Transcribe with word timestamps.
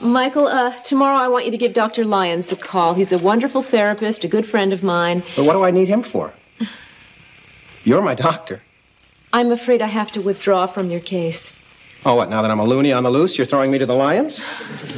Michael, 0.00 0.46
uh, 0.46 0.74
tomorrow 0.78 1.18
I 1.18 1.28
want 1.28 1.44
you 1.44 1.50
to 1.50 1.58
give 1.58 1.74
Dr. 1.74 2.04
Lyons 2.06 2.50
a 2.50 2.56
call. 2.56 2.94
He's 2.94 3.12
a 3.12 3.18
wonderful 3.18 3.62
therapist, 3.62 4.24
a 4.24 4.28
good 4.28 4.48
friend 4.48 4.72
of 4.72 4.82
mine. 4.82 5.22
But 5.36 5.44
what 5.44 5.52
do 5.52 5.62
I 5.62 5.70
need 5.70 5.88
him 5.88 6.02
for? 6.02 6.32
You're 7.84 8.00
my 8.00 8.14
doctor. 8.14 8.62
I'm 9.34 9.52
afraid 9.52 9.82
I 9.82 9.86
have 9.86 10.10
to 10.12 10.22
withdraw 10.22 10.66
from 10.66 10.90
your 10.90 11.00
case. 11.00 11.54
Oh, 12.06 12.14
what, 12.14 12.30
now 12.30 12.40
that 12.40 12.50
I'm 12.50 12.60
a 12.60 12.64
loony 12.64 12.92
on 12.92 13.02
the 13.02 13.10
loose, 13.10 13.36
you're 13.36 13.46
throwing 13.46 13.70
me 13.70 13.78
to 13.78 13.84
the 13.84 13.94
lions? 13.94 14.40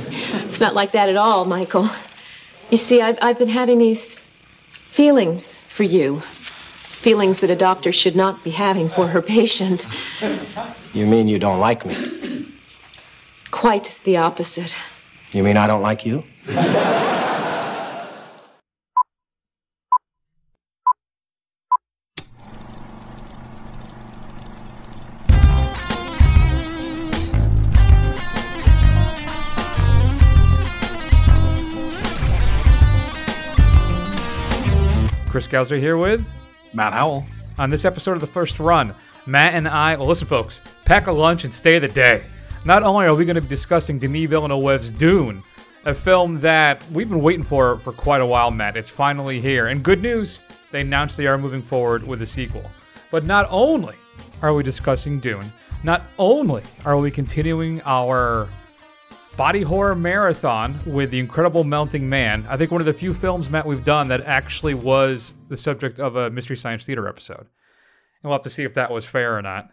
It's 0.08 0.60
not 0.60 0.74
like 0.74 0.92
that 0.92 1.08
at 1.08 1.16
all, 1.16 1.46
Michael. 1.46 1.90
You 2.70 2.76
see, 2.76 3.02
I've, 3.02 3.18
I've 3.20 3.38
been 3.38 3.48
having 3.48 3.78
these 3.78 4.18
feelings 4.90 5.58
for 5.74 5.82
you. 5.82 6.22
Feelings 7.02 7.40
that 7.40 7.50
a 7.50 7.56
doctor 7.56 7.90
should 7.90 8.14
not 8.14 8.44
be 8.44 8.50
having 8.50 8.88
for 8.90 9.08
her 9.08 9.20
patient. 9.20 9.88
You 10.92 11.06
mean 11.06 11.26
you 11.26 11.40
don't 11.40 11.58
like 11.58 11.84
me? 11.84 12.46
Quite 13.50 13.96
the 14.04 14.16
opposite. 14.16 14.72
You 15.32 15.42
mean 15.42 15.56
I 15.56 15.66
don't 15.66 15.80
like 15.80 16.04
you? 16.04 16.24
Chris 35.30 35.46
Gauser 35.46 35.76
here 35.76 35.96
with 35.96 36.22
Matt 36.74 36.92
Howell. 36.92 37.24
on 37.56 37.70
this 37.70 37.86
episode 37.86 38.12
of 38.12 38.20
the 38.20 38.26
first 38.26 38.60
run. 38.60 38.94
Matt 39.24 39.54
and 39.54 39.66
I, 39.66 39.96
well, 39.96 40.06
listen, 40.06 40.26
folks, 40.26 40.60
pack 40.84 41.06
a 41.06 41.12
lunch 41.12 41.44
and 41.44 41.54
stay 41.54 41.78
the 41.78 41.88
day. 41.88 42.22
Not 42.64 42.84
only 42.84 43.06
are 43.06 43.14
we 43.14 43.24
going 43.24 43.34
to 43.34 43.40
be 43.40 43.48
discussing 43.48 43.98
Denis 43.98 44.30
Villeneuve's 44.30 44.92
Dune, 44.92 45.42
a 45.84 45.92
film 45.92 46.40
that 46.42 46.88
we've 46.92 47.08
been 47.08 47.20
waiting 47.20 47.42
for 47.42 47.76
for 47.80 47.92
quite 47.92 48.20
a 48.20 48.26
while, 48.26 48.52
Matt. 48.52 48.76
It's 48.76 48.88
finally 48.88 49.40
here. 49.40 49.66
And 49.66 49.82
good 49.82 50.00
news, 50.00 50.38
they 50.70 50.82
announced 50.82 51.16
they 51.16 51.26
are 51.26 51.36
moving 51.36 51.60
forward 51.60 52.06
with 52.06 52.22
a 52.22 52.26
sequel. 52.26 52.70
But 53.10 53.24
not 53.24 53.48
only 53.50 53.96
are 54.42 54.54
we 54.54 54.62
discussing 54.62 55.18
Dune, 55.18 55.52
not 55.82 56.02
only 56.20 56.62
are 56.84 56.96
we 56.96 57.10
continuing 57.10 57.82
our 57.82 58.48
body 59.36 59.62
horror 59.62 59.96
marathon 59.96 60.78
with 60.86 61.10
The 61.10 61.18
Incredible 61.18 61.64
Melting 61.64 62.08
Man. 62.08 62.46
I 62.48 62.56
think 62.56 62.70
one 62.70 62.80
of 62.80 62.86
the 62.86 62.92
few 62.92 63.12
films, 63.12 63.50
Matt, 63.50 63.66
we've 63.66 63.82
done 63.82 64.06
that 64.08 64.20
actually 64.20 64.74
was 64.74 65.34
the 65.48 65.56
subject 65.56 65.98
of 65.98 66.14
a 66.14 66.30
Mystery 66.30 66.56
Science 66.56 66.86
Theater 66.86 67.08
episode. 67.08 67.40
And 67.40 67.48
we'll 68.30 68.34
have 68.34 68.42
to 68.42 68.50
see 68.50 68.62
if 68.62 68.74
that 68.74 68.92
was 68.92 69.04
fair 69.04 69.36
or 69.36 69.42
not. 69.42 69.68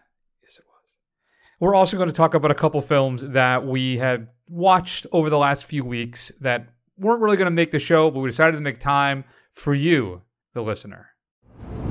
Yes, 1.60 1.66
it 1.66 1.66
was. 1.66 1.70
We're 1.70 1.76
also 1.76 1.98
going 1.98 2.10
to 2.10 2.16
talk 2.16 2.34
about 2.34 2.52
a 2.52 2.56
couple 2.56 2.82
films 2.82 3.22
that 3.22 3.66
we 3.66 3.98
had 3.98 4.28
watched 4.48 5.06
over 5.12 5.30
the 5.30 5.38
last 5.38 5.66
few 5.66 5.84
weeks 5.84 6.32
that 6.42 6.70
weren't 6.98 7.22
really 7.22 7.38
going 7.38 7.46
to 7.46 7.52
make 7.52 7.72
the 7.72 7.80
show, 7.80 8.12
but 8.12 8.20
we 8.20 8.30
decided 8.30 8.54
to 8.54 8.62
make 8.62 8.80
time 8.80 9.24
for 9.52 9.74
you, 9.74 10.22
the 10.54 10.62
listener. 10.62 11.10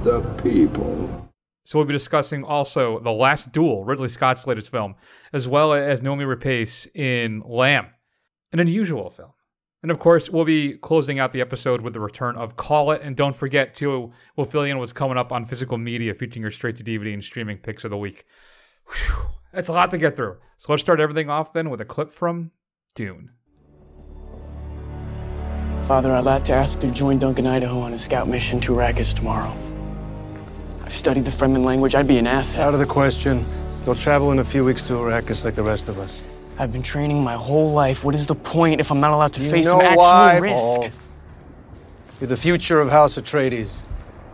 The 0.02 0.20
people. 0.42 1.28
So 1.64 1.78
we'll 1.78 1.86
be 1.86 1.92
discussing 1.92 2.44
also 2.44 2.98
The 3.00 3.10
Last 3.10 3.52
Duel, 3.52 3.84
Ridley 3.84 4.08
Scott's 4.08 4.46
latest 4.46 4.70
film, 4.70 4.94
as 5.32 5.46
well 5.46 5.74
as 5.74 6.00
Noomi 6.00 6.24
Rapace 6.24 6.86
in 6.94 7.42
Lamb, 7.46 7.88
an 8.52 8.60
unusual 8.60 9.10
film. 9.10 9.32
And 9.82 9.92
of 9.92 9.98
course, 9.98 10.30
we'll 10.30 10.46
be 10.46 10.78
closing 10.78 11.18
out 11.18 11.30
the 11.32 11.40
episode 11.40 11.82
with 11.82 11.92
the 11.92 12.00
return 12.00 12.36
of 12.36 12.56
Call 12.56 12.90
It. 12.90 13.02
And 13.02 13.14
don't 13.14 13.36
forget, 13.36 13.74
too, 13.74 14.12
we'll 14.34 14.46
fill 14.46 14.66
you 14.66 14.72
in 14.72 14.78
what's 14.78 14.92
coming 14.92 15.18
up 15.18 15.30
on 15.30 15.46
physical 15.46 15.78
media 15.78 16.14
featuring 16.14 16.42
your 16.42 16.50
straight 16.50 16.76
to 16.76 16.84
DVD 16.84 17.14
and 17.14 17.22
streaming 17.22 17.58
picks 17.58 17.84
of 17.84 17.90
the 17.90 17.98
week. 17.98 18.24
Whew, 18.88 19.26
that's 19.52 19.68
a 19.68 19.72
lot 19.72 19.90
to 19.92 19.98
get 19.98 20.16
through. 20.16 20.36
So 20.56 20.72
let's 20.72 20.82
start 20.82 21.00
everything 21.00 21.30
off 21.30 21.52
then 21.52 21.70
with 21.70 21.80
a 21.80 21.84
clip 21.84 22.12
from 22.12 22.50
Dune. 22.94 23.30
Father, 25.86 26.12
I'd 26.12 26.24
like 26.24 26.44
to 26.46 26.52
ask 26.52 26.78
to 26.80 26.88
join 26.90 27.18
Duncan 27.18 27.46
Idaho 27.46 27.78
on 27.80 27.92
a 27.92 27.98
scout 27.98 28.28
mission 28.28 28.60
to 28.60 28.72
Arrakis 28.72 29.14
tomorrow. 29.14 29.56
I've 30.82 30.92
studied 30.92 31.24
the 31.24 31.30
Fremen 31.30 31.64
language. 31.64 31.94
I'd 31.94 32.06
be 32.06 32.18
an 32.18 32.26
asset. 32.26 32.60
Out 32.60 32.74
of 32.74 32.80
the 32.80 32.86
question. 32.86 33.44
They'll 33.84 33.94
travel 33.94 34.32
in 34.32 34.38
a 34.38 34.44
few 34.44 34.64
weeks 34.64 34.82
to 34.88 34.94
Arrakis 34.94 35.44
like 35.44 35.54
the 35.54 35.62
rest 35.62 35.88
of 35.88 35.98
us. 35.98 36.22
I've 36.58 36.72
been 36.72 36.82
training 36.82 37.22
my 37.22 37.34
whole 37.34 37.72
life. 37.72 38.04
What 38.04 38.14
is 38.14 38.26
the 38.26 38.34
point 38.34 38.80
if 38.80 38.90
I'm 38.90 39.00
not 39.00 39.12
allowed 39.12 39.32
to 39.34 39.42
You 39.42 39.50
face 39.50 39.64
know 39.64 39.72
some 39.72 39.80
actual 39.80 39.98
why, 40.02 40.38
risk? 40.38 40.56
Paul. 40.56 40.88
You're 42.20 42.28
the 42.28 42.36
future 42.36 42.80
of 42.80 42.90
House 42.90 43.16
Atreides. 43.16 43.82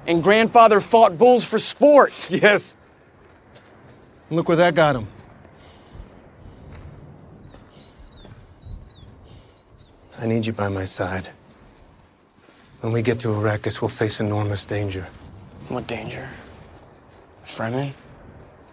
And 0.07 0.23
grandfather 0.23 0.81
fought 0.81 1.19
bulls 1.19 1.45
for 1.45 1.59
sport. 1.59 2.31
Yes. 2.31 2.75
And 4.29 4.37
look 4.37 4.49
where 4.49 4.57
that 4.57 4.75
got 4.75 4.97
him. 4.97 5.07
I 10.19 10.27
need 10.27 10.47
you 10.47 10.53
by 10.53 10.69
my 10.69 10.85
side. 10.85 11.29
When 12.81 12.93
we 12.93 13.03
get 13.03 13.19
to 13.21 13.29
Arrakis, 13.29 13.81
we'll 13.81 13.89
face 13.89 14.21
enormous 14.21 14.65
danger. 14.65 15.07
What 15.69 15.87
danger? 15.87 16.29
Fremen? 17.45 17.93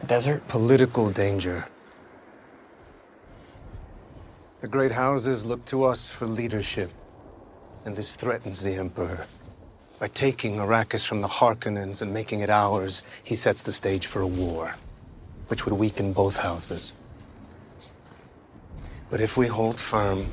The 0.02 0.08
desert? 0.08 0.48
Political 0.48 1.12
danger. 1.12 1.66
The 4.62 4.68
great 4.68 4.92
houses 4.92 5.46
look 5.46 5.66
to 5.66 5.84
us 5.84 6.10
for 6.10 6.28
leadership, 6.28 6.92
and 7.84 7.96
this 7.96 8.16
threatens 8.16 8.62
the 8.62 8.74
Emperor. 8.76 9.26
By 10.00 10.08
taking 10.08 10.58
Arrakis 10.58 11.06
from 11.08 11.22
the 11.22 11.28
Harkonnens 11.28 12.02
and 12.02 12.14
making 12.14 12.42
it 12.42 12.50
ours, 12.50 13.04
he 13.24 13.36
sets 13.36 13.62
the 13.62 13.72
stage 13.72 14.06
for 14.06 14.22
a 14.22 14.28
war, 14.28 14.76
which 15.52 15.66
would 15.66 15.74
weaken 15.74 16.14
both 16.14 16.38
houses. 16.38 16.94
But 19.10 19.20
if 19.20 19.36
we 19.36 19.48
hold 19.48 19.78
firm 19.78 20.26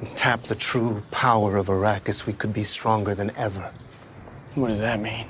and 0.00 0.14
tap 0.18 0.42
the 0.42 0.54
true 0.54 1.02
power 1.10 1.56
of 1.56 1.68
Arrakis, 1.68 2.26
we 2.26 2.34
could 2.34 2.52
be 2.52 2.62
stronger 2.62 3.14
than 3.14 3.34
ever. 3.36 3.72
What 4.56 4.68
does 4.68 4.80
that 4.80 5.00
mean? 5.00 5.26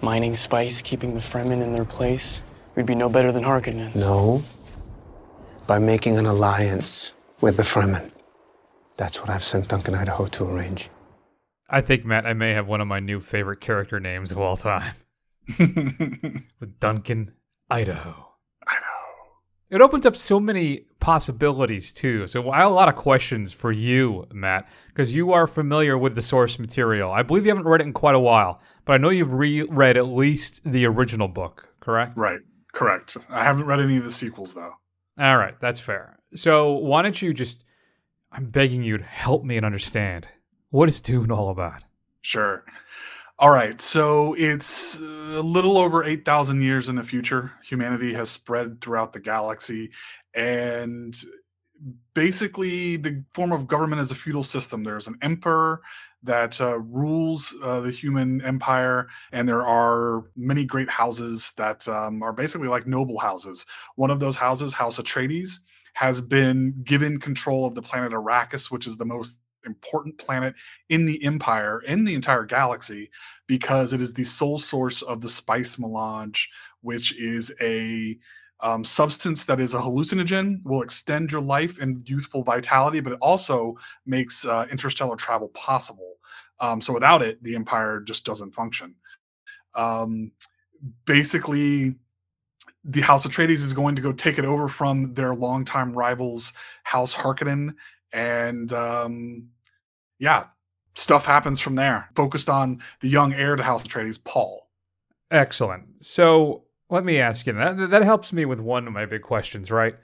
Mining 0.00 0.36
spice, 0.36 0.80
keeping 0.80 1.12
the 1.12 1.18
Fremen 1.20 1.60
in 1.60 1.72
their 1.72 1.84
place? 1.84 2.42
We'd 2.76 2.86
be 2.86 2.94
no 2.94 3.08
better 3.08 3.32
than 3.32 3.42
Harkonnens. 3.42 3.96
No. 3.96 4.44
By 5.66 5.80
making 5.80 6.16
an 6.16 6.26
alliance 6.26 7.10
with 7.40 7.56
the 7.56 7.64
Fremen. 7.64 8.12
That's 8.96 9.20
what 9.20 9.28
I've 9.28 9.42
sent 9.42 9.66
Duncan 9.66 9.96
Idaho 9.96 10.26
to 10.26 10.44
arrange. 10.44 10.88
I 11.68 11.80
think, 11.80 12.04
Matt, 12.04 12.26
I 12.26 12.34
may 12.34 12.52
have 12.52 12.68
one 12.68 12.80
of 12.80 12.86
my 12.86 13.00
new 13.00 13.18
favorite 13.18 13.60
character 13.60 13.98
names 13.98 14.30
of 14.30 14.38
all 14.38 14.56
time. 14.56 14.94
with 15.58 16.78
Duncan, 16.78 17.32
Idaho. 17.70 18.26
It 19.70 19.80
opens 19.80 20.04
up 20.04 20.16
so 20.16 20.40
many 20.40 20.86
possibilities 20.98 21.92
too. 21.92 22.26
So 22.26 22.50
I 22.50 22.58
have 22.58 22.70
a 22.72 22.74
lot 22.74 22.88
of 22.88 22.96
questions 22.96 23.52
for 23.52 23.70
you, 23.70 24.26
Matt, 24.32 24.68
because 24.88 25.14
you 25.14 25.32
are 25.32 25.46
familiar 25.46 25.96
with 25.96 26.16
the 26.16 26.22
source 26.22 26.58
material. 26.58 27.12
I 27.12 27.22
believe 27.22 27.44
you 27.44 27.50
haven't 27.50 27.68
read 27.68 27.80
it 27.80 27.86
in 27.86 27.92
quite 27.92 28.16
a 28.16 28.20
while, 28.20 28.60
but 28.84 28.94
I 28.94 28.98
know 28.98 29.10
you've 29.10 29.32
reread 29.32 29.96
at 29.96 30.08
least 30.08 30.60
the 30.64 30.86
original 30.86 31.28
book, 31.28 31.72
correct? 31.78 32.18
Right. 32.18 32.40
Correct. 32.72 33.16
I 33.28 33.44
haven't 33.44 33.66
read 33.66 33.78
any 33.78 33.96
of 33.96 34.02
the 34.02 34.10
sequels 34.10 34.54
though. 34.54 34.72
All 35.18 35.36
right, 35.36 35.54
that's 35.60 35.80
fair. 35.80 36.18
So 36.34 36.72
why 36.72 37.02
don't 37.02 37.20
you 37.22 37.32
just 37.32 37.64
I'm 38.32 38.46
begging 38.46 38.82
you 38.82 38.98
to 38.98 39.04
help 39.04 39.44
me 39.44 39.56
and 39.56 39.66
understand. 39.66 40.26
What 40.70 40.88
is 40.88 41.00
Dune 41.00 41.30
all 41.30 41.50
about? 41.50 41.82
Sure. 42.22 42.64
All 43.40 43.50
right. 43.50 43.80
So 43.80 44.34
it's 44.36 44.98
a 44.98 45.40
little 45.40 45.78
over 45.78 46.04
8,000 46.04 46.60
years 46.60 46.90
in 46.90 46.96
the 46.96 47.02
future. 47.02 47.52
Humanity 47.64 48.12
has 48.12 48.28
spread 48.28 48.82
throughout 48.82 49.14
the 49.14 49.20
galaxy. 49.20 49.92
And 50.34 51.16
basically, 52.12 52.96
the 52.96 53.24
form 53.32 53.52
of 53.52 53.66
government 53.66 54.02
is 54.02 54.10
a 54.10 54.14
feudal 54.14 54.44
system. 54.44 54.84
There's 54.84 55.06
an 55.06 55.16
emperor 55.22 55.80
that 56.22 56.60
uh, 56.60 56.80
rules 56.80 57.54
uh, 57.62 57.80
the 57.80 57.90
human 57.90 58.42
empire, 58.42 59.08
and 59.32 59.48
there 59.48 59.64
are 59.64 60.24
many 60.36 60.64
great 60.64 60.90
houses 60.90 61.54
that 61.56 61.88
um, 61.88 62.22
are 62.22 62.34
basically 62.34 62.68
like 62.68 62.86
noble 62.86 63.18
houses. 63.18 63.64
One 63.96 64.10
of 64.10 64.20
those 64.20 64.36
houses, 64.36 64.74
House 64.74 64.98
Atreides, 64.98 65.60
has 65.94 66.20
been 66.20 66.74
given 66.84 67.18
control 67.18 67.64
of 67.64 67.74
the 67.74 67.80
planet 67.80 68.12
Arrakis, 68.12 68.70
which 68.70 68.86
is 68.86 68.98
the 68.98 69.06
most 69.06 69.36
important 69.64 70.18
planet 70.18 70.54
in 70.88 71.06
the 71.06 71.22
empire 71.24 71.80
in 71.86 72.04
the 72.04 72.14
entire 72.14 72.44
galaxy 72.44 73.10
because 73.50 73.92
it 73.92 74.00
is 74.00 74.14
the 74.14 74.22
sole 74.22 74.60
source 74.60 75.02
of 75.02 75.20
the 75.20 75.28
spice 75.28 75.76
melange 75.76 76.48
which 76.82 77.18
is 77.18 77.52
a 77.60 78.16
um, 78.60 78.84
substance 78.84 79.44
that 79.44 79.58
is 79.58 79.74
a 79.74 79.78
hallucinogen 79.78 80.62
will 80.62 80.82
extend 80.82 81.32
your 81.32 81.40
life 81.40 81.80
and 81.80 82.08
youthful 82.08 82.44
vitality 82.44 83.00
but 83.00 83.12
it 83.12 83.18
also 83.20 83.74
makes 84.06 84.44
uh, 84.44 84.68
interstellar 84.70 85.16
travel 85.16 85.48
possible. 85.48 86.14
Um, 86.60 86.80
so 86.80 86.92
without 86.92 87.22
it 87.22 87.42
the 87.42 87.56
empire 87.56 87.98
just 87.98 88.24
doesn't 88.24 88.54
function. 88.54 88.94
Um, 89.74 90.30
basically 91.04 91.96
the 92.84 93.00
House 93.00 93.26
Atreides 93.26 93.64
is 93.66 93.72
going 93.72 93.96
to 93.96 94.02
go 94.02 94.12
take 94.12 94.38
it 94.38 94.44
over 94.44 94.68
from 94.68 95.12
their 95.14 95.34
longtime 95.34 95.92
rivals, 95.92 96.52
House 96.84 97.16
Harkonnen, 97.16 97.74
and 98.12 98.72
um, 98.72 99.48
yeah, 100.20 100.44
stuff 100.94 101.26
happens 101.26 101.60
from 101.60 101.76
there. 101.76 102.10
Focused 102.14 102.48
on 102.48 102.80
the 103.00 103.08
young 103.08 103.32
heir 103.32 103.56
to 103.56 103.62
House 103.62 103.82
Atreides, 103.82 104.22
Paul. 104.22 104.68
Excellent. 105.30 106.02
So 106.02 106.64
let 106.88 107.04
me 107.04 107.18
ask 107.18 107.46
you 107.46 107.52
that. 107.54 107.90
That 107.90 108.02
helps 108.02 108.32
me 108.32 108.44
with 108.44 108.60
one 108.60 108.86
of 108.86 108.92
my 108.92 109.06
big 109.06 109.22
questions, 109.22 109.70
right? 109.70 109.94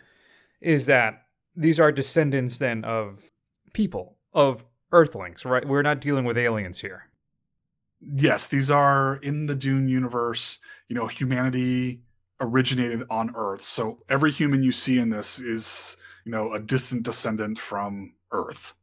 Is 0.61 0.87
that 0.87 1.23
these 1.55 1.81
are 1.81 1.91
descendants 1.91 2.59
then 2.59 2.85
of 2.85 3.33
people, 3.73 4.17
of 4.33 4.65
Earthlings, 4.93 5.45
right? 5.45 5.67
We're 5.67 5.83
not 5.83 6.01
dealing 6.01 6.25
with 6.25 6.39
aliens 6.39 6.81
here. 6.81 7.11
Yes, 8.01 8.47
these 8.47 8.71
are 8.71 9.17
in 9.17 9.47
the 9.47 9.55
Dune 9.55 9.89
universe. 9.89 10.59
You 10.89 10.95
know, 10.95 11.07
humanity 11.09 12.03
originated 12.41 13.03
on 13.11 13.35
Earth, 13.35 13.63
so 13.63 13.99
every 14.09 14.31
human 14.31 14.63
you 14.63 14.71
see 14.71 14.99
in 14.99 15.09
this 15.09 15.41
is, 15.41 15.97
you 16.25 16.31
know, 16.31 16.53
a 16.53 16.61
distant 16.61 17.03
descendant 17.03 17.59
from 17.59 18.13
Earth. 18.31 18.75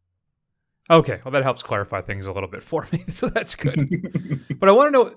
Okay, 0.89 1.21
well 1.23 1.31
that 1.31 1.43
helps 1.43 1.63
clarify 1.63 2.01
things 2.01 2.25
a 2.25 2.31
little 2.31 2.49
bit 2.49 2.63
for 2.63 2.87
me, 2.91 3.03
so 3.07 3.29
that's 3.29 3.55
good. 3.55 4.45
but 4.59 4.69
I 4.69 4.71
want 4.71 4.87
to 4.87 4.91
know 4.91 5.15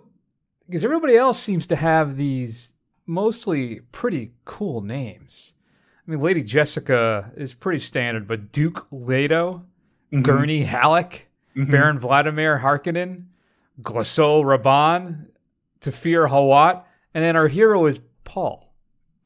because 0.67 0.85
everybody 0.85 1.17
else 1.17 1.39
seems 1.41 1.67
to 1.69 1.77
have 1.77 2.17
these 2.17 2.73
mostly 3.07 3.81
pretty 3.93 4.33
cool 4.45 4.81
names. 4.81 5.53
I 6.07 6.11
mean, 6.11 6.21
Lady 6.21 6.43
Jessica 6.43 7.31
is 7.37 7.55
pretty 7.55 7.81
standard, 7.81 8.27
but 8.29 8.53
Duke 8.53 8.87
Leto, 8.91 9.65
Mhm. 10.13 10.23
Gurney 10.23 10.63
Halleck, 10.63 11.29
Mhm. 11.57 11.71
Baron 11.71 11.99
Vladimir 11.99 12.59
Harkonnen, 12.59 13.25
Glossu 13.83 14.43
Rabban, 14.45 15.27
Thufir 15.81 16.29
Hawat, 16.29 16.85
and 17.15 17.25
then 17.25 17.35
our 17.37 17.49
hero 17.49 17.87
is 17.87 18.01
Paul. 18.25 18.73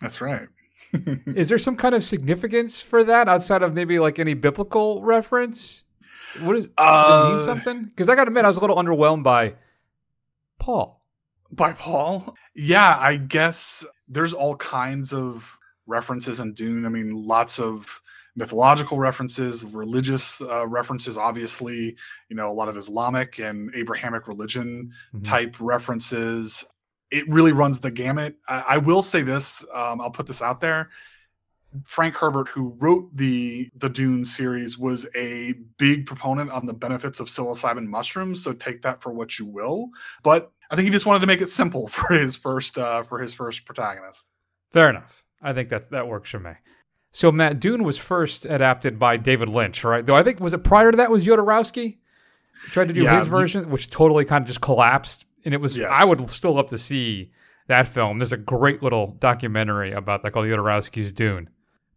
That's 0.01 0.21
right. 0.21 0.49
Is 1.27 1.49
there 1.51 1.59
some 1.59 1.77
kind 1.77 1.95
of 1.95 2.03
significance 2.03 2.81
for 2.81 3.05
that 3.05 3.29
outside 3.29 3.63
of 3.63 3.75
maybe 3.75 3.99
like 3.99 4.19
any 4.19 4.35
biblical 4.35 5.03
reference? 5.03 5.85
What 6.39 6.57
is 6.57 6.69
does 6.69 7.25
it 7.25 7.29
mean 7.29 7.41
Uh, 7.41 7.43
something? 7.43 7.85
Because 7.85 8.09
I 8.09 8.15
got 8.15 8.25
to 8.25 8.29
admit, 8.29 8.45
I 8.45 8.49
was 8.49 8.57
a 8.57 8.61
little 8.61 8.77
underwhelmed 8.77 9.23
by 9.25 9.55
Paul. 10.59 11.03
by 11.53 11.73
Paul. 11.73 12.37
Yeah, 12.55 12.97
I 12.99 13.17
guess 13.17 13.85
there's 14.09 14.33
all 14.33 14.57
kinds 14.57 15.13
of 15.13 15.59
references 15.87 16.39
in 16.39 16.53
Dune. 16.53 16.87
I 16.87 16.89
mean, 16.91 17.27
lots 17.27 17.59
of 17.59 18.01
mythological 18.37 18.97
references, 18.99 19.65
religious 19.65 20.41
uh, 20.41 20.65
references, 20.67 21.19
obviously, 21.19 21.97
you 22.29 22.37
know, 22.37 22.49
a 22.49 22.55
lot 22.55 22.69
of 22.69 22.77
Islamic 22.77 23.41
and 23.41 23.75
Abrahamic 23.75 24.29
religion 24.29 24.93
Mhm. 25.13 25.25
type 25.25 25.57
references. 25.61 26.65
It 27.11 27.29
really 27.29 27.51
runs 27.51 27.81
the 27.81 27.91
gamut. 27.91 28.37
I, 28.49 28.61
I 28.69 28.77
will 28.79 29.03
say 29.03 29.23
this, 29.23 29.65
um, 29.75 30.01
I'll 30.01 30.13
put 30.13 30.27
this 30.29 30.41
out 30.43 30.61
there. 30.61 30.91
Frank 31.85 32.17
Herbert, 32.17 32.49
who 32.49 32.75
wrote 32.79 33.17
the 33.17 33.71
the 33.75 33.89
Dune 33.89 34.25
series, 34.25 34.79
was 34.79 35.07
a 35.15 35.55
big 35.79 36.07
proponent 36.07 36.51
on 36.51 36.67
the 36.67 36.73
benefits 36.73 37.21
of 37.21 37.29
psilocybin 37.29 37.87
mushrooms. 37.87 38.43
So 38.43 38.53
take 38.53 38.83
that 38.83 39.03
for 39.03 39.13
what 39.13 39.39
you 39.39 39.47
will. 39.47 39.91
But 40.23 40.53
I 40.71 40.77
think 40.77 40.87
he 40.87 40.91
just 40.93 41.07
wanted 41.07 41.21
to 41.21 41.27
make 41.27 41.41
it 41.41 41.49
simple 41.49 41.89
for 41.89 42.15
his 42.15 42.37
first 42.37 42.79
uh, 42.79 43.03
for 43.03 43.21
his 43.21 43.35
first 43.35 43.65
protagonist. 43.65 44.29
Fair 44.73 44.91
enough. 44.91 45.25
I 45.43 45.53
think 45.53 45.69
that 45.71 45.91
that 45.91 46.07
works 46.07 46.31
for 46.31 46.41
me. 46.41 46.53
So 47.13 47.33
Matt 47.33 47.59
Dune 47.59 47.83
was 47.83 47.99
first 47.99 48.45
adapted 48.45 48.99
by 48.99 49.17
David 49.17 49.49
Lynch, 49.49 49.83
right? 49.83 50.05
Though 50.05 50.17
I 50.17 50.23
think 50.23 50.39
was 50.39 50.53
it 50.53 50.63
prior 50.63 50.91
to 50.91 50.97
that 50.99 51.11
was 51.11 51.27
Jodorowsky 51.27 51.99
tried 52.67 52.89
to 52.89 52.95
do 52.95 53.03
Yeah, 53.03 53.19
his 53.19 53.27
version, 53.27 53.71
which 53.71 53.91
totally 53.91 54.25
kind 54.25 54.43
of 54.43 54.47
just 54.47 54.61
collapsed. 54.61 55.25
And 55.45 55.55
it 55.55 55.61
was 55.61 55.77
Yes. 55.77 55.91
I 55.95 56.05
would 56.05 56.31
still 56.31 56.55
love 56.55 56.67
to 56.67 56.79
see 56.79 57.33
that 57.67 57.89
film. 57.89 58.19
There's 58.19 58.33
a 58.33 58.37
great 58.37 58.83
little 58.83 59.17
documentary 59.19 59.93
about 59.93 60.23
that 60.23 60.33
called 60.33 60.47
Jodorowsky's 60.47 61.13
Dune. 61.13 61.49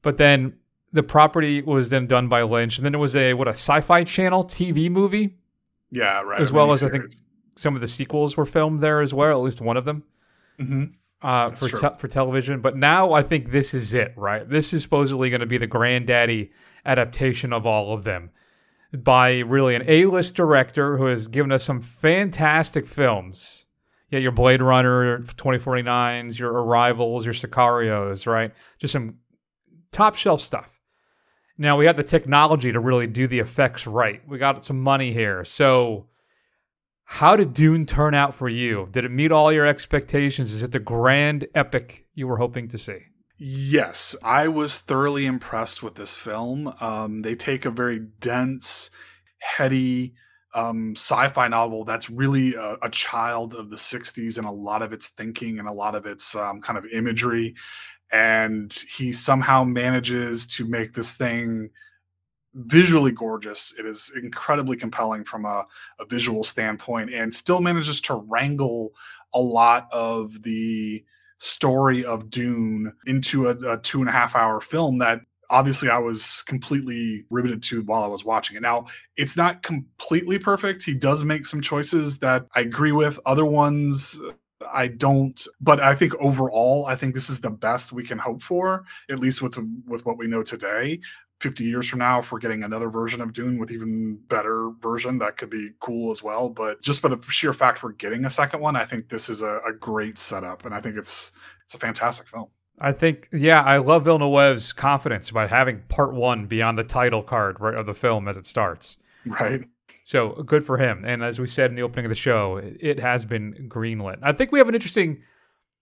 But 0.04 0.18
then 0.18 0.54
the 0.92 1.02
property 1.02 1.62
was 1.64 1.90
then 1.90 2.06
done 2.06 2.28
by 2.30 2.44
Lynch, 2.44 2.78
and 2.78 2.86
then 2.86 2.94
it 2.94 3.00
was 3.00 3.16
a 3.16 3.34
what 3.34 3.48
a 3.48 3.52
Sci-Fi 3.52 4.04
Channel 4.04 4.44
TV 4.44 4.90
movie 4.92 5.38
Yeah, 5.90 6.22
right. 6.22 6.40
As 6.40 6.52
well 6.52 6.70
as 6.72 6.84
I 6.84 6.90
think- 6.90 7.12
some 7.56 7.76
of 7.76 7.82
the 7.82 7.88
sequels 7.88 8.36
were 8.38 8.46
filmed 8.46 8.80
there 8.80 9.02
as 9.02 9.14
well, 9.14 9.40
at 9.40 9.44
least 9.44 9.62
one 9.62 9.78
of 9.78 9.86
them 9.86 10.04
hmm 10.60 10.86
uh, 11.24 11.50
for 11.52 11.70
te- 11.70 11.98
for 11.98 12.08
television. 12.10 12.60
But 12.60 12.76
now 12.76 13.14
I 13.14 13.24
think 13.24 13.52
this 13.52 13.74
is 13.74 13.94
it, 13.94 14.14
right? 14.18 14.48
This 14.48 14.74
is 14.74 14.84
supposedly 14.84 15.30
going 15.30 15.40
to 15.40 15.46
be 15.48 15.58
the 15.58 15.68
granddaddy 15.68 16.52
adaptation 16.86 17.54
of 17.54 17.66
all 17.66 17.94
of 17.94 18.04
them 18.04 18.30
by 18.92 19.40
really 19.40 19.74
an 19.74 19.84
A-list 19.88 20.36
director 20.36 20.98
who 20.98 21.06
has 21.06 21.28
given 21.30 21.52
us 21.52 21.64
some 21.64 21.80
fantastic 21.82 22.86
films. 22.86 23.66
Yeah, 24.10 24.20
your 24.20 24.34
Blade 24.34 24.62
Runner 24.62 25.20
2049s, 25.20 26.38
your 26.38 26.52
Arrivals, 26.52 27.26
your 27.26 27.34
Sicarios, 27.34 28.28
right? 28.28 28.52
Just 28.78 28.92
some 28.92 29.16
top 29.94 30.16
shelf 30.16 30.42
stuff. 30.42 30.80
Now 31.58 31.78
we 31.78 31.86
have 31.86 31.96
the 31.96 32.04
technology 32.04 32.72
to 32.72 32.80
really 32.80 33.08
do 33.08 33.28
the 33.28 33.40
effects 33.40 33.86
right. 33.86 34.22
We 34.28 34.38
got 34.38 34.66
some 34.66 34.82
money 34.82 35.14
here. 35.14 35.46
So 35.46 36.08
how 37.06 37.36
did 37.36 37.54
Dune 37.54 37.86
turn 37.86 38.14
out 38.14 38.34
for 38.34 38.50
you? 38.50 38.88
Did 38.90 39.06
it 39.06 39.12
meet 39.12 39.32
all 39.32 39.52
your 39.52 39.68
expectations? 39.68 40.52
Is 40.52 40.64
it 40.64 40.72
the 40.72 40.80
grand 40.80 41.48
epic 41.54 42.06
you 42.16 42.28
were 42.28 42.38
hoping 42.38 42.68
to 42.70 42.78
see? 42.78 43.00
Yes, 43.38 44.16
I 44.24 44.48
was 44.48 44.80
thoroughly 44.80 45.26
impressed 45.26 45.84
with 45.84 45.96
this 45.96 46.16
film. 46.16 46.74
Um, 46.80 47.22
they 47.22 47.36
take 47.36 47.66
a 47.66 47.72
very 47.72 48.00
dense, 48.00 48.90
heady 49.40 50.14
um, 50.56 50.94
sci-fi 50.96 51.48
novel 51.48 51.84
that's 51.84 52.10
really 52.10 52.54
a, 52.54 52.78
a 52.84 52.90
child 52.90 53.56
of 53.56 53.70
the 53.70 53.76
'60s 53.76 54.38
and 54.38 54.48
a 54.48 54.52
lot 54.52 54.82
of 54.82 54.94
its 54.94 55.10
thinking 55.10 55.60
and 55.60 55.68
a 55.68 55.74
lot 55.74 55.96
of 55.96 56.06
its 56.06 56.36
um, 56.36 56.62
kind 56.62 56.78
of 56.78 56.86
imagery, 56.86 57.56
and 58.14 58.72
he 58.96 59.12
somehow 59.12 59.64
manages 59.64 60.46
to 60.46 60.66
make 60.66 60.94
this 60.94 61.16
thing 61.16 61.72
visually 62.54 63.12
gorgeous. 63.12 63.74
It 63.78 63.88
is 63.88 64.12
incredibly 64.16 64.78
compelling 64.78 65.24
from 65.24 65.46
a, 65.46 65.66
a 66.00 66.06
visual 66.06 66.44
standpoint, 66.44 67.12
and 67.12 67.34
still 67.34 67.60
manages 67.60 68.00
to 68.02 68.14
wrangle 68.14 68.92
a 69.34 69.40
lot 69.40 69.92
of 69.92 70.44
the 70.44 71.04
story 71.40 72.06
of 72.06 72.30
Dune 72.30 72.94
into 73.08 73.48
a, 73.48 73.74
a 73.74 73.78
two 73.80 74.00
and 74.00 74.10
a 74.10 74.14
half 74.14 74.36
hour 74.36 74.62
film 74.62 75.00
that 75.00 75.22
obviously 75.50 75.90
I 75.90 75.98
was 75.98 76.44
completely 76.44 77.26
riveted 77.32 77.64
to 77.64 77.82
while 77.82 78.04
I 78.04 78.08
was 78.08 78.24
watching 78.24 78.58
it. 78.58 78.62
Now, 78.62 78.86
it's 79.18 79.36
not 79.36 79.64
completely 79.64 80.38
perfect. 80.38 80.84
He 80.84 80.94
does 80.94 81.24
make 81.24 81.48
some 81.48 81.62
choices 81.62 82.20
that 82.20 82.46
I 82.56 82.62
agree 82.62 82.92
with, 82.92 83.20
other 83.26 83.46
ones 83.46 84.20
I 84.72 84.88
don't, 84.88 85.46
but 85.62 85.80
I 85.80 85.96
think 85.96 86.14
overall, 86.16 86.86
I 86.88 86.96
think 86.96 87.14
this 87.14 87.30
is 87.30 87.42
the 87.42 87.50
best 87.50 87.92
we 87.92 88.04
can 88.04 88.18
hope 88.18 88.42
for, 88.42 88.84
at 89.10 89.20
least 89.20 89.42
with 89.42 89.58
with 89.88 90.06
what 90.06 90.18
we 90.18 90.28
know 90.28 90.44
today. 90.44 91.00
50 91.42 91.66
years 91.66 91.90
from 91.90 92.00
now, 92.00 92.20
if 92.20 92.32
we're 92.32 92.40
getting 92.40 92.64
another 92.64 92.90
version 92.90 93.20
of 93.20 93.34
Dune 93.34 93.58
with 93.58 93.70
even 93.70 94.18
better 94.30 94.72
version, 94.80 95.18
that 95.18 95.36
could 95.36 95.50
be 95.50 95.72
cool 95.82 96.10
as 96.10 96.24
well. 96.24 96.50
But 96.50 96.82
just 96.82 97.02
by 97.02 97.10
the 97.10 97.22
sheer 97.30 97.52
fact 97.52 97.84
we're 97.84 97.92
getting 97.92 98.24
a 98.24 98.30
second 98.30 98.62
one, 98.62 98.78
I 98.78 98.86
think 98.86 99.10
this 99.10 99.30
is 99.30 99.42
a, 99.42 99.60
a 99.68 99.74
great 99.74 100.18
setup, 100.18 100.66
and 100.66 100.74
I 100.74 100.80
think 100.80 100.96
it's 100.96 101.34
it's 101.66 101.76
a 101.76 101.80
fantastic 101.80 102.28
film. 102.28 102.48
I 102.80 102.92
think, 102.92 103.30
yeah, 103.32 103.62
I 103.62 103.78
love 103.78 104.06
Villeneuve's 104.06 104.74
confidence 104.74 105.32
by 105.32 105.48
having 105.48 105.84
part 105.90 106.14
one 106.14 106.48
beyond 106.48 106.78
the 106.78 106.84
title 106.84 107.22
card 107.22 107.60
right, 107.60 107.76
of 107.76 107.86
the 107.86 107.94
film 107.94 108.28
as 108.28 108.36
it 108.36 108.48
starts. 108.48 108.98
Right? 109.26 109.66
So 110.04 110.44
good 110.46 110.66
for 110.66 110.78
him. 110.78 111.04
And 111.06 111.24
as 111.24 111.40
we 111.40 111.48
said 111.48 111.70
in 111.70 111.76
the 111.76 111.82
opening 111.82 112.06
of 112.06 112.10
the 112.10 112.16
show, 112.16 112.58
it- 112.58 113.00
has 113.00 113.26
been 113.26 113.68
greenlit. 113.70 114.20
I 114.22 114.34
think 114.34 114.52
we 114.52 114.60
have 114.60 114.68
an 114.68 114.76
interesting 114.76 115.24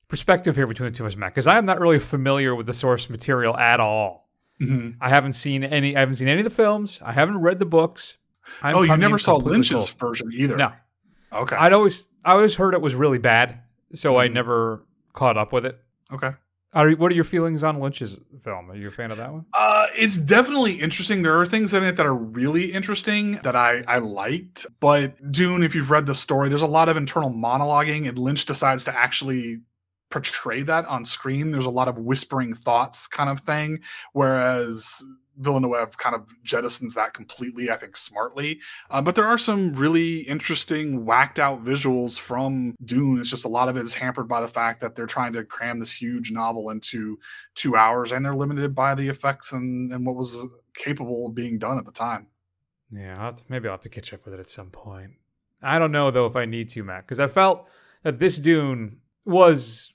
perspective 0.07 0.55
here 0.55 0.67
between 0.67 0.91
the 0.91 0.95
two 0.97 1.03
of 1.03 1.11
us, 1.11 1.15
Matt, 1.17 1.33
because 1.33 1.47
I 1.47 1.57
am 1.57 1.65
not 1.65 1.79
really 1.79 1.99
familiar 1.99 2.53
with 2.55 2.65
the 2.67 2.73
source 2.73 3.09
material 3.09 3.57
at 3.57 3.79
all. 3.79 4.29
Mhm. 4.61 4.95
I 5.01 5.09
haven't 5.09 5.33
seen 5.33 5.63
any. 5.63 5.95
I 5.95 6.01
haven't 6.01 6.15
seen 6.15 6.27
any 6.27 6.41
of 6.41 6.43
the 6.43 6.49
films. 6.55 6.99
I 7.03 7.13
haven't 7.13 7.39
read 7.39 7.57
the 7.59 7.65
books. 7.65 8.17
I'm 8.61 8.75
oh, 8.75 8.81
you 8.83 8.95
never 8.97 9.17
saw 9.17 9.35
Lynch's 9.37 9.89
cold. 9.91 9.99
version 10.11 10.29
either. 10.33 10.55
No, 10.57 10.71
Okay. 11.33 11.55
I'd 11.55 11.73
always 11.73 12.07
I 12.23 12.33
always 12.33 12.55
heard 12.55 12.73
it 12.75 12.81
was 12.81 12.93
really 12.93 13.17
bad, 13.17 13.59
so 13.93 14.17
I 14.17 14.27
Mhm. 14.27 14.33
never 14.33 14.85
caught 15.13 15.37
up 15.37 15.51
with 15.51 15.65
it. 15.65 15.79
okay. 16.13 16.31
Are, 16.73 16.91
what 16.91 17.11
are 17.11 17.15
your 17.15 17.25
feelings 17.25 17.63
on 17.63 17.79
Lynch's 17.81 18.17
film? 18.43 18.71
Are 18.71 18.75
you 18.75 18.87
a 18.87 18.91
fan 18.91 19.11
of 19.11 19.17
that 19.17 19.31
one? 19.31 19.45
Uh, 19.53 19.87
it's 19.93 20.17
definitely 20.17 20.73
interesting. 20.73 21.21
There 21.21 21.37
are 21.39 21.45
things 21.45 21.73
in 21.73 21.83
it 21.83 21.97
that 21.97 22.05
are 22.05 22.15
really 22.15 22.71
interesting 22.71 23.39
that 23.43 23.57
I 23.57 23.83
I 23.87 23.97
liked. 23.97 24.65
But 24.79 25.31
Dune, 25.31 25.63
if 25.63 25.75
you've 25.75 25.91
read 25.91 26.05
the 26.05 26.15
story, 26.15 26.47
there's 26.47 26.61
a 26.61 26.67
lot 26.67 26.87
of 26.87 26.95
internal 26.95 27.29
monologuing, 27.29 28.07
and 28.07 28.17
Lynch 28.17 28.45
decides 28.45 28.85
to 28.85 28.97
actually 28.97 29.59
portray 30.09 30.61
that 30.61 30.85
on 30.85 31.03
screen. 31.03 31.51
There's 31.51 31.65
a 31.65 31.69
lot 31.69 31.89
of 31.89 31.99
whispering 31.99 32.53
thoughts 32.53 33.05
kind 33.07 33.29
of 33.29 33.41
thing, 33.41 33.79
whereas 34.13 35.03
Villeneuve 35.37 35.97
kind 35.97 36.15
of 36.15 36.27
jettisons 36.45 36.93
that 36.95 37.13
completely, 37.13 37.69
I 37.71 37.77
think, 37.77 37.95
smartly. 37.95 38.59
Uh, 38.89 39.01
but 39.01 39.15
there 39.15 39.25
are 39.25 39.37
some 39.37 39.73
really 39.73 40.19
interesting, 40.19 41.05
whacked 41.05 41.39
out 41.39 41.63
visuals 41.63 42.19
from 42.19 42.75
Dune. 42.83 43.19
It's 43.19 43.29
just 43.29 43.45
a 43.45 43.49
lot 43.49 43.69
of 43.69 43.77
it 43.77 43.83
is 43.83 43.93
hampered 43.93 44.27
by 44.27 44.41
the 44.41 44.47
fact 44.47 44.81
that 44.81 44.95
they're 44.95 45.05
trying 45.05 45.33
to 45.33 45.43
cram 45.43 45.79
this 45.79 45.91
huge 45.91 46.31
novel 46.31 46.69
into 46.69 47.17
two 47.55 47.75
hours 47.75 48.11
and 48.11 48.25
they're 48.25 48.35
limited 48.35 48.75
by 48.75 48.93
the 48.93 49.07
effects 49.07 49.51
and, 49.51 49.91
and 49.91 50.05
what 50.05 50.15
was 50.15 50.37
capable 50.75 51.27
of 51.27 51.35
being 51.35 51.57
done 51.57 51.77
at 51.77 51.85
the 51.85 51.91
time. 51.91 52.27
Yeah, 52.91 53.15
I'll 53.17 53.31
to, 53.31 53.43
maybe 53.47 53.67
I'll 53.67 53.73
have 53.73 53.81
to 53.81 53.89
catch 53.89 54.13
up 54.13 54.25
with 54.25 54.33
it 54.33 54.39
at 54.39 54.49
some 54.49 54.69
point. 54.69 55.11
I 55.61 55.79
don't 55.79 55.91
know 55.91 56.11
though 56.11 56.25
if 56.25 56.35
I 56.35 56.45
need 56.45 56.69
to, 56.69 56.83
Matt, 56.83 57.05
because 57.05 57.19
I 57.19 57.27
felt 57.27 57.67
that 58.03 58.19
this 58.19 58.37
Dune 58.37 58.97
was 59.25 59.93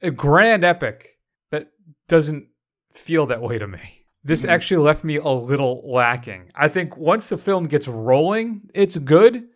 a 0.00 0.10
grand 0.10 0.64
epic 0.64 1.18
that 1.50 1.72
doesn't 2.06 2.48
feel 2.92 3.26
that 3.26 3.42
way 3.42 3.58
to 3.58 3.66
me. 3.66 4.06
This 4.28 4.44
Mhm. 4.44 4.50
actually 4.50 4.84
left 4.84 5.04
me 5.04 5.16
a 5.16 5.28
little 5.28 5.82
lacking. 5.90 6.52
I 6.54 6.68
think 6.68 6.98
once 6.98 7.30
the 7.30 7.38
film 7.38 7.66
gets 7.66 7.88
rolling, 7.88 8.68
it's 8.74 8.98
good, 8.98 9.48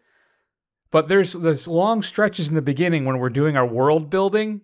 but 0.90 1.08
there's 1.08 1.34
there's 1.34 1.68
long 1.68 2.00
stretches 2.00 2.48
in 2.48 2.54
the 2.54 2.62
beginning 2.62 3.04
when 3.04 3.18
we're 3.18 3.28
doing 3.28 3.54
our 3.54 3.66
world 3.66 4.08
building 4.08 4.62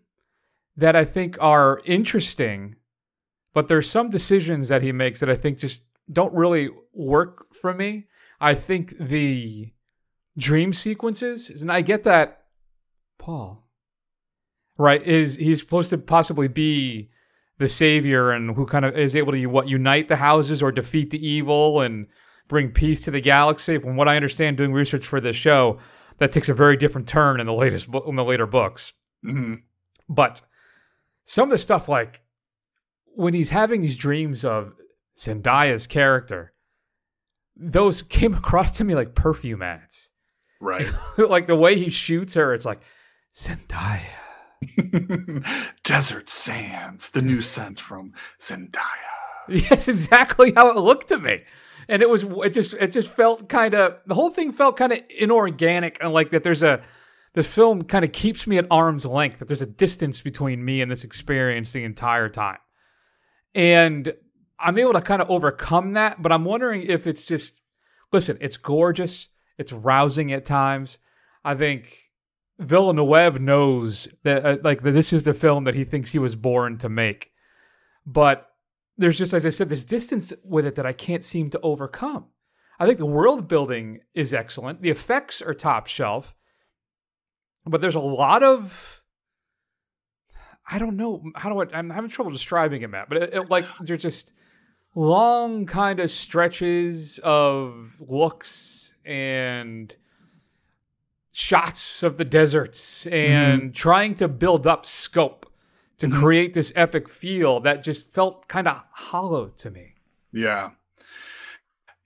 that 0.76 0.96
I 0.96 1.04
think 1.04 1.36
are 1.40 1.82
interesting, 1.84 2.76
but 3.52 3.68
there's 3.68 3.90
some 3.90 4.08
decisions 4.08 4.68
that 4.68 4.80
he 4.80 4.92
makes 4.92 5.20
that 5.20 5.28
I 5.28 5.36
think 5.36 5.58
just 5.58 5.82
don't 6.10 6.32
really 6.32 6.70
work 6.94 7.54
for 7.54 7.74
me. 7.74 8.06
I 8.40 8.54
think 8.54 8.96
the 8.98 9.74
dream 10.38 10.72
sequences, 10.72 11.60
and 11.60 11.70
I 11.70 11.82
get 11.82 12.04
that 12.04 12.46
Paul, 13.18 13.68
right, 14.78 15.02
is 15.02 15.36
he's 15.36 15.60
supposed 15.60 15.90
to 15.90 15.98
possibly 15.98 16.48
be 16.48 17.10
the 17.58 17.68
savior 17.68 18.30
and 18.30 18.54
who 18.54 18.64
kind 18.64 18.84
of 18.84 18.96
is 18.96 19.16
able 19.16 19.32
to 19.32 19.46
what 19.46 19.68
unite 19.68 20.08
the 20.08 20.16
houses 20.16 20.62
or 20.62 20.72
defeat 20.72 21.10
the 21.10 21.26
evil 21.26 21.80
and 21.80 22.06
bring 22.46 22.70
peace 22.70 23.02
to 23.02 23.10
the 23.10 23.20
galaxy. 23.20 23.78
From 23.78 23.96
what 23.96 24.08
I 24.08 24.16
understand, 24.16 24.56
doing 24.56 24.72
research 24.72 25.06
for 25.06 25.20
this 25.20 25.36
show, 25.36 25.78
that 26.18 26.32
takes 26.32 26.48
a 26.48 26.54
very 26.54 26.76
different 26.76 27.08
turn 27.08 27.40
in 27.40 27.46
the 27.46 27.52
latest 27.52 27.88
in 28.06 28.16
the 28.16 28.24
later 28.24 28.46
books. 28.46 28.92
Mm-hmm. 29.24 29.54
But 30.08 30.40
some 31.24 31.50
of 31.50 31.50
the 31.50 31.58
stuff, 31.58 31.88
like 31.88 32.22
when 33.14 33.34
he's 33.34 33.50
having 33.50 33.82
these 33.82 33.96
dreams 33.96 34.44
of 34.44 34.74
Zendaya's 35.16 35.86
character, 35.86 36.54
those 37.56 38.02
came 38.02 38.34
across 38.36 38.72
to 38.72 38.84
me 38.84 38.94
like 38.94 39.14
perfume 39.14 39.62
ads. 39.62 40.10
Right. 40.60 40.88
like 41.18 41.46
the 41.46 41.56
way 41.56 41.76
he 41.76 41.90
shoots 41.90 42.34
her, 42.34 42.54
it's 42.54 42.64
like 42.64 42.80
Zendaya. 43.34 44.27
Desert 45.82 46.28
Sands, 46.28 47.10
the 47.10 47.22
new 47.22 47.42
scent 47.42 47.80
from 47.80 48.12
Zendaya. 48.40 48.82
Yes, 49.48 49.88
exactly 49.88 50.52
how 50.54 50.68
it 50.70 50.76
looked 50.76 51.08
to 51.08 51.18
me. 51.18 51.40
And 51.88 52.02
it 52.02 52.10
was 52.10 52.24
it 52.24 52.50
just 52.50 52.74
it 52.74 52.88
just 52.88 53.10
felt 53.10 53.48
kind 53.48 53.74
of 53.74 53.96
the 54.06 54.14
whole 54.14 54.30
thing 54.30 54.52
felt 54.52 54.76
kind 54.76 54.92
of 54.92 54.98
inorganic 55.08 55.96
and 56.02 56.12
like 56.12 56.30
that 56.30 56.42
there's 56.42 56.62
a 56.62 56.82
the 57.32 57.42
film 57.42 57.82
kind 57.82 58.04
of 58.04 58.12
keeps 58.12 58.46
me 58.46 58.58
at 58.58 58.66
arm's 58.70 59.06
length 59.06 59.38
that 59.38 59.48
there's 59.48 59.62
a 59.62 59.66
distance 59.66 60.20
between 60.20 60.64
me 60.64 60.82
and 60.82 60.90
this 60.90 61.04
experience 61.04 61.72
the 61.72 61.84
entire 61.84 62.28
time. 62.28 62.58
And 63.54 64.12
I'm 64.60 64.78
able 64.78 64.92
to 64.94 65.00
kind 65.00 65.22
of 65.22 65.30
overcome 65.30 65.94
that, 65.94 66.20
but 66.20 66.32
I'm 66.32 66.44
wondering 66.44 66.82
if 66.82 67.06
it's 67.06 67.24
just 67.24 67.54
listen, 68.12 68.36
it's 68.40 68.56
gorgeous, 68.56 69.28
it's 69.56 69.72
rousing 69.72 70.32
at 70.32 70.44
times. 70.44 70.98
I 71.44 71.54
think 71.54 72.07
Villeneuve 72.58 73.40
knows 73.40 74.08
that 74.24 74.44
uh, 74.44 74.56
like 74.62 74.82
that 74.82 74.92
this 74.92 75.12
is 75.12 75.22
the 75.22 75.34
film 75.34 75.64
that 75.64 75.74
he 75.74 75.84
thinks 75.84 76.10
he 76.10 76.18
was 76.18 76.36
born 76.36 76.78
to 76.78 76.88
make. 76.88 77.32
But 78.04 78.50
there's 78.96 79.18
just 79.18 79.32
as 79.32 79.46
I 79.46 79.50
said 79.50 79.68
this 79.68 79.84
distance 79.84 80.32
with 80.44 80.66
it 80.66 80.74
that 80.74 80.86
I 80.86 80.92
can't 80.92 81.24
seem 81.24 81.50
to 81.50 81.60
overcome. 81.60 82.26
I 82.80 82.86
think 82.86 82.98
the 82.98 83.06
world 83.06 83.48
building 83.48 84.00
is 84.14 84.32
excellent. 84.32 84.82
The 84.82 84.90
effects 84.90 85.40
are 85.42 85.54
top 85.54 85.86
shelf. 85.86 86.34
But 87.64 87.80
there's 87.80 87.94
a 87.94 88.00
lot 88.00 88.42
of 88.42 89.02
I 90.70 90.78
don't 90.78 90.96
know 90.96 91.22
how 91.34 91.48
do 91.50 91.60
I 91.60 91.66
I'm 91.72 91.90
having 91.90 92.10
trouble 92.10 92.32
describing 92.32 92.82
it, 92.82 92.90
Matt. 92.90 93.08
But 93.08 93.22
it, 93.22 93.34
it, 93.34 93.50
like 93.50 93.66
there's 93.80 94.02
just 94.02 94.32
long 94.94 95.64
kind 95.66 96.00
of 96.00 96.10
stretches 96.10 97.20
of 97.22 98.00
looks 98.00 98.94
and 99.04 99.94
shots 101.32 102.02
of 102.02 102.16
the 102.16 102.24
deserts 102.24 103.06
and 103.06 103.62
mm-hmm. 103.62 103.72
trying 103.72 104.14
to 104.16 104.28
build 104.28 104.66
up 104.66 104.86
scope 104.86 105.50
to 105.98 106.06
mm-hmm. 106.06 106.18
create 106.20 106.54
this 106.54 106.72
epic 106.74 107.08
feel 107.08 107.60
that 107.60 107.82
just 107.82 108.10
felt 108.10 108.48
kind 108.48 108.68
of 108.68 108.82
hollow 108.90 109.48
to 109.48 109.70
me. 109.70 109.94
Yeah. 110.32 110.70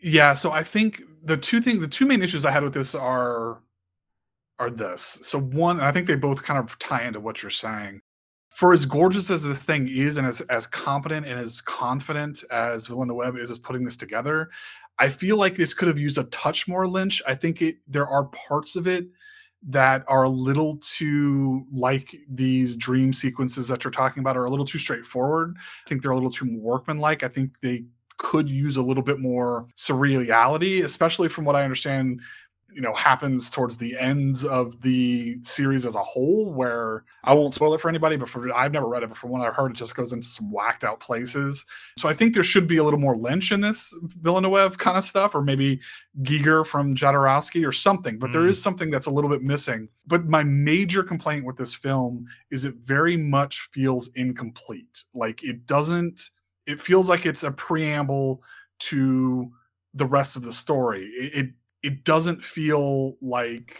Yeah, 0.00 0.35
so 0.35 0.50
I 0.50 0.64
think 0.64 1.02
the 1.23 1.37
two 1.37 1.61
things 1.61 1.81
the 1.81 1.88
two 1.88 2.07
main 2.07 2.23
issues 2.23 2.45
I 2.45 2.50
had 2.50 2.64
with 2.64 2.75
this 2.75 2.95
are 2.95 3.62
are 4.59 4.71
this. 4.71 5.21
So 5.23 5.38
one, 5.38 5.79
and 5.79 5.87
I 5.87 5.93
think 5.93 6.07
they 6.07 6.17
both 6.17 6.43
kind 6.43 6.59
of 6.59 6.79
tie 6.79 7.02
into 7.02 7.21
what 7.21 7.43
you're 7.43 7.50
saying. 7.50 8.00
For 8.50 8.73
as 8.73 8.85
gorgeous 8.85 9.31
as 9.31 9.45
this 9.45 9.64
thing 9.64 9.88
is 9.88 10.19
and 10.19 10.26
as 10.26 10.41
as 10.43 10.67
competent 10.67 11.26
and 11.26 11.38
as 11.38 11.61
confident 11.61 12.45
as 12.50 12.87
Villeneuve 12.87 13.38
is 13.38 13.50
as 13.50 13.59
putting 13.59 13.85
this 13.85 13.97
together, 13.97 14.50
I 14.99 15.09
feel 15.09 15.37
like 15.37 15.57
this 15.57 15.75
could 15.75 15.89
have 15.89 15.99
used 15.99 16.19
a 16.19 16.25
touch 16.25 16.69
more 16.69 16.87
Lynch. 16.87 17.23
I 17.27 17.35
think 17.35 17.63
it 17.63 17.77
there 17.89 18.07
are 18.07 18.25
parts 18.25 18.77
of 18.77 18.87
it 18.87 19.07
that 19.69 20.05
are 20.09 20.25
a 20.25 20.29
little 20.29 20.79
too 20.79 21.65
like 21.73 22.17
these 22.29 22.77
dream 22.77 23.13
sequences 23.13 23.69
that 23.69 23.85
you're 23.85 23.93
talking 23.93 24.21
about 24.21 24.37
are 24.37 24.45
a 24.45 24.51
little 24.51 24.67
too 24.67 24.79
straightforward. 24.79 25.57
I 25.87 25.89
think 25.89 26.03
they're 26.03 26.11
a 26.11 26.17
little 26.17 26.31
too 26.31 26.59
workmanlike. 26.59 27.23
I 27.23 27.29
think 27.29 27.61
they 27.61 27.85
could 28.19 28.49
use 28.49 28.77
a 28.77 28.83
little 28.83 29.03
bit 29.03 29.19
more 29.19 29.67
surreality, 29.77 30.85
especially 30.85 31.29
from 31.29 31.45
what 31.45 31.57
I 31.57 31.65
understand 31.65 32.21
you 32.75 32.83
know 32.83 32.95
happens 32.95 33.50
towards 33.50 33.76
the 33.76 33.97
ends 33.99 34.45
of 34.45 34.81
the 34.83 35.38
series 35.43 35.85
as 35.85 35.95
a 35.95 36.02
whole 36.02 36.52
where 36.52 37.05
i 37.25 37.33
won't 37.33 37.55
spoil 37.55 37.75
it 37.75 37.81
for 37.81 37.88
anybody 37.88 38.17
but 38.17 38.29
for 38.29 38.52
i've 38.55 38.73
never 38.73 38.87
read 38.87 39.02
it 39.02 39.09
but 39.09 39.17
from 39.19 39.31
what 39.31 39.41
i've 39.41 39.55
heard 39.55 39.71
it 39.71 39.76
just 39.76 39.95
goes 39.95 40.12
into 40.12 40.26
some 40.26 40.50
whacked 40.50 40.85
out 40.85 41.00
places 41.00 41.64
so 41.99 42.09
i 42.09 42.14
think 42.14 42.35
there 42.35 42.43
should 42.43 42.67
be 42.67 42.76
a 42.76 42.85
little 42.85 42.99
more 42.99 43.17
lynch 43.17 43.52
in 43.52 43.61
this 43.61 43.95
villeneuve 44.21 44.79
kind 44.79 44.97
of 44.97 45.05
stuff 45.05 45.35
or 45.35 45.43
maybe 45.43 45.81
giger 46.23 46.67
from 46.67 46.95
jodorowsky 46.95 47.67
or 47.67 47.73
something 47.73 48.19
but 48.19 48.31
mm. 48.31 48.33
there 48.33 48.47
is 48.47 48.59
mm. 48.59 48.62
something 48.62 48.91
that's 48.91 49.07
a 49.07 49.11
little 49.11 49.31
bit 49.31 49.43
missing 49.43 49.88
but 50.07 50.26
my 50.26 50.43
major 50.43 51.02
complaint 51.02 51.45
with 51.45 51.57
this 51.57 51.75
film 51.75 52.26
is 52.50 52.64
it 52.64 52.75
very 52.76 53.17
much 53.17 53.69
feels 53.73 54.09
incomplete 54.14 55.05
like 55.14 55.43
it 55.43 55.67
doesn't 55.67 56.31
it 56.67 56.81
feels 56.81 57.09
like 57.09 57.26
it's 57.26 57.43
a 57.43 57.50
preamble 57.50 58.43
to 58.79 59.50
the 59.95 60.07
rest 60.07 60.37
of 60.37 60.43
the 60.43 60.52
story 60.52 61.02
it, 61.02 61.35
it 61.35 61.50
it 61.83 62.05
doesn't 62.05 62.43
feel 62.43 63.17
like 63.21 63.77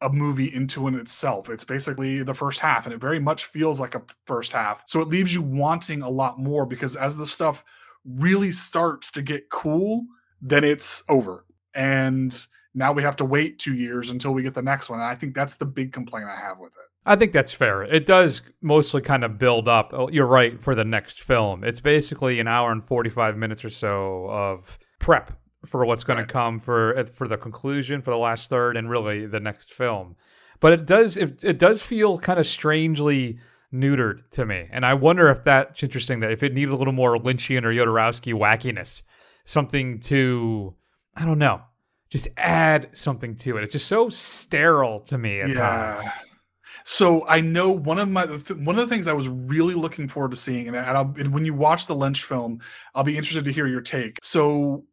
a 0.00 0.10
movie 0.10 0.52
into 0.52 0.88
in 0.88 0.94
itself. 0.94 1.48
It's 1.48 1.64
basically 1.64 2.22
the 2.22 2.34
first 2.34 2.58
half, 2.60 2.86
and 2.86 2.94
it 2.94 3.00
very 3.00 3.20
much 3.20 3.44
feels 3.46 3.80
like 3.80 3.94
a 3.94 4.02
first 4.26 4.52
half. 4.52 4.82
So 4.86 5.00
it 5.00 5.08
leaves 5.08 5.34
you 5.34 5.42
wanting 5.42 6.02
a 6.02 6.10
lot 6.10 6.38
more 6.38 6.66
because 6.66 6.96
as 6.96 7.16
the 7.16 7.26
stuff 7.26 7.64
really 8.04 8.50
starts 8.50 9.10
to 9.12 9.22
get 9.22 9.48
cool, 9.48 10.04
then 10.40 10.64
it's 10.64 11.04
over. 11.08 11.46
And 11.74 12.36
now 12.74 12.92
we 12.92 13.02
have 13.02 13.16
to 13.16 13.24
wait 13.24 13.58
two 13.58 13.74
years 13.74 14.10
until 14.10 14.32
we 14.32 14.42
get 14.42 14.54
the 14.54 14.62
next 14.62 14.90
one. 14.90 14.98
And 14.98 15.08
I 15.08 15.14
think 15.14 15.34
that's 15.34 15.56
the 15.56 15.66
big 15.66 15.92
complaint 15.92 16.28
I 16.28 16.36
have 16.36 16.58
with 16.58 16.72
it. 16.72 16.88
I 17.04 17.16
think 17.16 17.32
that's 17.32 17.52
fair. 17.52 17.82
It 17.82 18.06
does 18.06 18.42
mostly 18.60 19.00
kind 19.00 19.24
of 19.24 19.38
build 19.38 19.68
up. 19.68 19.90
Oh, 19.92 20.08
you're 20.08 20.26
right 20.26 20.60
for 20.60 20.74
the 20.74 20.84
next 20.84 21.22
film. 21.22 21.64
It's 21.64 21.80
basically 21.80 22.38
an 22.38 22.46
hour 22.46 22.70
and 22.70 22.84
45 22.84 23.36
minutes 23.36 23.64
or 23.64 23.70
so 23.70 24.26
of 24.28 24.78
prep 24.98 25.32
for 25.64 25.84
what's 25.84 26.04
going 26.04 26.18
right. 26.18 26.28
to 26.28 26.32
come 26.32 26.58
for 26.58 27.04
for 27.12 27.28
the 27.28 27.36
conclusion 27.36 28.02
for 28.02 28.10
the 28.10 28.16
last 28.16 28.50
third 28.50 28.76
and 28.76 28.90
really 28.90 29.26
the 29.26 29.40
next 29.40 29.72
film. 29.72 30.16
But 30.60 30.72
it 30.72 30.86
does 30.86 31.16
it, 31.16 31.44
it 31.44 31.58
does 31.58 31.82
feel 31.82 32.18
kind 32.18 32.38
of 32.38 32.46
strangely 32.46 33.38
neutered 33.72 34.28
to 34.30 34.44
me, 34.44 34.68
and 34.70 34.84
I 34.84 34.94
wonder 34.94 35.28
if 35.30 35.44
that's 35.44 35.82
interesting. 35.82 36.20
That 36.20 36.32
if 36.32 36.42
it 36.42 36.54
needed 36.54 36.72
a 36.72 36.76
little 36.76 36.92
more 36.92 37.16
Lynchian 37.16 37.64
or 37.64 37.72
Jodorowsky 37.72 38.34
wackiness, 38.34 39.02
something 39.44 40.00
to 40.00 40.74
I 41.16 41.24
don't 41.24 41.38
know, 41.38 41.62
just 42.10 42.28
add 42.36 42.90
something 42.92 43.36
to 43.36 43.56
it. 43.56 43.64
It's 43.64 43.72
just 43.72 43.88
so 43.88 44.08
sterile 44.08 45.00
to 45.00 45.18
me 45.18 45.40
at 45.40 45.48
yeah. 45.50 45.54
times. 46.00 46.04
So 46.84 47.26
I 47.28 47.40
know 47.40 47.70
one 47.70 47.98
of 47.98 48.08
my 48.08 48.26
one 48.26 48.78
of 48.78 48.88
the 48.88 48.88
things 48.88 49.06
I 49.06 49.12
was 49.12 49.28
really 49.28 49.74
looking 49.74 50.08
forward 50.08 50.32
to 50.32 50.36
seeing, 50.36 50.68
and, 50.68 50.76
and, 50.76 51.16
and 51.16 51.32
when 51.32 51.44
you 51.44 51.54
watch 51.54 51.86
the 51.86 51.94
Lynch 51.94 52.24
film, 52.24 52.60
I'll 52.94 53.04
be 53.04 53.16
interested 53.16 53.44
to 53.44 53.52
hear 53.52 53.66
your 53.66 53.80
take. 53.80 54.18
So 54.22 54.84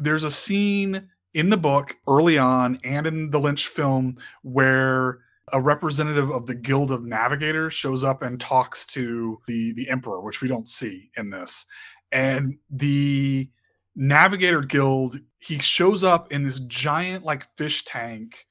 there's 0.00 0.24
a 0.24 0.30
scene 0.30 1.08
in 1.34 1.50
the 1.50 1.56
book 1.56 1.96
early 2.06 2.38
on 2.38 2.78
and 2.84 3.06
in 3.06 3.30
the 3.30 3.40
Lynch 3.40 3.68
film 3.68 4.16
where 4.42 5.20
a 5.52 5.60
representative 5.60 6.30
of 6.30 6.46
the 6.46 6.54
Guild 6.54 6.90
of 6.90 7.04
Navigators 7.04 7.74
shows 7.74 8.04
up 8.04 8.22
and 8.22 8.40
talks 8.40 8.86
to 8.86 9.40
the 9.46 9.72
the 9.72 9.88
emperor, 9.88 10.20
which 10.20 10.40
we 10.40 10.48
don't 10.48 10.68
see 10.68 11.10
in 11.16 11.30
this. 11.30 11.66
And 12.12 12.58
the 12.70 13.50
Navigator 13.96 14.62
Guild, 14.62 15.20
he 15.38 15.58
shows 15.58 16.04
up 16.04 16.32
in 16.32 16.42
this 16.42 16.60
giant 16.60 17.24
like 17.24 17.46
fish 17.56 17.84
tank 17.84 18.46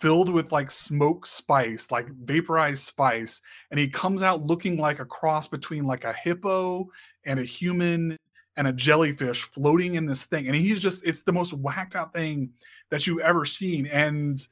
filled 0.00 0.30
with 0.30 0.52
like 0.52 0.70
smoke 0.70 1.26
spice, 1.26 1.90
like 1.90 2.08
vaporized 2.24 2.84
spice, 2.84 3.40
and 3.70 3.80
he 3.80 3.88
comes 3.88 4.22
out 4.22 4.46
looking 4.46 4.76
like 4.76 5.00
a 5.00 5.04
cross 5.04 5.48
between 5.48 5.84
like 5.84 6.04
a 6.04 6.12
hippo 6.12 6.86
and 7.24 7.38
a 7.38 7.44
human 7.44 8.16
and 8.58 8.66
a 8.66 8.72
jellyfish 8.72 9.42
floating 9.42 9.94
in 9.94 10.04
this 10.04 10.26
thing. 10.26 10.48
And 10.48 10.56
he's 10.56 10.82
just, 10.82 11.06
it's 11.06 11.22
the 11.22 11.32
most 11.32 11.52
whacked 11.52 11.94
out 11.94 12.12
thing 12.12 12.50
that 12.90 13.06
you've 13.06 13.20
ever 13.20 13.44
seen. 13.44 13.86
And 13.86 14.44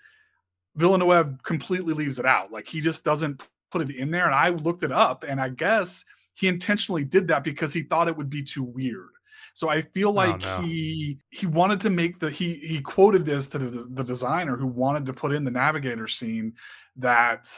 Villeneuve 0.76 1.42
completely 1.42 1.92
leaves 1.92 2.20
it 2.20 2.25
out. 2.25 2.52
Like 2.52 2.68
he 2.68 2.80
just 2.80 3.04
doesn't 3.04 3.42
put 3.72 3.82
it 3.82 3.90
in 3.90 4.12
there. 4.12 4.26
And 4.26 4.34
I 4.34 4.50
looked 4.50 4.84
it 4.84 4.92
up 4.92 5.25
and 5.26 5.40
I 5.40 5.48
guess 5.48 6.04
he 6.34 6.46
intentionally 6.46 7.04
did 7.04 7.26
that 7.28 7.42
because 7.42 7.72
he 7.72 7.82
thought 7.82 8.06
it 8.06 8.16
would 8.16 8.30
be 8.30 8.42
too 8.42 8.62
weird. 8.62 9.08
So 9.54 9.70
I 9.70 9.82
feel 9.82 10.10
oh, 10.10 10.12
like 10.12 10.34
oh, 10.44 10.60
no. 10.60 10.60
he 10.60 11.18
he 11.30 11.46
wanted 11.46 11.80
to 11.80 11.90
make 11.90 12.20
the 12.20 12.30
he 12.30 12.54
he 12.56 12.80
quoted 12.80 13.25
this 13.25 13.48
to 13.48 13.58
the, 13.58 13.88
the 13.90 14.04
designer 14.04 14.56
who 14.56 14.66
wanted 14.66 15.06
to 15.06 15.14
put 15.14 15.32
in 15.32 15.44
the 15.44 15.50
navigator 15.50 16.06
scene 16.06 16.52
that 16.96 17.50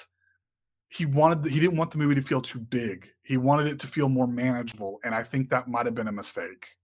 he 0.88 1.06
wanted 1.06 1.50
he 1.50 1.60
didn't 1.60 1.76
want 1.76 1.90
the 1.90 1.98
movie 1.98 2.14
to 2.14 2.22
feel 2.22 2.40
too 2.40 2.58
big. 2.58 3.10
He 3.22 3.36
wanted 3.36 3.66
it 3.66 3.78
to 3.80 3.86
feel 3.86 4.08
more 4.08 4.26
manageable, 4.26 5.00
and 5.04 5.14
I 5.14 5.22
think 5.22 5.50
that 5.50 5.68
might 5.68 5.86
have 5.86 5.94
been 5.94 6.08
a 6.08 6.12
mistake 6.12 6.76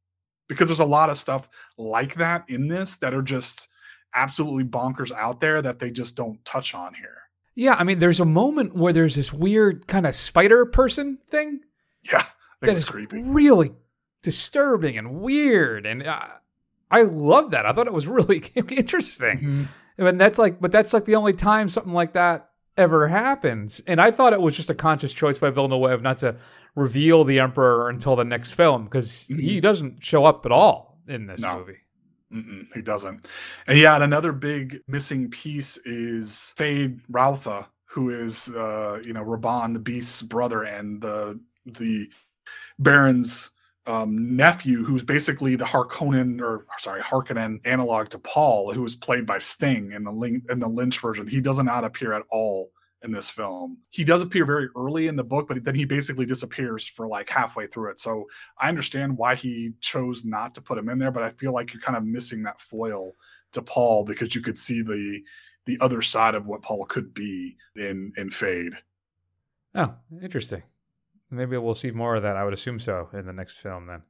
because 0.47 0.69
there's 0.69 0.81
a 0.81 0.85
lot 0.85 1.11
of 1.11 1.19
stuff 1.19 1.49
like 1.79 2.15
that 2.17 2.45
in 2.49 2.69
this 2.69 2.97
that 2.97 3.15
are 3.15 3.23
just 3.23 3.69
absolutely 4.15 4.65
bonkers 4.65 5.11
out 5.13 5.41
there 5.41 5.63
that 5.63 5.79
they 5.79 5.91
just 5.91 6.17
don't 6.17 6.45
touch 6.45 6.75
on 6.75 6.95
here. 6.95 7.17
Yeah, 7.55 7.77
I 7.79 7.85
mean, 7.85 7.99
there's 7.99 8.21
a 8.21 8.25
moment 8.25 8.75
where 8.75 8.93
there's 8.93 9.15
this 9.15 9.33
weird 9.33 9.87
kind 9.87 10.07
of 10.07 10.15
spider 10.15 10.67
person 10.67 11.19
thing. 11.31 11.61
Yeah, 12.03 12.25
that 12.61 12.75
is 12.75 12.89
creepy. 12.89 13.23
really 13.23 13.73
disturbing 14.23 14.99
and 14.99 15.21
weird. 15.21 15.87
And 15.87 16.03
uh, 16.03 16.27
I 16.91 17.03
love 17.03 17.53
that. 17.53 17.65
I 17.65 17.73
thought 17.73 17.87
it 17.87 17.93
was 17.93 18.07
really 18.07 18.39
interesting. 18.55 19.39
Mm-hmm. 19.39 20.07
And 20.07 20.21
that's 20.21 20.39
like, 20.39 20.61
but 20.61 20.73
that's 20.73 20.93
like 20.93 21.05
the 21.05 21.15
only 21.15 21.35
time 21.35 21.69
something 21.69 21.93
like 21.93 22.15
that 22.15 22.51
ever 22.76 23.09
happens. 23.09 23.81
And 23.87 24.00
I 24.00 24.11
thought 24.11 24.33
it 24.33 24.40
was 24.40 24.57
just 24.57 24.71
a 24.71 24.75
conscious 24.75 25.12
choice 25.12 25.38
by 25.38 25.50
Villeneuve 25.50 26.02
not 26.02 26.19
to 26.19 26.37
reveal 26.75 27.25
the 27.25 27.40
Emperor 27.40 27.88
until 27.88 28.16
the 28.16 28.25
next 28.25 28.50
film 28.52 28.85
because 28.85 29.23
he 29.23 29.61
doesn't 29.61 30.02
show 30.04 30.25
up 30.25 30.45
at 30.47 30.52
all 30.52 30.99
in 31.07 31.26
this 31.26 31.40
No. 31.43 31.59
movie. 31.59 31.78
Mm-mm, 32.33 32.66
he 32.75 32.83
doesn't. 32.83 33.26
And 33.69 33.78
yeah, 33.78 33.95
and 33.95 34.02
another 34.02 34.33
big 34.33 34.81
missing 34.88 35.31
piece 35.31 35.76
is 35.78 36.52
Fade 36.57 37.00
Routha, 37.11 37.66
who 37.85 38.11
is 38.11 38.49
uh, 38.50 39.00
you 39.04 39.12
know, 39.12 39.23
Rabban 39.25 39.73
the 39.75 39.78
Beast's 39.81 40.23
brother 40.23 40.64
and 40.64 41.00
the 41.00 41.38
the 41.64 42.09
Baron's 42.78 43.50
um, 43.87 44.37
nephew, 44.37 44.85
who's 44.85 45.03
basically 45.03 45.57
the 45.57 45.64
Harkonnen 45.64 46.41
or 46.41 46.67
sorry, 46.79 47.03
Harkonnen 47.03 47.61
analog 47.64 48.09
to 48.11 48.19
Paul, 48.19 48.73
who 48.73 48.83
was 48.83 48.97
played 48.97 49.26
by 49.26 49.38
Sting 49.38 49.93
in 49.93 50.05
the 50.05 50.41
in 50.50 50.59
the 50.59 50.69
Lynch 50.69 50.99
version. 51.00 51.26
He 51.26 51.41
does 51.41 51.59
not 51.59 51.85
appear 51.85 52.12
at 52.12 52.23
all 52.31 52.71
in 53.03 53.12
this 53.12 53.29
film. 53.29 53.79
He 53.91 54.03
does 54.03 54.23
appear 54.23 54.47
very 54.47 54.69
early 54.75 55.09
in 55.09 55.17
the 55.17 55.23
book, 55.25 55.47
but 55.49 55.62
then 55.62 55.75
he 55.75 55.85
basically 55.85 56.25
disappears 56.25 56.87
for 56.87 57.07
like 57.07 57.29
halfway 57.29 57.67
through 57.67 57.91
it. 57.91 58.00
So 58.00 58.25
I 58.59 58.71
understand 58.71 59.19
why 59.19 59.35
he 59.35 59.73
chose 59.81 60.25
not 60.25 60.55
to 60.55 60.62
put 60.62 60.79
him 60.79 60.88
in 60.88 60.99
there, 60.99 61.11
but 61.11 61.23
I 61.23 61.31
feel 61.31 61.53
like 61.53 61.73
you're 61.73 61.83
kind 61.83 61.99
of 61.99 62.05
missing 62.05 62.43
that 62.45 62.61
foil 62.61 63.12
to 63.53 63.61
Paul 63.61 64.05
because 64.05 64.35
you 64.35 64.41
could 64.41 64.59
see 64.59 64.83
the 64.83 65.23
the 65.67 65.79
other 65.81 66.03
side 66.03 66.35
of 66.35 66.47
what 66.47 66.62
Paul 66.62 66.87
could 66.87 67.12
be 67.12 67.57
in 67.76 68.12
in 68.17 68.31
Feyd. 68.31 68.76
Oh, 69.75 69.95
interesting. 70.23 70.62
Maybe 71.35 71.57
we'll 71.57 71.75
see 71.75 71.91
more 71.91 72.17
of 72.17 72.23
that. 72.23 72.37
I 72.37 72.45
would 72.45 72.55
assume 72.55 72.81
so 72.81 73.09
in 73.12 73.26
the 73.26 73.33
next 73.33 73.59
film 73.59 73.87
then. 73.87 74.03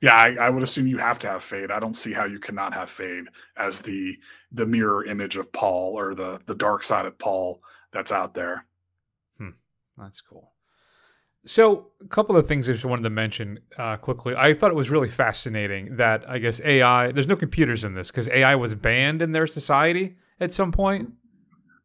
Yeah, 0.00 0.14
I, 0.14 0.34
I 0.34 0.50
would 0.50 0.62
assume 0.62 0.86
you 0.86 0.98
have 0.98 1.18
to 1.20 1.28
have 1.28 1.40
Feyd. 1.40 1.70
I 1.70 1.80
don't 1.80 1.96
see 1.96 2.12
how 2.12 2.26
you 2.26 2.38
cannot 2.38 2.74
have 2.74 2.90
Feyd 2.90 3.24
as 3.56 3.80
the 3.82 4.16
the 4.52 4.66
mirror 4.66 5.04
image 5.04 5.36
of 5.36 5.52
Paul 5.52 5.98
or 5.98 6.14
the 6.14 6.40
the 6.46 6.54
dark 6.54 6.82
side 6.82 7.06
of 7.06 7.18
Paul 7.18 7.62
that's 7.92 8.12
out 8.12 8.34
there. 8.34 8.66
That's 9.98 10.20
cool. 10.20 10.50
So, 11.46 11.88
a 12.00 12.06
couple 12.06 12.36
of 12.36 12.48
things 12.48 12.68
I 12.68 12.72
just 12.72 12.86
wanted 12.86 13.02
to 13.02 13.10
mention 13.10 13.60
uh, 13.76 13.96
quickly. 13.98 14.34
I 14.34 14.54
thought 14.54 14.70
it 14.70 14.76
was 14.76 14.88
really 14.88 15.08
fascinating 15.08 15.96
that 15.96 16.28
I 16.28 16.38
guess 16.38 16.60
AI, 16.64 17.12
there's 17.12 17.28
no 17.28 17.36
computers 17.36 17.84
in 17.84 17.94
this 17.94 18.10
because 18.10 18.28
AI 18.28 18.54
was 18.54 18.74
banned 18.74 19.20
in 19.20 19.32
their 19.32 19.46
society 19.46 20.16
at 20.40 20.54
some 20.54 20.72
point. 20.72 21.12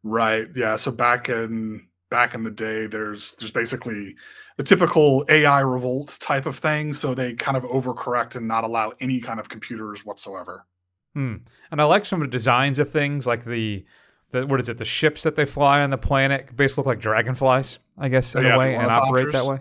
Right. 0.02 0.46
Yeah. 0.56 0.76
So 0.76 0.90
back 0.90 1.28
in 1.28 1.86
back 2.08 2.34
in 2.34 2.42
the 2.42 2.50
day, 2.50 2.86
there's 2.86 3.34
there's 3.34 3.50
basically 3.50 4.16
the 4.60 4.64
typical 4.64 5.24
AI 5.30 5.60
revolt 5.60 6.18
type 6.20 6.44
of 6.44 6.58
thing. 6.58 6.92
So 6.92 7.14
they 7.14 7.32
kind 7.32 7.56
of 7.56 7.62
overcorrect 7.64 8.36
and 8.36 8.46
not 8.46 8.62
allow 8.62 8.92
any 9.00 9.18
kind 9.18 9.40
of 9.40 9.48
computers 9.48 10.04
whatsoever. 10.04 10.66
Hmm. 11.14 11.36
And 11.70 11.80
I 11.80 11.84
like 11.84 12.04
some 12.04 12.20
of 12.20 12.28
the 12.28 12.30
designs 12.30 12.78
of 12.78 12.90
things, 12.90 13.26
like 13.26 13.44
the, 13.44 13.86
the 14.32 14.46
what 14.46 14.60
is 14.60 14.68
it, 14.68 14.76
the 14.76 14.84
ships 14.84 15.22
that 15.22 15.34
they 15.34 15.46
fly 15.46 15.80
on 15.80 15.88
the 15.88 15.96
planet 15.96 16.54
basically 16.54 16.82
look 16.82 16.86
like 16.88 17.00
dragonflies, 17.00 17.78
I 17.96 18.10
guess, 18.10 18.34
in 18.34 18.44
Yeah, 18.44 18.56
a 18.56 18.58
way, 18.58 18.74
and 18.74 18.86
operate 18.88 19.32
that 19.32 19.46
way. 19.46 19.60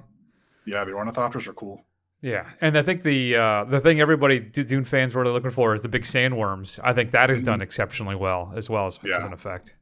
Yeah, 0.66 0.84
the 0.84 0.92
ornithopters 0.92 1.48
are 1.48 1.54
cool. 1.54 1.86
Yeah, 2.22 2.50
and 2.60 2.78
I 2.78 2.84
think 2.84 3.04
the 3.04 3.38
uh, 3.38 3.64
the 3.64 3.80
thing 3.80 4.02
everybody 4.02 4.42
Dune 4.42 4.84
fans 4.84 5.16
were 5.16 5.22
really 5.22 5.34
looking 5.34 5.52
for 5.52 5.74
is 5.74 5.82
the 5.82 5.88
big 5.88 6.04
sandworms. 6.04 6.78
I 6.84 6.92
think 6.92 7.12
that 7.12 7.30
is 7.32 7.42
done 7.42 7.62
exceptionally 7.62 8.18
well 8.18 8.52
as 8.54 8.70
well 8.70 8.86
as, 8.86 8.98
as 8.98 9.04
Yeah. 9.06 9.26
an 9.26 9.32
effect. 9.32 9.78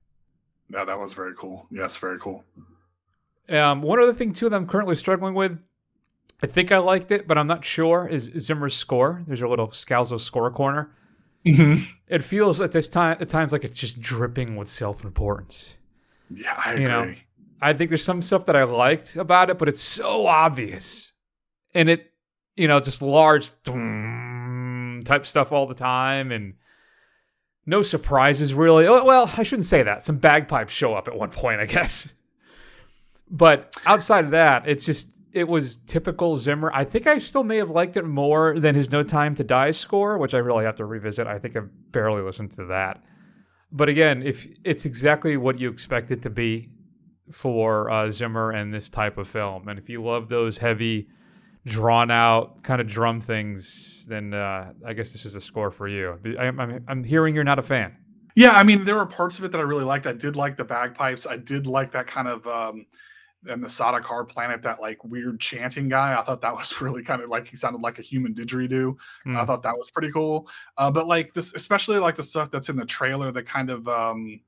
Yeah, 0.69 0.85
that 0.85 0.99
was 0.99 1.13
very 1.13 1.33
cool. 1.35 1.65
Yes, 1.71 1.95
very 1.95 2.19
cool. 2.19 2.43
Um, 3.49 3.81
one 3.81 3.99
other 4.01 4.13
thing 4.13 4.33
too 4.33 4.49
that 4.49 4.55
I'm 4.55 4.67
currently 4.67 4.95
struggling 4.95 5.33
with, 5.33 5.57
I 6.43 6.47
think 6.47 6.71
I 6.71 6.77
liked 6.79 7.11
it, 7.11 7.27
but 7.27 7.37
I'm 7.37 7.47
not 7.47 7.63
sure. 7.65 8.07
Is 8.07 8.25
Zimmer's 8.39 8.75
score? 8.75 9.23
There's 9.25 9.41
a 9.41 9.47
little 9.47 9.69
Scalzo 9.69 10.19
score 10.19 10.51
corner. 10.51 10.91
It 11.45 12.23
feels 12.23 12.59
at 12.59 12.73
this 12.73 12.89
time 12.89 13.17
at 13.21 13.29
times 13.29 13.53
like 13.53 13.63
it's 13.63 13.79
just 13.79 14.01
dripping 14.01 14.57
with 14.57 14.67
self 14.67 15.05
importance. 15.05 15.75
Yeah, 16.29 16.61
I 16.65 16.73
agree. 16.73 16.85
Know, 16.85 17.13
I 17.61 17.71
think 17.73 17.89
there's 17.89 18.03
some 18.03 18.21
stuff 18.21 18.45
that 18.47 18.55
I 18.57 18.63
liked 18.65 19.15
about 19.15 19.49
it, 19.49 19.57
but 19.57 19.69
it's 19.69 19.81
so 19.81 20.27
obvious, 20.27 21.13
and 21.73 21.89
it, 21.89 22.11
you 22.57 22.67
know, 22.67 22.81
just 22.81 23.01
large 23.01 23.49
type 23.63 25.25
stuff 25.25 25.53
all 25.53 25.67
the 25.67 25.73
time, 25.73 26.33
and 26.33 26.55
no 27.65 27.81
surprises 27.81 28.53
really. 28.53 28.85
Oh, 28.85 29.05
Well, 29.05 29.31
I 29.37 29.43
shouldn't 29.43 29.65
say 29.65 29.83
that. 29.83 30.03
Some 30.03 30.17
bagpipes 30.17 30.73
show 30.73 30.93
up 30.95 31.07
at 31.07 31.17
one 31.17 31.31
point, 31.31 31.61
I 31.61 31.65
guess. 31.65 32.11
But 33.29 33.75
outside 33.85 34.25
of 34.25 34.31
that, 34.31 34.67
it's 34.67 34.83
just 34.83 35.13
it 35.33 35.47
was 35.47 35.77
typical 35.85 36.37
Zimmer. 36.37 36.71
I 36.73 36.83
think 36.83 37.05
I 37.07 37.17
still 37.19 37.43
may 37.43 37.57
have 37.57 37.69
liked 37.69 37.97
it 37.97 38.05
more 38.05 38.59
than 38.59 38.75
his 38.75 38.91
No 38.91 39.03
Time 39.03 39.35
to 39.35 39.43
Die 39.43 39.71
score, 39.71 40.17
which 40.17 40.33
I 40.33 40.37
really 40.39 40.65
have 40.65 40.75
to 40.77 40.85
revisit. 40.85 41.27
I 41.27 41.37
think 41.37 41.55
I've 41.55 41.69
barely 41.91 42.21
listened 42.21 42.51
to 42.53 42.65
that. 42.65 43.03
But 43.71 43.89
again, 43.89 44.23
if 44.23 44.47
it's 44.63 44.85
exactly 44.85 45.35
what 45.37 45.59
you 45.59 45.69
expect 45.69 46.11
it 46.11 46.21
to 46.23 46.29
be 46.29 46.69
for 47.31 47.89
uh, 47.89 48.09
Zimmer 48.09 48.51
and 48.51 48.73
this 48.73 48.89
type 48.89 49.17
of 49.17 49.27
film, 49.27 49.67
and 49.67 49.77
if 49.77 49.89
you 49.89 50.01
love 50.01 50.29
those 50.29 50.57
heavy, 50.57 51.09
drawn 51.65 52.09
out 52.09 52.63
kind 52.63 52.79
of 52.79 52.87
drum 52.87 53.19
things, 53.19 54.05
then 54.07 54.33
uh, 54.33 54.71
I 54.85 54.93
guess 54.93 55.11
this 55.11 55.25
is 55.25 55.35
a 55.35 55.41
score 55.41 55.69
for 55.69 55.87
you. 55.87 56.17
I'm, 56.39 56.59
I'm, 56.59 56.85
I'm 56.87 57.03
hearing 57.03 57.35
you're 57.35 57.43
not 57.43 57.59
a 57.59 57.63
fan. 57.63 57.97
Yeah, 58.35 58.51
I 58.51 58.63
mean, 58.63 58.85
there 58.85 58.95
were 58.95 59.05
parts 59.05 59.37
of 59.37 59.43
it 59.43 59.51
that 59.51 59.59
I 59.59 59.63
really 59.63 59.83
liked. 59.83 60.07
I 60.07 60.13
did 60.13 60.35
like 60.35 60.57
the 60.57 60.63
bagpipes. 60.63 61.27
I 61.27 61.37
did 61.37 61.67
like 61.67 61.91
that 61.91 62.07
kind 62.07 62.27
of 62.27 62.47
um 62.47 62.85
and 63.49 63.63
the 63.63 63.67
Sardaukar 63.67 64.27
planet, 64.27 64.61
that 64.63 64.81
like 64.81 65.03
weird 65.03 65.39
chanting 65.39 65.87
guy. 65.89 66.17
I 66.19 66.23
thought 66.23 66.41
that 66.41 66.55
was 66.61 66.81
really 66.81 67.03
kind 67.03 67.21
of 67.21 67.29
like 67.29 67.47
he 67.47 67.55
sounded 67.55 67.81
like 67.81 67.99
a 67.99 68.01
human 68.03 68.33
didgeridoo. 68.33 68.95
I 69.25 69.29
Mm. 69.29 69.45
thought 69.47 69.63
that 69.63 69.75
was 69.77 69.91
pretty 69.91 70.11
cool. 70.11 70.49
Uh, 70.77 70.91
but 70.91 71.07
like 71.07 71.33
this, 71.33 71.53
especially 71.53 71.99
like 71.99 72.15
the 72.15 72.23
stuff 72.23 72.49
that's 72.51 72.69
in 72.69 72.75
the 72.77 72.85
trailer, 72.85 73.31
the 73.31 73.43
kind 73.43 73.69
of 73.69 73.87
um 73.87 74.41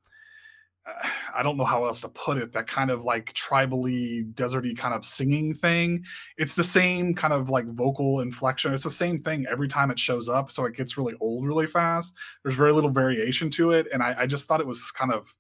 I 1.36 1.44
don't 1.44 1.58
know 1.58 1.66
how 1.66 1.86
else 1.86 2.02
to 2.02 2.10
put 2.10 2.38
it. 2.38 2.52
That 2.54 2.68
kind 2.68 2.90
of 2.90 3.04
like 3.04 3.34
tribally, 3.34 4.34
deserty 4.34 4.76
kind 4.78 4.94
of 4.94 5.06
singing 5.06 5.54
thing. 5.54 6.04
It's 6.38 6.54
the 6.54 6.64
same 6.64 7.14
kind 7.14 7.34
of 7.34 7.50
like 7.50 7.68
vocal 7.68 8.22
inflection. 8.22 8.74
It's 8.74 8.84
the 8.84 8.90
same 8.90 9.20
thing 9.22 9.46
every 9.50 9.68
time 9.68 9.92
it 9.92 10.00
shows 10.00 10.30
up. 10.30 10.50
So 10.52 10.66
it 10.66 10.76
gets 10.76 10.98
really 10.98 11.14
old 11.22 11.46
really 11.46 11.68
fast. 11.68 12.16
There's 12.44 12.56
very 12.56 12.72
little 12.74 12.90
variation 12.90 13.50
to 13.52 13.72
it, 13.72 13.88
and 13.94 14.02
I, 14.02 14.16
I 14.20 14.26
just 14.26 14.48
thought 14.48 14.62
it 14.62 14.68
was 14.68 14.92
kind 14.92 15.14
of 15.14 15.34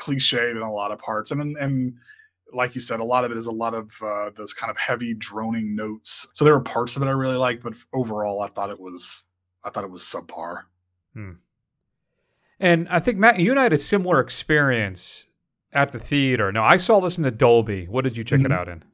cliched 0.00 0.50
in 0.50 0.58
a 0.58 0.72
lot 0.72 0.92
of 0.92 0.98
parts. 0.98 1.30
And 1.30 1.40
and, 1.40 1.56
and 1.58 1.94
like 2.52 2.74
you 2.74 2.80
said, 2.80 3.00
a 3.00 3.04
lot 3.04 3.24
of 3.24 3.30
it 3.32 3.38
is 3.38 3.46
a 3.46 3.52
lot 3.52 3.74
of 3.74 3.90
uh, 4.02 4.30
those 4.36 4.54
kind 4.54 4.70
of 4.70 4.76
heavy 4.78 5.14
droning 5.14 5.74
notes. 5.74 6.26
So 6.34 6.44
there 6.44 6.54
were 6.54 6.60
parts 6.60 6.96
of 6.96 7.02
it 7.02 7.06
I 7.06 7.10
really 7.10 7.36
liked, 7.36 7.62
but 7.62 7.74
overall, 7.92 8.40
I 8.42 8.48
thought 8.48 8.70
it 8.70 8.80
was 8.80 9.24
I 9.64 9.70
thought 9.70 9.84
it 9.84 9.90
was 9.90 10.02
subpar. 10.02 10.62
And 12.58 12.88
I 12.88 13.00
think 13.00 13.18
Matt, 13.18 13.38
you 13.40 13.50
and 13.50 13.60
I 13.60 13.64
had 13.64 13.72
a 13.72 13.78
similar 13.78 14.20
experience 14.20 15.26
at 15.72 15.92
the 15.92 15.98
theater. 15.98 16.52
Now 16.52 16.64
I 16.64 16.76
saw 16.78 17.00
this 17.00 17.18
in 17.18 17.24
the 17.24 17.30
Dolby. 17.30 17.86
What 17.86 18.04
did 18.04 18.16
you 18.16 18.24
check 18.24 18.40
it 18.40 18.46
Mhm. 18.46 18.52
out 18.54 18.68
in? 18.68 18.84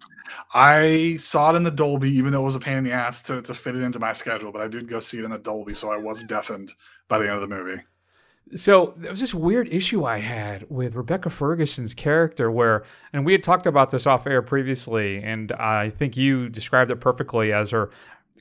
I 0.54 1.16
saw 1.18 1.52
it 1.52 1.56
in 1.56 1.62
the 1.62 1.70
Dolby, 1.70 2.10
even 2.10 2.32
though 2.32 2.40
it 2.40 2.44
was 2.44 2.56
a 2.56 2.60
pain 2.60 2.78
in 2.78 2.84
the 2.84 2.92
ass 2.92 3.22
to, 3.24 3.42
to 3.42 3.54
fit 3.54 3.76
it 3.76 3.82
into 3.82 3.98
my 3.98 4.12
schedule, 4.14 4.50
but 4.50 4.62
I 4.62 4.68
did 4.68 4.88
go 4.88 4.98
see 4.98 5.18
it 5.18 5.24
in 5.24 5.30
the 5.30 5.38
Dolby, 5.38 5.74
so 5.74 5.92
I 5.92 5.96
was 5.96 6.22
deafened 6.24 6.72
by 7.08 7.18
the 7.18 7.26
end 7.26 7.34
of 7.34 7.42
the 7.42 7.54
movie. 7.54 7.82
So 8.54 8.94
there 8.98 9.10
was 9.10 9.20
this 9.20 9.32
weird 9.32 9.68
issue 9.68 10.04
I 10.04 10.18
had 10.18 10.66
with 10.68 10.94
Rebecca 10.94 11.30
Ferguson's 11.30 11.94
character 11.94 12.50
where, 12.50 12.84
and 13.12 13.24
we 13.24 13.32
had 13.32 13.42
talked 13.42 13.66
about 13.66 13.90
this 13.90 14.06
off 14.06 14.26
air 14.26 14.42
previously, 14.42 15.22
and 15.22 15.52
I 15.52 15.88
think 15.90 16.16
you 16.16 16.48
described 16.50 16.90
it 16.90 16.96
perfectly 17.00 17.52
as 17.52 17.70
her 17.70 17.90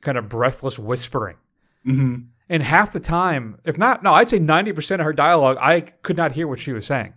kind 0.02 0.18
of 0.18 0.28
breathless 0.28 0.78
whispering. 0.78 1.38
hmm 1.86 2.16
And 2.50 2.64
half 2.64 2.92
the 2.92 3.00
time, 3.00 3.58
if 3.64 3.78
not, 3.78 4.04
no, 4.04 4.14
I'd 4.14 4.30
say 4.30 4.40
90% 4.40 4.96
of 4.96 5.06
her 5.06 5.14
dialogue, 5.14 5.58
I 5.62 5.82
could 5.82 6.18
not 6.18 6.34
hear 6.34 6.48
what 6.48 6.60
she 6.60 6.74
was 6.74 6.86
saying 6.86 7.14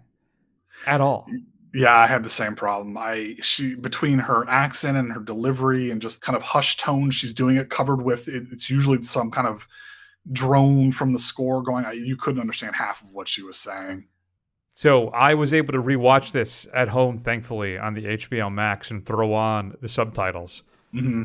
at 0.86 1.00
all. 1.00 1.26
Yeah, 1.72 1.96
I 1.96 2.06
had 2.06 2.22
the 2.22 2.30
same 2.30 2.54
problem. 2.54 2.96
I 2.96 3.34
she 3.42 3.74
between 3.74 4.20
her 4.20 4.48
accent 4.48 4.96
and 4.96 5.12
her 5.12 5.20
delivery 5.20 5.90
and 5.90 6.00
just 6.00 6.22
kind 6.22 6.36
of 6.36 6.42
hushed 6.42 6.78
tone, 6.78 7.10
she's 7.10 7.32
doing 7.32 7.56
it 7.56 7.68
covered 7.68 8.02
with 8.02 8.28
it, 8.28 8.44
it's 8.52 8.70
usually 8.70 9.02
some 9.02 9.30
kind 9.32 9.48
of 9.48 9.66
drone 10.32 10.90
from 10.92 11.12
the 11.12 11.18
score 11.18 11.62
going. 11.62 11.84
You 11.94 12.16
couldn't 12.16 12.40
understand 12.40 12.76
half 12.76 13.02
of 13.02 13.12
what 13.12 13.28
she 13.28 13.42
was 13.42 13.56
saying. 13.56 14.06
So 14.76 15.08
I 15.10 15.34
was 15.34 15.54
able 15.54 15.72
to 15.72 15.78
rewatch 15.82 16.32
this 16.32 16.66
at 16.74 16.88
home, 16.88 17.18
thankfully, 17.18 17.78
on 17.78 17.94
the 17.94 18.02
HBO 18.06 18.52
Max 18.52 18.90
and 18.90 19.04
throw 19.06 19.32
on 19.34 19.76
the 19.80 19.88
subtitles. 19.88 20.62
hmm 20.92 21.22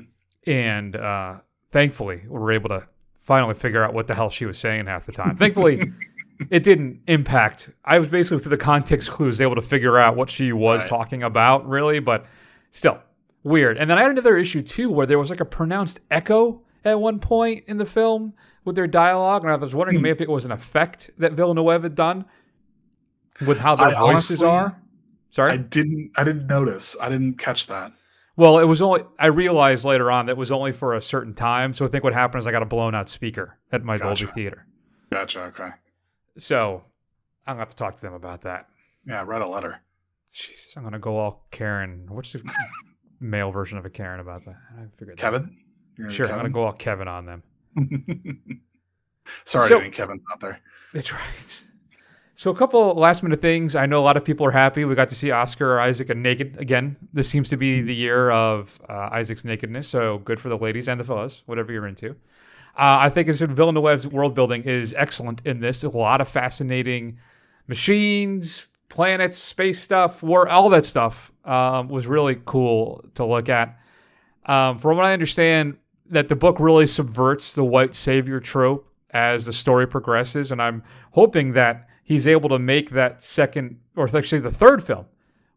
and 0.47 0.95
uh, 0.95 1.35
thankfully 1.71 2.21
we 2.23 2.29
were 2.39 2.51
able 2.53 2.69
to 2.69 2.85
finally 3.17 3.53
figure 3.53 3.83
out 3.83 3.93
what 3.93 4.07
the 4.07 4.15
hell 4.15 4.29
she 4.29 4.45
was 4.45 4.57
saying 4.57 4.85
half 4.85 5.05
the 5.05 5.11
time. 5.11 5.35
Thankfully, 5.35 5.91
it 6.49 6.63
didn't 6.63 7.01
impact. 7.07 7.69
I 7.83 7.99
was 7.99 8.07
basically 8.07 8.39
through 8.39 8.51
the 8.51 8.57
context 8.57 9.11
clues 9.11 9.41
able 9.41 9.55
to 9.55 9.61
figure 9.61 9.97
out 9.99 10.15
what 10.15 10.29
she 10.29 10.53
was 10.53 10.81
Right. 10.81 10.89
talking 10.89 11.23
about, 11.23 11.67
really, 11.67 11.99
but 11.99 12.25
still 12.71 12.99
weird. 13.43 13.77
And 13.77 13.89
then 13.89 13.97
I 13.97 14.01
had 14.03 14.11
another 14.11 14.37
issue 14.37 14.61
too, 14.61 14.89
where 14.89 15.05
there 15.05 15.19
was 15.19 15.29
like 15.29 15.41
a 15.41 15.45
pronounced 15.45 15.99
echo 16.09 16.61
at 16.85 16.99
one 16.99 17.19
point 17.19 17.65
in 17.67 17.77
the 17.77 17.85
film 17.85 18.33
with 18.69 18.75
their 18.75 18.87
dialogue, 18.87 19.43
and 19.43 19.51
I 19.51 19.55
was 19.55 19.73
wondering 19.73 19.97
hmm. 19.97 20.03
maybe 20.03 20.11
if 20.11 20.21
it 20.21 20.29
was 20.29 20.45
an 20.45 20.51
effect 20.51 21.09
that 21.17 21.33
Villeneuve 21.33 21.83
had 21.83 21.95
done 21.95 22.25
with 23.45 23.59
how 23.59 23.75
their 23.75 23.87
I 23.87 23.99
voices 23.99 24.41
honestly- 24.41 24.47
are. 24.47 24.81
Sorry. 25.31 25.51
I 25.51 25.57
didn't 25.57 26.11
I 26.17 26.23
didn't 26.23 26.47
notice. 26.47 26.95
I 26.99 27.09
didn't 27.09 27.35
catch 27.35 27.67
that. 27.67 27.91
Well, 28.35 28.57
it 28.57 28.63
was 28.63 28.81
only 28.81 29.01
I 29.19 29.27
realized 29.27 29.85
later 29.85 30.09
on 30.09 30.25
that 30.25 30.31
it 30.33 30.37
was 30.37 30.51
only 30.51 30.71
for 30.71 30.95
a 30.95 31.01
certain 31.01 31.35
time. 31.35 31.73
So 31.73 31.85
I 31.85 31.87
think 31.87 32.03
what 32.03 32.13
happened 32.13 32.39
is 32.39 32.47
I 32.47 32.51
got 32.51 32.63
a 32.63 32.65
blown 32.65 32.95
out 32.95 33.09
speaker 33.09 33.59
at 33.71 33.83
my 33.83 33.97
Gotcha. 33.97 34.25
Dolby 34.25 34.33
theater. 34.33 34.65
Gotcha. 35.11 35.41
Okay. 35.43 35.69
So 36.37 36.83
I'm 37.45 37.53
gonna 37.53 37.59
have 37.59 37.69
to 37.69 37.75
talk 37.75 37.95
to 37.95 38.01
them 38.01 38.13
about 38.13 38.41
that. 38.41 38.69
Yeah, 39.05 39.23
write 39.23 39.41
a 39.41 39.47
letter. 39.47 39.81
Jesus, 40.33 40.75
I'm 40.75 40.83
gonna 40.83 40.99
go 40.99 41.17
all 41.17 41.45
Karen. 41.51 42.07
What's 42.09 42.33
the 42.33 42.41
male 43.19 43.51
version 43.51 43.77
of 43.77 43.85
a 43.85 43.89
Karen 43.89 44.19
about 44.19 44.45
that? 44.45 44.55
I 44.77 44.85
figured 44.97 45.17
that. 45.17 45.21
Kevin? 45.21 45.57
You're 45.95 46.07
gonna 46.07 46.15
Sure, 46.15 46.31
I'm 46.31 46.37
gonna 46.37 46.49
go 46.49 46.63
all 46.63 46.73
Kevin 46.73 47.07
on 47.07 47.25
them. 47.25 47.43
Sorry, 49.45 49.67
So- 49.67 49.89
Kevin's 49.91 50.21
out 50.31 50.39
there. 50.39 50.59
That's 50.93 51.11
right. 51.13 51.65
So 52.35 52.51
a 52.51 52.55
couple 52.55 52.93
last 52.95 53.21
minute 53.21 53.41
things. 53.41 53.75
I 53.75 53.85
know 53.85 53.99
a 53.99 54.05
lot 54.05 54.15
of 54.15 54.23
people 54.23 54.45
are 54.45 54.51
happy. 54.51 54.85
We 54.85 54.95
got 54.95 55.09
to 55.09 55.15
see 55.15 55.29
Oscar 55.29 55.77
Isaac 55.81 56.15
naked 56.15 56.55
again. 56.57 56.95
This 57.11 57.27
seems 57.27 57.49
to 57.49 57.57
be 57.57 57.81
the 57.81 57.93
year 57.93 58.31
of 58.31 58.79
uh, 58.87 59.09
Isaac's 59.11 59.43
nakedness. 59.43 59.89
So 59.89 60.19
good 60.19 60.39
for 60.39 60.47
the 60.47 60.57
ladies 60.57 60.87
and 60.87 60.97
the 60.97 61.03
fellas, 61.03 61.43
whatever 61.47 61.73
you're 61.73 61.85
into. 61.85 62.11
Uh, 62.11 62.95
I 63.01 63.09
think 63.09 63.27
as 63.27 63.41
Villeneuve's 63.41 64.07
world 64.07 64.35
building 64.35 64.63
is 64.63 64.93
excellent 64.95 65.45
in 65.45 65.59
this. 65.59 65.83
A 65.83 65.89
lot 65.89 66.21
of 66.21 66.29
fascinating 66.29 67.17
machines, 67.67 68.67
planets, 68.87 69.37
space 69.37 69.81
stuff, 69.81 70.23
war, 70.23 70.47
all 70.47 70.69
that 70.69 70.85
stuff 70.85 71.33
um, 71.43 71.89
was 71.89 72.07
really 72.07 72.39
cool 72.45 73.03
to 73.15 73.25
look 73.25 73.49
at. 73.49 73.77
Um, 74.45 74.79
from 74.79 74.95
what 74.95 75.05
I 75.05 75.11
understand, 75.11 75.75
that 76.09 76.27
the 76.29 76.35
book 76.35 76.59
really 76.59 76.87
subverts 76.87 77.53
the 77.53 77.63
white 77.63 77.93
savior 77.95 78.39
trope 78.39 78.87
as 79.11 79.45
the 79.45 79.53
story 79.53 79.87
progresses, 79.87 80.51
and 80.51 80.61
I'm 80.61 80.83
hoping 81.11 81.53
that 81.53 81.87
he's 82.03 82.27
able 82.27 82.49
to 82.49 82.59
make 82.59 82.91
that 82.91 83.23
second, 83.23 83.79
or 83.95 84.07
actually 84.15 84.41
the 84.41 84.51
third 84.51 84.83
film, 84.83 85.05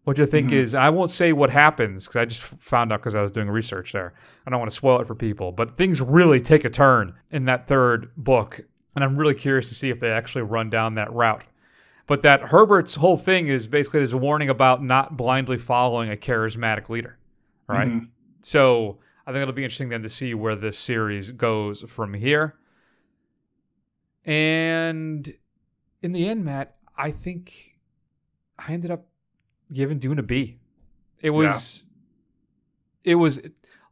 which 0.04 0.18
I 0.20 0.26
think 0.26 0.52
is 0.52 0.74
I 0.74 0.90
won't 0.90 1.10
say 1.10 1.32
what 1.32 1.50
happens 1.50 2.04
because 2.04 2.16
I 2.16 2.24
just 2.24 2.42
found 2.42 2.92
out 2.92 3.00
because 3.00 3.14
I 3.14 3.22
was 3.22 3.30
doing 3.30 3.48
research 3.48 3.92
there. 3.92 4.14
I 4.46 4.50
don't 4.50 4.58
want 4.58 4.70
to 4.70 4.76
spoil 4.76 5.00
it 5.00 5.06
for 5.06 5.14
people, 5.14 5.52
but 5.52 5.76
things 5.76 6.00
really 6.00 6.40
take 6.40 6.64
a 6.64 6.70
turn 6.70 7.14
in 7.30 7.44
that 7.46 7.66
third 7.66 8.10
book, 8.16 8.60
and 8.94 9.04
I'm 9.04 9.16
really 9.16 9.34
curious 9.34 9.68
to 9.68 9.74
see 9.74 9.90
if 9.90 10.00
they 10.00 10.10
actually 10.10 10.42
run 10.42 10.70
down 10.70 10.94
that 10.94 11.12
route. 11.12 11.44
But 12.06 12.22
that 12.22 12.40
Herbert's 12.42 12.96
whole 12.96 13.16
thing 13.16 13.46
is 13.46 13.66
basically 13.68 14.00
there's 14.00 14.12
a 14.12 14.18
warning 14.18 14.48
about 14.50 14.82
not 14.82 15.16
blindly 15.16 15.56
following 15.56 16.10
a 16.10 16.16
charismatic 16.16 16.88
leader, 16.88 17.16
right? 17.68 17.88
Mhm. 17.88 18.08
So 18.40 18.98
I 19.26 19.32
think 19.32 19.42
it'll 19.42 19.54
be 19.54 19.64
interesting 19.64 19.88
then 19.88 20.02
to 20.02 20.08
see 20.08 20.34
where 20.34 20.56
this 20.56 20.78
series 20.78 21.30
goes 21.30 21.82
from 21.82 22.14
here. 22.14 22.56
And 24.24 25.32
in 26.00 26.12
the 26.12 26.28
end, 26.28 26.44
Matt, 26.44 26.76
I 26.96 27.10
think 27.10 27.78
I 28.58 28.72
ended 28.72 28.90
up 28.90 29.06
giving 29.72 29.98
Dune 29.98 30.18
a 30.18 30.22
B. 30.22 30.58
It 31.20 31.30
was 31.30 31.84
it 33.04 33.14
was 33.16 33.40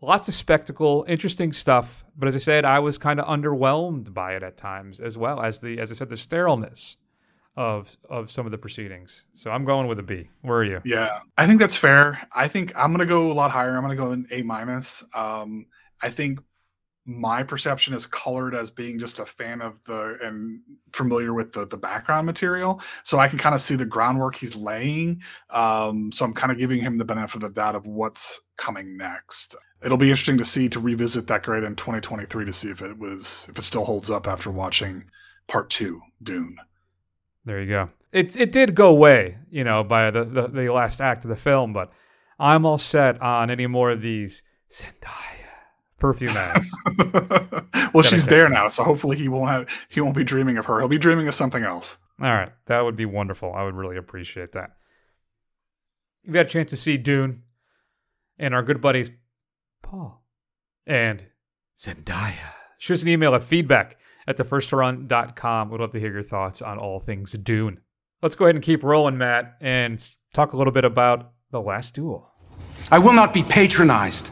lots 0.00 0.28
of 0.28 0.34
spectacle, 0.34 1.04
interesting 1.08 1.52
stuff, 1.52 2.04
but 2.16 2.28
as 2.28 2.36
I 2.36 2.40
said, 2.40 2.64
I 2.64 2.78
was 2.80 2.98
kind 2.98 3.20
of 3.20 3.26
underwhelmed 3.26 4.12
by 4.12 4.34
it 4.34 4.42
at 4.42 4.56
times 4.56 5.00
as 5.00 5.16
well 5.16 5.40
as 5.40 5.60
the 5.60 5.78
as 5.78 5.90
I 5.90 5.94
said 5.94 6.08
the 6.08 6.16
sterileness 6.16 6.96
of 7.56 7.96
of 8.08 8.30
some 8.30 8.46
of 8.46 8.52
the 8.52 8.58
proceedings. 8.58 9.24
So 9.34 9.50
I'm 9.50 9.64
going 9.64 9.86
with 9.86 9.98
a 9.98 10.02
B. 10.02 10.28
Where 10.42 10.58
are 10.58 10.64
you? 10.64 10.80
Yeah, 10.84 11.20
I 11.36 11.46
think 11.46 11.60
that's 11.60 11.76
fair. 11.76 12.20
I 12.34 12.48
think 12.48 12.72
I'm 12.76 12.92
gonna 12.92 13.06
go 13.06 13.30
a 13.30 13.34
lot 13.34 13.50
higher. 13.50 13.76
I'm 13.76 13.82
gonna 13.82 13.96
go 13.96 14.12
an 14.12 14.26
A 14.30 14.42
minus. 14.42 15.04
Um, 15.14 15.66
I 16.02 16.10
think 16.10 16.40
my 17.06 17.42
perception 17.42 17.92
is 17.94 18.06
colored 18.06 18.54
as 18.54 18.70
being 18.70 18.98
just 18.98 19.18
a 19.18 19.26
fan 19.26 19.60
of 19.62 19.82
the 19.84 20.18
and 20.22 20.60
familiar 20.92 21.34
with 21.34 21.52
the 21.52 21.66
the 21.66 21.76
background 21.76 22.26
material, 22.26 22.80
so 23.02 23.18
I 23.18 23.28
can 23.28 23.38
kind 23.38 23.54
of 23.54 23.60
see 23.60 23.74
the 23.74 23.84
groundwork 23.84 24.36
he's 24.36 24.54
laying. 24.54 25.20
Um, 25.50 26.12
so 26.12 26.24
I'm 26.24 26.34
kind 26.34 26.52
of 26.52 26.58
giving 26.58 26.80
him 26.80 26.98
the 26.98 27.04
benefit 27.04 27.42
of 27.42 27.54
the 27.54 27.60
doubt 27.60 27.74
of 27.74 27.86
what's 27.86 28.40
coming 28.56 28.96
next. 28.96 29.56
It'll 29.82 29.96
be 29.96 30.10
interesting 30.10 30.38
to 30.38 30.44
see 30.44 30.68
to 30.68 30.78
revisit 30.78 31.26
that 31.28 31.42
grade 31.42 31.64
in 31.64 31.74
2023 31.74 32.44
to 32.44 32.52
see 32.52 32.70
if 32.70 32.80
it 32.82 32.98
was 32.98 33.46
if 33.48 33.58
it 33.58 33.64
still 33.64 33.84
holds 33.84 34.10
up 34.10 34.28
after 34.28 34.50
watching 34.50 35.10
part 35.48 35.68
two, 35.68 36.00
Dune. 36.22 36.56
There 37.44 37.60
you 37.60 37.68
go. 37.68 37.90
It 38.12 38.36
it 38.36 38.52
did 38.52 38.74
go 38.74 38.88
away, 38.88 39.38
you 39.50 39.64
know, 39.64 39.84
by 39.84 40.10
the, 40.10 40.24
the, 40.24 40.48
the 40.48 40.72
last 40.72 41.00
act 41.00 41.24
of 41.24 41.28
the 41.28 41.36
film, 41.36 41.72
but 41.72 41.92
I'm 42.38 42.64
all 42.64 42.78
set 42.78 43.20
on 43.22 43.50
any 43.50 43.66
more 43.66 43.90
of 43.90 44.02
these 44.02 44.42
Zendaya 44.70 45.40
perfume 45.98 46.36
ads. 46.36 46.74
well, 47.94 48.02
she's 48.02 48.26
there 48.26 48.48
now, 48.48 48.68
so 48.68 48.82
hopefully 48.82 49.16
he 49.16 49.28
won't 49.28 49.50
have 49.50 49.86
he 49.88 50.00
won't 50.00 50.16
be 50.16 50.24
dreaming 50.24 50.58
of 50.58 50.66
her. 50.66 50.80
He'll 50.80 50.88
be 50.88 50.98
dreaming 50.98 51.28
of 51.28 51.34
something 51.34 51.62
else. 51.62 51.98
all 52.20 52.30
right, 52.30 52.52
that 52.66 52.80
would 52.80 52.96
be 52.96 53.06
wonderful. 53.06 53.52
I 53.54 53.62
would 53.62 53.74
really 53.74 53.96
appreciate 53.96 54.52
that. 54.52 54.70
We 56.26 56.32
got 56.32 56.46
a 56.46 56.48
chance 56.48 56.70
to 56.70 56.76
see 56.76 56.96
Dune 56.96 57.42
and 58.38 58.54
our 58.54 58.62
good 58.62 58.80
buddies 58.80 59.10
Paul 59.82 60.24
and 60.86 61.24
Zendaya. 61.78 62.54
Shoot 62.78 62.94
us 62.94 63.02
an 63.02 63.08
email 63.08 63.34
at 63.34 63.44
feedback 63.44 63.96
at 64.26 64.36
thefirstrun.com. 64.36 65.70
We'd 65.70 65.80
love 65.80 65.92
to 65.92 66.00
hear 66.00 66.12
your 66.12 66.22
thoughts 66.22 66.62
on 66.62 66.78
all 66.78 67.00
things 67.00 67.32
Dune. 67.32 67.80
Let's 68.22 68.34
go 68.34 68.44
ahead 68.44 68.54
and 68.54 68.64
keep 68.64 68.82
rolling, 68.82 69.18
Matt, 69.18 69.56
and 69.60 70.06
talk 70.34 70.52
a 70.52 70.56
little 70.56 70.72
bit 70.72 70.84
about 70.84 71.32
The 71.50 71.60
Last 71.60 71.94
Duel. 71.94 72.30
I 72.90 72.98
will 72.98 73.14
not 73.14 73.32
be 73.32 73.42
patronized 73.42 74.30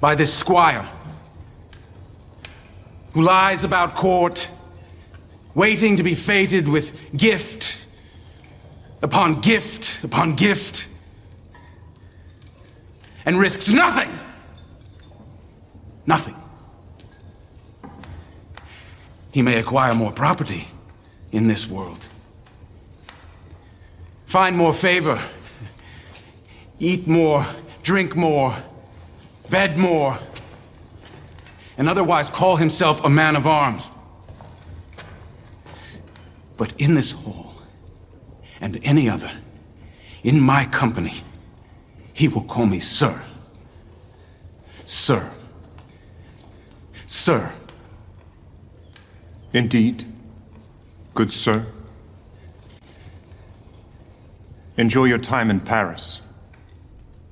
by 0.00 0.14
this 0.14 0.32
squire 0.32 0.88
who 3.12 3.22
lies 3.22 3.64
about 3.64 3.94
court, 3.94 4.48
waiting 5.54 5.96
to 5.96 6.02
be 6.02 6.14
fated 6.14 6.68
with 6.68 7.16
gift 7.16 7.86
upon 9.02 9.40
gift 9.40 10.02
upon 10.02 10.34
gift, 10.34 10.88
and 13.26 13.38
risks 13.38 13.68
nothing. 13.70 14.10
Nothing. 16.06 16.34
He 19.34 19.42
may 19.42 19.58
acquire 19.58 19.94
more 19.94 20.12
property 20.12 20.68
in 21.32 21.48
this 21.48 21.68
world, 21.68 22.08
find 24.24 24.56
more 24.56 24.72
favor 24.72 25.20
eat 26.78 27.06
more, 27.06 27.46
drink 27.82 28.16
more, 28.16 28.54
bed 29.50 29.76
more, 29.76 30.18
and 31.78 31.88
otherwise 31.88 32.30
call 32.30 32.56
himself 32.56 33.04
a 33.04 33.10
man 33.10 33.36
of 33.36 33.46
arms. 33.46 33.90
But 36.56 36.78
in 36.80 36.94
this 36.94 37.12
hall, 37.12 37.54
and 38.60 38.78
any 38.84 39.08
other, 39.08 39.32
in 40.22 40.40
my 40.40 40.64
company, 40.66 41.14
he 42.12 42.28
will 42.28 42.44
call 42.44 42.66
me 42.66 42.78
Sir. 42.78 43.20
Sir. 44.84 45.30
Sir. 47.06 47.52
Indeed, 49.54 50.04
good 51.14 51.30
sir. 51.30 51.64
Enjoy 54.76 55.04
your 55.04 55.18
time 55.18 55.48
in 55.48 55.60
Paris, 55.60 56.20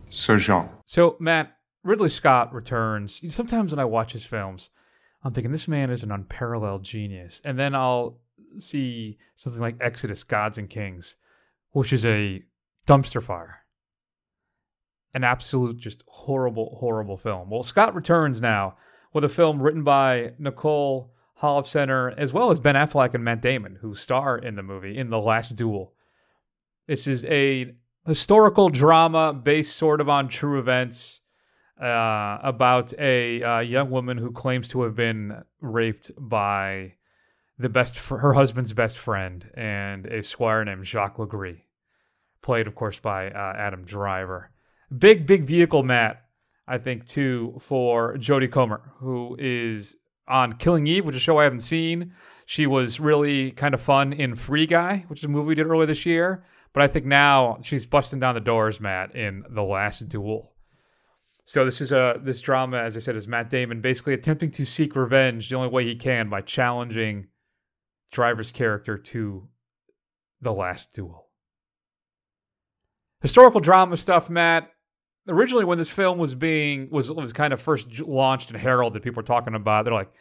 Sir 0.08 0.38
Jean. 0.38 0.68
So, 0.84 1.16
Matt, 1.18 1.56
Ridley 1.82 2.08
Scott 2.08 2.54
returns. 2.54 3.20
Sometimes 3.34 3.72
when 3.72 3.80
I 3.80 3.84
watch 3.84 4.12
his 4.12 4.24
films, 4.24 4.70
I'm 5.24 5.32
thinking 5.32 5.50
this 5.50 5.66
man 5.66 5.90
is 5.90 6.04
an 6.04 6.12
unparalleled 6.12 6.84
genius. 6.84 7.42
And 7.44 7.58
then 7.58 7.74
I'll 7.74 8.20
see 8.56 9.18
something 9.34 9.60
like 9.60 9.78
Exodus, 9.80 10.22
Gods 10.22 10.58
and 10.58 10.70
Kings, 10.70 11.16
which 11.72 11.92
is 11.92 12.06
a 12.06 12.44
dumpster 12.86 13.20
fire. 13.20 13.64
An 15.12 15.24
absolute, 15.24 15.78
just 15.78 16.04
horrible, 16.06 16.76
horrible 16.78 17.16
film. 17.16 17.50
Well, 17.50 17.64
Scott 17.64 17.96
returns 17.96 18.40
now 18.40 18.76
with 19.12 19.24
a 19.24 19.28
film 19.28 19.60
written 19.60 19.82
by 19.82 20.34
Nicole 20.38 21.12
Holofcener, 21.42 22.14
as 22.16 22.32
well 22.32 22.50
as 22.50 22.60
Ben 22.60 22.76
Affleck 22.76 23.14
and 23.14 23.24
Matt 23.24 23.42
Damon, 23.42 23.78
who 23.80 23.94
star 23.94 24.38
in 24.38 24.54
the 24.54 24.62
movie 24.62 24.96
in 24.96 25.10
The 25.10 25.18
Last 25.18 25.56
Duel. 25.56 25.92
This 26.86 27.06
is 27.08 27.24
a 27.24 27.74
historical 28.06 28.68
drama 28.68 29.32
based 29.32 29.76
sort 29.76 30.00
of 30.00 30.08
on 30.08 30.28
true 30.28 30.58
events 30.58 31.20
uh, 31.80 32.38
about 32.42 32.94
a 32.98 33.42
uh, 33.42 33.58
young 33.58 33.90
woman 33.90 34.18
who 34.18 34.30
claims 34.30 34.68
to 34.68 34.82
have 34.82 34.94
been 34.94 35.42
raped 35.60 36.12
by 36.16 36.94
the 37.58 37.68
best 37.68 37.98
fr- 37.98 38.18
her 38.18 38.34
husband's 38.34 38.72
best 38.72 38.98
friend 38.98 39.50
and 39.54 40.06
a 40.06 40.22
squire 40.22 40.64
named 40.64 40.86
Jacques 40.86 41.18
Le 41.18 41.26
Gris, 41.26 41.56
played 42.40 42.66
of 42.68 42.74
course 42.74 43.00
by 43.00 43.30
uh, 43.30 43.54
Adam 43.56 43.84
Driver. 43.84 44.50
Big 44.96 45.26
big 45.26 45.44
vehicle, 45.44 45.82
Matt. 45.82 46.24
I 46.68 46.78
think 46.78 47.08
too 47.08 47.56
for 47.60 48.16
Jodie 48.16 48.50
Comer, 48.50 48.92
who 48.98 49.36
is 49.40 49.96
on 50.32 50.54
Killing 50.54 50.86
Eve, 50.86 51.04
which 51.04 51.14
is 51.14 51.22
a 51.22 51.24
show 51.24 51.38
I 51.38 51.44
haven't 51.44 51.60
seen. 51.60 52.12
She 52.46 52.66
was 52.66 52.98
really 52.98 53.52
kind 53.52 53.74
of 53.74 53.80
fun 53.80 54.12
in 54.12 54.34
Free 54.34 54.66
Guy, 54.66 55.04
which 55.08 55.20
is 55.20 55.24
a 55.24 55.28
movie 55.28 55.48
we 55.48 55.54
did 55.54 55.66
earlier 55.66 55.86
this 55.86 56.06
year. 56.06 56.44
But 56.72 56.82
I 56.82 56.88
think 56.88 57.06
now 57.06 57.58
she's 57.62 57.86
busting 57.86 58.18
down 58.18 58.34
the 58.34 58.40
doors, 58.40 58.80
Matt, 58.80 59.14
in 59.14 59.44
The 59.48 59.62
Last 59.62 60.08
Duel. 60.08 60.52
So 61.44 61.64
this 61.64 61.80
is 61.80 61.92
a 61.92 62.20
this 62.22 62.40
drama, 62.40 62.78
as 62.78 62.96
I 62.96 63.00
said, 63.00 63.16
is 63.16 63.28
Matt 63.28 63.50
Damon 63.50 63.80
basically 63.80 64.14
attempting 64.14 64.50
to 64.52 64.64
seek 64.64 64.96
revenge 64.96 65.48
the 65.48 65.56
only 65.56 65.68
way 65.68 65.84
he 65.84 65.96
can 65.96 66.30
by 66.30 66.40
challenging 66.40 67.26
Driver's 68.10 68.52
character 68.52 68.96
to 68.96 69.48
the 70.40 70.52
last 70.52 70.92
duel. 70.92 71.28
Historical 73.20 73.60
drama 73.60 73.96
stuff, 73.96 74.28
Matt. 74.28 74.70
Originally 75.28 75.64
when 75.64 75.78
this 75.78 75.88
film 75.88 76.18
was 76.18 76.34
being 76.34 76.88
was 76.90 77.10
was 77.10 77.32
kind 77.32 77.52
of 77.52 77.60
first 77.60 78.00
launched 78.00 78.50
and 78.50 78.60
heralded, 78.60 78.94
that 79.00 79.04
people 79.04 79.20
were 79.20 79.26
talking 79.26 79.54
about. 79.54 79.84
They're 79.84 79.94
like, 79.94 80.12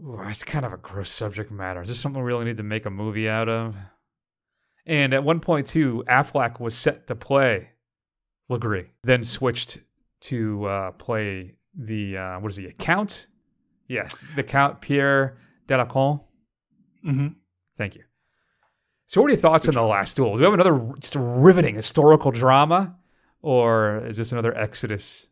Ooh, 0.00 0.20
it's 0.26 0.44
kind 0.44 0.64
of 0.64 0.72
a 0.72 0.76
gross 0.76 1.10
subject 1.10 1.50
matter. 1.50 1.82
Is 1.82 1.88
this 1.88 1.98
something 1.98 2.22
we 2.22 2.26
really 2.26 2.44
need 2.44 2.58
to 2.58 2.62
make 2.62 2.86
a 2.86 2.90
movie 2.90 3.28
out 3.28 3.48
of? 3.48 3.74
And 4.86 5.12
at 5.12 5.24
one 5.24 5.40
point 5.40 5.66
too, 5.66 6.04
Affleck 6.08 6.60
was 6.60 6.74
set 6.76 7.08
to 7.08 7.14
play 7.14 7.70
Le 8.48 8.58
Gris, 8.58 8.86
then 9.02 9.22
switched 9.22 9.78
to 10.20 10.64
uh, 10.64 10.90
play 10.92 11.56
the 11.76 12.16
uh, 12.16 12.40
what 12.40 12.50
is 12.50 12.56
he, 12.56 12.66
a 12.66 12.72
count? 12.72 13.26
Yes, 13.88 14.22
the 14.36 14.42
Count 14.42 14.80
Pierre 14.80 15.38
d'Alençon. 15.66 16.20
hmm 17.02 17.28
Thank 17.76 17.96
you. 17.96 18.02
So, 19.06 19.20
what 19.22 19.28
are 19.28 19.30
your 19.30 19.40
thoughts 19.40 19.66
on 19.68 19.74
the 19.74 19.82
last 19.82 20.16
duel? 20.16 20.34
Do 20.36 20.40
we 20.40 20.44
have 20.44 20.54
another 20.54 20.92
just 20.98 21.14
riveting 21.16 21.76
historical 21.76 22.30
drama, 22.30 22.94
or 23.42 24.04
is 24.06 24.16
this 24.16 24.32
another 24.32 24.56
Exodus? 24.56 25.28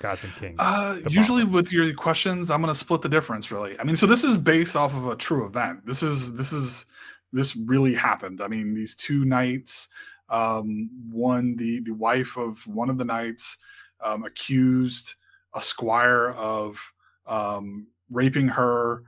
Gods 0.00 0.24
and 0.24 0.34
Kings. 0.34 0.58
Uh, 0.58 0.98
usually 1.08 1.44
with 1.44 1.70
your 1.70 1.92
questions, 1.92 2.50
I'm 2.50 2.62
going 2.62 2.72
to 2.72 2.78
split 2.78 3.02
the 3.02 3.08
difference. 3.08 3.52
Really, 3.52 3.78
I 3.78 3.84
mean, 3.84 3.96
so 3.96 4.06
this 4.06 4.24
is 4.24 4.38
based 4.38 4.74
off 4.74 4.94
of 4.94 5.06
a 5.06 5.14
true 5.14 5.46
event. 5.46 5.86
This 5.86 6.02
is 6.02 6.34
this 6.34 6.52
is 6.52 6.86
this 7.32 7.54
really 7.54 7.94
happened. 7.94 8.40
I 8.40 8.48
mean, 8.48 8.74
these 8.74 8.94
two 8.94 9.26
knights, 9.26 9.88
um, 10.30 10.88
one 11.12 11.56
the 11.56 11.80
the 11.80 11.92
wife 11.92 12.38
of 12.38 12.66
one 12.66 12.88
of 12.88 12.96
the 12.96 13.04
knights 13.04 13.58
um, 14.02 14.24
accused 14.24 15.16
a 15.54 15.60
squire 15.60 16.30
of 16.30 16.94
um, 17.26 17.86
raping 18.10 18.48
her, 18.48 19.02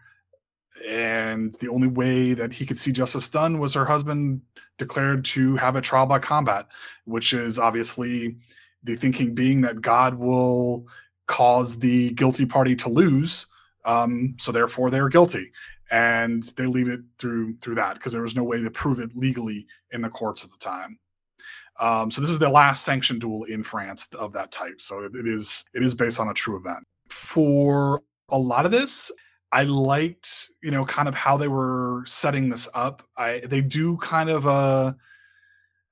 and 0.87 1.55
the 1.55 1.69
only 1.69 1.89
way 1.89 2.35
that 2.35 2.53
he 2.53 2.67
could 2.67 2.79
see 2.79 2.93
justice 2.93 3.31
done 3.31 3.59
was 3.59 3.73
her 3.73 3.87
husband 3.87 4.43
declared 4.79 5.25
to 5.25 5.57
have 5.57 5.77
a 5.77 5.81
trial 5.81 6.07
by 6.07 6.19
combat, 6.19 6.67
which 7.05 7.33
is 7.33 7.59
obviously 7.59 8.37
the 8.83 8.97
thinking 8.97 9.35
being 9.35 9.61
that 9.63 9.81
God 9.81 10.15
will 10.15 10.87
cause 11.27 11.79
the 11.79 12.11
guilty 12.13 12.47
party 12.47 12.75
to 12.77 12.89
lose, 12.89 13.47
um, 13.85 14.35
so 14.39 14.53
therefore 14.53 14.91
they're 14.91 15.09
guilty, 15.09 15.53
and 15.91 16.43
they 16.57 16.67
leave 16.67 16.89
it 16.89 17.01
through 17.19 17.57
through 17.63 17.77
that 17.77 17.95
because 17.95 18.13
there 18.13 18.23
was 18.23 18.37
no 18.37 18.45
way 18.45 18.61
to 18.61 18.71
prove 18.71 18.99
it 18.99 19.17
legally 19.17 19.67
in 19.91 20.03
the 20.03 20.11
courts 20.11 20.45
at 20.45 20.51
the 20.51 20.59
time. 20.59 20.99
Um, 21.81 22.11
so 22.11 22.21
this 22.21 22.31
is 22.31 22.39
the 22.39 22.49
last 22.49 22.85
sanctioned 22.85 23.21
duel 23.21 23.45
in 23.45 23.63
France 23.63 24.09
of 24.19 24.33
that 24.35 24.51
type. 24.51 24.81
So 24.81 25.05
it, 25.05 25.15
it 25.15 25.27
is 25.27 25.65
it 25.75 25.83
is 25.83 25.95
based 25.95 26.21
on 26.21 26.29
a 26.29 26.35
true 26.35 26.57
event. 26.57 26.85
For 27.09 28.03
a 28.31 28.39
lot 28.39 28.67
of 28.67 28.73
this, 28.73 29.11
I 29.53 29.65
liked 29.65 30.51
you 30.63 30.71
know 30.71 30.85
kind 30.85 31.09
of 31.09 31.15
how 31.15 31.37
they 31.37 31.49
were 31.49 32.03
setting 32.07 32.49
this 32.49 32.69
up. 32.75 33.03
I 33.17 33.43
they 33.45 33.61
do 33.61 33.97
kind 33.99 34.31
of 34.31 34.47
a 34.47 34.97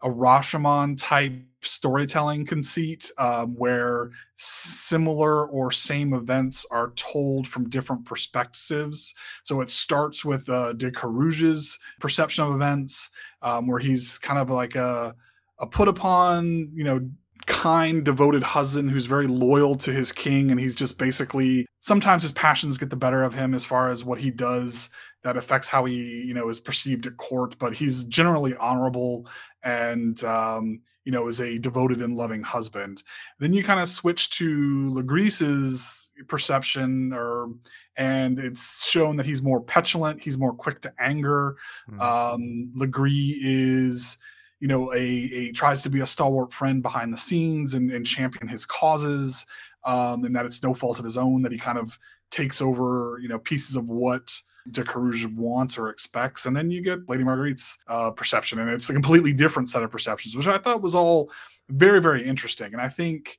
a 0.02 0.08
Rashomon 0.08 0.96
type 0.98 1.34
storytelling 1.62 2.46
conceit 2.46 3.10
um, 3.18 3.54
where 3.56 4.10
similar 4.34 5.46
or 5.46 5.70
same 5.70 6.14
events 6.14 6.64
are 6.70 6.92
told 6.96 7.46
from 7.46 7.68
different 7.68 8.04
perspectives. 8.04 9.14
So 9.42 9.60
it 9.60 9.70
starts 9.70 10.24
with 10.24 10.48
uh, 10.48 10.72
de 10.72 10.90
Carouge's 10.90 11.78
perception 12.00 12.44
of 12.44 12.54
events, 12.54 13.10
um, 13.42 13.66
where 13.66 13.78
he's 13.78 14.18
kind 14.18 14.38
of 14.38 14.48
like 14.50 14.74
a, 14.74 15.14
a 15.58 15.66
put 15.66 15.88
upon, 15.88 16.70
you 16.74 16.84
know, 16.84 17.06
kind, 17.50 18.04
devoted 18.04 18.42
husband 18.42 18.90
who's 18.90 19.06
very 19.06 19.26
loyal 19.26 19.74
to 19.74 19.92
his 19.92 20.12
king. 20.12 20.50
And 20.50 20.58
he's 20.60 20.74
just 20.74 20.98
basically, 20.98 21.66
sometimes 21.80 22.22
his 22.22 22.32
passions 22.32 22.78
get 22.78 22.90
the 22.90 22.96
better 22.96 23.22
of 23.22 23.34
him 23.34 23.52
as 23.54 23.64
far 23.64 23.90
as 23.90 24.04
what 24.04 24.18
he 24.18 24.30
does 24.30 24.88
that 25.22 25.36
affects 25.36 25.68
how 25.68 25.84
he, 25.84 26.22
you 26.22 26.32
know, 26.32 26.48
is 26.48 26.60
perceived 26.60 27.06
at 27.06 27.16
court. 27.18 27.58
But 27.58 27.74
he's 27.74 28.04
generally 28.04 28.56
honorable 28.56 29.26
and, 29.62 30.22
um, 30.24 30.80
you 31.04 31.12
know, 31.12 31.28
is 31.28 31.40
a 31.40 31.58
devoted 31.58 32.00
and 32.00 32.16
loving 32.16 32.42
husband. 32.42 33.02
Then 33.40 33.52
you 33.52 33.64
kind 33.64 33.80
of 33.80 33.88
switch 33.88 34.30
to 34.30 34.94
Le 34.94 35.02
Gris's 35.02 36.08
perception 36.28 37.12
or 37.12 37.48
and 37.96 38.38
it's 38.38 38.88
shown 38.88 39.16
that 39.16 39.26
he's 39.26 39.42
more 39.42 39.60
petulant, 39.60 40.22
he's 40.22 40.38
more 40.38 40.54
quick 40.54 40.80
to 40.82 40.92
anger. 40.98 41.56
Mhm. 41.90 42.00
Um, 42.00 42.70
Le 42.74 42.86
Gris 42.86 43.36
is 43.42 44.16
you 44.60 44.68
know, 44.68 44.92
a, 44.92 44.98
a 44.98 45.52
tries 45.52 45.82
to 45.82 45.90
be 45.90 46.00
a 46.00 46.06
stalwart 46.06 46.52
friend 46.52 46.82
behind 46.82 47.12
the 47.12 47.16
scenes 47.16 47.74
and, 47.74 47.90
and 47.90 48.06
champion 48.06 48.46
his 48.46 48.64
causes, 48.66 49.46
um, 49.84 50.24
and 50.24 50.36
that 50.36 50.46
it's 50.46 50.62
no 50.62 50.74
fault 50.74 50.98
of 50.98 51.04
his 51.04 51.16
own 51.16 51.42
that 51.42 51.52
he 51.52 51.58
kind 51.58 51.78
of 51.78 51.98
takes 52.30 52.60
over, 52.60 53.18
you 53.20 53.28
know, 53.28 53.38
pieces 53.38 53.74
of 53.74 53.88
what 53.88 54.30
de 54.70 54.84
Carouge 54.84 55.34
wants 55.34 55.78
or 55.78 55.88
expects, 55.88 56.46
and 56.46 56.54
then 56.54 56.70
you 56.70 56.82
get 56.82 57.08
Lady 57.08 57.24
Marguerite's 57.24 57.78
uh, 57.88 58.10
perception, 58.10 58.58
and 58.58 58.70
it's 58.70 58.90
a 58.90 58.92
completely 58.92 59.32
different 59.32 59.68
set 59.68 59.82
of 59.82 59.90
perceptions, 59.90 60.36
which 60.36 60.46
I 60.46 60.58
thought 60.58 60.82
was 60.82 60.94
all 60.94 61.30
very, 61.70 62.00
very 62.00 62.26
interesting. 62.26 62.72
And 62.72 62.80
I 62.80 62.88
think 62.88 63.38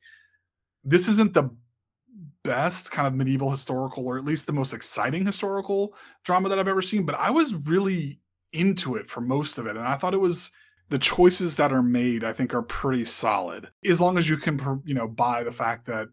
this 0.84 1.08
isn't 1.08 1.34
the 1.34 1.52
best 2.44 2.92
kind 2.92 3.08
of 3.08 3.14
medieval 3.14 3.52
historical, 3.52 4.08
or 4.08 4.18
at 4.18 4.26
least 4.26 4.48
the 4.48 4.54
most 4.54 4.74
exciting 4.74 5.26
historical 5.26 5.94
drama 6.24 6.50
that 6.50 6.58
I've 6.58 6.68
ever 6.68 6.82
seen, 6.82 7.06
but 7.06 7.16
I 7.16 7.30
was 7.30 7.54
really 7.54 8.20
into 8.52 8.96
it 8.96 9.10
for 9.10 9.22
most 9.22 9.60
of 9.60 9.68
it, 9.68 9.78
and 9.78 9.88
I 9.88 9.96
thought 9.96 10.16
it 10.16 10.18
was 10.18 10.52
the 10.92 11.00
choices 11.00 11.56
that 11.56 11.72
are 11.72 11.82
made, 11.82 12.26
I 12.26 12.34
think, 12.34 12.54
are 12.54 12.62
pretty 12.62 13.06
solid. 13.06 13.70
As 13.90 14.02
long 14.02 14.18
as 14.18 14.30
you 14.30 14.36
can, 14.36 14.82
you 14.86 14.94
know, 14.94 15.08
buy 15.08 15.42
the 15.42 15.52
fact 15.52 15.86
that 15.88 16.10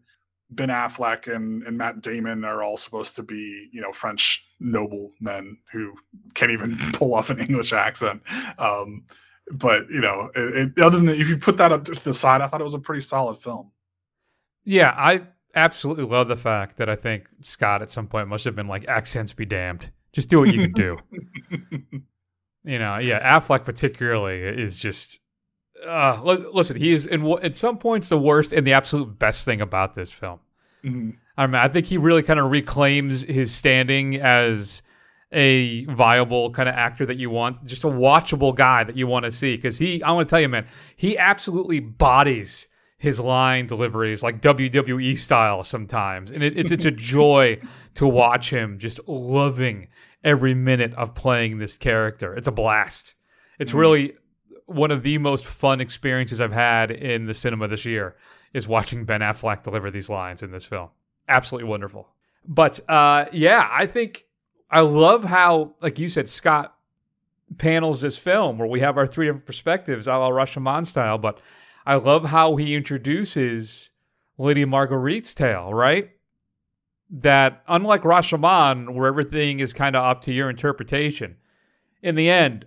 Ben 0.49 0.69
Affleck 0.69 1.33
and, 1.33 1.63
and 1.63 1.77
Matt 1.77 2.01
Damon 2.01 2.45
are 2.45 2.63
all 2.63 2.77
supposed 2.77 3.17
to 3.17 3.23
be, 3.23 3.69
you 3.73 3.81
know, 3.81 3.91
French 3.91 4.47
noblemen 4.61 5.57
who 5.73 5.93
can't 6.33 6.51
even 6.51 6.77
pull 6.93 7.13
off 7.13 7.29
an 7.29 7.39
English 7.39 7.73
accent. 7.73 8.21
Um, 8.57 9.03
but 9.51 9.89
you 9.89 9.99
know, 9.99 10.31
it, 10.33 10.71
it, 10.77 10.81
other 10.81 10.97
than 10.97 11.09
if 11.09 11.27
you 11.27 11.37
put 11.37 11.57
that 11.57 11.73
up 11.73 11.83
to 11.83 12.03
the 12.03 12.13
side, 12.13 12.39
I 12.39 12.47
thought 12.47 12.61
it 12.61 12.63
was 12.63 12.73
a 12.73 12.79
pretty 12.79 13.01
solid 13.01 13.37
film. 13.39 13.71
Yeah, 14.63 14.93
I 14.95 15.23
absolutely 15.55 16.05
love 16.05 16.29
the 16.29 16.37
fact 16.37 16.77
that 16.77 16.87
I 16.87 16.95
think 16.95 17.27
Scott 17.41 17.81
at 17.81 17.91
some 17.91 18.07
point 18.07 18.29
must 18.29 18.45
have 18.45 18.55
been 18.55 18.67
like, 18.69 18.87
accents 18.87 19.33
be 19.33 19.45
damned. 19.45 19.91
Just 20.13 20.29
do 20.29 20.39
what 20.39 20.53
you 20.53 20.61
can 20.61 20.71
do. 20.71 20.97
you 22.63 22.79
know, 22.79 22.97
yeah, 22.97 23.37
Affleck 23.37 23.65
particularly 23.65 24.41
is 24.41 24.77
just. 24.77 25.19
Uh, 25.87 26.19
li- 26.23 26.45
listen, 26.53 26.75
he 26.75 26.91
is 26.91 27.05
in 27.05 27.25
at 27.41 27.55
some 27.55 27.77
points 27.77 28.09
the 28.09 28.17
worst 28.17 28.51
and 28.51 28.67
the 28.67 28.73
absolute 28.73 29.17
best 29.17 29.45
thing 29.45 29.61
about 29.61 29.93
this 29.93 30.09
film. 30.11 30.39
Mhm. 30.83 31.15
I 31.37 31.47
mean, 31.47 31.55
I 31.55 31.69
think 31.69 31.85
he 31.85 31.97
really 31.97 32.21
kind 32.21 32.37
of 32.39 32.51
reclaims 32.51 33.23
his 33.23 33.53
standing 33.53 34.17
as 34.17 34.81
a 35.31 35.85
viable 35.85 36.51
kind 36.51 36.67
of 36.67 36.75
actor 36.75 37.05
that 37.05 37.15
you 37.17 37.29
want, 37.29 37.65
just 37.65 37.85
a 37.85 37.87
watchable 37.87 38.53
guy 38.53 38.83
that 38.83 38.97
you 38.97 39.07
want 39.07 39.23
to 39.23 39.31
see. 39.31 39.55
Because 39.55 39.77
he, 39.77 40.03
I 40.03 40.11
want 40.11 40.27
to 40.27 40.29
tell 40.29 40.41
you, 40.41 40.49
man, 40.49 40.67
he 40.97 41.17
absolutely 41.17 41.79
bodies 41.79 42.67
his 42.97 43.17
line 43.21 43.65
deliveries 43.65 44.21
like 44.21 44.41
WWE 44.41 45.17
style 45.17 45.63
sometimes, 45.63 46.31
and 46.31 46.43
it, 46.43 46.57
it's 46.57 46.71
it's 46.71 46.83
a 46.83 46.91
joy 47.15 47.57
to 47.93 48.05
watch 48.05 48.49
him 48.51 48.77
just 48.77 48.99
loving 49.07 49.87
every 50.23 50.53
minute 50.53 50.93
of 50.95 51.15
playing 51.15 51.57
this 51.57 51.77
character. 51.77 52.35
It's 52.35 52.47
a 52.47 52.51
blast. 52.51 53.15
It's 53.57 53.73
really 53.73 54.13
one 54.65 54.91
of 54.91 55.03
the 55.03 55.17
most 55.17 55.45
fun 55.45 55.81
experiences 55.81 56.39
I've 56.39 56.51
had 56.51 56.91
in 56.91 57.25
the 57.25 57.33
cinema 57.33 57.67
this 57.67 57.85
year 57.85 58.15
is 58.53 58.67
watching 58.67 59.05
Ben 59.05 59.21
Affleck 59.21 59.63
deliver 59.63 59.91
these 59.91 60.09
lines 60.09 60.43
in 60.43 60.51
this 60.51 60.65
film. 60.65 60.89
Absolutely 61.27 61.69
wonderful. 61.69 62.07
But 62.47 62.79
uh, 62.89 63.25
yeah, 63.31 63.67
I 63.71 63.85
think 63.85 64.25
I 64.69 64.81
love 64.81 65.23
how, 65.23 65.75
like 65.81 65.99
you 65.99 66.09
said, 66.09 66.29
Scott 66.29 66.75
panels 67.57 68.01
this 68.01 68.17
film 68.17 68.57
where 68.57 68.67
we 68.67 68.79
have 68.79 68.97
our 68.97 69.07
three 69.07 69.25
different 69.25 69.45
perspectives, 69.45 70.07
a 70.07 70.13
la 70.13 70.29
Rashomon 70.29 70.85
style. 70.85 71.17
But 71.17 71.39
I 71.85 71.95
love 71.95 72.25
how 72.25 72.55
he 72.55 72.75
introduces 72.75 73.89
Lady 74.37 74.65
Marguerite's 74.65 75.33
tale, 75.33 75.73
right? 75.73 76.11
That 77.11 77.63
unlike 77.67 78.03
Rashomon, 78.03 78.93
where 78.93 79.07
everything 79.07 79.59
is 79.59 79.73
kind 79.73 79.95
of 79.95 80.03
up 80.03 80.21
to 80.23 80.33
your 80.33 80.49
interpretation, 80.49 81.37
in 82.03 82.15
the 82.15 82.29
end, 82.29 82.65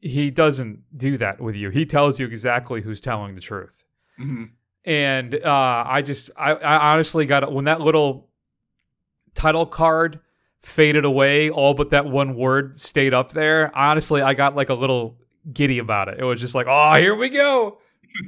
he 0.00 0.30
doesn't 0.30 0.84
do 0.96 1.16
that 1.18 1.40
with 1.40 1.56
you. 1.56 1.70
He 1.70 1.84
tells 1.84 2.20
you 2.20 2.26
exactly 2.26 2.82
who's 2.82 3.00
telling 3.00 3.34
the 3.34 3.40
truth. 3.40 3.84
Mhm. 4.20 4.50
And 4.84 5.34
uh, 5.34 5.84
I 5.86 6.02
just, 6.02 6.30
I, 6.36 6.52
I 6.52 6.92
honestly 6.92 7.26
got 7.26 7.52
when 7.52 7.64
that 7.64 7.80
little 7.80 8.28
title 9.34 9.66
card 9.66 10.20
faded 10.62 11.04
away, 11.04 11.50
all 11.50 11.74
but 11.74 11.90
that 11.90 12.06
one 12.06 12.36
word 12.36 12.80
stayed 12.80 13.12
up 13.14 13.32
there. 13.32 13.76
Honestly, 13.76 14.22
I 14.22 14.34
got 14.34 14.54
like 14.54 14.68
a 14.68 14.74
little 14.74 15.18
giddy 15.52 15.78
about 15.78 16.08
it. 16.08 16.18
It 16.20 16.24
was 16.24 16.40
just 16.40 16.54
like, 16.54 16.66
oh, 16.68 16.94
here 16.94 17.16
we 17.16 17.28
go, 17.30 17.78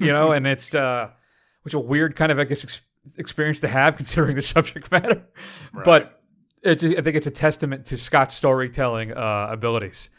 you 0.00 0.12
know. 0.12 0.32
and 0.32 0.46
it's 0.48 0.74
uh, 0.74 1.10
which 1.62 1.74
a 1.74 1.78
weird 1.78 2.16
kind 2.16 2.32
of 2.32 2.38
I 2.40 2.44
guess 2.44 2.80
experience 3.16 3.60
to 3.60 3.68
have 3.68 3.96
considering 3.96 4.36
the 4.36 4.42
subject 4.42 4.90
matter, 4.90 5.22
but 5.84 6.20
it's 6.62 6.82
I 6.82 7.00
think 7.00 7.16
it's 7.16 7.26
a 7.26 7.30
testament 7.32 7.86
to 7.86 7.96
Scott's 7.96 8.34
storytelling 8.34 9.12
uh, 9.12 9.48
abilities. 9.50 10.10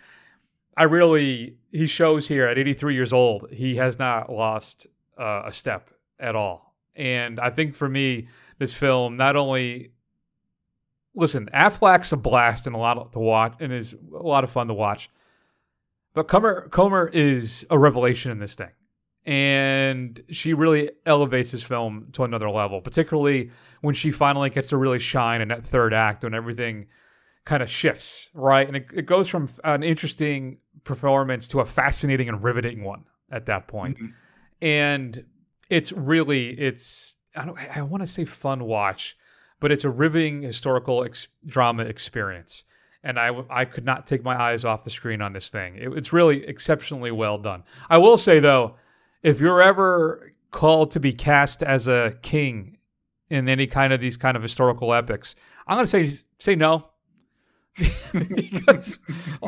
I 0.78 0.84
really 0.84 1.58
he 1.72 1.88
shows 1.88 2.28
here 2.28 2.48
at 2.48 2.58
83 2.58 2.96
years 2.96 3.14
old 3.14 3.48
he 3.52 3.76
has 3.76 4.00
not 4.00 4.32
lost 4.32 4.88
uh, 5.20 5.44
a 5.46 5.54
step 5.54 5.90
at 6.20 6.36
all, 6.36 6.76
and 6.96 7.40
I 7.40 7.50
think 7.50 7.76
for 7.76 7.90
me 7.90 8.28
this 8.58 8.74
film 8.74 9.18
not 9.18 9.36
only 9.36 9.92
listen 11.16 11.50
Affleck's 11.54 12.12
a 12.14 12.18
blast 12.18 12.68
and 12.68 12.76
a 12.76 12.80
lot 12.80 13.12
to 13.14 13.20
watch 13.20 13.56
and 13.60 13.74
is 13.74 13.94
a 13.94 14.24
lot 14.24 14.44
of 14.44 14.52
fun 14.52 14.68
to 14.68 14.74
watch, 14.74 15.10
but 16.14 16.28
Comer 16.28 16.70
Comer 16.70 17.10
is 17.12 17.66
a 17.70 17.78
revelation 17.78 18.32
in 18.32 18.40
this 18.40 18.56
thing. 18.56 18.72
And 19.26 20.22
she 20.30 20.54
really 20.54 20.92
elevates 21.06 21.52
this 21.52 21.64
film 21.64 22.08
to 22.14 22.24
another 22.24 22.50
level, 22.50 22.82
particularly 22.82 23.52
when 23.82 23.96
she 23.96 24.12
finally 24.12 24.50
gets 24.50 24.70
to 24.70 24.78
really 24.78 25.00
shine 25.00 25.42
in 25.42 25.50
that 25.50 25.66
third 25.66 25.94
act 25.94 26.24
when 26.24 26.34
everything 26.34 26.88
kind 27.46 27.62
of 27.64 27.70
shifts, 27.70 28.30
right? 28.34 28.68
And 28.68 28.78
it, 28.78 28.88
it 28.94 29.06
goes 29.06 29.28
from 29.28 29.50
an 29.64 29.84
interesting 29.84 30.58
performance 30.84 31.48
to 31.50 31.60
a 31.60 31.66
fascinating 31.66 32.30
and 32.30 32.44
riveting 32.44 32.84
one 32.84 33.04
at 33.32 33.46
that 33.48 33.68
point. 33.68 33.98
Mhm. 34.00 34.14
And 34.62 35.26
it's 35.70 35.92
really 35.92 36.50
it's 36.60 37.16
I 37.36 37.46
don't 37.46 37.58
I 37.78 37.82
want 37.84 38.02
to 38.02 38.08
say 38.08 38.26
fun 38.26 38.64
watch, 38.64 39.16
but 39.60 39.72
it's 39.72 39.84
a 39.84 39.90
riveting 39.90 40.42
historical 40.42 41.04
ex- 41.04 41.28
drama 41.46 41.84
experience. 41.84 42.64
And 43.04 43.18
I, 43.18 43.32
I 43.50 43.64
could 43.66 43.86
not 43.86 44.06
take 44.08 44.24
my 44.24 44.36
eyes 44.36 44.66
off 44.66 44.84
the 44.84 44.90
screen 44.90 45.22
on 45.22 45.32
this 45.34 45.50
thing. 45.50 45.76
It- 45.78 45.94
it's 45.98 46.12
really 46.12 46.46
exceptionally 46.46 47.12
well 47.12 47.38
done. 47.38 47.64
I 47.90 47.98
will 48.00 48.18
say 48.18 48.40
though, 48.40 48.76
if 49.24 49.40
you're 49.40 49.62
ever 49.62 50.34
called 50.52 50.92
to 50.92 51.00
be 51.00 51.14
cast 51.14 51.62
as 51.64 51.88
a 51.88 52.18
king 52.22 52.78
in 53.30 53.48
any 53.48 53.68
kind 53.68 53.94
of 53.94 54.02
these 54.02 54.18
kind 54.18 54.36
of 54.36 54.44
historical 54.44 54.94
epics, 54.94 55.36
I'm 55.68 55.78
gonna 55.78 55.88
say 55.88 56.18
say 56.40 56.56
no. 56.56 56.86
because 58.14 59.00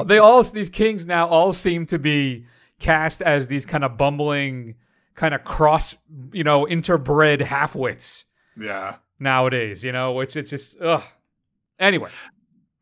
they 0.06 0.18
all 0.18 0.42
these 0.44 0.70
kings 0.70 1.06
now 1.06 1.28
all 1.28 1.54
seem 1.54 1.86
to 1.88 2.00
be 2.00 2.46
cast 2.80 3.22
as 3.22 3.48
these 3.48 3.66
kind 3.66 3.84
of 3.84 3.98
bumbling, 3.98 4.76
kind 5.16 5.34
of 5.34 5.44
cross, 5.44 5.98
you 6.32 6.44
know, 6.44 6.66
interbred 6.66 7.42
halfwits 7.42 8.26
Yeah. 8.58 8.96
nowadays. 9.20 9.84
You 9.84 9.92
know, 9.92 10.20
it's 10.22 10.36
it's 10.36 10.50
just 10.50 10.80
ugh. 10.82 11.04
Anyway, 11.80 12.12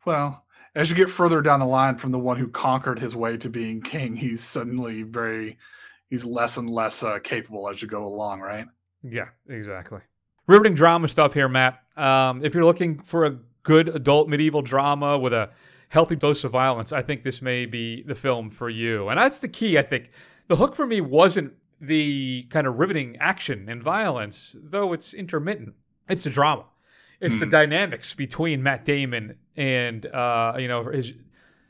Well, 0.04 0.44
as 0.74 0.90
you 0.90 0.96
get 0.96 1.08
further 1.10 1.40
down 1.40 1.60
the 1.60 1.66
line 1.66 1.96
from 1.96 2.12
the 2.12 2.18
one 2.18 2.36
who 2.36 2.48
conquered 2.48 2.98
his 2.98 3.16
way 3.16 3.36
to 3.38 3.48
being 3.48 3.80
king, 3.80 4.14
he's 4.16 4.44
suddenly 4.44 5.02
very, 5.02 5.56
he's 6.10 6.24
less 6.24 6.56
and 6.58 6.68
less 6.68 7.02
uh, 7.02 7.18
capable 7.20 7.68
as 7.70 7.80
you 7.80 7.88
go 7.88 8.04
along, 8.04 8.40
right? 8.40 8.66
yeah, 9.02 9.28
exactly. 9.48 10.00
Riveting 10.46 10.74
drama 10.74 11.08
stuff 11.08 11.32
here, 11.32 11.48
Matt. 11.48 11.80
Um, 11.96 12.44
if 12.44 12.54
you're 12.54 12.64
looking 12.66 12.98
for 12.98 13.24
a 13.24 13.38
good 13.62 13.88
adult 13.88 14.28
medieval 14.28 14.60
drama 14.62 15.16
with 15.18 15.32
a 15.32 15.50
healthy 15.88 16.16
dose 16.16 16.44
of 16.44 16.50
violence, 16.52 16.92
I 16.92 17.00
think 17.02 17.22
this 17.22 17.40
may 17.40 17.64
be 17.66 18.02
the 18.02 18.14
film 18.14 18.50
for 18.50 18.68
you. 18.68 19.08
And 19.08 19.18
that's 19.18 19.38
the 19.38 19.48
key, 19.48 19.78
I 19.78 19.82
think. 19.82 20.10
The 20.48 20.56
hook 20.56 20.74
for 20.74 20.86
me 20.86 21.00
wasn't 21.00 21.54
the 21.80 22.46
kind 22.50 22.66
of 22.66 22.78
riveting 22.78 23.16
action 23.20 23.68
and 23.68 23.82
violence, 23.82 24.54
though 24.62 24.92
it's 24.92 25.14
intermittent. 25.14 25.74
It's 26.08 26.24
the 26.24 26.30
drama. 26.30 26.64
It's 27.20 27.38
the 27.38 27.44
Hmm. 27.46 27.50
dynamics 27.50 28.12
between 28.14 28.62
Matt 28.62 28.84
Damon 28.84 29.36
and 29.56 30.04
uh, 30.06 30.54
you 30.58 30.68
know 30.68 30.84
his 30.90 31.12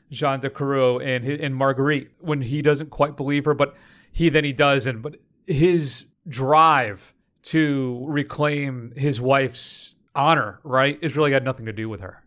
Jean 0.09 0.39
de 0.39 0.49
Carrouges 0.49 1.05
and 1.05 1.25
and 1.25 1.55
Marguerite 1.55 2.09
when 2.19 2.41
he 2.41 2.61
doesn't 2.61 2.89
quite 2.89 3.15
believe 3.15 3.45
her, 3.45 3.53
but 3.53 3.75
he 4.11 4.29
then 4.29 4.43
he 4.43 4.53
does, 4.53 4.85
and 4.85 5.01
but 5.01 5.15
his 5.47 6.05
drive 6.27 7.13
to 7.43 8.05
reclaim 8.07 8.93
his 8.95 9.19
wife's 9.19 9.95
honor, 10.15 10.59
right, 10.63 10.99
is 11.01 11.17
really 11.17 11.31
got 11.31 11.43
nothing 11.43 11.65
to 11.65 11.73
do 11.73 11.89
with 11.89 12.01
her. 12.01 12.23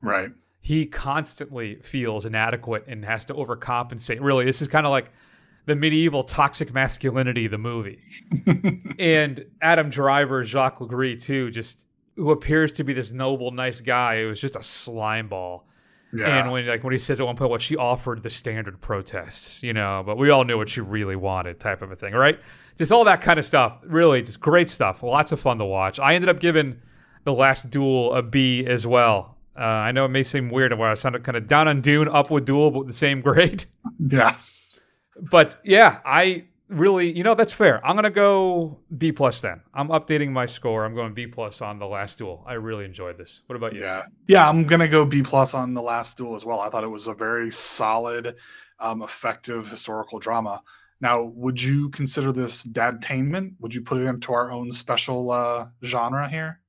Right. 0.00 0.30
He 0.60 0.86
constantly 0.86 1.76
feels 1.76 2.26
inadequate 2.26 2.84
and 2.88 3.04
has 3.04 3.24
to 3.26 3.34
overcompensate. 3.34 4.18
Really, 4.20 4.44
this 4.44 4.60
is 4.60 4.68
kind 4.68 4.86
of 4.86 4.90
like 4.90 5.12
the 5.66 5.76
medieval 5.76 6.22
toxic 6.24 6.72
masculinity, 6.72 7.46
the 7.46 7.58
movie. 7.58 8.00
and 8.98 9.46
Adam 9.60 9.90
Driver, 9.90 10.44
Jacques 10.44 10.80
Le 10.80 10.88
Gris, 10.88 11.22
too, 11.22 11.50
just 11.50 11.86
who 12.16 12.30
appears 12.30 12.72
to 12.72 12.84
be 12.84 12.92
this 12.92 13.12
noble, 13.12 13.50
nice 13.50 13.80
guy, 13.80 14.22
who 14.22 14.28
was 14.28 14.40
just 14.40 14.56
a 14.56 14.62
slime 14.62 15.28
ball. 15.28 15.68
Yeah. 16.12 16.38
And 16.38 16.52
when 16.52 16.66
like 16.66 16.84
when 16.84 16.92
he 16.92 16.98
says 16.98 17.20
at 17.20 17.26
one 17.26 17.36
point, 17.36 17.50
"Well, 17.50 17.58
she 17.58 17.76
offered 17.76 18.22
the 18.22 18.30
standard 18.30 18.80
protests," 18.80 19.62
you 19.62 19.72
know, 19.72 20.02
but 20.06 20.16
we 20.16 20.30
all 20.30 20.44
knew 20.44 20.56
what 20.56 20.68
she 20.68 20.80
really 20.80 21.16
wanted, 21.16 21.58
type 21.60 21.82
of 21.82 21.90
a 21.90 21.96
thing, 21.96 22.14
right? 22.14 22.38
Just 22.78 22.92
all 22.92 23.04
that 23.04 23.20
kind 23.20 23.38
of 23.38 23.44
stuff. 23.44 23.78
Really, 23.84 24.22
just 24.22 24.40
great 24.40 24.68
stuff. 24.70 25.02
Lots 25.02 25.32
of 25.32 25.40
fun 25.40 25.58
to 25.58 25.64
watch. 25.64 25.98
I 25.98 26.14
ended 26.14 26.28
up 26.28 26.40
giving 26.40 26.80
the 27.24 27.32
last 27.32 27.70
duel 27.70 28.14
a 28.14 28.22
B 28.22 28.64
as 28.66 28.86
well. 28.86 29.36
Uh, 29.58 29.62
I 29.62 29.92
know 29.92 30.04
it 30.04 30.08
may 30.10 30.22
seem 30.22 30.50
weird 30.50 30.76
where 30.78 30.90
I 30.90 30.94
sounded 30.94 31.24
kind 31.24 31.36
of 31.36 31.48
down 31.48 31.66
on 31.66 31.80
Dune, 31.80 32.08
up 32.08 32.30
with 32.30 32.44
Duel, 32.44 32.70
but 32.70 32.80
with 32.80 32.88
the 32.88 32.92
same 32.94 33.20
grade. 33.22 33.64
yeah. 33.98 34.36
But 35.30 35.56
yeah, 35.64 35.98
I 36.04 36.44
really, 36.68 37.16
you 37.16 37.22
know, 37.22 37.34
that's 37.34 37.52
fair. 37.52 37.84
I'm 37.86 37.94
gonna 37.94 38.10
go 38.10 38.78
B 38.96 39.12
plus 39.12 39.40
then. 39.40 39.60
I'm 39.74 39.88
updating 39.88 40.30
my 40.30 40.46
score. 40.46 40.84
I'm 40.84 40.94
going 40.94 41.14
B 41.14 41.26
plus 41.26 41.60
on 41.60 41.78
the 41.78 41.86
last 41.86 42.18
duel. 42.18 42.44
I 42.46 42.54
really 42.54 42.84
enjoyed 42.84 43.18
this. 43.18 43.42
What 43.46 43.56
about 43.56 43.74
you? 43.74 43.80
Yeah. 43.80 44.04
Yeah. 44.26 44.48
I'm 44.48 44.64
going 44.64 44.80
to 44.80 44.88
go 44.88 45.04
B 45.04 45.22
plus 45.22 45.54
on 45.54 45.74
The 45.74 45.82
Last 45.82 46.16
Duel 46.16 46.34
as 46.36 46.44
well. 46.44 46.60
I 46.60 46.68
thought 46.68 46.84
it 46.84 46.88
was 46.88 47.06
a 47.06 47.14
very 47.14 47.50
solid, 47.50 48.36
um, 48.80 49.02
effective 49.02 49.68
historical 49.68 50.18
drama. 50.18 50.62
Now, 51.00 51.22
would 51.24 51.62
you 51.62 51.90
consider 51.90 52.32
this 52.32 52.64
dadtainment? 52.64 53.54
Would 53.60 53.74
you 53.74 53.82
put 53.82 53.98
it 53.98 54.06
into 54.06 54.32
our 54.32 54.50
own 54.50 54.72
special 54.72 55.30
uh, 55.30 55.68
genre 55.84 56.28
here? 56.28 56.60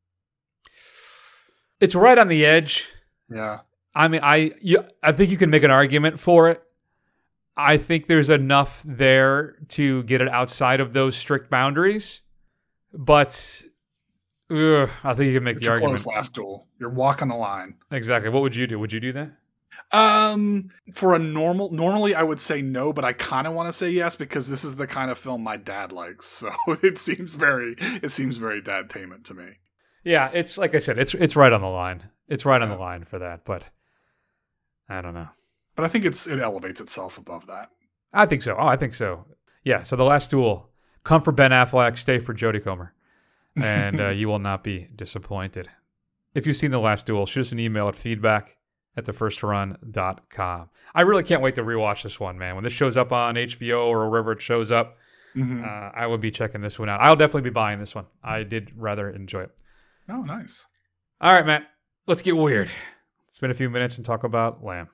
It's 1.80 1.96
right 1.96 2.18
on 2.18 2.28
the 2.28 2.46
edge. 2.46 2.90
Yeah. 3.30 3.60
I 3.96 4.08
mean, 4.08 4.22
I 4.24 4.52
you, 4.62 4.84
I 5.02 5.12
think 5.12 5.32
you 5.32 5.38
can 5.38 5.50
make 5.50 5.64
an 5.64 5.72
argument 5.72 6.20
for 6.20 6.50
it. 6.50 6.62
I 7.58 7.78
think 7.78 8.08
there's 8.08 8.30
enough 8.30 8.84
there 8.86 9.56
to 9.70 10.04
get 10.04 10.22
it 10.22 10.30
outside 10.30 10.80
of 10.80 10.94
those 10.94 11.16
strict 11.18 11.50
boundaries, 11.50 12.22
but 12.94 13.64
ugh, 14.52 14.90
I 15.04 15.14
think 15.16 15.28
you 15.28 15.34
can 15.34 15.44
make 15.44 15.58
It's 15.58 15.66
the 15.66 15.72
argument. 15.72 16.04
close 16.04 16.06
last 16.06 16.34
duel. 16.36 16.68
You're 16.80 16.90
walking 16.92 17.30
the 17.30 17.36
line. 17.36 17.76
Exactly. 17.92 18.30
What 18.30 18.44
would 18.44 18.56
you 18.56 18.68
do? 18.68 18.78
Would 18.80 18.94
you 18.94 19.00
do 19.00 19.12
that? 19.14 19.32
Um, 19.92 20.70
for 20.94 21.16
a 21.16 21.20
normal, 21.20 21.72
normally 21.72 22.14
I 22.14 22.22
would 22.22 22.42
say 22.42 22.62
no, 22.62 22.92
but 22.92 23.06
I 23.06 23.14
kind 23.14 23.48
of 23.48 23.54
want 23.54 23.70
to 23.70 23.74
say 23.74 23.90
yes 23.90 24.16
because 24.18 24.50
this 24.50 24.64
is 24.66 24.76
the 24.76 24.86
kind 24.86 25.10
of 25.10 25.18
film 25.18 25.42
my 25.42 25.58
dad 25.58 25.92
likes. 25.92 26.44
So 26.68 26.74
it 26.84 26.98
seems 26.98 27.36
very, 27.36 27.76
it 27.80 28.12
seems 28.12 28.38
very 28.38 28.62
dadtainment 28.62 29.24
to 29.26 29.34
me. 29.34 29.48
Yeah, 30.04 30.30
it's 30.34 30.58
like 30.58 30.76
I 30.76 30.80
said, 30.80 31.00
it's 31.00 31.14
it's 31.14 31.36
right 31.36 31.52
on 31.52 31.62
the 31.62 31.68
line. 31.68 32.04
It's 32.28 32.46
right 32.46 32.62
on 32.62 32.70
the 32.70 32.76
line 32.76 33.04
for 33.06 33.20
that, 33.20 33.46
but 33.46 33.66
I 34.90 35.02
don't 35.02 35.14
know. 35.14 35.28
But 35.78 35.86
I 35.86 35.88
think 35.88 36.04
it's 36.04 36.28
it 36.28 36.40
elevates 36.40 36.82
itself 36.82 37.18
above 37.18 37.48
that. 37.48 37.70
I 38.14 38.26
think 38.26 38.42
so. 38.42 38.58
Oh, 38.60 38.68
I 38.68 38.76
think 38.76 38.94
so. 38.96 39.26
Yeah. 39.64 39.84
So 39.84 39.96
the 39.96 40.04
last 40.04 40.32
duel, 40.32 40.70
come 41.06 41.22
for 41.22 41.32
Ben 41.32 41.52
Affleck, 41.52 41.98
stay 41.98 42.20
for 42.20 42.34
Jodie 42.34 42.64
Comer, 42.64 42.94
and 43.56 44.02
uh, 44.02 44.10
you 44.10 44.28
will 44.28 44.40
not 44.40 44.64
be 44.64 44.90
disappointed. 44.96 45.70
If 46.34 46.46
you've 46.46 46.58
seen 46.58 46.72
the 46.72 46.80
last 46.80 47.06
duel, 47.06 47.26
shoot 47.26 47.42
us 47.42 47.52
an 47.54 47.60
email 47.60 47.88
at 47.88 47.96
feedback 47.96 48.58
at 48.98 49.06
thefirstrun.com. 49.06 50.70
I 50.96 51.02
really 51.02 51.24
can't 51.24 51.42
wait 51.42 51.56
to 51.56 51.64
rewatch 51.64 52.04
this 52.04 52.20
one, 52.20 52.38
man. 52.38 52.56
When 52.56 52.64
this 52.64 52.74
shows 52.74 52.98
up 52.98 53.12
on 53.12 53.36
HBO 53.36 53.86
or 53.88 54.10
wherever 54.10 54.32
it 54.32 54.42
shows 54.42 54.72
up, 54.72 54.98
Mhm. 55.36 55.64
uh, 55.64 55.92
I 55.96 56.08
will 56.08 56.18
be 56.18 56.32
checking 56.32 56.62
this 56.62 56.80
one 56.80 56.90
out. 56.90 57.00
I'll 57.02 57.16
definitely 57.16 57.50
be 57.50 57.54
buying 57.54 57.80
this 57.80 57.94
one. 57.94 58.06
I 58.24 58.44
did 58.44 58.72
rather 58.76 59.10
enjoy 59.10 59.42
it. 59.44 59.52
Oh, 60.10 60.22
nice. 60.24 60.66
All 61.22 61.32
right, 61.34 61.46
Matt, 61.46 61.64
let's 62.08 62.22
get 62.24 62.36
weird. 62.38 62.70
Spend 63.32 63.52
a 63.52 63.56
few 63.56 63.70
minutes 63.70 63.98
and 63.98 64.06
talk 64.06 64.24
about 64.24 64.64
Lamb. 64.64 64.90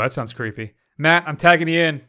That 0.00 0.12
sounds 0.12 0.32
creepy. 0.32 0.74
Matt, 0.98 1.24
I'm 1.26 1.36
tagging 1.36 1.68
you 1.68 1.80
in. 1.80 2.02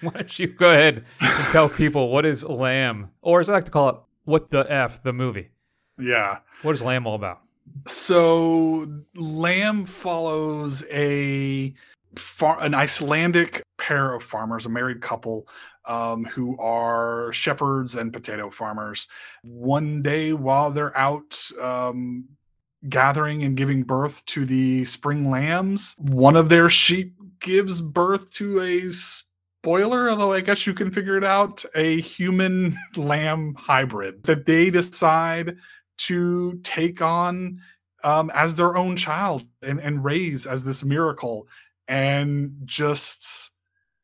Why 0.00 0.10
don't 0.12 0.38
you 0.38 0.48
go 0.48 0.70
ahead 0.70 1.04
and 1.20 1.46
tell 1.52 1.68
people 1.70 2.10
what 2.10 2.26
is 2.26 2.44
Lamb, 2.44 3.10
or 3.22 3.40
as 3.40 3.48
I 3.48 3.52
like 3.54 3.64
to 3.64 3.70
call 3.70 3.88
it, 3.88 3.96
what 4.24 4.50
the 4.50 4.66
F, 4.70 5.02
the 5.02 5.12
movie? 5.12 5.50
Yeah. 5.98 6.38
What 6.62 6.74
is 6.74 6.82
Lamb 6.82 7.06
all 7.06 7.14
about? 7.14 7.40
So 7.86 8.86
Lamb 9.14 9.86
follows 9.86 10.84
a 10.92 11.74
far, 12.16 12.62
an 12.62 12.74
Icelandic 12.74 13.62
pair 13.78 14.14
of 14.14 14.22
farmers, 14.22 14.66
a 14.66 14.68
married 14.68 15.00
couple, 15.00 15.48
um, 15.86 16.24
who 16.24 16.58
are 16.58 17.32
shepherds 17.32 17.94
and 17.94 18.12
potato 18.12 18.50
farmers. 18.50 19.08
One 19.42 20.02
day, 20.02 20.32
while 20.32 20.70
they're 20.70 20.96
out 20.96 21.50
um, 21.60 22.24
gathering 22.88 23.42
and 23.42 23.56
giving 23.56 23.82
birth 23.82 24.24
to 24.26 24.44
the 24.44 24.84
spring 24.84 25.30
lambs, 25.30 25.94
one 25.98 26.36
of 26.36 26.48
their 26.48 26.68
sheep 26.68 27.14
gives 27.40 27.80
birth 27.80 28.30
to 28.32 28.60
a 28.60 28.90
spoiler, 28.90 30.10
although 30.10 30.32
I 30.32 30.40
guess 30.40 30.66
you 30.66 30.74
can 30.74 30.90
figure 30.90 31.16
it 31.16 31.24
out, 31.24 31.64
a 31.74 32.00
human 32.00 32.76
lamb 32.96 33.54
hybrid 33.56 34.24
that 34.24 34.46
they 34.46 34.70
decide 34.70 35.56
to 35.96 36.60
take 36.62 37.00
on 37.00 37.60
um, 38.02 38.30
as 38.34 38.54
their 38.54 38.76
own 38.76 38.96
child 38.96 39.44
and, 39.62 39.80
and 39.80 40.04
raise 40.04 40.46
as 40.46 40.64
this 40.64 40.84
miracle. 40.84 41.48
And 41.86 42.52
just 42.64 43.50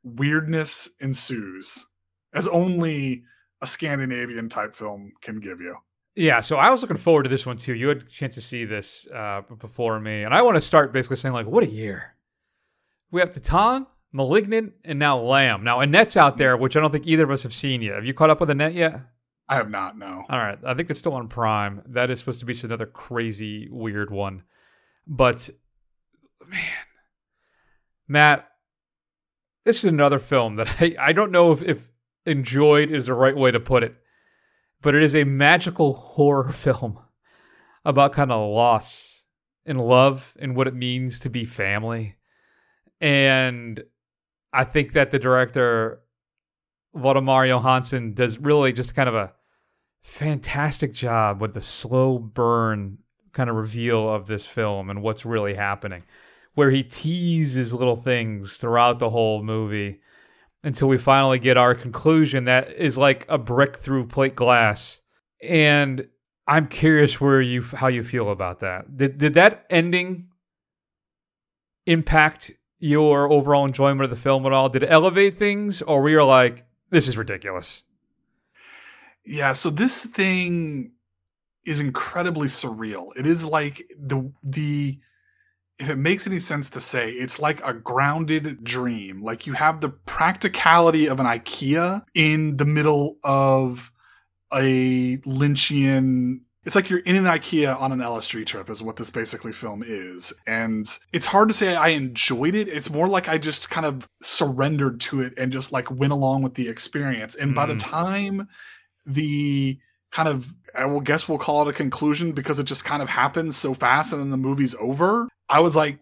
weirdness 0.03 0.89
ensues, 1.01 1.87
as 2.33 2.49
only 2.49 3.25
a 3.63 3.67
Scandinavian 3.67 4.49
type 4.49 4.75
film 4.75 5.13
can 5.21 5.41
give 5.41 5.61
you. 5.61 5.77
Yeah, 6.21 6.41
so 6.41 6.59
I 6.59 6.69
was 6.69 6.83
looking 6.83 6.99
forward 6.99 7.23
to 7.23 7.31
this 7.31 7.47
one 7.47 7.57
too. 7.57 7.75
You 7.75 7.89
had 7.89 8.03
a 8.03 8.05
chance 8.05 8.35
to 8.35 8.43
see 8.43 8.67
this 8.67 9.09
uh, 9.09 9.41
before 9.59 9.99
me, 9.99 10.23
and 10.23 10.35
I 10.35 10.43
want 10.43 10.57
to 10.57 10.61
start 10.61 10.93
basically 10.93 11.17
saying 11.17 11.33
like, 11.33 11.47
what 11.47 11.65
a 11.65 11.71
year! 11.71 12.15
We 13.11 13.23
have 13.23 13.33
Titane, 13.33 13.87
Malignant, 14.13 14.75
and 14.85 14.99
now 14.99 15.19
Lamb. 15.19 15.65
Now 15.65 15.81
Annette's 15.81 16.19
out 16.19 16.37
there, 16.37 16.59
which 16.59 16.77
I 16.77 16.81
don't 16.81 16.93
think 16.93 17.07
either 17.07 17.25
of 17.25 17.31
us 17.31 17.43
have 17.43 17.55
seen 17.55 17.81
yet. 17.81 17.95
Have 17.95 18.05
you 18.05 18.13
caught 18.13 18.29
up 18.29 18.39
with 18.39 18.51
Annette 18.51 18.75
yet? 18.75 19.01
I 19.49 19.55
have 19.55 19.71
not. 19.71 19.97
No. 19.97 20.27
All 20.29 20.39
right, 20.39 20.59
I 20.63 20.75
think 20.75 20.91
it's 20.91 21.01
still 21.01 21.15
on 21.15 21.29
Prime. 21.29 21.81
That 21.87 22.11
is 22.11 22.19
supposed 22.19 22.41
to 22.41 22.47
be 22.47 22.55
another 22.65 22.85
crazy, 22.85 23.71
weird 23.71 24.11
one. 24.11 24.43
But 25.07 25.49
man, 26.47 26.61
Matt, 28.07 28.47
this 29.65 29.79
is 29.79 29.85
another 29.91 30.19
film 30.19 30.57
that 30.57 30.77
I, 30.83 30.97
I 31.01 31.13
don't 31.15 31.33
know 31.33 31.53
if, 31.53 31.63
if 31.63 31.89
enjoyed 32.27 32.91
is 32.91 33.07
the 33.07 33.15
right 33.15 33.35
way 33.35 33.53
to 33.53 33.59
put 33.59 33.83
it, 33.85 33.97
but 34.83 34.95
it 34.95 35.03
is 35.03 35.15
a 35.15 35.25
magical 35.25 35.95
horror 35.95 36.53
film 36.53 36.99
about 37.85 38.13
kind 38.13 38.31
of 38.33 38.51
loss 38.51 39.25
and 39.65 39.81
love 39.81 40.37
and 40.41 40.57
what 40.57 40.67
it 40.67 40.75
means 40.75 41.19
to 41.21 41.31
be 41.31 41.45
family. 41.45 42.17
And 43.01 43.83
I 44.53 44.65
think 44.65 44.93
that 44.93 45.11
the 45.11 45.19
director, 45.19 46.01
Valdimar 46.95 47.47
Jóhannsson 47.49 48.15
does 48.15 48.39
really 48.39 48.73
just 48.73 48.95
kind 48.95 49.09
of 49.09 49.15
a 49.15 49.33
fantastic 50.03 50.93
job 50.93 51.41
with 51.41 51.55
the 51.55 51.61
slow 51.61 52.19
burn 52.19 52.99
kind 53.33 53.49
of 53.49 53.57
reveal 53.57 54.13
of 54.13 54.27
this 54.27 54.45
film 54.45 54.91
and 54.91 55.03
what's 55.03 55.25
really 55.25 55.55
happening, 55.55 56.03
where 56.55 56.71
he 56.71 56.83
teases 56.83 57.73
little 57.73 57.97
things 57.97 58.57
throughout 58.57 58.99
the 58.99 59.11
whole 59.11 59.43
movie 59.43 60.01
until 60.63 60.89
we 60.89 60.99
finally 60.99 61.39
get 61.39 61.57
our 61.57 61.75
conclusion 61.75 62.45
that 62.45 62.71
is 62.73 62.99
like 62.99 63.27
a 63.29 63.39
brick 63.39 63.79
through 63.79 64.07
plate 64.07 64.37
glass. 64.37 65.01
And 65.43 66.09
I'm 66.47 66.67
curious 66.67 67.21
where 67.21 67.41
you 67.41 67.63
how 67.63 67.89
you 67.89 68.03
feel 68.05 68.31
about 68.31 68.61
that. 68.61 68.97
Did 68.97 69.19
did 69.19 69.35
that 69.35 69.67
ending 69.71 70.29
impact 71.87 72.53
your 72.79 73.31
overall 73.31 73.65
enjoyment 73.65 74.05
of 74.05 74.11
the 74.11 74.17
film 74.17 74.47
at 74.47 74.53
all? 74.53 74.69
Did 74.69 74.83
it 74.83 74.91
elevate 74.91 75.39
things, 75.39 75.83
or 75.83 76.03
were 76.03 76.11
you 76.11 76.25
like, 76.25 76.65
this 76.91 77.09
is 77.09 77.17
ridiculous? 77.17 77.85
Yeah, 79.25 79.53
so 79.53 79.71
this 79.71 80.05
thing 80.05 80.93
is 81.65 81.79
incredibly 81.79 82.49
surreal. 82.49 83.09
It 83.17 83.27
is 83.27 83.45
like 83.45 83.87
the 83.99 84.33
the 84.43 84.99
if 85.81 85.89
it 85.89 85.97
makes 85.97 86.27
any 86.27 86.39
sense 86.39 86.69
to 86.71 86.81
say, 86.81 87.11
it's 87.11 87.39
like 87.39 87.67
a 87.67 87.73
grounded 87.73 88.63
dream. 88.63 89.23
Like 89.23 89.47
you 89.47 89.55
have 89.55 89.81
the 89.81 89.89
practicality 89.89 91.07
of 91.09 91.19
an 91.21 91.27
IKEA 91.27 92.05
in 92.15 92.59
the 92.59 92.67
middle 92.67 93.17
of 93.25 93.91
a 94.53 95.17
Lynchian. 95.19 96.41
It's 96.65 96.77
like 96.77 96.91
you're 96.91 96.99
in 97.01 97.17
an 97.17 97.25
IKEA 97.25 97.81
on 97.81 97.93
an 97.93 98.01
LSD 98.01 98.45
trip, 98.45 98.69
is 98.69 98.83
what 98.83 98.97
this 98.97 99.09
basically 99.09 99.53
film 99.53 99.83
is. 99.85 100.35
And 100.47 100.87
it's 101.13 101.27
hard 101.27 101.49
to 101.49 101.55
say 101.55 101.75
I 101.75 101.89
enjoyed 101.89 102.55
it. 102.55 102.69
It's 102.69 102.91
more 102.91 103.09
like 103.09 103.29
I 103.29 103.39
just 103.39 103.71
kind 103.71 103.87
of 103.87 104.07
surrendered 104.21 105.01
to 105.01 105.23
it 105.23 105.33
and 105.39 105.51
just 105.51 105.73
like 105.73 105.91
went 105.91 106.13
along 106.13 106.43
with 106.43 106.55
the 106.55 106.69
experience. 106.69 107.35
And 107.35 107.53
mm. 107.53 107.55
by 107.55 107.65
the 107.65 107.75
mm. 107.75 107.81
time 107.81 108.49
the 109.07 109.79
kind 110.11 110.29
of 110.29 110.55
I 110.81 110.87
will 110.87 111.01
guess 111.01 111.29
we'll 111.29 111.39
call 111.39 111.63
it 111.63 111.71
a 111.71 111.75
conclusion 111.75 112.33
because 112.33 112.59
it 112.59 112.65
just 112.65 112.85
kind 112.85 113.03
of 113.03 113.09
happens 113.09 113.57
so 113.57 113.75
fast 113.75 114.13
and 114.13 114.23
then 114.23 114.31
the 114.31 114.37
movie's 114.37 114.75
over. 114.77 115.29
I 115.49 115.61
was 115.61 115.77
like, 115.77 115.99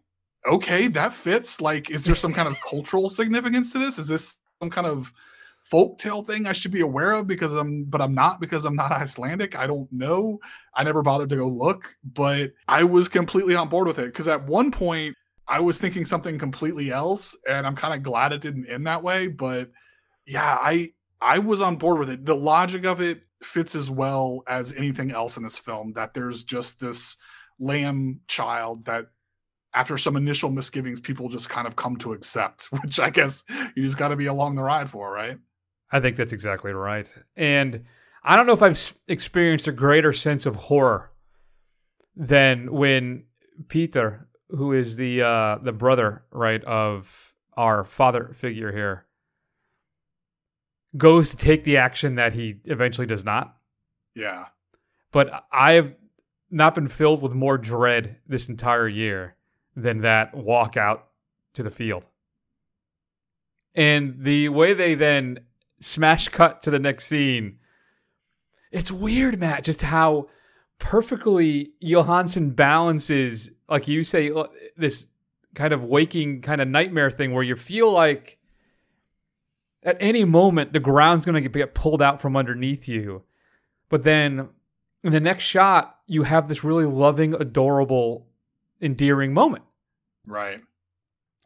okay, 0.47 0.89
that 0.89 1.13
fits. 1.13 1.61
Like, 1.61 1.91
is 1.91 2.05
there 2.05 2.15
some 2.15 2.33
kind 2.33 2.47
of 2.47 2.57
cultural 2.61 3.09
significance 3.09 3.73
to 3.73 3.79
this? 3.79 3.99
Is 3.99 4.09
this 4.09 4.39
some 4.61 4.71
kind 4.71 4.87
of 4.87 5.13
folktale 5.71 6.25
thing 6.25 6.47
I 6.47 6.53
should 6.53 6.71
be 6.71 6.81
aware 6.81 7.13
of 7.13 7.27
because 7.27 7.53
I'm 7.53 7.85
but 7.85 8.01
I'm 8.01 8.15
not 8.15 8.41
because 8.41 8.65
I'm 8.65 8.77
not 8.77 8.93
Icelandic. 9.03 9.57
I 9.57 9.67
don't 9.67 9.91
know. 9.93 10.39
I 10.75 10.85
never 10.85 11.03
bothered 11.03 11.29
to 11.31 11.37
go 11.37 11.49
look, 11.49 11.97
but 12.05 12.53
I 12.67 12.85
was 12.85 13.09
completely 13.09 13.55
on 13.55 13.69
board 13.69 13.87
with 13.87 13.99
it 13.99 14.07
because 14.07 14.29
at 14.29 14.47
one 14.47 14.71
point 14.71 15.17
I 15.47 15.61
was 15.61 15.79
thinking 15.81 16.05
something 16.05 16.39
completely 16.39 16.91
else 16.91 17.37
and 17.49 17.67
I'm 17.67 17.77
kind 17.77 17.95
of 17.95 18.03
glad 18.03 18.33
it 18.33 18.41
didn't 18.41 18.67
end 18.67 18.87
that 18.87 19.03
way, 19.03 19.27
but 19.27 19.71
yeah, 20.27 20.57
I 20.61 20.93
I 21.21 21.41
was 21.41 21.61
on 21.61 21.77
board 21.77 21.99
with 21.99 22.11
it. 22.11 22.25
The 22.25 22.37
logic 22.37 22.85
of 22.85 23.01
it 23.01 23.23
fits 23.43 23.75
as 23.75 23.91
well 23.91 24.43
as 24.47 24.73
anything 24.73 25.11
else 25.11 25.37
in 25.37 25.43
this 25.43 25.59
film 25.59 25.93
that 25.93 26.15
there's 26.15 26.45
just 26.45 26.81
this 26.81 27.17
lamb 27.59 28.21
child 28.27 28.85
that 28.85 29.07
after 29.75 29.99
some 29.99 30.17
initial 30.17 30.51
misgivings 30.51 31.01
people 31.01 31.29
just 31.29 31.49
kind 31.49 31.67
of 31.67 31.77
come 31.77 31.97
to 31.97 32.13
accept 32.13 32.65
which 32.83 32.99
i 32.99 33.11
guess 33.11 33.45
you 33.75 33.83
just 33.83 33.99
got 33.99 34.09
to 34.09 34.17
be 34.17 34.27
along 34.27 34.55
the 34.55 34.63
ride 34.63 34.91
for 34.91 35.13
right? 35.13 35.39
I 35.91 36.01
think 36.01 36.17
that's 36.17 36.35
exactly 36.35 36.73
right. 36.73 37.13
And 37.37 37.85
i 38.23 38.37
don't 38.37 38.47
know 38.47 38.53
if 38.53 38.63
i've 38.63 38.93
experienced 39.07 39.69
a 39.69 39.73
greater 39.73 40.13
sense 40.13 40.47
of 40.47 40.57
horror 40.57 41.11
than 42.17 42.73
when 42.73 43.25
peter 43.69 44.29
who 44.51 44.73
is 44.73 44.97
the 44.97 45.23
uh 45.23 45.59
the 45.63 45.73
brother 45.73 46.25
right 46.33 46.65
of 46.65 47.33
our 47.57 47.85
father 47.85 48.33
figure 48.35 48.73
here 48.73 49.05
goes 50.97 51.31
to 51.31 51.37
take 51.37 51.65
the 51.65 51.77
action 51.77 52.15
that 52.17 52.33
he 52.33 52.57
eventually 52.65 53.07
does 53.07 53.25
not. 53.25 53.57
Yeah. 54.15 54.47
But 55.13 55.45
I 55.53 55.73
have 55.73 55.95
not 56.51 56.75
been 56.75 56.89
filled 56.89 57.23
with 57.23 57.33
more 57.33 57.59
dread 57.59 58.17
this 58.27 58.49
entire 58.49 58.89
year 58.89 59.37
than 59.77 60.01
that 60.01 60.35
walk 60.35 60.77
out 60.77 61.09
to 61.55 61.63
the 61.63 61.71
field. 61.71 62.07
And 63.75 64.17
the 64.19 64.49
way 64.49 64.75
they 64.75 64.95
then 64.95 65.41
smash 65.81 66.29
cut 66.29 66.63
to 66.63 66.71
the 66.71 66.79
next 66.79 67.07
scene, 67.07 67.59
it's 68.73 68.91
weird, 68.91 69.39
Matt, 69.39 69.65
just 69.65 69.83
how 69.83 70.29
perfectly 70.79 71.73
Jóhannsson 71.83 72.55
balances, 72.55 73.51
like 73.69 73.89
you 73.89 74.03
say, 74.05 74.31
uh, 74.31 74.45
this 74.77 75.07
kind 75.55 75.73
of 75.73 75.85
waking 75.85 76.41
kind 76.41 76.61
of 76.61 76.69
nightmare 76.69 77.11
thing 77.11 77.33
where 77.33 77.43
you 77.43 77.57
feel 77.57 77.91
like 77.93 78.38
at 79.89 79.97
any 80.01 80.23
moment 80.23 80.75
the 80.75 80.81
ground's 80.81 81.25
going 81.25 81.43
to 81.43 81.49
get 81.49 81.75
pulled 81.75 82.03
out 82.03 82.21
from 82.21 82.37
underneath 82.37 82.87
you. 82.87 83.23
But 83.89 84.05
then 84.05 84.51
in 85.03 85.13
the 85.13 85.21
next 85.21 85.45
shot, 85.45 85.97
you 86.07 86.25
have 86.25 86.47
this 86.47 86.63
really 86.63 86.85
loving, 86.85 87.33
adorable, 87.33 88.27
endearing 88.83 89.33
moment. 89.33 89.65
Right. 90.27 90.61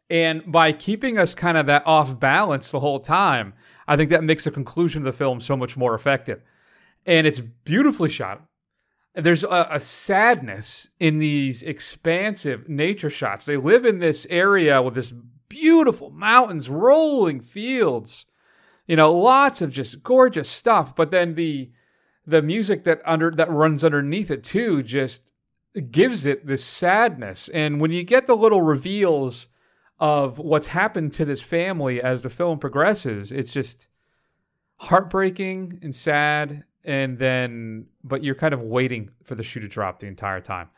And 0.09 0.51
by 0.51 0.73
keeping 0.73 1.17
us 1.17 1.33
kind 1.33 1.57
of 1.57 1.67
that 1.67 1.83
off 1.85 2.19
balance 2.19 2.69
the 2.69 2.81
whole 2.81 2.99
time, 2.99 3.53
I 3.87 3.95
think 3.95 4.09
that 4.09 4.25
makes 4.25 4.43
the 4.43 4.51
conclusion 4.51 5.01
of 5.01 5.05
the 5.05 5.17
film 5.17 5.39
so 5.39 5.55
much 5.55 5.77
more 5.77 5.95
effective. 5.95 6.41
And 7.05 7.25
it's 7.25 7.39
beautifully 7.39 8.09
shot. 8.09 8.41
There's 9.15 9.45
a, 9.45 9.67
a 9.71 9.79
sadness 9.79 10.89
in 10.99 11.19
these 11.19 11.63
expansive 11.63 12.67
nature 12.67 13.09
shots. 13.09 13.45
They 13.45 13.57
live 13.57 13.85
in 13.85 13.99
this 13.99 14.27
area 14.29 14.81
with 14.81 14.95
this 14.95 15.13
beautiful 15.47 16.09
mountains, 16.09 16.69
rolling 16.69 17.39
fields, 17.39 18.25
you 18.87 18.95
know, 18.95 19.13
lots 19.13 19.61
of 19.61 19.71
just 19.71 20.03
gorgeous 20.03 20.49
stuff. 20.49 20.95
But 20.95 21.11
then 21.11 21.35
the 21.35 21.71
the 22.25 22.41
music 22.41 22.85
that 22.85 23.01
under 23.05 23.31
that 23.31 23.51
runs 23.51 23.83
underneath 23.83 24.31
it 24.31 24.43
too 24.43 24.81
just 24.83 25.31
gives 25.91 26.25
it 26.25 26.45
this 26.45 26.63
sadness. 26.63 27.49
And 27.49 27.81
when 27.81 27.91
you 27.91 28.03
get 28.03 28.27
the 28.27 28.35
little 28.35 28.61
reveals 28.61 29.47
of 29.99 30.39
what's 30.39 30.67
happened 30.67 31.13
to 31.13 31.25
this 31.25 31.41
family 31.41 32.01
as 32.01 32.21
the 32.21 32.29
film 32.29 32.59
progresses, 32.59 33.31
it's 33.31 33.51
just 33.51 33.87
heartbreaking 34.77 35.79
and 35.81 35.93
sad. 35.93 36.63
And 36.85 37.17
then, 37.17 37.87
but 38.03 38.23
you're 38.23 38.35
kind 38.35 38.53
of 38.53 38.61
waiting 38.61 39.09
for 39.23 39.35
the 39.35 39.43
shoe 39.43 39.61
to 39.61 39.67
drop 39.67 39.99
the 39.99 40.07
entire 40.07 40.41
time. 40.41 40.69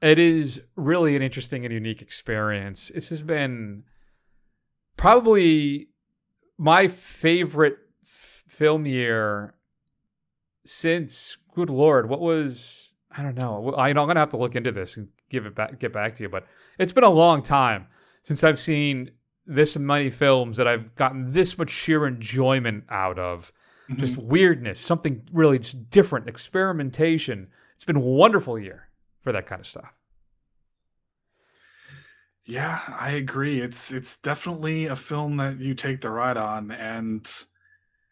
It 0.00 0.18
is 0.18 0.62
really 0.74 1.14
an 1.14 1.22
interesting 1.22 1.64
and 1.64 1.72
unique 1.72 2.02
experience. 2.02 2.90
This 2.94 3.10
has 3.10 3.22
been 3.22 3.84
probably 4.96 5.88
my 6.58 6.88
favorite 6.88 7.78
f- 8.04 8.44
film 8.48 8.86
year 8.86 9.54
since 10.64 11.36
good 11.54 11.70
lord 11.70 12.08
what 12.08 12.20
was 12.20 12.92
i 13.16 13.22
don't 13.22 13.36
know. 13.38 13.74
I, 13.74 13.88
i'm 13.88 13.94
gonna 13.94 14.20
have 14.20 14.30
to 14.30 14.36
look 14.36 14.54
into 14.54 14.72
this 14.72 14.96
and 14.96 15.08
give 15.30 15.46
it 15.46 15.54
back 15.54 15.78
get 15.78 15.92
back 15.92 16.14
to 16.16 16.22
you 16.22 16.28
but 16.28 16.46
it's 16.78 16.92
been 16.92 17.04
a 17.04 17.10
long 17.10 17.42
time 17.42 17.86
since 18.22 18.44
i've 18.44 18.58
seen 18.58 19.10
this 19.46 19.76
many 19.76 20.10
films 20.10 20.56
that 20.56 20.68
i've 20.68 20.94
gotten 20.94 21.32
this 21.32 21.58
much 21.58 21.70
sheer 21.70 22.06
enjoyment 22.06 22.84
out 22.90 23.18
of. 23.18 23.52
Mm-hmm. 23.90 24.00
just 24.00 24.16
weirdness 24.16 24.78
something 24.78 25.22
really 25.32 25.58
just 25.58 25.90
different 25.90 26.28
experimentation. 26.28 27.48
It's 27.74 27.84
been 27.84 27.96
a 27.96 28.00
wonderful 28.00 28.56
year 28.56 28.88
for 29.20 29.32
that 29.32 29.46
kind 29.46 29.58
of 29.58 29.66
stuff 29.66 29.92
yeah, 32.44 32.80
I 32.98 33.12
agree. 33.12 33.60
It's 33.60 33.92
it's 33.92 34.18
definitely 34.18 34.86
a 34.86 34.96
film 34.96 35.36
that 35.36 35.58
you 35.58 35.74
take 35.74 36.00
the 36.00 36.10
ride 36.10 36.36
on, 36.36 36.72
and 36.72 37.28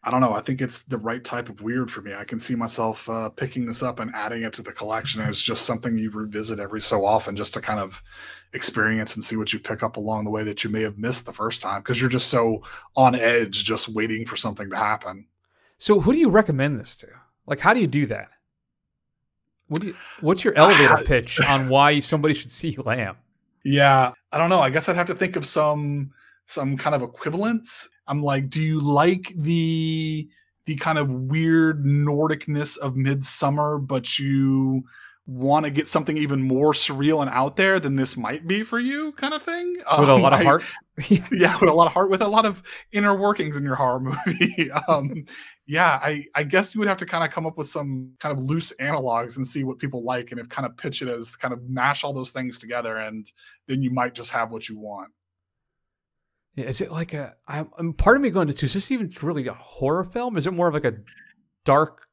I 0.03 0.09
don't 0.09 0.21
know. 0.21 0.33
I 0.33 0.41
think 0.41 0.61
it's 0.61 0.83
the 0.83 0.97
right 0.97 1.23
type 1.23 1.49
of 1.49 1.61
weird 1.61 1.91
for 1.91 2.01
me. 2.01 2.15
I 2.15 2.23
can 2.23 2.39
see 2.39 2.55
myself 2.55 3.09
uh, 3.09 3.29
picking 3.29 3.65
this 3.65 3.83
up 3.83 3.99
and 3.99 4.09
adding 4.15 4.43
it 4.43 4.53
to 4.53 4.63
the 4.63 4.71
collection. 4.71 5.21
It's 5.21 5.41
just 5.41 5.65
something 5.65 5.97
you 5.97 6.09
revisit 6.09 6.59
every 6.59 6.81
so 6.81 7.05
often, 7.05 7.35
just 7.35 7.53
to 7.55 7.61
kind 7.61 7.79
of 7.79 8.01
experience 8.53 9.15
and 9.15 9.23
see 9.23 9.35
what 9.35 9.51
you 9.51 9.59
pick 9.59 9.83
up 9.83 9.97
along 9.97 10.23
the 10.23 10.31
way 10.31 10.43
that 10.43 10.63
you 10.63 10.69
may 10.69 10.81
have 10.81 10.97
missed 10.97 11.25
the 11.25 11.33
first 11.33 11.61
time 11.61 11.81
because 11.81 11.99
you're 11.99 12.09
just 12.09 12.29
so 12.29 12.63
on 12.95 13.15
edge, 13.15 13.63
just 13.65 13.89
waiting 13.89 14.25
for 14.25 14.37
something 14.37 14.69
to 14.69 14.77
happen. 14.77 15.27
So, 15.77 15.99
who 15.99 16.13
do 16.13 16.19
you 16.19 16.29
recommend 16.29 16.79
this 16.79 16.95
to? 16.97 17.07
Like, 17.45 17.59
how 17.59 17.73
do 17.73 17.81
you 17.81 17.87
do 17.87 18.05
that? 18.07 18.29
What 19.67 19.81
do 19.81 19.87
you, 19.87 19.95
what's 20.21 20.43
your 20.43 20.53
elevator 20.55 21.03
pitch 21.05 21.39
on 21.41 21.69
why 21.69 21.99
somebody 21.99 22.33
should 22.33 22.51
see 22.51 22.75
Lamb? 22.77 23.17
Yeah, 23.63 24.11
I 24.31 24.37
don't 24.37 24.49
know. 24.49 24.59
I 24.61 24.69
guess 24.69 24.89
I'd 24.89 24.95
have 24.95 25.07
to 25.07 25.15
think 25.15 25.35
of 25.35 25.45
some 25.45 26.11
some 26.45 26.77
kind 26.77 26.95
of 26.95 27.01
equivalence. 27.01 27.87
I'm 28.07 28.21
like, 28.23 28.49
do 28.49 28.61
you 28.61 28.81
like 28.81 29.33
the 29.35 30.27
the 30.65 30.75
kind 30.75 30.97
of 30.97 31.11
weird 31.13 31.85
Nordicness 31.85 32.77
of 32.77 32.93
Midsommar, 32.95 33.85
but 33.85 34.19
you 34.19 34.83
want 35.27 35.65
to 35.65 35.71
get 35.71 35.87
something 35.87 36.17
even 36.17 36.41
more 36.41 36.73
surreal 36.73 37.21
and 37.21 37.29
out 37.29 37.55
there 37.55 37.79
than 37.79 37.95
this 37.95 38.17
might 38.17 38.47
be 38.47 38.63
for 38.63 38.79
you, 38.79 39.11
kind 39.13 39.33
of 39.33 39.43
thing? 39.43 39.75
With 39.99 40.09
a 40.09 40.15
lot 40.15 40.33
of 40.33 40.39
I- 40.41 40.43
heart? 40.43 40.63
yeah, 41.31 41.57
with 41.59 41.69
a 41.69 41.73
lot 41.73 41.87
of 41.87 41.93
heart, 41.93 42.11
with 42.11 42.21
a 42.21 42.27
lot 42.27 42.45
of 42.45 42.61
inner 42.91 43.15
workings 43.15 43.55
in 43.57 43.63
your 43.63 43.75
horror 43.75 43.99
movie. 43.99 44.69
um, 44.87 45.25
yeah, 45.71 46.01
I, 46.03 46.25
I 46.35 46.43
guess 46.43 46.75
you 46.75 46.79
would 46.79 46.89
have 46.89 46.97
to 46.97 47.05
kind 47.05 47.23
of 47.23 47.29
come 47.29 47.45
up 47.45 47.57
with 47.57 47.69
some 47.69 48.11
kind 48.19 48.37
of 48.37 48.43
loose 48.43 48.73
analogs 48.77 49.37
and 49.37 49.47
see 49.47 49.63
what 49.63 49.77
people 49.77 50.03
like, 50.03 50.31
and 50.31 50.39
if 50.41 50.49
kind 50.49 50.65
of 50.65 50.75
pitch 50.75 51.01
it 51.01 51.07
as 51.07 51.37
kind 51.37 51.53
of 51.53 51.63
mash 51.69 52.03
all 52.03 52.11
those 52.11 52.31
things 52.31 52.57
together, 52.57 52.97
and 52.97 53.31
then 53.67 53.81
you 53.81 53.89
might 53.89 54.13
just 54.13 54.31
have 54.31 54.51
what 54.51 54.67
you 54.67 54.77
want. 54.77 55.13
Yeah, 56.55 56.65
is 56.65 56.81
it 56.81 56.91
like 56.91 57.13
a? 57.13 57.35
I'm, 57.47 57.69
I'm 57.77 57.93
part 57.93 58.17
of 58.17 58.21
me 58.21 58.31
going 58.31 58.49
to 58.49 58.53
two. 58.53 58.65
Is 58.65 58.73
this 58.73 58.91
even 58.91 59.13
really 59.21 59.47
a 59.47 59.53
horror 59.53 60.03
film? 60.03 60.35
Is 60.35 60.45
it 60.45 60.51
more 60.51 60.67
of 60.67 60.73
like 60.73 60.83
a 60.83 60.97
dark 61.63 62.05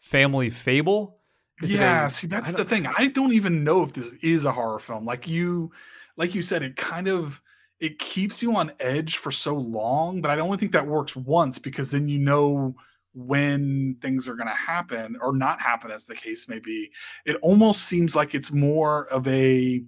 family 0.00 0.50
fable? 0.50 1.20
Is 1.62 1.72
yeah, 1.72 2.06
a- 2.06 2.10
see, 2.10 2.26
that's 2.26 2.50
the 2.50 2.64
thing. 2.64 2.88
I 2.98 3.06
don't 3.06 3.32
even 3.32 3.62
know 3.62 3.84
if 3.84 3.92
this 3.92 4.08
is 4.24 4.44
a 4.44 4.50
horror 4.50 4.80
film. 4.80 5.04
Like 5.04 5.28
you, 5.28 5.70
like 6.16 6.34
you 6.34 6.42
said, 6.42 6.64
it 6.64 6.74
kind 6.74 7.06
of 7.06 7.40
it 7.78 8.00
keeps 8.00 8.42
you 8.42 8.56
on 8.56 8.72
edge 8.80 9.18
for 9.18 9.30
so 9.30 9.54
long, 9.54 10.20
but 10.20 10.32
I 10.32 10.40
only 10.40 10.58
think 10.58 10.72
that 10.72 10.88
works 10.88 11.14
once 11.14 11.60
because 11.60 11.92
then 11.92 12.08
you 12.08 12.18
know 12.18 12.74
when 13.14 13.96
things 14.02 14.26
are 14.28 14.34
going 14.34 14.48
to 14.48 14.54
happen 14.54 15.16
or 15.20 15.34
not 15.34 15.60
happen, 15.60 15.90
as 15.90 16.04
the 16.04 16.14
case 16.14 16.48
may 16.48 16.58
be. 16.58 16.90
It 17.24 17.36
almost 17.42 17.82
seems 17.84 18.14
like 18.16 18.34
it's 18.34 18.50
more 18.52 19.06
of 19.06 19.26
a 19.28 19.82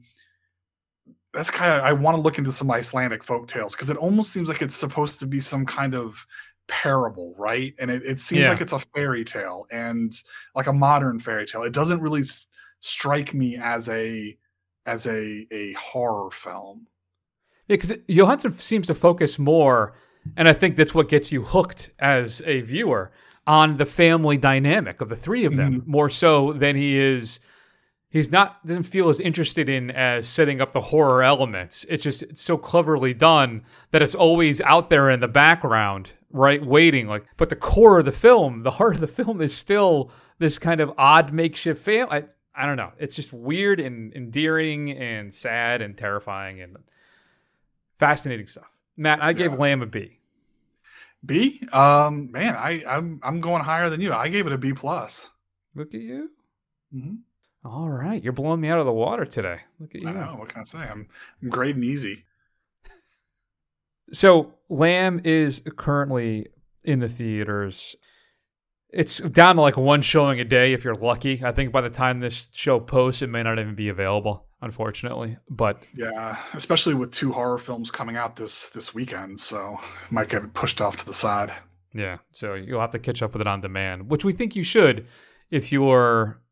that's 1.33 1.51
kind 1.51 1.73
of 1.73 1.85
I 1.85 1.93
want 1.93 2.17
to 2.17 2.21
look 2.21 2.39
into 2.39 2.53
some 2.53 2.71
Icelandic 2.71 3.23
folk 3.23 3.47
tales 3.47 3.75
because 3.75 3.91
it 3.91 3.97
almost 3.97 4.33
seems 4.33 4.49
like 4.49 4.63
it's 4.63 4.77
supposed 4.77 5.19
to 5.21 5.27
be 5.27 5.41
some 5.41 5.67
kind 5.67 5.95
of 5.95 6.27
parable, 6.69 7.35
right? 7.37 7.75
And 7.79 7.91
it, 7.91 8.03
it 8.05 8.21
seems 8.21 8.43
Yeah. 8.43 8.51
like 8.51 8.61
it's 8.61 8.73
a 8.73 8.79
fairy 8.79 9.25
tale 9.25 9.67
and 9.71 10.13
like 10.55 10.67
a 10.67 10.73
modern 10.73 11.21
fairy 11.21 11.47
tale. 11.47 11.63
It 11.63 11.73
doesn't 11.73 12.01
really 12.01 12.23
s- 12.23 12.47
strike 12.81 13.35
me 13.35 13.57
as 13.57 13.89
a 13.89 14.37
as 14.87 15.07
a 15.07 15.47
a 15.51 15.73
horror 15.75 16.31
film. 16.31 16.87
Yeah, 17.69 17.75
because 17.77 17.91
Jóhannsson 18.09 18.59
seems 18.61 18.87
to 18.87 18.95
focus 18.95 19.39
more, 19.39 19.95
and 20.37 20.49
I 20.49 20.53
think 20.53 20.77
that's 20.77 20.95
what 20.95 21.09
gets 21.09 21.33
you 21.33 21.43
hooked 21.43 21.91
as 21.99 22.43
a 22.45 22.61
viewer 22.61 23.13
on 23.47 23.77
the 23.77 23.87
family 23.87 24.37
dynamic 24.37 25.01
of 25.01 25.09
the 25.09 25.17
three 25.17 25.45
of 25.45 25.57
them 25.57 25.81
mm-hmm. 25.81 25.91
more 25.91 26.11
so 26.11 26.53
than 26.53 26.77
he 26.77 26.99
is. 26.99 27.41
He's 28.09 28.31
not 28.31 28.65
doesn't 28.65 28.85
feel 28.85 29.09
as 29.09 29.21
interested 29.21 29.69
in 29.69 29.91
as 29.91 30.27
setting 30.27 30.61
up 30.61 30.73
the 30.73 30.81
horror 30.81 31.23
elements. 31.23 31.85
It's 31.89 32.03
just 32.03 32.23
it's 32.23 32.41
so 32.41 32.57
cleverly 32.57 33.15
done 33.15 33.63
that 33.91 34.03
it's 34.03 34.15
always 34.15 34.61
out 34.63 34.91
there 34.91 35.11
in 35.11 35.21
the 35.21 35.29
background, 35.29 36.13
right, 36.31 36.65
waiting. 36.65 37.09
Like, 37.09 37.27
but 37.37 37.51
the 37.51 37.57
core 37.57 37.99
of 37.99 38.05
the 38.05 38.13
film, 38.13 38.63
the 38.63 38.71
heart 38.73 38.95
of 38.95 39.01
the 39.01 39.07
film, 39.07 39.41
is 39.41 39.55
still 39.55 40.11
this 40.39 40.59
kind 40.59 40.81
of 40.81 40.93
odd 40.97 41.33
makeshift 41.33 41.83
family. 41.83 42.11
I, 42.11 42.25
I 42.55 42.65
don't 42.65 42.77
know. 42.77 42.93
It's 42.99 43.15
just 43.15 43.33
weird 43.33 43.81
and 43.81 44.15
endearing 44.15 44.91
and 44.93 45.33
sad 45.33 45.83
and 45.83 45.97
terrifying 45.97 46.61
and 46.63 46.77
fascinating 47.99 48.47
stuff. 48.47 48.76
Matt, 48.97 49.23
I 49.23 49.33
gave 49.33 49.59
Lamb 49.59 49.83
a 49.83 49.87
B. 49.87 50.21
B, 51.25 51.61
um, 51.73 52.31
man, 52.31 52.55
I 52.55 52.83
I'm 52.87 53.21
I'm 53.23 53.41
going 53.41 53.63
higher 53.63 53.91
than 53.91 54.01
you. 54.01 54.13
I 54.13 54.29
gave 54.29 54.47
it 54.47 54.53
a 54.53 54.59
B 54.59 54.73
plus. 54.73 55.31
Look 55.75 55.95
at 55.95 56.01
you. 56.01 56.31
Mhm. 56.95 57.19
All 57.65 57.89
right, 57.89 58.23
you're 58.23 58.33
blowing 58.33 58.61
me 58.61 58.69
out 58.69 58.79
of 58.79 58.87
the 58.87 58.93
water 58.93 59.25
today. 59.25 59.61
Look 59.81 59.95
at 59.95 60.03
you. 60.03 60.09
I 60.09 60.13
know 60.13 60.37
what 60.39 60.51
can 60.51 60.61
I 60.61 60.65
say? 60.65 60.79
I'm 60.79 61.09
I'm 61.43 61.49
great 61.49 61.75
and 61.75 61.85
easy. 61.85 62.25
So 64.13 64.55
Lamb 64.69 65.21
is 65.25 65.63
currently 65.77 66.47
in 66.85 67.01
the 67.01 67.09
theaters. 67.09 67.97
It's 68.91 69.19
down 69.19 69.57
to 69.57 69.63
like 69.63 69.77
one 69.77 70.01
showing 70.03 70.39
a 70.39 70.45
day 70.45 70.73
if 70.73 70.85
you're 70.85 70.95
lucky. 70.95 71.43
I 71.45 71.51
think 71.53 71.73
by 71.73 71.81
the 71.81 71.91
time 71.91 72.21
this 72.21 72.47
show 72.53 72.79
posts, 72.79 73.21
it 73.21 73.29
may 73.29 73.43
not 73.43 73.59
even 73.59 73.75
be 73.75 73.89
available, 73.89 74.46
unfortunately. 74.67 75.39
But 75.49 75.83
Yeah, 75.95 76.37
especially 76.53 76.93
with 76.93 77.11
two 77.11 77.33
horror 77.33 77.57
films 77.59 77.91
coming 77.91 78.17
out 78.17 78.37
this 78.37 78.69
this 78.71 78.95
weekend, 78.95 79.41
so 79.41 79.81
might 80.11 80.29
get 80.29 80.53
pushed 80.53 80.83
off 80.83 80.99
to 80.99 81.07
the 81.07 81.15
side. 81.15 81.53
yeah, 81.95 82.19
so 82.33 82.53
you'll 82.55 82.81
have 82.83 82.91
to 82.91 82.99
catch 82.99 83.23
up 83.23 83.33
with 83.33 83.41
it 83.41 83.47
on 83.47 83.63
demand, 83.63 84.11
which 84.11 84.25
we 84.25 84.35
think 84.35 84.55
you 84.55 84.63
should 84.63 85.07
if 85.51 85.73
you're 85.73 86.43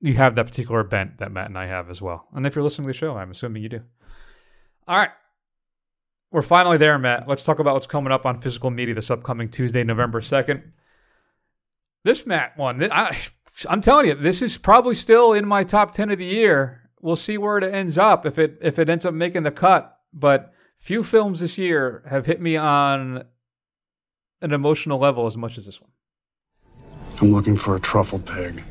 you 0.00 0.14
have 0.14 0.34
that 0.34 0.46
particular 0.46 0.82
bent 0.82 1.18
that 1.18 1.32
Matt 1.32 1.46
and 1.46 1.58
I 1.58 1.66
have 1.66 1.88
as 1.90 2.02
well. 2.02 2.28
And 2.34 2.46
if 2.46 2.54
you're 2.54 2.64
listening 2.64 2.86
to 2.86 2.92
the 2.92 2.98
show, 2.98 3.16
I'm 3.16 3.30
assuming 3.30 3.62
you 3.62 3.68
do. 3.68 3.82
All 4.88 4.96
right. 4.96 5.10
We're 6.32 6.42
finally 6.42 6.78
there, 6.78 6.98
Matt. 6.98 7.28
Let's 7.28 7.44
talk 7.44 7.58
about 7.58 7.74
what's 7.74 7.86
coming 7.86 8.12
up 8.12 8.24
on 8.24 8.40
physical 8.40 8.70
media 8.70 8.94
this 8.94 9.10
upcoming 9.10 9.48
Tuesday, 9.48 9.82
November 9.84 10.20
2nd. 10.20 10.62
This 12.04 12.24
Matt 12.24 12.56
one, 12.56 12.90
I, 12.90 13.16
I'm 13.68 13.80
telling 13.80 14.06
you, 14.06 14.14
this 14.14 14.40
is 14.40 14.56
probably 14.56 14.94
still 14.94 15.32
in 15.32 15.46
my 15.46 15.64
top 15.64 15.92
10 15.92 16.10
of 16.10 16.18
the 16.18 16.24
year. 16.24 16.88
We'll 17.02 17.16
see 17.16 17.38
where 17.38 17.58
it 17.58 17.64
ends 17.64 17.96
up 17.96 18.26
if 18.26 18.38
it 18.38 18.58
if 18.60 18.78
it 18.78 18.88
ends 18.88 19.04
up 19.06 19.14
making 19.14 19.42
the 19.44 19.50
cut. 19.50 19.98
But 20.12 20.52
few 20.78 21.02
films 21.02 21.40
this 21.40 21.56
year 21.58 22.02
have 22.08 22.26
hit 22.26 22.40
me 22.40 22.56
on 22.56 23.24
an 24.42 24.52
emotional 24.52 24.98
level 24.98 25.26
as 25.26 25.36
much 25.36 25.58
as 25.58 25.66
this 25.66 25.80
one. 25.80 25.90
I'm 27.20 27.32
looking 27.32 27.56
for 27.56 27.76
a 27.76 27.80
truffle 27.80 28.18
pig. 28.18 28.64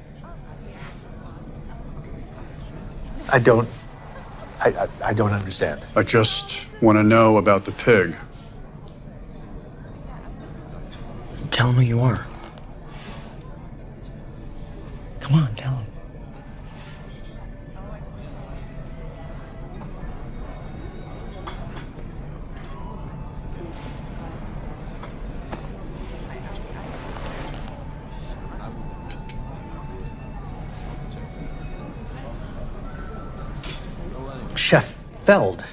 I 3.32 3.40
don't. 3.40 3.68
I, 4.60 4.70
I, 4.70 4.88
I 5.06 5.14
don't 5.14 5.32
understand. 5.32 5.86
I 5.96 6.04
just 6.04 6.68
want 6.82 6.98
to 6.98 7.04
know 7.04 7.38
about 7.38 7.64
the 7.66 7.72
pig. 7.74 8.16
Tell 11.52 11.70
him 11.70 11.76
who 11.76 11.82
you 11.82 12.00
are. 12.00 12.26
Come 15.20 15.36
on, 15.36 15.56
tell 15.56 15.76
him. 15.76 15.89
Feld. 35.30 35.64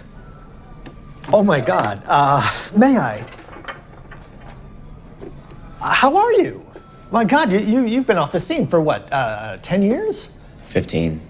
Oh 1.32 1.42
my 1.42 1.62
God. 1.62 2.02
Uh, 2.04 2.46
may 2.76 2.98
I? 2.98 3.24
How 5.80 6.14
are 6.14 6.32
you? 6.34 6.62
My 7.10 7.24
God, 7.24 7.50
you, 7.50 7.60
you, 7.60 7.86
you've 7.86 8.06
been 8.06 8.18
off 8.18 8.32
the 8.32 8.38
scene 8.38 8.66
for 8.66 8.82
what, 8.82 9.10
uh, 9.10 9.56
10 9.62 9.80
years? 9.80 10.28
15. 10.64 11.22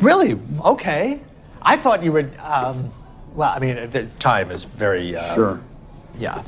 Really? 0.00 0.40
Okay. 0.64 1.20
I 1.62 1.76
thought 1.76 2.02
you 2.02 2.10
were, 2.10 2.28
um, 2.40 2.90
well, 3.36 3.52
I 3.54 3.60
mean, 3.60 3.88
the 3.90 4.06
time 4.18 4.50
is 4.50 4.64
very. 4.64 5.14
Uh, 5.14 5.22
Sure. 5.32 5.60
Yeah. 6.18 6.42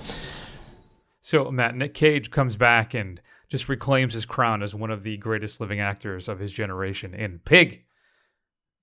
So, 1.22 1.48
Matt, 1.52 1.76
Nick 1.76 1.94
Cage 1.94 2.32
comes 2.32 2.56
back 2.56 2.92
and 2.92 3.20
just 3.48 3.68
reclaims 3.68 4.14
his 4.14 4.24
crown 4.24 4.64
as 4.64 4.74
one 4.74 4.90
of 4.90 5.04
the 5.04 5.16
greatest 5.18 5.60
living 5.60 5.78
actors 5.78 6.26
of 6.26 6.40
his 6.40 6.50
generation 6.50 7.14
in 7.14 7.38
Pig. 7.44 7.84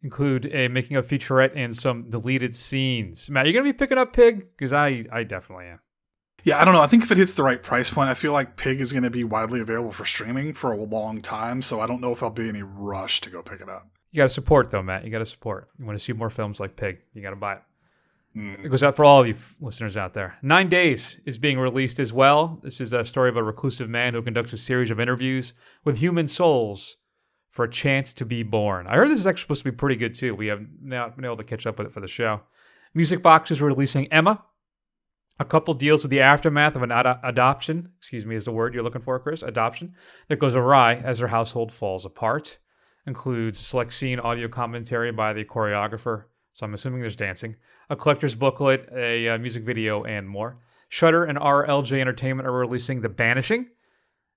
Include 0.03 0.53
a 0.53 0.67
making 0.67 0.95
of 0.95 1.07
featurette 1.07 1.53
and 1.55 1.75
some 1.75 2.09
deleted 2.09 2.55
scenes. 2.55 3.29
Matt, 3.29 3.45
you're 3.45 3.53
gonna 3.53 3.63
be 3.63 3.73
picking 3.73 3.97
up 3.97 4.13
Pig? 4.13 4.47
Because 4.55 4.71
I, 4.71 5.05
I 5.11 5.23
definitely 5.23 5.65
am. 5.65 5.79
Yeah, 6.43 6.61
I 6.61 6.65
don't 6.65 6.73
know. 6.73 6.81
I 6.81 6.87
think 6.87 7.03
if 7.03 7.11
it 7.11 7.17
hits 7.17 7.33
the 7.33 7.43
right 7.43 7.61
price 7.61 7.89
point, 7.89 8.09
I 8.09 8.13
feel 8.13 8.31
like 8.31 8.55
Pig 8.55 8.79
is 8.79 8.93
going 8.93 9.03
to 9.03 9.09
be 9.09 9.23
widely 9.23 9.59
available 9.59 9.91
for 9.91 10.05
streaming 10.05 10.53
for 10.53 10.71
a 10.71 10.81
long 10.81 11.21
time. 11.21 11.61
So 11.61 11.81
I 11.81 11.87
don't 11.87 11.99
know 11.99 12.13
if 12.13 12.21
I'll 12.21 12.29
be 12.29 12.47
any 12.47 12.61
rush 12.61 13.21
to 13.21 13.29
go 13.29 13.41
pick 13.41 13.59
it 13.59 13.67
up. 13.67 13.89
You 14.11 14.17
gotta 14.17 14.29
support 14.29 14.69
though, 14.69 14.81
Matt. 14.81 15.03
You 15.03 15.11
gotta 15.11 15.25
support. 15.25 15.67
You 15.77 15.85
want 15.85 15.97
to 15.97 16.03
see 16.03 16.13
more 16.13 16.29
films 16.29 16.59
like 16.59 16.75
Pig? 16.75 16.99
You 17.13 17.21
gotta 17.21 17.35
buy 17.35 17.55
it. 17.55 17.61
Mm. 18.35 18.65
It 18.65 18.69
goes 18.69 18.83
out 18.83 18.95
for 18.95 19.03
all 19.03 19.21
of 19.21 19.27
you 19.27 19.33
f- 19.33 19.55
listeners 19.59 19.97
out 19.97 20.13
there. 20.13 20.37
Nine 20.41 20.69
Days 20.69 21.19
is 21.25 21.37
being 21.37 21.59
released 21.59 21.99
as 21.99 22.13
well. 22.13 22.59
This 22.63 22.79
is 22.79 22.93
a 22.93 23.03
story 23.03 23.29
of 23.29 23.37
a 23.37 23.43
reclusive 23.43 23.89
man 23.89 24.13
who 24.13 24.21
conducts 24.21 24.53
a 24.53 24.57
series 24.57 24.89
of 24.89 24.99
interviews 24.99 25.53
with 25.83 25.97
human 25.97 26.27
souls 26.27 26.97
for 27.57 27.63
a 27.63 27.69
chance 27.69 28.13
to 28.13 28.23
be 28.23 28.43
born. 28.43 28.85
I 28.85 28.95
heard 28.97 29.09
this 29.09 29.19
is 29.19 29.25
actually 29.25 29.41
supposed 29.41 29.63
to 29.63 29.71
be 29.71 29.75
pretty 29.75 29.95
good 29.95 30.13
too. 30.13 30.35
We 30.35 30.45
have 30.45 30.63
not 30.79 31.15
been 31.15 31.25
able 31.25 31.37
to 31.37 31.43
catch 31.43 31.65
up 31.65 31.79
with 31.79 31.87
it 31.87 31.93
for 31.93 32.01
the 32.01 32.07
show. 32.07 32.41
Music 32.93 33.23
Box 33.23 33.49
is 33.49 33.63
releasing 33.63 34.07
Ema. 34.13 34.43
A 35.39 35.45
couple 35.45 35.73
deals 35.73 36.03
with 36.03 36.11
the 36.11 36.21
aftermath 36.21 36.75
of 36.75 36.83
an 36.83 36.91
ad- 36.91 37.19
adoption, 37.23 37.89
excuse 37.97 38.27
me, 38.27 38.35
is 38.35 38.45
the 38.45 38.51
word 38.51 38.75
you're 38.75 38.83
looking 38.83 39.01
for, 39.01 39.17
Chris, 39.19 39.41
adoption, 39.41 39.95
that 40.27 40.37
goes 40.37 40.55
awry 40.55 40.97
as 40.97 41.17
their 41.17 41.29
household 41.29 41.71
falls 41.71 42.05
apart. 42.05 42.59
Includes 43.07 43.57
select 43.57 43.91
scene 43.91 44.19
audio 44.19 44.47
commentary 44.47 45.11
by 45.11 45.33
the 45.33 45.43
choreographer, 45.43 46.25
so 46.53 46.63
I'm 46.63 46.75
assuming 46.75 47.01
there's 47.01 47.15
dancing, 47.15 47.55
a 47.89 47.95
collector's 47.95 48.35
booklet, 48.35 48.87
a 48.95 49.29
uh, 49.29 49.37
music 49.39 49.63
video, 49.63 50.03
and 50.03 50.29
more. 50.29 50.59
Shutter 50.89 51.23
and 51.23 51.39
RLJ 51.39 51.99
Entertainment 51.99 52.47
are 52.47 52.51
releasing 52.51 53.01
The 53.01 53.09
Banishing. 53.09 53.65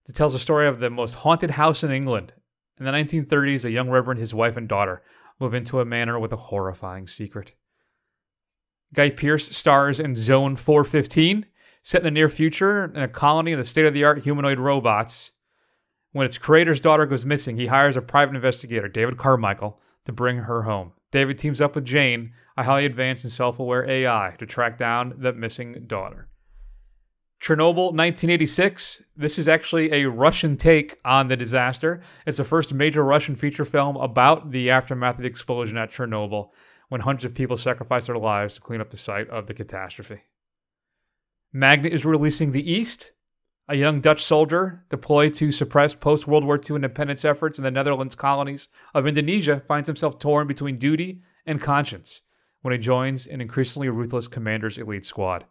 It 0.09 0.14
tells 0.14 0.33
the 0.33 0.39
story 0.39 0.66
of 0.66 0.81
the 0.81 0.89
most 0.89 1.16
haunted 1.16 1.51
house 1.51 1.85
in 1.85 1.91
England 1.91 2.33
In 2.81 2.87
the 2.87 2.93
1930s, 2.93 3.66
a 3.66 3.70
young 3.70 3.91
reverend, 3.91 4.18
his 4.18 4.33
wife, 4.33 4.57
and 4.57 4.66
daughter 4.66 5.03
move 5.39 5.53
into 5.53 5.81
a 5.81 5.85
manor 5.85 6.18
with 6.18 6.33
a 6.33 6.37
horrifying 6.37 7.07
secret. 7.07 7.53
Guy 8.95 9.11
Pearce 9.11 9.55
stars 9.55 10.01
in 10.01 10.16
Zone 10.16 10.57
415, 10.57 11.45
set 11.83 12.01
in 12.01 12.05
the 12.05 12.11
near 12.11 12.31
future 12.31 12.87
in 12.87 13.03
a 13.03 13.07
colony 13.07 13.53
of 13.53 13.59
the 13.59 13.64
state 13.64 13.85
of 13.85 13.93
the 13.93 14.05
art 14.05 14.22
humanoid 14.22 14.59
robots. 14.59 15.33
When 16.12 16.24
its 16.24 16.39
creator's 16.39 16.81
daughter 16.81 17.05
goes 17.05 17.26
missing, 17.26 17.59
he 17.59 17.66
hires 17.66 17.97
a 17.97 18.03
private 18.03 18.35
investigator, 18.35 18.89
David 18.89 19.18
Carmichael, 19.18 19.78
to 20.07 20.12
bring 20.12 20.39
her 20.39 20.62
home. 20.62 20.93
David 21.11 21.39
teams 21.39 21.61
up 21.61 21.74
with 21.74 21.85
Jane, 21.85 22.33
a 22.57 22.64
highly 22.64 22.87
advanced 22.87 23.24
and 23.24 23.33
self 23.33 23.59
aware 23.59 23.89
AI, 23.89 24.35
to 24.39 24.47
track 24.47 24.78
down 24.78 25.14
the 25.18 25.35
missing 25.35 25.85
daughter. 25.87 26.28
Chernobyl 27.41 27.95
1986. 27.95 29.03
This 29.16 29.38
is 29.38 29.49
actually 29.49 29.91
a 29.93 30.11
Russian 30.11 30.59
take 30.59 31.01
on 31.07 31.28
the 31.28 31.38
disaster. 31.38 32.03
It's 32.26 32.36
the 32.36 32.45
first 32.45 32.74
major 32.74 33.03
Russian 33.03 33.34
feature 33.34 33.64
film 33.64 33.97
about 33.97 34.51
the 34.51 34.68
aftermath 34.68 35.16
of 35.16 35.22
the 35.22 35.28
explosion 35.28 35.78
at 35.78 35.91
Chernobyl 35.91 36.51
when 36.91 37.01
hundreds 37.01 37.24
of 37.24 37.34
people 37.34 37.57
sacrificed 37.57 38.09
their 38.09 38.16
lives 38.16 38.55
to 38.55 38.61
clean 38.61 38.82
up 38.82 38.91
the 38.91 38.99
site 38.99 39.30
of 39.30 39.47
the 39.47 39.55
catastrophe. 39.55 40.20
Magnet 41.51 41.95
is 41.95 42.05
releasing 42.05 42.53
The 42.53 42.70
East. 42.70 43.12
A 43.68 43.74
young 43.74 44.03
Dutch 44.03 44.22
soldier 44.22 44.84
deployed 44.91 45.32
to 45.34 45.51
suppress 45.51 45.95
post 45.95 46.26
World 46.26 46.45
War 46.45 46.59
II 46.59 46.76
independence 46.76 47.24
efforts 47.24 47.57
in 47.57 47.64
the 47.64 47.70
Netherlands 47.70 48.16
colonies 48.16 48.68
of 48.93 49.07
Indonesia 49.07 49.62
finds 49.66 49.86
himself 49.86 50.18
torn 50.18 50.47
between 50.47 50.76
duty 50.76 51.22
and 51.47 51.59
conscience 51.59 52.20
when 52.61 52.72
he 52.72 52.78
joins 52.78 53.26
an 53.26 53.41
increasingly 53.41 53.88
ruthless 53.88 54.28
commander's 54.28 54.76
elite 54.76 55.07
squad. 55.07 55.47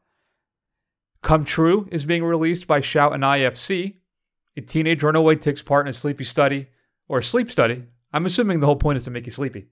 Come 1.21 1.45
True 1.45 1.87
is 1.91 2.05
being 2.05 2.23
released 2.23 2.67
by 2.67 2.81
Shout 2.81 3.13
and 3.13 3.23
IFC. 3.23 3.95
A 4.55 4.61
teenage 4.61 5.03
runaway 5.03 5.35
takes 5.35 5.61
part 5.61 5.85
in 5.85 5.89
a 5.89 5.93
sleepy 5.93 6.23
study, 6.23 6.67
or 7.07 7.21
sleep 7.21 7.51
study. 7.51 7.85
I'm 8.13 8.25
assuming 8.25 8.59
the 8.59 8.65
whole 8.65 8.75
point 8.75 8.97
is 8.97 9.03
to 9.03 9.11
make 9.11 9.25
you 9.25 9.31
sleepy. 9.31 9.67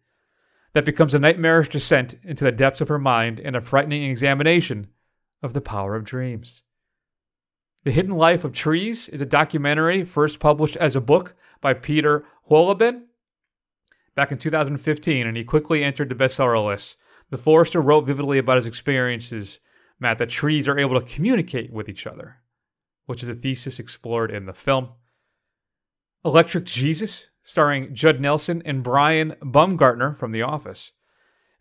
That 0.73 0.85
becomes 0.85 1.13
a 1.13 1.19
nightmarish 1.19 1.69
descent 1.69 2.19
into 2.23 2.43
the 2.43 2.51
depths 2.51 2.81
of 2.81 2.89
her 2.89 2.99
mind 2.99 3.39
and 3.39 3.55
a 3.55 3.61
frightening 3.61 4.03
examination 4.03 4.87
of 5.41 5.53
the 5.53 5.61
power 5.61 5.95
of 5.95 6.03
dreams. 6.03 6.61
The 7.83 7.91
Hidden 7.91 8.15
Life 8.15 8.43
of 8.43 8.51
Trees 8.51 9.07
is 9.09 9.21
a 9.21 9.25
documentary 9.25 10.03
first 10.03 10.39
published 10.39 10.75
as 10.75 10.95
a 10.95 11.01
book 11.01 11.35
by 11.61 11.73
Peter 11.73 12.25
Wohlleben 12.49 13.03
back 14.13 14.31
in 14.31 14.37
2015, 14.37 15.25
and 15.25 15.37
he 15.37 15.43
quickly 15.43 15.83
entered 15.83 16.09
the 16.09 16.15
bestseller 16.15 16.65
list. 16.65 16.97
The 17.29 17.37
Forester 17.37 17.81
wrote 17.81 18.05
vividly 18.05 18.37
about 18.37 18.57
his 18.57 18.65
experiences 18.65 19.59
Matt, 19.99 20.17
that 20.19 20.29
trees 20.29 20.67
are 20.67 20.77
able 20.77 20.99
to 20.99 21.13
communicate 21.13 21.71
with 21.71 21.89
each 21.89 22.05
other, 22.05 22.37
which 23.05 23.23
is 23.23 23.29
a 23.29 23.35
thesis 23.35 23.79
explored 23.79 24.31
in 24.31 24.45
the 24.45 24.53
film. 24.53 24.89
Electric 26.23 26.65
Jesus, 26.65 27.29
starring 27.43 27.93
Judd 27.95 28.19
Nelson 28.19 28.61
and 28.65 28.83
Brian 28.83 29.35
Baumgartner 29.41 30.13
from 30.13 30.31
The 30.31 30.41
Office. 30.41 30.91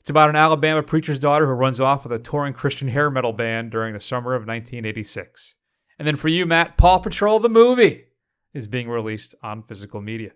It's 0.01 0.11
about 0.11 0.31
an 0.31 0.37
Alabama 0.37 0.83
preacher's 0.83 1.19
daughter 1.19 1.47
who 1.47 1.53
runs 1.53 1.81
off 1.81 2.05
with 2.05 2.13
a 2.13 2.23
touring 2.23 2.53
Christian 2.53 2.89
hair 2.89 3.11
metal 3.11 3.33
band 3.33 3.71
during 3.71 3.93
the 3.93 4.01
summer 4.01 4.35
of 4.35 4.43
1986. 4.43 5.55
And 5.99 6.07
then 6.07 6.17
for 6.17 6.29
you, 6.29 6.47
Matt, 6.47 6.77
Paw 6.77 6.99
Patrol 6.99 7.41
the 7.41 7.49
movie 7.49 8.05
is 8.53 8.67
being 8.67 8.89
released 8.89 9.35
on 9.43 9.63
physical 9.63 10.01
media. 10.01 10.33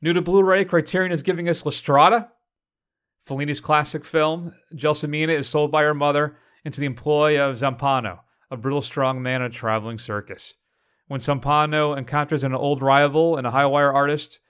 New 0.00 0.12
to 0.12 0.20
Blu 0.20 0.42
ray, 0.42 0.64
Criterion 0.64 1.12
is 1.12 1.22
giving 1.22 1.48
us 1.48 1.64
La 1.64 1.70
Strada, 1.70 2.30
Fellini's 3.24 3.60
classic 3.60 4.04
film, 4.04 4.52
Gelsomina 4.74 5.30
is 5.30 5.48
sold 5.48 5.70
by 5.70 5.82
her 5.82 5.94
mother 5.94 6.36
into 6.64 6.80
the 6.80 6.86
employ 6.86 7.40
of 7.40 7.56
Zampano, 7.56 8.20
a 8.50 8.56
brutal 8.56 8.82
strong 8.82 9.22
man 9.22 9.42
in 9.42 9.46
a 9.46 9.50
traveling 9.50 9.98
circus. 9.98 10.54
When 11.06 11.20
Zampano 11.20 11.96
encounters 11.96 12.44
an 12.44 12.54
old 12.54 12.82
rival 12.82 13.36
and 13.36 13.46
a 13.46 13.50
high 13.50 13.66
wire 13.66 13.92
artist, 13.92 14.40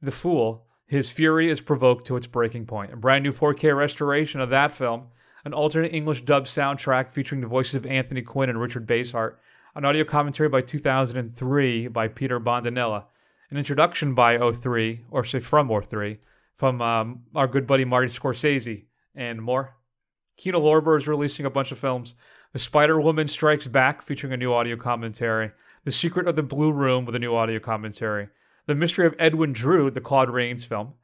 the 0.00 0.10
fool, 0.10 0.66
his 0.86 1.10
fury 1.10 1.50
is 1.50 1.60
provoked 1.60 2.06
to 2.06 2.16
its 2.16 2.26
breaking 2.26 2.66
point. 2.66 2.92
A 2.92 2.96
brand 2.96 3.24
new 3.24 3.32
4K 3.32 3.76
restoration 3.76 4.40
of 4.40 4.50
that 4.50 4.72
film, 4.72 5.08
an 5.44 5.52
alternate 5.52 5.94
English 5.94 6.24
dub 6.24 6.44
soundtrack 6.44 7.10
featuring 7.10 7.40
the 7.40 7.46
voices 7.46 7.74
of 7.74 7.86
Anthony 7.86 8.22
Quinn 8.22 8.50
and 8.50 8.60
Richard 8.60 8.86
Basehart, 8.86 9.36
an 9.74 9.84
audio 9.84 10.04
commentary 10.04 10.48
by 10.48 10.60
2003 10.60 11.88
by 11.88 12.08
Peter 12.08 12.38
Bondanella, 12.38 13.04
an 13.50 13.56
introduction 13.56 14.14
by 14.14 14.38
03, 14.52 15.04
or 15.10 15.24
say 15.24 15.40
from 15.40 15.68
03, 15.82 16.18
from 16.56 16.80
um, 16.80 17.22
our 17.34 17.46
good 17.46 17.66
buddy 17.66 17.84
Marty 17.84 18.08
Scorsese 18.08 18.84
and 19.14 19.42
more. 19.42 19.76
Kino 20.36 20.60
Lorber 20.60 20.96
is 20.96 21.08
releasing 21.08 21.46
a 21.46 21.50
bunch 21.50 21.72
of 21.72 21.78
films. 21.78 22.14
The 22.52 22.58
Spider 22.58 23.00
Woman 23.00 23.28
Strikes 23.28 23.66
Back, 23.66 24.02
featuring 24.02 24.32
a 24.32 24.36
new 24.36 24.52
audio 24.52 24.76
commentary. 24.76 25.52
The 25.84 25.92
Secret 25.92 26.28
of 26.28 26.36
the 26.36 26.42
Blue 26.42 26.72
Room 26.72 27.04
with 27.04 27.14
a 27.14 27.18
new 27.18 27.34
audio 27.34 27.58
commentary. 27.58 28.28
The 28.66 28.74
Mystery 28.74 29.06
of 29.06 29.14
Edwin 29.18 29.52
Drood, 29.52 29.94
the 29.94 30.00
Claude 30.00 30.30
Rains 30.30 30.64
film. 30.64 30.94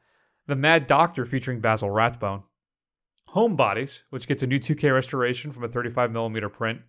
The 0.46 0.57
Mad 0.57 0.86
Doctor, 0.86 1.26
featuring 1.26 1.61
Basil 1.61 1.90
Rathbone. 1.90 2.42
Homebodies, 3.34 4.03
which 4.11 4.26
gets 4.26 4.42
a 4.42 4.46
new 4.46 4.59
2K 4.59 4.92
restoration 4.92 5.53
from 5.53 5.64
a 5.64 5.68
35mm 5.68 6.53
print. 6.53 6.80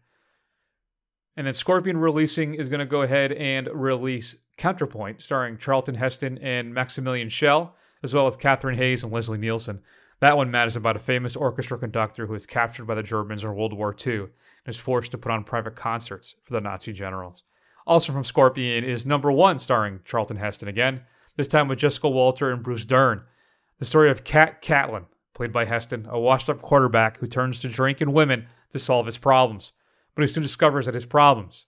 And 1.35 1.47
then 1.47 1.53
Scorpion 1.53 1.97
Releasing 1.97 2.53
is 2.53 2.69
going 2.69 2.79
to 2.79 2.85
go 2.85 3.01
ahead 3.01 3.31
and 3.31 3.67
release 3.73 4.35
Counterpoint, 4.57 5.21
starring 5.21 5.57
Charlton 5.57 5.95
Heston 5.95 6.37
and 6.39 6.73
Maximilian 6.73 7.29
Schell 7.29 7.75
as 8.03 8.13
well 8.13 8.27
as 8.27 8.35
Catherine 8.35 8.77
Hayes 8.77 9.03
and 9.03 9.11
Leslie 9.11 9.37
Nielsen. 9.37 9.81
That 10.19 10.37
one 10.37 10.51
matters 10.51 10.75
about 10.75 10.95
a 10.95 10.99
famous 10.99 11.35
orchestra 11.35 11.77
conductor 11.77 12.27
who 12.27 12.33
is 12.33 12.45
captured 12.45 12.85
by 12.85 12.95
the 12.95 13.03
Germans 13.03 13.43
in 13.43 13.55
World 13.55 13.73
War 13.73 13.95
II 14.05 14.19
and 14.19 14.29
is 14.65 14.77
forced 14.77 15.11
to 15.11 15.17
put 15.17 15.31
on 15.31 15.43
private 15.43 15.75
concerts 15.75 16.35
for 16.43 16.53
the 16.53 16.61
Nazi 16.61 16.91
generals. 16.91 17.43
Also 17.87 18.11
from 18.11 18.23
Scorpion 18.23 18.83
is 18.83 19.05
Number 19.05 19.31
One, 19.31 19.59
starring 19.59 20.01
Charlton 20.05 20.37
Heston 20.37 20.67
again, 20.67 21.01
this 21.37 21.47
time 21.47 21.67
with 21.67 21.79
Jessica 21.79 22.09
Walter 22.09 22.51
and 22.51 22.61
Bruce 22.61 22.85
Dern. 22.85 23.23
The 23.79 23.85
story 23.85 24.11
of 24.11 24.25
Cat 24.25 24.61
Catlin, 24.61 25.05
played 25.33 25.53
by 25.53 25.65
Heston, 25.65 26.05
a 26.09 26.19
washed 26.19 26.49
up 26.49 26.61
quarterback 26.61 27.17
who 27.17 27.27
turns 27.27 27.61
to 27.61 27.69
drink 27.69 28.01
and 28.01 28.13
women 28.13 28.47
to 28.71 28.79
solve 28.79 29.05
his 29.05 29.17
problems, 29.17 29.71
but 30.13 30.21
he 30.21 30.27
soon 30.27 30.43
discovers 30.43 30.85
that 30.85 30.95
his 30.95 31.05
problems 31.05 31.67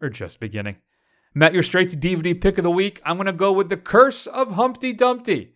are 0.00 0.08
just 0.08 0.40
beginning. 0.40 0.76
Met 1.34 1.54
your 1.54 1.62
straight 1.62 1.90
to 1.90 1.96
DVD 1.96 2.38
pick 2.38 2.58
of 2.58 2.64
the 2.64 2.70
week. 2.70 3.00
I'm 3.04 3.16
going 3.16 3.26
to 3.26 3.32
go 3.32 3.52
with 3.52 3.68
The 3.68 3.76
Curse 3.76 4.26
of 4.26 4.52
Humpty 4.52 4.92
Dumpty. 4.92 5.51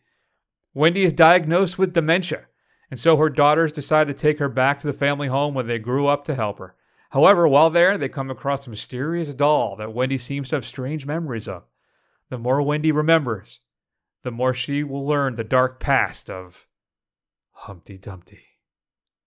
Wendy 0.77 1.05
is 1.05 1.14
diagnosed 1.14 1.79
with 1.79 1.95
dementia, 1.95 2.49
and 2.91 3.01
so 3.01 3.16
her 3.16 3.31
daughters 3.31 3.72
decide 3.72 4.09
to 4.09 4.12
take 4.12 4.39
her 4.39 4.51
back 4.51 4.79
to 4.79 4.87
the 4.87 4.93
family 4.93 5.27
home 5.27 5.55
where 5.55 5.64
they 5.64 5.79
grew 5.79 6.07
up 6.07 6.22
to 6.27 6.35
help 6.35 6.59
her. 6.59 6.74
However, 7.12 7.49
while 7.49 7.70
there, 7.70 7.97
they 7.97 8.11
come 8.11 8.31
across 8.31 8.66
a 8.66 8.70
mysterious 8.70 9.33
doll 9.33 9.77
that 9.77 9.95
Wendy 9.95 10.18
seems 10.18 10.51
to 10.51 10.57
have 10.57 10.66
strange 10.66 11.07
memories 11.07 11.49
of. 11.49 11.62
The 12.29 12.37
more 12.37 12.61
Wendy 12.61 12.93
remembers, 12.93 13.61
the 14.22 14.31
more 14.31 14.53
she 14.53 14.85
will 14.85 15.07
learn 15.07 15.37
the 15.37 15.45
dark 15.45 15.81
past 15.81 16.29
of 16.29 16.66
Humpty 17.53 17.97
Dumpty. 17.97 18.43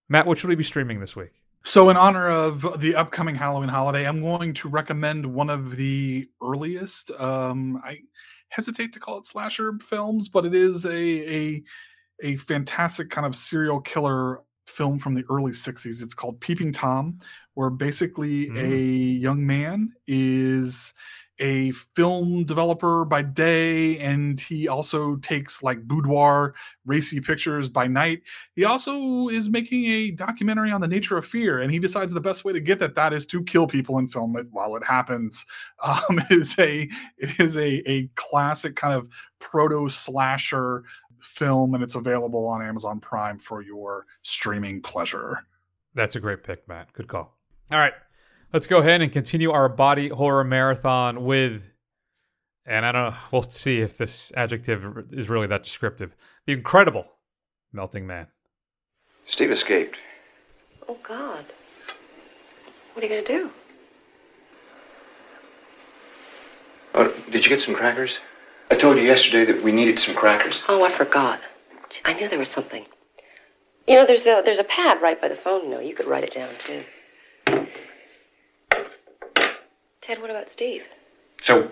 Matt, 0.07 0.27
what 0.27 0.37
should 0.37 0.49
we 0.49 0.55
be 0.55 0.63
streaming 0.63 0.99
this 0.99 1.15
week? 1.15 1.31
So, 1.63 1.89
in 1.89 1.97
honor 1.97 2.29
of 2.29 2.79
the 2.79 2.93
upcoming 2.93 3.33
Halloween 3.33 3.69
holiday, 3.69 4.07
I'm 4.07 4.21
going 4.21 4.53
to 4.53 4.69
recommend 4.69 5.25
one 5.25 5.49
of 5.49 5.77
the 5.77 6.29
earliest. 6.43 7.09
Um, 7.19 7.81
I 7.83 8.01
hesitate 8.49 8.93
to 8.93 8.99
call 8.99 9.17
it 9.17 9.27
slasher 9.27 9.73
films, 9.81 10.29
but 10.29 10.45
it 10.45 10.53
is 10.53 10.85
a 10.85 10.91
a 10.91 11.63
a 12.21 12.35
fantastic 12.37 13.09
kind 13.09 13.25
of 13.25 13.35
serial 13.35 13.79
killer 13.79 14.41
film 14.67 14.97
from 14.97 15.15
the 15.15 15.23
early 15.29 15.51
60s. 15.51 16.03
It's 16.03 16.13
called 16.13 16.39
Peeping 16.41 16.71
Tom, 16.71 17.19
where 17.53 17.69
basically 17.69 18.49
mm. 18.49 18.57
a 18.57 18.77
young 18.77 19.45
man 19.45 19.93
is 20.07 20.93
a 21.39 21.71
film 21.71 22.43
developer 22.43 23.05
by 23.05 23.21
day 23.21 23.97
and 23.99 24.39
he 24.39 24.67
also 24.67 25.15
takes 25.17 25.63
like 25.63 25.87
boudoir 25.87 26.53
racy 26.85 27.19
pictures 27.21 27.69
by 27.69 27.87
night. 27.87 28.21
He 28.55 28.65
also 28.65 29.27
is 29.29 29.49
making 29.49 29.85
a 29.85 30.11
documentary 30.11 30.71
on 30.71 30.81
the 30.81 30.87
nature 30.87 31.17
of 31.17 31.25
fear 31.25 31.59
and 31.59 31.71
he 31.71 31.79
decides 31.79 32.13
the 32.13 32.21
best 32.21 32.43
way 32.43 32.53
to 32.53 32.59
get 32.59 32.81
at 32.81 32.95
that 32.95 33.13
is 33.13 33.25
to 33.27 33.43
kill 33.43 33.67
people 33.67 33.97
and 33.97 34.11
film 34.11 34.35
it 34.35 34.47
while 34.51 34.75
it 34.75 34.85
happens. 34.85 35.45
Um, 35.81 36.19
it 36.19 36.31
is 36.31 36.59
a 36.59 36.89
it 37.17 37.39
is 37.39 37.55
a, 37.55 37.89
a 37.89 38.07
classic 38.15 38.75
kind 38.75 38.93
of 38.93 39.09
proto 39.39 39.87
slasher 39.87 40.83
film 41.21 41.73
and 41.73 41.81
it's 41.81 41.95
available 41.95 42.47
on 42.47 42.61
amazon 42.61 42.99
prime 42.99 43.39
for 43.39 43.61
your 43.61 44.05
streaming 44.21 44.81
pleasure. 44.81 45.45
That's 45.95 46.15
a 46.15 46.19
great 46.19 46.43
pick 46.43 46.67
matt. 46.67 46.91
Good 46.93 47.07
call. 47.07 47.37
All 47.71 47.79
right 47.79 47.93
let's 48.53 48.67
go 48.67 48.79
ahead 48.79 49.01
and 49.01 49.11
continue 49.11 49.51
our 49.51 49.69
body 49.69 50.09
horror 50.09 50.43
marathon 50.43 51.23
with, 51.25 51.63
and 52.65 52.85
I 52.85 52.91
don't 52.91 53.11
know, 53.11 53.17
we'll 53.31 53.43
see 53.43 53.79
if 53.79 53.97
this 53.97 54.31
adjective 54.35 55.05
is 55.11 55.29
really 55.29 55.47
that 55.47 55.63
descriptive. 55.63 56.15
The 56.45 56.53
incredible 56.53 57.05
melting 57.71 58.07
man. 58.07 58.27
Steve 59.25 59.51
escaped. 59.51 59.97
Oh, 60.87 60.97
God. 61.03 61.45
What 62.93 63.03
are 63.03 63.07
you 63.07 63.13
going 63.13 63.25
to 63.25 63.33
do? 63.33 63.51
Oh, 66.95 67.13
did 67.31 67.45
you 67.45 67.49
get 67.49 67.61
some 67.61 67.75
crackers? 67.75 68.19
I 68.71 68.75
told 68.75 68.97
you 68.97 69.03
yesterday 69.03 69.45
that 69.51 69.63
we 69.63 69.71
needed 69.71 69.99
some 69.99 70.15
crackers. 70.15 70.63
Oh, 70.67 70.83
I 70.83 70.91
forgot. 70.91 71.39
I 72.05 72.13
knew 72.13 72.27
there 72.27 72.39
was 72.39 72.49
something. 72.49 72.85
You 73.87 73.95
know, 73.95 74.05
there's 74.05 74.25
a 74.27 74.41
there's 74.45 74.59
a 74.59 74.63
pad 74.63 75.01
right 75.01 75.19
by 75.19 75.27
the 75.27 75.35
phone. 75.35 75.63
You 75.63 75.69
know, 75.69 75.79
you 75.79 75.95
could 75.95 76.05
write 76.05 76.23
it 76.23 76.33
down 76.33 76.53
too. 76.59 76.83
Ted, 80.09 80.21
what 80.23 80.31
about 80.31 80.49
Steve? 80.49 80.81
So, 81.43 81.69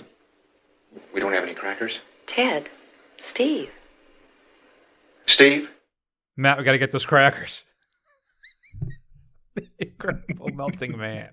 we 1.11 1.19
don't 1.19 1.33
have 1.33 1.41
any 1.41 1.55
crackers? 1.55 2.01
Ted. 2.27 2.69
Steve. 3.19 3.71
Steve? 5.25 5.71
Matt, 6.35 6.59
we 6.59 6.63
got 6.63 6.73
to 6.73 6.77
get 6.77 6.91
those 6.91 7.03
crackers. 7.03 7.63
the 9.55 9.67
incredible 9.79 10.49
melting 10.49 10.95
man. 10.95 11.29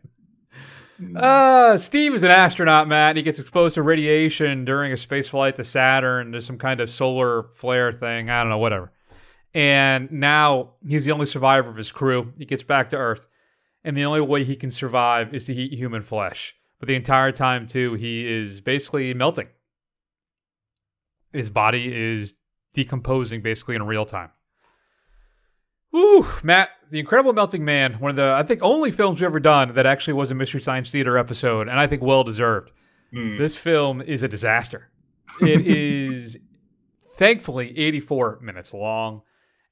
Uh, 1.14 1.76
Steve 1.76 2.14
is 2.14 2.22
an 2.22 2.30
astronaut, 2.30 2.88
Matt. 2.88 3.16
He 3.16 3.22
gets 3.22 3.38
exposed 3.38 3.74
to 3.74 3.82
radiation 3.82 4.64
during 4.64 4.90
a 4.90 4.96
space 4.96 5.28
flight 5.28 5.56
to 5.56 5.64
Saturn. 5.64 6.30
There's 6.30 6.46
some 6.46 6.56
kind 6.56 6.80
of 6.80 6.88
solar 6.88 7.50
flare 7.52 7.92
thing. 7.92 8.30
I 8.30 8.40
don't 8.40 8.48
know, 8.48 8.56
whatever. 8.56 8.92
And 9.52 10.10
now 10.10 10.76
he's 10.88 11.04
the 11.04 11.12
only 11.12 11.26
survivor 11.26 11.68
of 11.68 11.76
his 11.76 11.92
crew. 11.92 12.32
He 12.38 12.46
gets 12.46 12.62
back 12.62 12.88
to 12.90 12.96
Earth. 12.96 13.26
And 13.84 13.94
the 13.94 14.06
only 14.06 14.22
way 14.22 14.44
he 14.44 14.56
can 14.56 14.70
survive 14.70 15.34
is 15.34 15.44
to 15.44 15.52
eat 15.52 15.74
human 15.74 16.02
flesh. 16.02 16.54
But 16.84 16.88
the 16.88 16.96
entire 16.96 17.32
time, 17.32 17.66
too, 17.66 17.94
he 17.94 18.30
is 18.30 18.60
basically 18.60 19.14
melting. 19.14 19.48
His 21.32 21.48
body 21.48 21.90
is 21.90 22.36
decomposing 22.74 23.40
basically 23.40 23.74
in 23.74 23.86
real 23.86 24.04
time. 24.04 24.28
Woo, 25.92 26.26
Matt, 26.42 26.72
The 26.90 27.00
Incredible 27.00 27.32
Melting 27.32 27.64
Man, 27.64 27.94
one 28.00 28.10
of 28.10 28.16
the, 28.16 28.34
I 28.34 28.42
think, 28.42 28.60
only 28.62 28.90
films 28.90 29.18
we've 29.18 29.24
ever 29.28 29.40
done 29.40 29.72
that 29.76 29.86
actually 29.86 30.12
was 30.12 30.30
a 30.30 30.34
Mystery 30.34 30.60
Science 30.60 30.90
Theater 30.90 31.16
episode, 31.16 31.68
and 31.68 31.80
I 31.80 31.86
think 31.86 32.02
well 32.02 32.22
deserved. 32.22 32.70
Mm. 33.14 33.38
This 33.38 33.56
film 33.56 34.02
is 34.02 34.22
a 34.22 34.28
disaster. 34.28 34.90
It 35.40 35.62
is 35.66 36.36
thankfully 37.16 37.78
84 37.78 38.40
minutes 38.42 38.74
long 38.74 39.22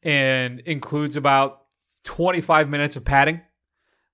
and 0.03 0.61
includes 0.61 1.17
about 1.17 1.65
25 2.05 2.71
minutes 2.71 2.97
of 2.97 3.05
padding 3.05 3.43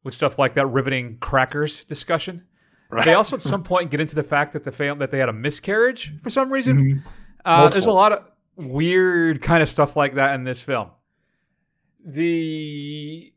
with 0.02 0.14
stuff 0.14 0.36
like 0.36 0.54
that 0.54 0.66
riveting 0.66 1.18
crackers 1.20 1.84
discussion. 1.84 2.48
Right. 2.90 3.04
They 3.04 3.14
also 3.14 3.36
at 3.36 3.42
some 3.42 3.62
point 3.62 3.90
get 3.90 4.00
into 4.00 4.14
the 4.14 4.22
fact 4.22 4.52
that 4.54 4.64
the 4.64 4.72
fam- 4.72 4.98
that 5.00 5.10
they 5.10 5.18
had 5.18 5.28
a 5.28 5.32
miscarriage 5.32 6.14
for 6.22 6.30
some 6.30 6.50
reason. 6.50 6.78
Mhm. 6.78 7.02
Uh, 7.44 7.68
there's 7.68 7.86
a 7.86 7.90
lot 7.92 8.12
of 8.12 8.24
weird 8.56 9.42
kind 9.42 9.62
of 9.62 9.68
stuff 9.68 9.94
like 9.96 10.14
that 10.14 10.34
in 10.34 10.44
this 10.44 10.60
film. 10.62 10.88
The 12.04 13.32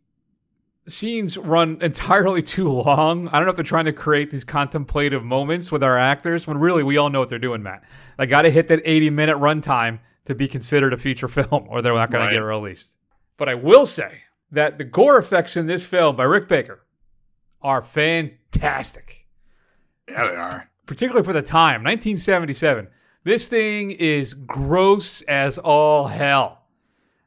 scenes 0.87 1.37
run 1.37 1.77
entirely 1.81 2.41
too 2.55 2.69
long. 2.69 3.27
I 3.27 3.31
don't 3.37 3.43
know 3.45 3.49
if 3.49 3.55
they're 3.55 3.63
trying 3.63 3.85
to 3.85 3.93
create 3.93 4.31
these 4.31 4.43
contemplative 4.43 5.23
moments 5.23 5.71
with 5.71 5.83
our 5.83 5.97
actors 5.97 6.47
when 6.47 6.57
really 6.57 6.83
we 6.83 6.97
all 6.97 7.09
know 7.09 7.19
what 7.19 7.29
they're 7.29 7.39
doing, 7.39 7.61
Matt. 7.63 7.83
They 8.17 8.25
got 8.27 8.43
to 8.43 8.49
hit 8.51 8.67
that 8.69 8.81
80 8.85 9.09
minute 9.09 9.37
runtime 9.37 9.99
to 10.25 10.35
be 10.35 10.47
considered 10.47 10.93
a 10.93 10.97
feature 10.97 11.27
film 11.27 11.65
or 11.67 11.81
they're 11.81 11.93
not 11.93 12.11
going 12.11 12.23
Right. 12.23 12.29
to 12.29 12.35
get 12.35 12.43
released. 12.43 12.95
But 13.37 13.49
I 13.49 13.55
will 13.55 13.85
say 13.85 14.19
that 14.51 14.77
the 14.77 14.83
gore 14.83 15.17
effects 15.17 15.57
in 15.57 15.65
this 15.67 15.83
film 15.83 16.15
by 16.15 16.23
Rick 16.23 16.47
Baker 16.47 16.85
are 17.61 17.81
fantastic 17.81 19.20
Yeah, 20.09 20.27
they 20.27 20.35
are. 20.35 20.69
particularly 20.85 21.25
for 21.25 21.33
the 21.33 21.41
time, 21.41 21.83
1977. 21.83 22.87
This 23.23 23.47
thing 23.47 23.91
is 23.91 24.33
gross 24.33 25.21
as 25.23 25.57
all 25.57 26.07
hell. 26.07 26.63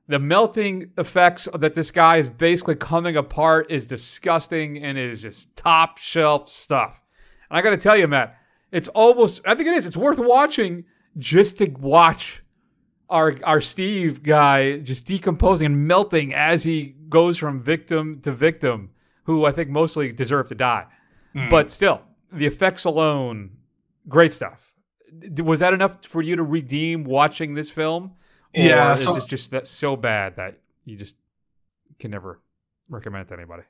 The 0.09 0.19
melting 0.19 0.91
effects 0.99 1.49
that 1.55 1.73
this 1.73 1.91
guy 1.91 2.19
is 2.19 2.29
basically 2.29 2.75
coming 2.75 3.17
apart 3.17 3.71
is 3.71 3.87
disgusting 3.87 4.83
and 4.85 4.99
is 4.99 5.23
just 5.23 5.55
top 5.57 5.97
shelf 5.99 6.49
stuff. 6.49 7.01
And 7.49 7.57
I 7.57 7.63
got 7.63 7.71
to 7.71 7.79
tell 7.79 7.97
you, 7.97 8.07
Matt, 8.07 8.37
it's 8.71 8.89
almost, 8.89 9.41
I 9.47 9.55
think 9.55 9.69
it 9.69 9.75
is, 9.75 9.87
it's 9.87 9.97
worth 9.97 10.19
watching 10.19 10.85
just 11.17 11.59
to 11.59 11.71
watch 11.71 12.43
our, 13.09 13.39
our 13.45 13.61
Steve 13.61 14.23
guy 14.23 14.79
just 14.79 15.07
decomposing 15.07 15.67
and 15.67 15.87
melting 15.87 16.35
as 16.35 16.65
he 16.65 16.97
goes 17.09 17.39
from 17.39 17.63
victim 17.63 18.21
to 18.23 18.33
victim, 18.33 18.91
who 19.25 19.47
I 19.47 19.53
think 19.53 19.71
mostly 19.71 20.13
deserve 20.13 20.49
to 20.49 20.55
die. 20.55 20.87
Hmm. 21.33 21.49
But 21.49 21.71
still, 21.71 22.03
the 22.35 22.47
effects 22.47 22.85
alone, 22.85 23.57
great 24.09 24.33
stuff. 24.33 24.73
Was 25.39 25.61
that 25.61 25.73
enough 25.73 26.05
for 26.05 26.23
you 26.23 26.37
to 26.37 26.43
redeem 26.43 27.05
watching 27.05 27.55
this 27.55 27.71
film? 27.71 28.13
Yeah, 28.53 28.93
is 28.93 29.03
so- 29.03 29.17
it 29.17 29.27
just 29.27 29.51
that 29.53 29.67
so 29.67 29.97
bad 29.97 30.37
that 30.37 30.59
you 30.85 30.97
just 30.97 31.17
can 31.99 32.11
never 32.11 32.41
recommend 32.89 33.23
it 33.23 33.29
to 33.29 33.35
anybody? 33.35 33.63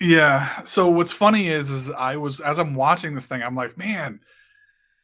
Yeah. 0.00 0.62
So 0.62 0.88
what's 0.90 1.12
funny 1.12 1.48
is, 1.48 1.70
is 1.70 1.90
I 1.90 2.16
was 2.16 2.40
as 2.40 2.58
I'm 2.58 2.74
watching 2.74 3.14
this 3.14 3.26
thing, 3.26 3.42
I'm 3.42 3.54
like, 3.54 3.78
man, 3.78 4.20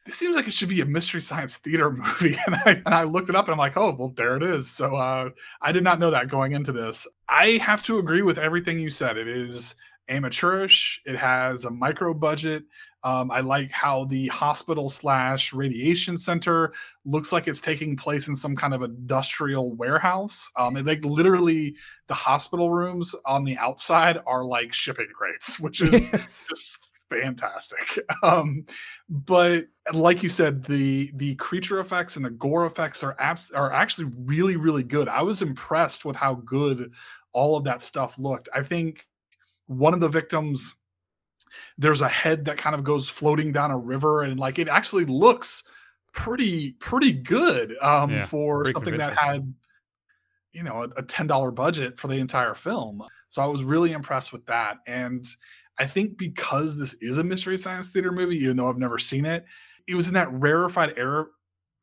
this 0.05 0.15
seems 0.15 0.35
like 0.35 0.47
it 0.47 0.53
should 0.53 0.69
be 0.69 0.81
a 0.81 0.85
mystery 0.85 1.21
science 1.21 1.57
theater 1.57 1.89
movie. 1.91 2.37
And 2.45 2.55
I 2.55 2.81
and 2.85 2.93
I 2.93 3.03
looked 3.03 3.29
it 3.29 3.35
up 3.35 3.45
and 3.45 3.53
I'm 3.53 3.57
like, 3.57 3.77
oh, 3.77 3.95
well, 3.97 4.09
there 4.15 4.35
it 4.37 4.43
is. 4.43 4.69
So 4.69 4.95
uh, 4.95 5.29
I 5.61 5.71
did 5.71 5.83
not 5.83 5.99
know 5.99 6.11
that 6.11 6.27
going 6.27 6.51
into 6.51 6.71
this. 6.71 7.07
I 7.27 7.59
have 7.63 7.81
to 7.83 7.97
agree 7.97 8.21
with 8.21 8.37
everything 8.37 8.79
you 8.79 8.89
said. 8.91 9.17
It 9.17 9.27
is 9.27 9.75
amateurish. 10.07 11.01
It 11.05 11.15
has 11.15 11.65
a 11.65 11.69
micro 11.69 12.13
budget. 12.13 12.63
Um, 13.03 13.31
I 13.31 13.41
like 13.41 13.69
how 13.71 14.05
the 14.05 14.27
hospital 14.27 14.87
slash 14.87 15.51
radiation 15.51 16.17
center 16.17 16.73
looks 17.05 17.33
like 17.33 17.47
it's 17.49 17.59
taking 17.59 17.97
place 17.97 18.29
in 18.29 18.35
some 18.35 18.55
kind 18.55 18.73
of 18.73 18.81
industrial 18.81 19.75
warehouse. 19.75 20.49
Um, 20.57 20.77
and 20.77 20.87
like 20.87 21.03
literally, 21.03 21.75
the 22.07 22.13
hospital 22.13 22.69
rooms 22.71 23.13
on 23.25 23.43
the 23.43 23.57
outside 23.57 24.19
are 24.25 24.45
like 24.45 24.73
shipping 24.73 25.09
crates, 25.13 25.59
which 25.59 25.81
is 25.81 26.07
just 26.07 26.93
fantastic. 27.09 27.99
Um, 28.23 28.65
but 29.09 29.65
like 29.93 30.23
you 30.23 30.29
said, 30.29 30.63
the 30.63 31.11
the 31.15 31.35
creature 31.35 31.79
effects 31.79 32.15
and 32.15 32.23
the 32.23 32.29
gore 32.29 32.65
effects 32.65 33.03
are 33.03 33.17
abs- 33.19 33.51
are 33.51 33.73
actually 33.73 34.09
really 34.17 34.55
really 34.55 34.83
good. 34.83 35.09
I 35.09 35.21
was 35.23 35.41
impressed 35.41 36.05
with 36.05 36.15
how 36.15 36.35
good 36.35 36.93
all 37.33 37.57
of 37.57 37.65
that 37.65 37.81
stuff 37.81 38.17
looked. 38.17 38.47
I 38.55 38.63
think 38.63 39.05
one 39.77 39.93
of 39.93 39.99
the 39.99 40.09
victims 40.09 40.75
there's 41.77 42.01
a 42.01 42.09
head 42.09 42.45
that 42.45 42.57
kind 42.57 42.75
of 42.75 42.83
goes 42.83 43.09
floating 43.09 43.51
down 43.51 43.71
a 43.71 43.77
river 43.77 44.23
and 44.23 44.39
like 44.39 44.59
it 44.59 44.67
actually 44.67 45.05
looks 45.05 45.63
pretty 46.11 46.73
pretty 46.73 47.11
good 47.11 47.75
um 47.81 48.11
Yeah, 48.11 48.25
for 48.25 48.65
something 48.71 48.97
that 48.97 49.17
had 49.17 49.53
you 50.51 50.63
know 50.63 50.83
a, 50.83 50.85
a 50.99 51.03
$10 51.03 51.55
budget 51.55 51.99
for 51.99 52.07
the 52.07 52.17
entire 52.17 52.53
film. 52.53 53.03
So 53.29 53.41
i 53.41 53.45
was 53.45 53.63
really 53.63 53.91
impressed 53.91 54.31
with 54.31 54.45
that 54.45 54.77
and 54.85 55.25
i 55.79 55.85
think 55.85 56.17
because 56.17 56.77
this 56.77 56.93
is 57.01 57.17
a 57.17 57.23
mystery 57.23 57.57
science 57.57 57.91
theater 57.91 58.11
movie 58.11 58.37
even 58.37 58.57
though 58.57 58.69
i've 58.69 58.77
never 58.77 58.99
seen 58.99 59.25
it 59.25 59.45
it 59.87 59.95
was 59.95 60.07
in 60.07 60.13
that 60.13 60.31
rarefied 60.31 60.93
air 60.97 61.27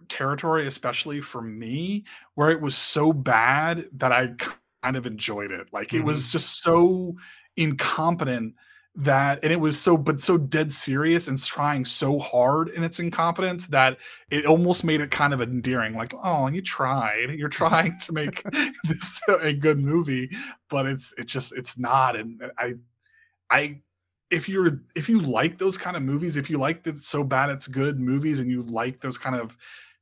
territory 0.09 0.67
especially 0.67 1.21
for 1.21 1.43
me 1.43 2.05
where 2.35 2.51
it 2.51 2.61
was 2.61 2.77
so 2.77 3.13
bad 3.13 3.89
that 3.93 4.13
i 4.13 4.33
kind 4.83 4.97
of 4.97 5.07
enjoyed 5.07 5.51
it. 5.51 5.69
Like 5.73 5.93
it 5.93 6.01
was 6.01 6.31
just 6.31 6.63
so 6.63 7.15
incompetent 7.61 8.55
that 8.97 9.39
and 9.45 9.53
it 9.53 9.61
was 9.61 9.81
so 9.81 9.97
but 9.97 10.21
so 10.21 10.37
dead 10.37 10.73
serious 10.73 11.29
and 11.29 11.41
trying 11.41 11.85
so 11.85 12.19
hard 12.19 12.69
in 12.71 12.83
its 12.83 12.99
incompetence 12.99 13.69
that 13.69 13.97
it 14.31 14.45
almost 14.45 14.83
made 14.83 15.01
it 15.01 15.13
kind 15.13 15.33
of 15.33 15.41
endearing 15.41 15.95
like 15.95 16.13
oh 16.25 16.49
you 16.49 16.61
tried. 16.61 17.31
You're 17.31 17.49
trying 17.49 17.97
to 18.01 18.13
make 18.13 18.43
this 18.85 19.21
a 19.41 19.53
good 19.53 19.79
movie 19.79 20.31
but 20.69 20.87
it's 20.87 21.15
it's 21.17 21.33
just 21.33 21.57
it's 21.57 21.79
not 21.79 22.17
and 22.17 22.43
i 22.59 22.75
i 23.51 23.81
if 24.31 24.49
you're 24.49 24.81
if 24.97 25.09
you 25.09 25.21
like 25.21 25.59
those 25.59 25.79
kind 25.79 25.97
of 25.97 26.03
movies 26.03 26.37
if 26.37 26.51
you 26.51 26.59
like 26.59 26.83
the 26.83 26.99
so 26.99 27.23
bad 27.23 27.49
it's 27.49 27.69
good 27.69 28.01
movies 28.01 28.41
and 28.41 28.51
you 28.51 28.63
like 28.65 29.01
those 29.01 29.19
kind 29.19 29.37
of 29.37 29.57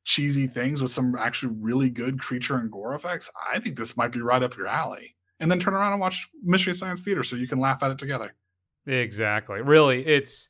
cheesy 0.04 0.46
things 0.46 0.80
with 0.80 0.90
some 0.90 1.14
actually 1.14 1.54
really 1.60 1.90
good 1.90 2.18
creature 2.18 2.56
and 2.56 2.70
gore 2.72 2.94
effects 2.94 3.30
i 3.52 3.58
think 3.58 3.76
this 3.76 3.96
might 3.98 4.12
be 4.12 4.20
right 4.20 4.42
up 4.42 4.56
your 4.56 4.66
alley 4.66 5.14
and 5.40 5.50
then 5.50 5.58
turn 5.58 5.74
around 5.74 5.92
and 5.92 6.00
watch 6.00 6.28
mystery 6.42 6.74
science 6.74 7.02
theater 7.02 7.22
so 7.22 7.36
you 7.36 7.46
can 7.48 7.58
laugh 7.58 7.82
at 7.82 7.90
it 7.90 7.98
together 7.98 8.32
Exactly. 8.86 9.60
Really, 9.60 10.06
it's 10.06 10.48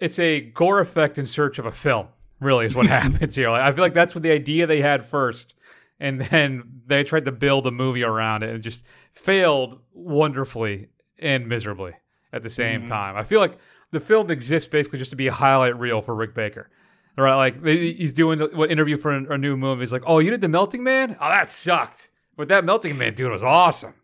it's 0.00 0.18
a 0.18 0.40
gore 0.40 0.80
effect 0.80 1.18
in 1.18 1.26
search 1.26 1.58
of 1.58 1.66
a 1.66 1.72
film. 1.72 2.08
Really, 2.40 2.64
is 2.66 2.74
what 2.74 2.86
happens 3.00 3.34
here. 3.34 3.50
Like, 3.50 3.60
I 3.62 3.72
feel 3.72 3.84
like 3.84 3.92
that's 3.94 4.14
what 4.14 4.22
the 4.22 4.30
idea 4.32 4.66
they 4.66 4.80
had 4.80 5.04
first, 5.04 5.54
and 6.00 6.20
then 6.22 6.80
they 6.86 7.04
tried 7.04 7.26
to 7.26 7.32
build 7.32 7.66
a 7.66 7.70
movie 7.70 8.02
around 8.02 8.42
it 8.44 8.50
and 8.50 8.62
just 8.62 8.84
failed 9.12 9.78
wonderfully 9.92 10.88
and 11.18 11.46
miserably 11.46 11.92
at 12.32 12.42
the 12.42 12.50
same 12.50 12.82
Mhm. 12.84 12.88
time. 12.88 13.16
I 13.16 13.22
feel 13.24 13.40
like 13.40 13.58
the 13.92 14.00
film 14.00 14.30
exists 14.30 14.68
basically 14.68 14.98
just 14.98 15.10
to 15.10 15.16
be 15.16 15.26
a 15.26 15.32
highlight 15.32 15.78
reel 15.78 16.00
for 16.00 16.14
Rick 16.14 16.34
Baker. 16.34 16.70
Right, 17.16 17.34
like 17.36 17.64
he's 17.64 18.12
doing 18.12 18.38
the, 18.40 18.46
what 18.54 18.70
interview 18.72 18.96
for 18.96 19.12
a, 19.14 19.34
a 19.34 19.38
new 19.38 19.56
movie. 19.56 19.80
He's 19.82 19.92
like, 19.92 20.02
"Oh, 20.06 20.18
you 20.18 20.30
did 20.30 20.40
the 20.40 20.48
Melting 20.48 20.82
Man? 20.82 21.16
Oh, 21.20 21.28
that 21.28 21.50
sucked." 21.50 22.10
But 22.36 22.48
that 22.48 22.64
Melting 22.64 22.98
Man 22.98 23.14
dude 23.14 23.30
was 23.30 23.42
awesome. 23.44 23.94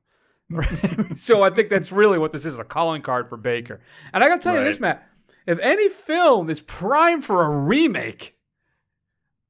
so 1.16 1.42
I 1.42 1.50
think 1.50 1.68
that's 1.68 1.92
really 1.92 2.18
what 2.18 2.32
this 2.32 2.44
is 2.44 2.58
a 2.58 2.64
calling 2.64 3.02
card 3.02 3.28
for 3.28 3.36
Baker. 3.36 3.80
And 4.12 4.22
I 4.24 4.28
got 4.28 4.36
to 4.36 4.42
tell 4.42 4.56
you 4.58 4.64
this, 4.64 4.80
Matt. 4.80 5.06
If 5.46 5.58
any 5.60 5.88
film 5.88 6.50
is 6.50 6.60
prime 6.60 7.22
for 7.22 7.42
a 7.44 7.48
remake, 7.48 8.36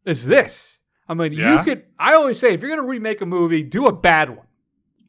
is 0.05 0.27
this. 0.27 0.79
I 1.09 1.15
mean, 1.15 1.33
Yeah? 1.33 1.59
you 1.59 1.65
could. 1.65 1.85
I 1.99 2.15
always 2.15 2.39
say, 2.39 2.53
if 2.55 2.61
you're 2.61 2.71
going 2.71 2.83
to 2.83 2.87
remake 2.89 3.21
a 3.21 3.27
movie, 3.27 3.63
do 3.63 3.87
a 3.87 3.93
bad 3.93 4.31
one. 4.31 4.47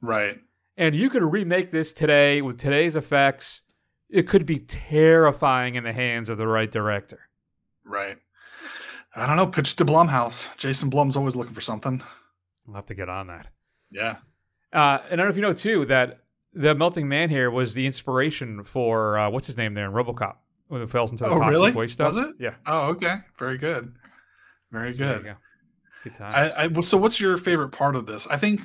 right 0.01 0.39
And 0.78 0.95
you 0.95 1.09
could 1.09 1.24
remake 1.24 1.72
this 1.72 1.93
today 1.93 2.41
with 2.41 2.57
today's 2.57 2.95
effects. 2.95 3.61
It 4.09 4.28
could 4.28 4.45
be 4.45 4.59
terrifying 4.59 5.76
in 5.76 5.84
the 5.84 5.93
hands 5.93 6.28
of 6.30 6.38
the 6.38 6.47
right 6.47 6.69
director. 6.72 7.19
right 7.86 8.17
i 9.15 9.26
don't 9.28 9.36
know 9.38 9.47
pitch 9.47 9.76
to 9.76 9.84
blumhouse 9.86 10.47
jason 10.57 10.89
blum's 10.89 11.17
always 11.17 11.36
looking 11.36 11.53
for 11.53 11.61
something 11.61 12.01
I'll 12.67 12.76
have 12.76 12.86
to 12.86 12.93
get 12.93 13.09
on 13.09 13.28
that. 13.28 13.47
Yeah 13.91 14.17
Uh, 14.73 14.99
and 15.09 15.13
I 15.13 15.15
don't 15.15 15.25
know 15.25 15.29
if 15.29 15.35
you 15.35 15.41
know 15.41 15.53
too 15.53 15.85
that 15.85 16.19
the 16.53 16.73
melting 16.75 17.07
man 17.07 17.29
here 17.29 17.49
was 17.51 17.73
the 17.73 17.85
inspiration 17.85 18.63
for 18.63 19.17
uh, 19.17 19.29
what's 19.29 19.47
his 19.47 19.57
name 19.57 19.73
there 19.73 19.85
in 19.85 19.91
RoboCop 19.91 20.35
when 20.67 20.81
it 20.81 20.89
falls 20.89 21.11
into 21.11 21.23
the 21.25 21.29
oh 21.29 21.35
toxic 21.39 21.49
really 21.51 21.71
waste 21.71 21.93
stuff. 21.93 22.07
was 22.15 22.17
it 22.17 22.35
Yeah. 22.39 22.55
oh 22.65 22.89
okay 22.91 23.17
very 23.37 23.57
good 23.57 23.93
Very 24.71 24.93
So 24.93 24.99
good. 25.13 25.23
go. 25.25 25.33
Good 26.03 26.13
times. 26.15 26.33
I, 26.35 26.63
I, 26.63 26.67
well, 26.67 26.81
so 26.81 26.97
what's 26.97 27.19
your 27.19 27.37
favorite 27.37 27.69
part 27.69 27.95
of 27.95 28.05
this? 28.07 28.25
I 28.27 28.37
think 28.37 28.61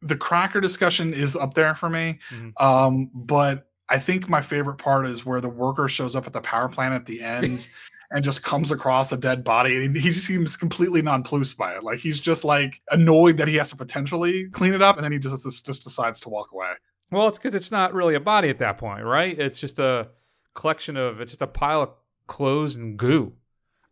the 0.00 0.16
cracker 0.16 0.60
discussion 0.60 1.14
is 1.14 1.36
up 1.36 1.54
there 1.54 1.74
for 1.76 1.88
me. 1.88 2.18
Mhm. 2.30 2.60
Um, 2.60 3.10
but 3.14 3.68
I 3.88 3.98
think 4.00 4.28
my 4.28 4.40
favorite 4.40 4.78
part 4.78 5.06
is 5.06 5.24
where 5.24 5.40
the 5.40 5.48
worker 5.48 5.86
shows 5.88 6.16
up 6.16 6.26
at 6.26 6.32
the 6.32 6.40
power 6.40 6.68
plant 6.68 6.94
at 6.94 7.06
the 7.06 7.20
end 7.22 7.68
and 8.14 8.22
just 8.22 8.44
comes 8.44 8.70
across 8.70 9.10
a 9.10 9.16
dead 9.16 9.42
body 9.42 9.84
and 9.84 9.96
he 9.96 10.12
seems 10.12 10.56
completely 10.56 11.02
nonplussed 11.02 11.56
by 11.56 11.74
it. 11.74 11.82
Like 11.82 11.98
he's 11.98 12.20
just 12.20 12.44
like 12.44 12.80
annoyed 12.90 13.38
that 13.38 13.48
he 13.48 13.56
has 13.56 13.70
to 13.70 13.76
potentially 13.76 14.48
clean 14.50 14.74
it 14.74 14.82
up 14.82 14.96
and 14.96 15.04
then 15.04 15.12
he 15.12 15.18
just 15.18 15.44
just, 15.44 15.64
just 15.64 15.82
decides 15.82 16.20
to 16.20 16.28
walk 16.28 16.52
away. 16.52 16.72
Well, 17.10 17.28
it's 17.28 17.38
because 17.38 17.54
it's 17.54 17.70
not 17.70 17.92
really 17.94 18.14
a 18.14 18.20
body 18.20 18.48
at 18.48 18.58
that 18.58 18.78
point, 18.78 19.04
right? 19.04 19.38
It's 19.38 19.58
just 19.58 19.78
a 19.78 20.08
collection 20.54 20.96
of, 20.96 21.20
it's 21.20 21.32
just 21.32 21.42
a 21.42 21.46
pile 21.46 21.82
of 21.82 21.90
clothes 22.26 22.76
and 22.76 22.98
goo. 22.98 23.32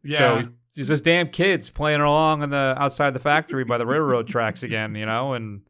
Yeah. 0.03 0.19
So 0.19 0.49
it's 0.77 0.89
those 0.89 1.01
damn 1.01 1.29
kids 1.29 1.69
playing 1.71 2.01
along 2.01 2.43
on 2.43 2.51
the 2.51 2.75
outside 2.79 3.13
the 3.13 3.19
factory 3.19 3.65
by 3.65 3.79
the 3.79 3.87
railroad 3.87 4.29
tracks 4.29 4.63
again, 4.63 4.95
you 4.95 5.05
know, 5.05 5.35
and 5.35 5.63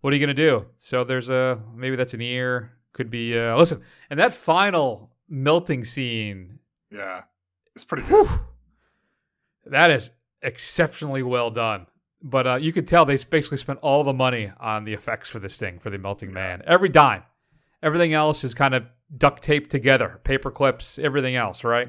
what 0.00 0.12
are 0.12 0.16
you 0.16 0.20
gonna 0.20 0.34
do? 0.34 0.66
So 0.76 1.04
there's 1.04 1.28
a 1.28 1.58
maybe 1.74 1.96
that's 1.96 2.14
an 2.14 2.20
ear, 2.20 2.72
could 2.92 3.10
be. 3.10 3.38
Uh, 3.38 3.56
listen, 3.56 3.80
and 4.10 4.20
that 4.20 4.32
final 4.32 5.10
melting 5.28 5.84
scene, 5.84 6.58
Yeah. 6.90 7.22
It's 7.74 7.84
pretty 7.84 8.06
good. 8.06 8.28
that 9.66 9.90
is 9.90 10.10
exceptionally 10.42 11.22
well 11.22 11.50
done. 11.50 11.86
But 12.22 12.46
uh, 12.46 12.54
you 12.56 12.72
could 12.72 12.88
tell 12.88 13.04
they 13.04 13.18
basically 13.18 13.58
spent 13.58 13.80
all 13.82 14.02
the 14.02 14.12
money 14.12 14.50
on 14.58 14.84
the 14.84 14.94
effects 14.94 15.28
for 15.28 15.38
this 15.38 15.58
thing 15.58 15.78
for 15.78 15.90
the 15.90 15.98
melting 15.98 16.32
man, 16.32 16.62
every 16.66 16.88
dime. 16.88 17.22
Everything 17.82 18.14
else 18.14 18.44
is 18.44 18.54
kind 18.54 18.74
of 18.74 18.84
duct 19.14 19.42
taped 19.42 19.70
together, 19.70 20.20
paper 20.24 20.50
clips, 20.50 20.98
everything 20.98 21.36
else, 21.36 21.64
right? 21.64 21.88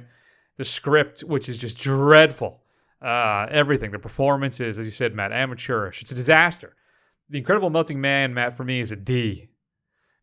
The 0.58 0.66
script, 0.66 1.22
which 1.22 1.48
is 1.48 1.58
just 1.58 1.78
dreadful. 1.78 2.62
Uh, 3.02 3.48
everything, 3.50 3.92
the 3.92 4.00
performances, 4.00 4.78
as 4.78 4.86
you 4.86 4.92
said, 4.92 5.14
Matt, 5.14 5.32
amateurish. 5.32 6.02
It's 6.02 6.12
a 6.12 6.16
disaster. 6.16 6.76
The 7.30 7.38
Incredible 7.38 7.70
Melting 7.70 8.02
Man, 8.02 8.34
Matt, 8.34 8.58
for 8.58 8.64
me 8.64 8.80
is 8.80 8.92
a 8.92 8.96
D. 8.96 9.50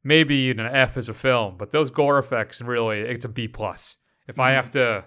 Maybe 0.04 0.34
even 0.34 0.66
an 0.66 0.74
F 0.74 0.96
as 0.96 1.08
a 1.08 1.14
film, 1.14 1.56
but 1.56 1.70
those 1.70 1.90
gore 1.90 2.18
effects, 2.18 2.60
really, 2.60 3.00
it's 3.00 3.24
a 3.24 3.28
B 3.28 3.48
plus. 3.48 3.96
If 4.26 4.38
I 4.38 4.52
have 4.52 4.70
to 4.70 5.04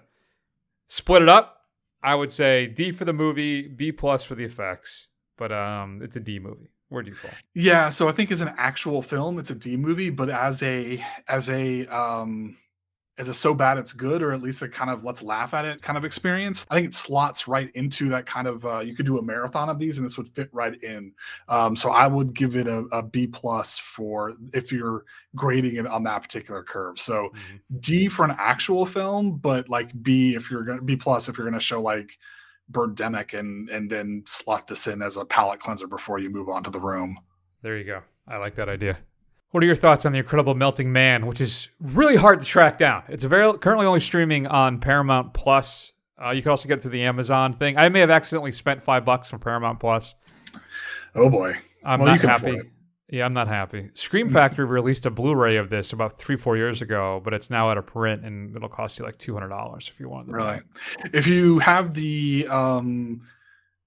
split 0.87 1.21
it 1.21 1.29
up, 1.29 1.57
I 2.03 2.15
would 2.15 2.31
say 2.31 2.67
D 2.67 2.91
for 2.91 3.05
the 3.05 3.13
movie, 3.13 3.67
B 3.67 3.91
plus 3.91 4.23
for 4.23 4.35
the 4.35 4.43
effects, 4.43 5.07
but 5.37 5.51
um, 5.51 5.99
it's 6.01 6.15
a 6.15 6.19
D 6.19 6.39
movie. 6.39 6.69
Where 6.89 7.01
do 7.01 7.09
you 7.09 7.15
fall? 7.15 7.31
Yeah, 7.53 7.89
so 7.89 8.07
I 8.07 8.11
think 8.11 8.31
as 8.31 8.41
an 8.41 8.53
actual 8.57 9.01
film, 9.01 9.39
it's 9.39 9.49
a 9.49 9.55
D 9.55 9.75
movie, 9.75 10.11
but 10.11 10.29
as 10.29 10.61
a 10.61 11.03
as 11.27 11.49
a 11.49 11.87
um 11.87 12.57
as 13.17 13.29
a 13.29 13.33
so 13.33 13.53
bad 13.53 13.77
it's 13.77 13.93
good, 13.93 14.21
or 14.21 14.33
at 14.33 14.41
least 14.41 14.61
a 14.61 14.67
kind 14.67 14.89
of 14.89 15.03
let's 15.03 15.23
laugh 15.23 15.53
at 15.53 15.65
it 15.65 15.81
kind 15.81 15.97
of 15.97 16.03
experience, 16.03 16.65
I 16.69 16.75
think 16.75 16.87
it 16.87 16.93
slots 16.93 17.47
right 17.47 17.69
into 17.75 18.09
that 18.09 18.25
kind 18.25 18.47
of 18.47 18.65
uh, 18.65 18.79
you 18.79 18.95
could 18.95 19.05
do 19.05 19.17
a 19.17 19.21
marathon 19.21 19.69
of 19.69 19.79
these 19.79 19.97
and 19.97 20.05
this 20.05 20.17
would 20.17 20.27
fit 20.27 20.49
right 20.51 20.81
in. 20.83 21.13
Um, 21.47 21.75
so 21.75 21.91
I 21.91 22.07
would 22.07 22.33
give 22.33 22.55
it 22.55 22.67
a, 22.67 22.79
a 22.91 23.01
B 23.01 23.27
plus 23.27 23.77
for 23.77 24.33
if 24.53 24.71
you're 24.71 25.05
grading 25.35 25.75
it 25.75 25.87
on 25.87 26.03
that 26.03 26.23
particular 26.23 26.63
curve. 26.63 26.99
So 26.99 27.31
D 27.79 28.07
for 28.07 28.25
an 28.25 28.35
actual 28.37 28.85
film, 28.85 29.37
but 29.37 29.69
like 29.69 29.91
B 30.03 30.35
if 30.35 30.51
you're 30.51 30.63
gonna 30.63 30.81
B 30.81 30.95
plus 30.95 31.29
if 31.29 31.37
you're 31.37 31.47
gonna 31.47 31.59
show 31.59 31.81
like 31.81 32.17
Birdemic 32.71 33.37
and 33.37 33.69
and 33.69 33.89
then 33.89 34.23
slot 34.25 34.67
this 34.67 34.87
in 34.87 35.01
as 35.01 35.17
a 35.17 35.25
palate 35.25 35.59
cleanser 35.59 35.87
before 35.87 36.19
you 36.19 36.29
move 36.29 36.49
on 36.49 36.63
to 36.63 36.69
the 36.69 36.79
room. 36.79 37.17
There 37.61 37.77
you 37.77 37.85
go. 37.85 38.01
I 38.27 38.37
like 38.37 38.55
that 38.55 38.69
idea. 38.69 38.97
What 39.55 39.63
are 39.63 39.67
your 39.67 39.75
thoughts 39.77 40.05
on 40.05 40.11
the 40.11 40.17
Incredible 40.17 40.53
Melting 40.53 40.91
Man, 40.91 41.27
which 41.27 41.39
is 41.39 41.69
really 41.79 42.17
hard 42.17 42.41
to 42.41 42.45
track 42.45 42.77
down? 42.77 43.03
It's 43.07 43.23
very 43.23 43.57
currently 43.57 43.85
only 43.85 44.01
streaming 44.01 44.47
on 44.47 44.81
Paramount 44.81 45.33
Plus. 45.33 45.93
Uh, 46.21 46.31
you 46.31 46.41
can 46.41 46.51
also 46.51 46.67
get 46.67 46.79
it 46.79 46.81
through 46.81 46.91
the 46.91 47.03
Amazon 47.03 47.53
thing. 47.53 47.77
I 47.77 47.87
may 47.87 48.01
have 48.01 48.09
accidentally 48.09 48.51
spent 48.51 48.83
five 48.83 49.05
bucks 49.05 49.29
from 49.29 49.39
Paramount 49.39 49.79
Plus. 49.79 50.13
Oh 51.15 51.29
boy, 51.29 51.55
I'm 51.85 52.01
Well, 52.01 52.17
not 52.17 52.19
happy. 52.19 52.57
Yeah, 53.09 53.23
I'm 53.23 53.31
not 53.31 53.47
happy. 53.47 53.91
Scream 53.93 54.29
Factory 54.29 54.65
released 54.65 55.05
a 55.05 55.09
Blu-ray 55.09 55.55
of 55.55 55.69
this 55.69 55.93
about 55.93 56.19
three, 56.19 56.35
four 56.35 56.57
years 56.57 56.81
ago, 56.81 57.21
but 57.23 57.33
it's 57.33 57.49
now 57.49 57.69
out 57.71 57.77
of 57.77 57.85
print, 57.85 58.25
and 58.25 58.53
it'll 58.57 58.67
cost 58.67 58.99
you 58.99 59.05
like 59.05 59.17
two 59.19 59.33
hundred 59.33 59.49
dollars 59.51 59.89
if 59.89 60.01
you 60.01 60.09
want. 60.09 60.27
buy 60.27 60.33
Really, 60.33 60.59
if 61.13 61.27
you 61.27 61.59
have 61.59 61.93
the 61.93 62.45
um 62.49 63.21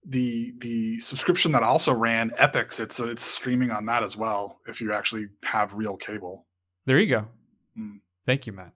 the 0.07 0.55
the 0.59 0.99
subscription 1.01 1.53
that 1.53 1.62
also 1.62 1.92
ran 1.92 2.30
Epix, 2.30 2.80
it's 2.80 2.99
it's 3.01 3.22
streaming 3.22 3.70
on 3.70 3.86
that 3.86 4.03
as 4.03 4.16
well. 4.16 4.61
If 4.66 4.80
you 4.80 4.92
actually 4.92 5.26
have 5.44 5.74
real 5.74 5.96
cable. 5.96 6.46
There 6.86 6.99
you 6.99 7.09
go. 7.09 7.26
Mm. 7.78 8.01
Thank 8.26 8.46
you, 8.46 8.53
Matt. 8.53 8.72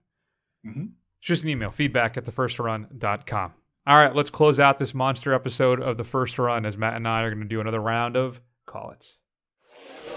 Mhm. 0.65 0.89
It's 1.19 1.27
just 1.27 1.43
an 1.43 1.49
email, 1.49 1.71
feedback 1.71 2.17
at 2.17 2.25
thefirstrun.com. 2.25 3.53
All 3.85 3.95
right, 3.97 4.15
let's 4.15 4.29
close 4.29 4.59
out 4.59 4.77
this 4.77 4.93
monster 4.93 5.33
episode 5.33 5.81
of 5.81 5.97
The 5.97 6.03
First 6.05 6.39
Run 6.39 6.65
as 6.65 6.77
Matt 6.77 6.95
and 6.95 7.07
I 7.07 7.21
are 7.23 7.29
going 7.29 7.41
to 7.43 7.47
do 7.47 7.59
another 7.59 7.81
round 7.81 8.15
of 8.15 8.41
Call 8.65 8.91
It. 8.91 9.07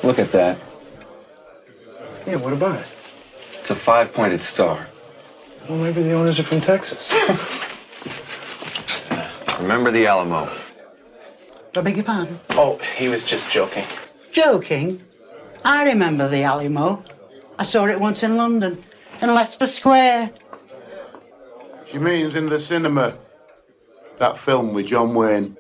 Look 0.04 0.18
at 0.18 0.30
that. 0.32 0.60
Yeah, 2.26 2.36
what 2.36 2.52
about 2.52 2.80
it? 2.80 2.86
It's 3.60 3.70
a 3.70 3.74
five 3.74 4.12
pointed 4.12 4.40
star. 4.42 4.86
Well, 5.68 5.78
maybe 5.78 6.02
the 6.02 6.12
owners 6.12 6.38
are 6.38 6.44
from 6.44 6.60
Texas. 6.60 7.12
Remember 9.60 9.90
the 9.90 10.06
Alamo? 10.06 10.48
I 11.76 11.82
beg 11.82 11.96
your 11.96 12.04
pardon? 12.04 12.40
Oh, 12.50 12.78
he 12.96 13.08
was 13.08 13.22
just 13.22 13.48
joking. 13.50 13.84
Joking? 14.32 15.02
I 15.64 15.84
remember 15.84 16.28
the 16.28 16.42
Alamo. 16.42 17.02
I 17.58 17.64
saw 17.64 17.86
it 17.86 17.98
once 17.98 18.22
in 18.22 18.36
London, 18.36 18.84
in 19.20 19.34
Leicester 19.34 19.66
Square. 19.66 20.30
She 21.84 21.98
means 21.98 22.34
in 22.34 22.48
the 22.48 22.58
cinema. 22.58 23.16
That 24.16 24.38
film 24.38 24.74
with 24.74 24.86
John 24.86 25.14
Wayne. 25.14 25.56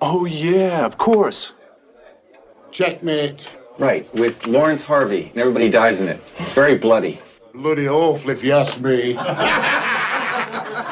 Oh, 0.00 0.24
yeah, 0.24 0.84
of 0.84 0.98
course. 0.98 1.52
Checkmate. 2.70 3.48
Right, 3.78 4.12
with 4.14 4.44
Laurence 4.46 4.82
Harvey, 4.82 5.28
and 5.30 5.38
everybody 5.38 5.70
dies 5.70 6.00
in 6.00 6.08
it. 6.08 6.20
Very 6.54 6.76
bloody. 6.76 7.20
Bloody 7.54 7.88
awful, 7.88 8.30
if 8.30 8.42
you 8.42 8.52
ask 8.52 8.80
me. 8.80 9.16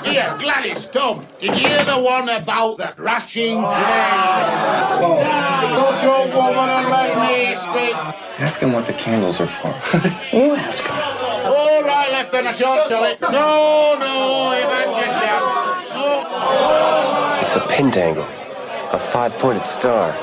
Here, 0.04 0.34
Gladys, 0.38 0.86
Tom, 0.86 1.26
did 1.38 1.56
you 1.58 1.68
hear 1.68 1.84
the 1.84 1.98
one 2.00 2.28
about 2.28 2.78
the 2.78 2.92
crashing 2.96 3.58
oh. 3.58 3.68
plane? 3.68 5.00
Oh. 5.02 5.40
Don't 5.76 6.00
talk 6.00 6.34
woman 6.34 6.68
and 6.70 6.88
let 6.88 7.18
me 7.18 7.54
speak. 7.54 7.96
Ask 8.40 8.60
him 8.60 8.72
what 8.72 8.86
the 8.86 8.94
candles 8.94 9.40
are 9.40 9.46
for. 9.46 9.68
You 10.36 10.54
ask 10.54 10.82
him. 10.82 10.92
All 10.92 11.82
right, 11.82 12.24
Lieutenant, 12.24 12.56
shan't 12.56 12.88
tell 12.88 13.04
it. 13.04 13.20
No, 13.20 13.96
no, 13.98 14.54
you've 14.56 14.70
had 14.70 14.90
your 14.90 15.12
chance. 15.20 15.52
No. 15.94 16.10
It's 17.44 17.56
a 17.56 17.60
pentangle, 17.60 18.26
a 18.92 18.98
five-pointed 18.98 19.66
star. 19.66 20.14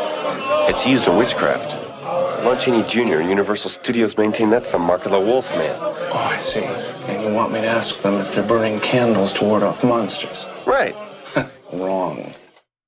It's 0.69 0.87
used 0.87 1.07
in 1.07 1.17
witchcraft. 1.17 1.86
Lon 2.43 2.59
Chaney 2.59 2.83
Jr. 2.83 3.19
and 3.19 3.29
Universal 3.29 3.71
Studios 3.71 4.17
maintain 4.17 4.49
that's 4.49 4.71
the 4.71 4.77
mark 4.77 5.05
of 5.05 5.11
the 5.11 5.19
wolf 5.19 5.49
man. 5.51 5.75
Oh, 5.79 6.13
I 6.13 6.37
see. 6.37 6.63
And 6.63 7.23
you 7.23 7.33
want 7.33 7.51
me 7.51 7.61
to 7.61 7.67
ask 7.67 7.99
them 8.01 8.15
if 8.15 8.33
they're 8.33 8.47
burning 8.47 8.79
candles 8.79 9.33
to 9.33 9.43
ward 9.43 9.63
off 9.63 9.83
monsters. 9.83 10.45
Right. 10.65 10.95
Wrong. 11.73 12.33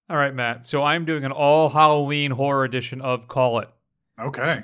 All 0.10 0.18
right, 0.18 0.34
Matt. 0.34 0.66
So 0.66 0.84
I'm 0.84 1.04
doing 1.04 1.26
an 1.26 1.32
all 1.32 1.70
Halloween 1.70 2.32
horror 2.32 2.64
edition 2.64 3.02
of 3.02 3.28
Call 3.28 3.60
It. 3.60 3.70
Okay. 4.20 4.64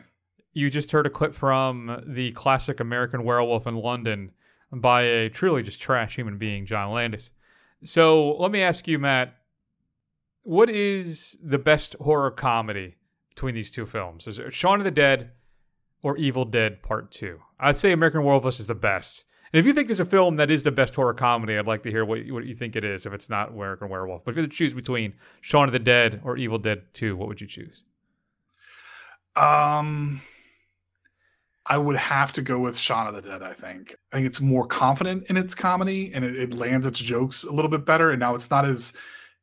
You 0.54 0.70
just 0.70 0.92
heard 0.92 1.06
a 1.06 1.10
clip 1.10 1.34
from 1.34 2.04
the 2.06 2.32
classic 2.34 2.80
American 2.80 3.24
Werewolf 3.24 3.68
in 3.68 3.76
London 3.76 4.32
by 4.72 5.02
a 5.02 5.30
truly 5.30 5.64
just 5.64 5.82
trash 5.82 6.16
human 6.16 6.38
being, 6.38 6.66
John 6.66 6.92
Landis. 6.92 7.32
So 7.84 8.36
let 8.38 8.52
me 8.52 8.62
ask 8.62 8.88
you, 8.88 9.00
Matt, 9.00 9.36
what 10.44 10.70
is 10.70 11.38
the 11.44 11.58
best 11.58 11.96
horror 12.00 12.32
comedy 12.32 12.96
between 13.36 13.56
these 13.56 13.70
two 13.70 13.86
films? 13.86 14.28
Is 14.28 14.40
it 14.40 14.54
Shaun 14.54 14.80
of 14.80 14.86
the 14.86 14.92
Dead 14.92 15.32
or 16.02 16.18
Evil 16.18 16.46
Dead 16.46 16.82
Part 16.82 17.12
2? 17.12 17.40
I'd 17.60 17.78
say 17.78 17.92
American 17.92 18.24
Werewolf 18.24 18.60
is 18.60 18.68
the 18.68 18.76
best. 18.76 19.26
And 19.54 19.60
if 19.60 19.66
you 19.66 19.74
think 19.74 19.88
there's 19.88 20.00
a 20.00 20.06
film 20.06 20.38
that 20.38 20.50
is 20.50 20.64
the 20.64 20.72
best 20.72 20.96
horror 20.96 21.14
comedy, 21.14 21.58
I'd 21.58 21.68
like 21.68 21.84
to 21.84 21.92
hear 21.92 22.04
what, 22.04 22.20
what 22.30 22.46
you 22.46 22.56
think 22.56 22.76
it 22.76 22.84
is 22.84 23.06
if 23.06 23.14
it's 23.14 23.30
not 23.30 23.50
American 23.50 23.90
Werewolf. 23.90 24.26
But 24.26 24.32
if 24.32 24.38
you 24.38 24.44
had 24.44 24.52
to 24.52 24.58
choose 24.58 24.74
between 24.74 25.14
Shaun 25.42 25.68
of 25.68 25.74
the 25.74 25.80
Dead 25.80 26.22
or 26.24 26.38
Evil 26.38 26.58
Dead 26.58 26.82
2, 26.94 27.16
what 27.16 27.28
would 27.28 27.42
you 27.42 27.48
choose? 27.48 27.84
Um, 29.36 30.22
I 31.66 31.78
would 31.78 31.96
have 31.96 32.34
to 32.34 32.42
go 32.42 32.60
with 32.60 32.78
Shaun 32.78 33.08
of 33.08 33.16
the 33.16 33.22
Dead. 33.22 33.44
I 33.44 33.54
think. 33.54 33.96
I 34.12 34.18
think 34.18 34.28
it's 34.28 34.42
more 34.42 34.66
confident 34.66 35.30
in 35.30 35.38
its 35.38 35.54
comedy 35.54 36.12
and 36.14 36.24
it, 36.24 36.36
it 36.36 36.54
lands 36.54 36.86
its 36.86 37.00
jokes 37.00 37.44
a 37.44 37.52
little 37.52 37.72
bit 37.72 37.86
better. 37.86 38.12
And 38.12 38.20
now 38.20 38.36
it's 38.36 38.50
not 38.50 38.66
as 38.66 38.94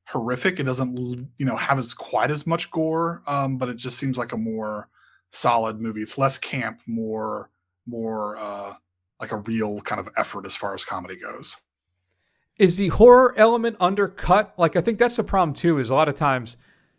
horrific. 0.07 0.61
It 0.61 0.65
doesn't, 0.65 0.99
you 1.37 1.47
know, 1.47 1.57
have 1.57 1.79
as 1.79 1.95
quite 1.95 2.31
as 2.31 2.47
much 2.47 2.71
gore. 2.71 3.23
Um, 3.27 3.57
but 3.59 3.69
it 3.69 3.77
just 3.77 3.99
seems 3.99 4.19
like 4.19 4.33
a 4.33 4.37
more 4.37 4.89
solid 5.31 5.81
movie. 5.81 6.03
It's 6.03 6.19
less 6.19 6.39
camp, 6.39 6.81
more, 6.87 7.51
more 7.87 8.37
uh, 8.37 8.75
like 9.21 9.33
a 9.33 9.37
real 9.37 9.81
kind 9.81 10.01
of 10.01 10.09
effort 10.17 10.47
as 10.47 10.57
far 10.57 10.75
as 10.75 10.85
comedy 10.85 11.17
goes. 11.17 11.57
is 12.59 12.77
the 12.77 12.89
horror 12.89 13.35
element 13.37 13.77
undercut? 13.81 14.53
Like 14.59 14.77
I 14.77 14.81
think 14.81 14.99
that's 14.99 15.17
the 15.17 15.25
problem 15.25 15.55
too. 15.55 15.79
Is 15.79 15.91
a 15.91 15.95
lot 15.95 16.09
of 16.09 16.15
times 16.15 16.57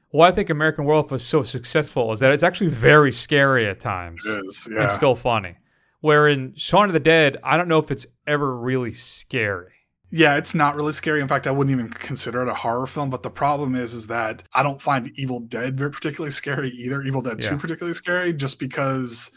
why 0.10 0.28
I 0.30 0.32
think 0.32 0.50
American 0.50 0.86
Werewolf 0.86 1.12
was 1.12 1.24
so 1.24 1.44
successful 1.44 2.12
is 2.12 2.20
that 2.20 2.32
it's 2.32 2.44
actually 2.44 2.70
very 2.70 3.12
scary 3.12 3.68
at 3.68 3.80
times. 3.80 4.26
It 4.26 4.46
is, 4.46 4.68
and 4.68 4.92
still 4.92 5.16
funny. 5.16 5.58
Where 6.02 6.28
in 6.28 6.54
Shaun 6.56 6.88
of 6.88 6.94
the 6.94 7.00
Dead, 7.00 7.38
I 7.44 7.56
don't 7.56 7.68
know 7.68 7.80
if 7.80 7.90
it's 7.90 8.06
ever 8.28 8.56
really 8.58 8.94
scary. 8.94 9.72
Yeah, 10.16 10.36
it's 10.38 10.54
not 10.54 10.76
really 10.76 10.94
scary. 10.94 11.22
In 11.22 11.28
fact, 11.28 11.48
I 11.48 11.52
wouldn't 11.52 11.76
even 11.76 11.90
consider 11.92 12.44
it 12.44 12.48
a 12.48 12.54
horror 12.54 12.86
film. 12.86 13.10
But 13.10 13.24
the 13.24 13.32
problem 13.32 13.74
is, 13.74 13.96
is 13.96 14.06
that 14.08 14.44
I 14.54 14.62
don't 14.62 14.80
find 14.80 15.12
Evil 15.16 15.40
Dead 15.40 15.76
very 15.76 15.90
particularly 15.90 16.30
scary 16.30 16.70
either. 16.70 17.02
Evil 17.02 17.24
Dead 17.24 17.44
Yeah. 17.44 17.50
Two 17.50 17.58
particularly 17.58 17.96
scary, 17.96 18.32
just 18.32 18.60
because 18.60 19.32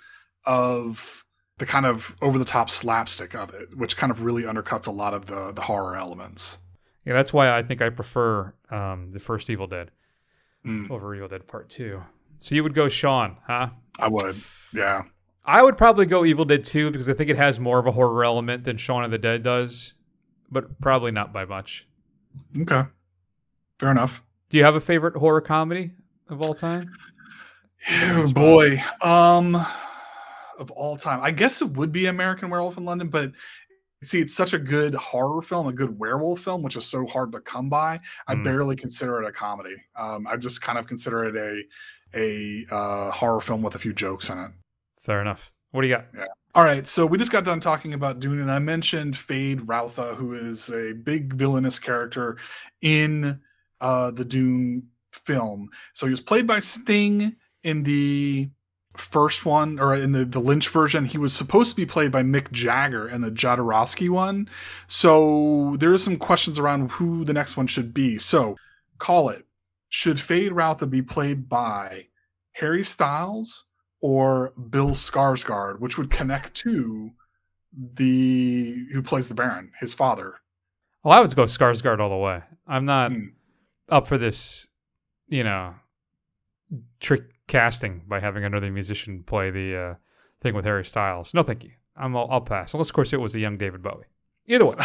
of 0.44 1.24
the 1.56 1.64
kind 1.64 1.86
of 1.86 2.14
over 2.20 2.38
the 2.38 2.44
top 2.44 2.68
slapstick 2.68 3.34
of 3.34 3.54
it, 3.54 3.76
which 3.76 3.96
kind 3.96 4.10
of 4.10 4.22
really 4.22 4.42
undercuts 4.42 4.86
a 4.86 4.90
lot 4.90 5.14
of 5.14 5.24
the 5.26 5.50
the 5.54 5.62
horror 5.62 5.96
elements. 5.96 6.58
Yeah, 7.06 7.14
that's 7.14 7.32
why 7.32 7.56
I 7.56 7.62
think 7.62 7.80
I 7.80 7.88
prefer 7.88 8.52
um, 8.70 9.12
the 9.12 9.20
first 9.20 9.48
Evil 9.48 9.66
Dead 9.66 9.90
Mm. 10.66 10.90
over 10.90 11.14
Evil 11.14 11.28
Dead 11.28 11.46
Part 11.46 11.70
Two. 11.70 12.02
So 12.38 12.54
you 12.54 12.62
would 12.64 12.74
go 12.74 12.88
Shaun, 12.88 13.36
huh? 13.46 13.70
I 13.98 14.08
would, 14.08 14.36
yeah. 14.74 15.02
I 15.44 15.62
would 15.62 15.78
probably 15.78 16.04
go 16.06 16.24
Evil 16.24 16.44
Dead 16.44 16.64
2 16.64 16.90
because 16.90 17.08
I 17.08 17.14
think 17.14 17.30
it 17.30 17.36
has 17.36 17.58
more 17.60 17.78
of 17.78 17.86
a 17.86 17.92
horror 17.92 18.24
element 18.24 18.64
than 18.64 18.76
Shaun 18.76 19.04
of 19.04 19.10
the 19.12 19.16
Dead 19.16 19.42
does, 19.44 19.94
but 20.50 20.80
probably 20.80 21.10
not 21.10 21.32
by 21.32 21.44
much. 21.44 21.86
Okay, 22.58 22.82
fair 23.78 23.90
enough. 23.90 24.22
Do 24.50 24.58
you 24.58 24.64
have 24.64 24.74
a 24.74 24.80
favorite 24.80 25.16
horror 25.16 25.40
comedy 25.40 25.92
of 26.28 26.40
all 26.42 26.54
time? 26.54 26.90
Oh 27.90 28.32
boy, 28.32 28.82
um, 29.02 29.54
of 30.58 30.70
all 30.70 30.96
time, 30.96 31.20
I 31.22 31.30
guess 31.30 31.60
it 31.62 31.70
would 31.72 31.92
be 31.92 32.06
American 32.06 32.48
Werewolf 32.50 32.76
in 32.78 32.84
London, 32.84 33.08
but 33.08 33.32
see, 34.02 34.20
it's 34.20 34.34
such 34.34 34.54
a 34.54 34.58
good 34.58 34.94
horror 34.94 35.42
film, 35.42 35.66
a 35.66 35.72
good 35.72 35.98
werewolf 35.98 36.40
film, 36.40 36.62
which 36.62 36.76
is 36.76 36.86
so 36.86 37.06
hard 37.06 37.32
to 37.32 37.40
come 37.40 37.68
by. 37.68 38.00
I 38.26 38.34
Mm. 38.34 38.44
barely 38.44 38.76
consider 38.76 39.22
it 39.22 39.26
a 39.28 39.32
comedy. 39.32 39.76
Um, 39.96 40.26
I 40.26 40.36
just 40.36 40.62
kind 40.62 40.78
of 40.78 40.86
consider 40.86 41.24
it 41.24 41.36
a 41.36 41.64
a 42.14 42.66
uh, 42.74 43.10
horror 43.10 43.40
film 43.40 43.62
with 43.62 43.74
a 43.74 43.78
few 43.78 43.92
jokes 43.92 44.30
in 44.30 44.38
it. 44.38 44.50
Fair 45.00 45.20
enough. 45.20 45.52
What 45.72 45.82
do 45.82 45.88
you 45.88 45.94
got? 45.96 46.06
Yeah. 46.16 46.26
All 46.56 46.64
right. 46.64 46.86
So 46.86 47.04
we 47.04 47.18
just 47.18 47.30
got 47.30 47.44
done 47.44 47.60
talking 47.60 47.92
about 47.92 48.18
Dune, 48.18 48.40
and 48.40 48.50
I 48.50 48.60
mentioned 48.60 49.12
Feyd-Rautha, 49.12 50.16
who 50.16 50.32
is 50.32 50.70
a 50.70 50.94
big 50.94 51.34
villainous 51.34 51.78
character 51.78 52.38
in 52.80 53.42
uh, 53.82 54.10
the 54.10 54.24
Dune 54.24 54.88
film. 55.12 55.68
So 55.92 56.06
he 56.06 56.12
was 56.12 56.22
played 56.22 56.46
by 56.46 56.60
Sting 56.60 57.36
in 57.62 57.82
the 57.82 58.48
first 58.96 59.44
one, 59.44 59.78
or 59.78 59.94
in 59.94 60.12
the, 60.12 60.24
the 60.24 60.40
Lynch 60.40 60.70
version. 60.70 61.04
He 61.04 61.18
was 61.18 61.34
supposed 61.34 61.72
to 61.72 61.76
be 61.76 61.84
played 61.84 62.10
by 62.10 62.22
Mick 62.22 62.50
Jagger 62.52 63.06
in 63.06 63.20
the 63.20 63.30
Jodorowsky 63.30 64.08
one. 64.08 64.48
So 64.86 65.76
there 65.78 65.92
are 65.92 65.98
some 65.98 66.16
questions 66.16 66.58
around 66.58 66.90
who 66.92 67.26
the 67.26 67.34
next 67.34 67.58
one 67.58 67.66
should 67.66 67.92
be. 67.92 68.16
So 68.16 68.56
call 68.96 69.28
it. 69.28 69.44
Should 69.90 70.16
Feyd-Rautha 70.16 70.88
be 70.88 71.02
played 71.02 71.50
by 71.50 72.06
Harry 72.52 72.82
Styles 72.82 73.66
or 74.00 74.52
Bill 74.70 74.90
Skarsgård, 74.90 75.80
which 75.80 75.96
would 75.98 76.10
connect 76.10 76.54
to 76.54 77.10
the 77.76 78.86
who 78.92 79.02
plays 79.02 79.28
the 79.28 79.34
Baron, 79.34 79.72
his 79.80 79.94
father. 79.94 80.36
Well, 81.02 81.16
I 81.16 81.20
would 81.20 81.34
go 81.34 81.44
Skarsgård 81.44 82.00
all 82.00 82.10
the 82.10 82.16
way. 82.16 82.42
I'm 82.66 82.84
not 82.84 83.12
Hmm. 83.12 83.26
up 83.88 84.08
for 84.08 84.18
this, 84.18 84.66
you 85.28 85.44
know, 85.44 85.74
trick 87.00 87.22
casting 87.46 88.02
by 88.08 88.20
having 88.20 88.44
another 88.44 88.70
musician 88.70 89.22
play 89.24 89.50
the 89.50 89.76
uh, 89.76 89.94
thing 90.42 90.54
with 90.54 90.64
Harry 90.64 90.84
Styles. 90.84 91.32
No, 91.34 91.42
thank 91.42 91.64
you. 91.64 91.70
I'm 91.96 92.16
I'll, 92.16 92.28
I'll 92.30 92.40
pass. 92.40 92.74
Unless, 92.74 92.88
of 92.90 92.94
course, 92.94 93.12
it 93.12 93.20
was 93.20 93.34
a 93.34 93.38
young 93.40 93.56
David 93.56 93.82
Bowie. 93.82 94.04
Either 94.46 94.64
way. 94.66 94.74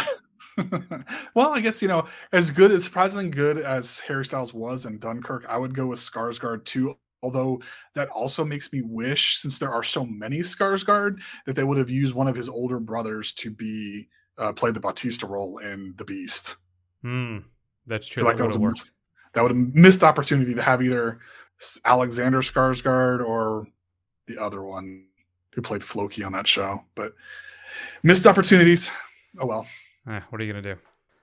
well, 1.34 1.50
I 1.50 1.60
guess 1.60 1.80
you 1.80 1.88
know, 1.88 2.04
as 2.30 2.50
good 2.50 2.72
as 2.72 2.84
surprisingly 2.84 3.30
good 3.30 3.58
as 3.58 4.00
Harry 4.00 4.24
Styles 4.24 4.52
was 4.52 4.84
in 4.84 4.98
Dunkirk, 4.98 5.46
I 5.48 5.56
would 5.56 5.74
go 5.74 5.86
with 5.86 5.98
Skarsgård 5.98 6.64
too. 6.64 6.94
Although 7.22 7.62
that 7.94 8.08
also 8.08 8.44
makes 8.44 8.72
me 8.72 8.82
wish, 8.82 9.36
since 9.36 9.58
there 9.58 9.72
are 9.72 9.82
so 9.82 10.04
many 10.04 10.38
Skarsgård, 10.38 11.20
that 11.46 11.54
they 11.54 11.64
would 11.64 11.78
have 11.78 11.90
used 11.90 12.14
one 12.14 12.28
of 12.28 12.34
his 12.34 12.48
older 12.48 12.80
brothers 12.80 13.32
to 13.34 13.50
be 13.50 14.08
uh, 14.38 14.52
play 14.52 14.70
the 14.70 14.80
Bautista 14.80 15.26
role 15.26 15.58
in 15.58 15.94
The 15.96 16.04
Beast. 16.04 16.56
Hmm. 17.02 17.38
That's 17.86 18.06
true. 18.06 18.22
feel 18.22 18.28
like 18.28 18.36
that 18.36 18.44
that 18.44 18.58
was 18.58 18.58
missed, 18.58 18.92
that 19.32 19.42
would 19.42 19.50
have 19.50 19.74
missed 19.74 20.04
opportunity 20.04 20.54
to 20.54 20.62
have 20.62 20.82
either 20.82 21.20
Alexander 21.84 22.40
Skarsgård 22.40 23.24
or 23.24 23.66
the 24.26 24.38
other 24.38 24.62
one 24.62 25.06
who 25.54 25.62
played 25.62 25.82
Floki 25.82 26.22
on 26.22 26.32
that 26.32 26.46
show. 26.46 26.84
But 26.94 27.14
missed 28.02 28.26
opportunities. 28.26 28.90
Oh 29.38 29.46
well. 29.46 29.66
Eh, 30.08 30.20
what 30.30 30.40
are 30.40 30.44
you 30.44 30.52
gonna 30.52 30.74
do? 30.74 30.80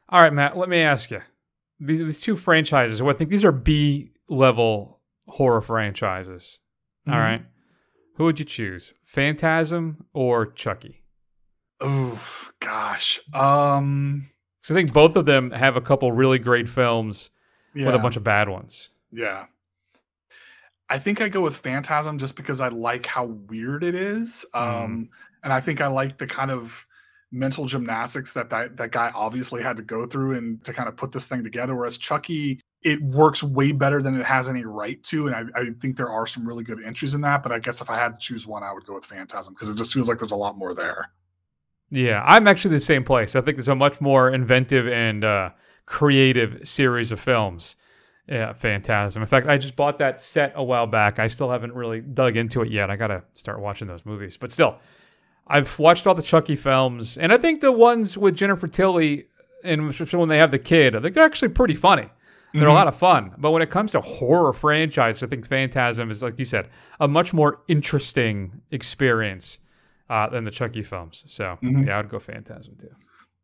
All 0.09 0.21
right, 0.21 0.33
Matt. 0.33 0.57
Let 0.57 0.69
me 0.69 0.79
ask 0.79 1.11
you. 1.11 1.21
These, 1.79 1.99
these 1.99 2.21
two 2.21 2.35
franchises. 2.35 3.01
I 3.01 3.13
think 3.13 3.29
these 3.29 3.45
are 3.45 3.51
B 3.51 4.11
level 4.27 4.98
horror 5.30 5.61
franchises. 5.61 6.59
All 7.07 7.13
Mhm. 7.15 7.17
right. 7.23 7.45
Who 8.15 8.25
would 8.25 8.39
you 8.39 8.45
choose, 8.45 8.93
Phantasm 9.05 10.05
or 10.13 10.45
Chucky? 10.45 11.03
Oh 11.80 12.21
gosh. 12.59 13.19
Um. 13.34 14.30
So 14.63 14.73
I 14.73 14.77
think 14.77 14.93
both 14.93 15.15
of 15.15 15.25
them 15.25 15.51
have 15.51 15.75
a 15.77 15.82
couple 15.82 16.11
really 16.11 16.38
great 16.39 16.67
films 16.67 17.30
with 17.73 17.95
a 17.95 17.97
bunch 17.99 18.17
of 18.17 18.23
bad 18.23 18.49
ones. 18.49 18.89
Yeah. 19.11 19.45
I 20.89 20.99
think 20.99 21.21
I 21.21 21.30
go 21.30 21.41
with 21.41 21.55
Phantasm 21.55 22.17
just 22.17 22.36
because 22.36 22.59
I 22.59 22.67
like 22.69 23.05
how 23.05 23.25
weird 23.25 23.84
it 23.84 23.95
is. 23.95 24.45
Um, 24.53 25.09
and 25.43 25.53
I 25.53 25.61
think 25.61 25.82
I 25.82 25.88
like 25.88 26.17
the 26.17 26.25
kind 26.27 26.49
of 26.51 26.86
mental 27.32 27.65
gymnastics 27.65 28.34
that, 28.34 28.49
that 28.49 28.75
that 28.77 28.91
guy 28.91 29.11
obviously 29.13 29.61
had 29.61 29.77
to 29.77 29.84
go 29.84 30.05
through 30.07 30.36
and 30.36 30.63
to 30.63 30.73
kind 30.73 30.89
of 30.89 30.97
put 30.97 31.11
this 31.11 31.27
thing 31.27 31.43
together. 31.43 31.75
Whereas 31.75 31.97
Chucky, 31.97 32.59
it 32.82 33.01
works 33.01 33.43
way 33.43 33.71
better 33.71 34.01
than 34.01 34.19
it 34.19 34.25
has 34.25 34.47
any 34.47 34.63
right 34.63 35.01
to. 35.03 35.27
And 35.27 35.36
I, 35.36 35.59
I 35.59 35.65
think 35.82 35.97
there 35.97 36.09
are 36.09 36.25
some 36.25 36.47
really 36.47 36.63
good 36.63 36.82
entries 36.84 37.13
in 37.13 37.21
that. 37.21 37.43
But 37.43 37.51
I 37.51 37.59
guess 37.59 37.82
if 37.82 37.89
I 37.89 37.97
had 37.97 38.15
to 38.15 38.19
choose 38.19 38.47
one, 38.47 38.63
I 38.63 38.71
would 38.71 38.86
go 38.86 38.95
with 38.95 39.05
Phantasm 39.05 39.53
because 39.53 39.69
it 39.69 39.77
just 39.77 39.93
feels 39.93 40.07
like 40.07 40.19
there's 40.19 40.32
a 40.32 40.38
lot 40.38 40.57
more 40.57 40.73
there. 40.73 41.11
Yeah, 41.91 42.23
I'm 42.25 42.47
actually 42.47 42.75
the 42.75 42.82
same 42.82 43.03
place. 43.03 43.36
I 43.36 43.41
think 43.41 43.57
it's 43.57 43.67
a 43.67 43.75
much 43.75 43.99
more 43.99 44.30
inventive 44.30 44.88
and 44.88 45.23
uh, 45.23 45.49
creative 45.86 46.67
series 46.67 47.11
of 47.11 47.19
films. 47.19 47.75
Yeah, 48.27 48.53
Phantasm. 48.53 49.23
In 49.23 49.27
fact, 49.27 49.47
I 49.47 49.57
just 49.57 49.75
bought 49.75 49.97
that 49.97 50.21
set 50.21 50.53
a 50.55 50.63
while 50.63 50.86
back. 50.86 51.17
I 51.17 51.30
still 51.30 51.49
haven't 51.49 51.73
really 51.73 51.99
dug 51.99 52.38
into 52.38 52.61
it 52.61 52.71
yet. 52.71 52.91
I 52.91 52.95
gotta 52.95 53.23
start 53.34 53.59
watching 53.59 53.88
those 53.88 54.05
movies. 54.05 54.38
But 54.38 54.51
still, 54.51 54.77
I've 55.47 55.80
watched 55.80 56.05
all 56.05 56.13
the 56.13 56.21
Chucky 56.21 56.55
films, 56.55 57.17
and 57.17 57.34
I 57.34 57.39
think 57.39 57.59
the 57.59 57.71
ones 57.71 58.19
with 58.19 58.36
Jennifer 58.36 58.67
Tilly 58.67 59.25
and 59.63 59.91
when 59.91 60.30
they 60.30 60.38
have 60.38 60.51
the 60.51 60.59
kid, 60.59 60.95
I 60.95 61.01
think 61.01 61.15
they're 61.15 61.25
actually 61.25 61.49
pretty 61.49 61.73
funny. 61.73 62.09
They're 62.53 62.67
a 62.67 62.71
Mhm. 62.71 62.73
lot 62.73 62.87
of 62.87 62.95
fun. 62.97 63.31
But 63.37 63.51
when 63.51 63.61
it 63.61 63.69
comes 63.69 63.91
to 63.91 64.01
horror 64.01 64.53
franchise, 64.53 65.21
I 65.21 65.27
think 65.27 65.45
Phantasm 65.47 66.09
is, 66.09 66.21
like 66.23 66.39
you 66.39 66.45
said, 66.45 66.69
a 66.99 67.07
much 67.07 67.33
more 67.33 67.61
interesting 67.67 68.61
experience 68.71 69.59
uh, 70.09 70.27
than 70.27 70.43
the 70.43 70.49
Chucky 70.51 70.81
films. 70.81 71.23
So 71.27 71.57
Mhm. 71.61 71.85
yeah, 71.85 71.99
I'd 71.99 72.09
go 72.09 72.17
Phantasm 72.17 72.75
too. 72.79 72.89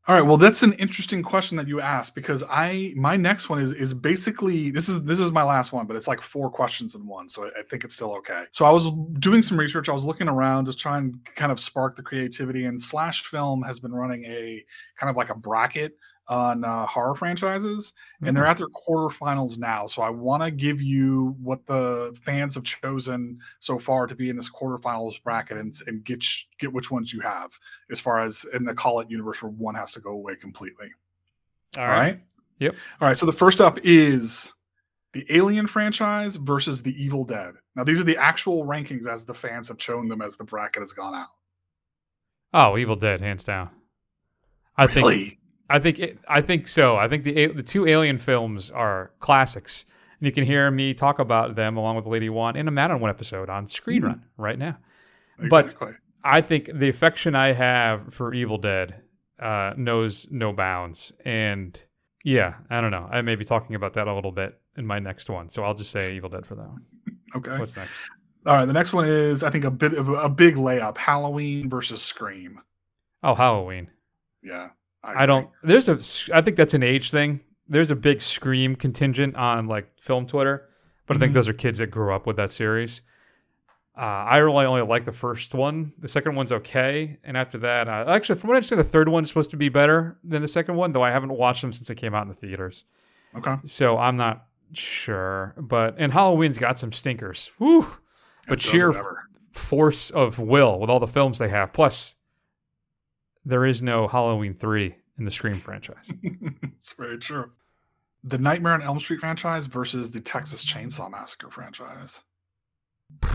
All 0.08 0.16
right, 0.16 0.22
well, 0.22 0.38
that's 0.38 0.62
an 0.64 0.74
interesting 0.74 1.22
question 1.24 1.58
that 1.58 1.68
you 1.68 1.80
asked 1.82 2.14
because 2.16 2.44
I 2.50 2.94
my 2.96 3.18
next 3.18 3.50
one 3.50 3.60
is 3.60 3.72
is 3.72 3.94
basically 3.94 4.72
this 4.72 4.88
is 4.90 5.04
this 5.04 5.20
is 5.20 5.32
my 5.32 5.44
last 5.44 5.72
one, 5.74 5.86
but 5.88 5.96
it's 5.96 6.08
like 6.08 6.22
four 6.22 6.50
questions 6.50 6.94
in 6.96 7.06
one, 7.08 7.28
so 7.30 7.46
I, 7.46 7.60
I 7.60 7.64
think 7.70 7.84
it's 7.84 7.94
still 7.96 8.16
okay. 8.18 8.46
So 8.52 8.66
I 8.66 8.72
was 8.72 8.88
doing 9.20 9.42
some 9.44 9.60
research, 9.60 9.90
I 9.90 9.94
was 9.94 10.06
looking 10.06 10.28
around, 10.28 10.66
just 10.66 10.80
trying 10.80 11.12
to 11.12 11.32
kind 11.34 11.52
of 11.52 11.60
spark 11.60 11.96
the 11.98 12.04
creativity. 12.04 12.66
And 12.66 12.82
Slash 12.82 13.24
Film 13.24 13.62
has 13.64 13.80
been 13.80 13.94
running 13.94 14.26
a 14.26 14.64
kind 14.96 15.10
of 15.12 15.16
like 15.16 15.30
a 15.32 15.36
bracket 15.36 15.98
on 16.28 16.64
uh, 16.64 16.86
horror 16.88 17.14
franchises, 17.16 17.94
and 18.24 18.36
they're 18.36 18.46
Mhm. 18.46 18.50
at 18.50 18.58
their 18.58 18.68
quarterfinals 18.70 19.58
now. 19.58 19.86
So 19.86 20.02
I 20.02 20.10
want 20.10 20.42
to 20.44 20.50
give 20.52 20.82
you 20.82 21.36
what 21.42 21.66
the 21.68 22.18
fans 22.24 22.56
have 22.56 22.64
chosen 22.64 23.40
so 23.60 23.78
far 23.78 24.08
to 24.08 24.16
be 24.16 24.30
in 24.30 24.36
this 24.36 24.50
quarterfinals 24.50 25.22
bracket, 25.24 25.58
and, 25.58 25.74
and 25.86 26.04
get 26.04 26.24
sh- 26.24 26.46
get 26.58 26.74
which 26.74 26.90
ones 26.90 27.14
you 27.14 27.20
have 27.22 27.52
as 27.92 28.00
far 28.00 28.22
as 28.22 28.46
in 28.54 28.64
the 28.66 28.74
call 28.74 29.00
it 29.02 29.10
universe 29.12 29.42
where 29.44 29.52
one 29.52 29.76
has 29.76 29.92
to 29.94 30.00
go 30.00 30.12
away 30.12 30.36
completely. 30.36 30.92
All 31.78 31.88
right. 31.88 32.22
Yep. 32.60 32.76
All 33.02 33.08
right. 33.08 33.18
So 33.18 33.26
the 33.26 33.32
first 33.34 33.60
up 33.62 33.78
is 33.84 34.54
the 35.14 35.26
Alien 35.30 35.68
franchise 35.68 36.38
versus 36.38 36.82
the 36.82 37.02
Evil 37.02 37.24
Dead. 37.24 37.56
Now 37.76 37.84
these 37.84 38.00
are 38.00 38.04
the 38.04 38.18
actual 38.18 38.66
rankings 38.66 39.08
as 39.08 39.26
the 39.26 39.34
fans 39.34 39.68
have 39.68 39.82
shown 39.82 40.08
them 40.08 40.22
as 40.22 40.38
the 40.38 40.44
bracket 40.44 40.82
has 40.82 40.94
gone 40.94 41.14
out. 41.14 41.28
Oh, 42.54 42.78
Evil 42.78 42.96
Dead, 42.96 43.22
hands 43.22 43.44
down. 43.44 43.70
I 44.78 44.86
Really? 44.86 45.26
think. 45.26 45.40
I 45.70 45.80
think. 45.80 46.00
It, 46.00 46.20
I 46.28 46.42
think 46.42 46.68
so. 46.68 46.96
I 46.96 47.08
think 47.08 47.24
the 47.24 47.48
the 47.48 47.64
two 47.64 47.88
Alien 47.88 48.18
films 48.18 48.72
are 48.72 49.12
classics, 49.20 49.86
and 50.20 50.26
you 50.26 50.32
can 50.32 50.46
hear 50.46 50.70
me 50.70 50.94
talk 50.94 51.20
about 51.20 51.56
them 51.56 51.78
along 51.78 51.96
with 51.96 52.06
Lady 52.06 52.30
One 52.30 52.56
in 52.56 52.68
a 52.68 52.72
Matt 52.72 52.92
on 52.92 53.00
One 53.00 53.10
episode 53.10 53.50
on 53.50 53.68
Screen 53.68 54.02
Mm-hmm. 54.02 54.08
Run 54.08 54.24
right 54.38 54.60
now. 54.60 54.78
Exactly. 55.40 55.88
But 55.88 55.96
I 56.24 56.42
think 56.42 56.70
the 56.74 56.90
affection 56.90 57.36
I 57.36 57.54
have 57.54 58.14
for 58.14 58.34
Evil 58.34 58.58
Dead 58.58 58.96
uh, 59.40 59.74
knows 59.78 60.28
no 60.32 60.54
bounds, 60.54 61.12
and 61.24 61.80
yeah, 62.24 62.56
I 62.70 62.82
don't 62.82 62.92
know. 62.92 63.08
I 63.12 63.22
may 63.22 63.36
be 63.36 63.46
talking 63.46 63.76
about 63.76 63.94
that 63.94 64.08
a 64.08 64.14
little 64.14 64.32
bit 64.32 64.60
in 64.78 64.86
my 64.86 65.00
next 65.00 65.30
one, 65.30 65.50
so 65.50 65.64
I'll 65.64 65.74
just 65.74 65.92
say 65.92 66.16
Evil 66.16 66.30
Dead 66.30 66.46
for 66.46 66.56
that 66.56 66.68
one. 66.68 66.82
Okay. 67.36 67.58
What's 67.58 67.76
next? 67.76 67.92
All 68.46 68.54
right. 68.54 68.66
The 68.66 68.74
next 68.74 68.94
one 68.94 69.06
is 69.06 69.44
I 69.44 69.50
think 69.50 69.64
a 69.66 69.72
bit 69.72 69.94
of 69.94 70.10
a 70.10 70.30
big 70.30 70.56
layup: 70.56 70.98
Halloween 70.98 71.70
versus 71.70 72.02
Scream. 72.02 72.62
Oh, 73.24 73.36
Halloween. 73.36 73.90
Yeah. 74.44 74.70
I, 75.06 75.26
don't. 75.26 75.50
There's 75.64 75.88
a. 75.90 76.00
I 76.36 76.42
think 76.42 76.58
that's 76.58 76.74
an 76.74 76.84
age 76.84 77.12
thing. 77.12 77.42
There's 77.68 77.92
a 77.92 77.96
big 77.96 78.22
Scream 78.22 78.76
contingent 78.76 79.36
on 79.36 79.68
like 79.68 79.88
film 80.00 80.26
Twitter, 80.28 80.70
but 81.08 81.18
I 81.18 81.20
think 81.20 81.32
Mhm. 81.32 81.36
those 81.36 81.48
are 81.48 81.54
kids 81.54 81.80
that 81.80 81.88
grew 81.92 82.14
up 82.14 82.26
with 82.28 82.36
that 82.38 82.52
series. 82.52 83.02
Uh, 83.98 84.02
I 84.02 84.38
really 84.38 84.66
only 84.66 84.82
like 84.82 85.06
the 85.06 85.12
first 85.14 85.54
one. 85.54 85.94
The 86.00 86.08
second 86.10 86.36
one's 86.36 86.52
okay, 86.52 87.18
and 87.24 87.38
after 87.38 87.58
that, 87.60 87.88
uh, 87.88 88.06
actually, 88.10 88.38
from 88.38 88.50
what 88.50 88.56
I 88.56 88.58
understand, 88.58 88.80
the 88.82 88.84
third 88.84 89.08
one's 89.08 89.30
supposed 89.30 89.52
to 89.52 89.58
be 89.58 89.70
better 89.70 90.18
than 90.24 90.42
the 90.42 90.48
second 90.50 90.76
one, 90.76 90.92
though 90.92 91.02
I 91.04 91.12
haven't 91.12 91.32
watched 91.32 91.62
them 91.62 91.72
since 91.72 91.90
it 91.90 91.96
came 91.96 92.14
out 92.14 92.24
in 92.24 92.28
the 92.28 92.34
theaters. 92.36 92.84
Okay. 93.38 93.56
So 93.66 93.98
I'm 93.98 94.18
not 94.18 94.48
sure, 94.74 95.54
but 95.58 95.96
and 95.98 96.12
Halloween's 96.12 96.58
got 96.58 96.78
some 96.78 96.92
stinkers. 96.92 97.52
Woo! 97.60 97.88
But 98.48 98.62
sheer 98.62 98.90
ever. 98.90 99.24
force 99.52 100.10
of 100.12 100.40
will 100.40 100.80
with 100.80 100.90
all 100.90 101.00
the 101.00 101.08
films 101.08 101.38
they 101.40 101.50
have. 101.50 101.72
Plus, 101.74 102.16
there 103.46 103.66
is 103.66 103.82
no 103.82 104.08
Halloween 104.08 104.54
three 104.54 104.96
in 105.18 105.26
the 105.26 105.32
Scream 105.32 105.60
franchise. 105.60 106.12
it's 106.80 106.94
very 106.94 107.18
true. 107.18 107.52
The 108.24 108.38
Nightmare 108.38 108.74
on 108.74 108.82
Elm 108.82 109.00
Street 109.00 109.20
franchise 109.20 109.68
versus 109.68 110.12
the 110.12 110.20
Texas 110.20 110.66
Chainsaw 110.66 111.10
Massacre 111.10 111.50
franchise. 111.50 112.24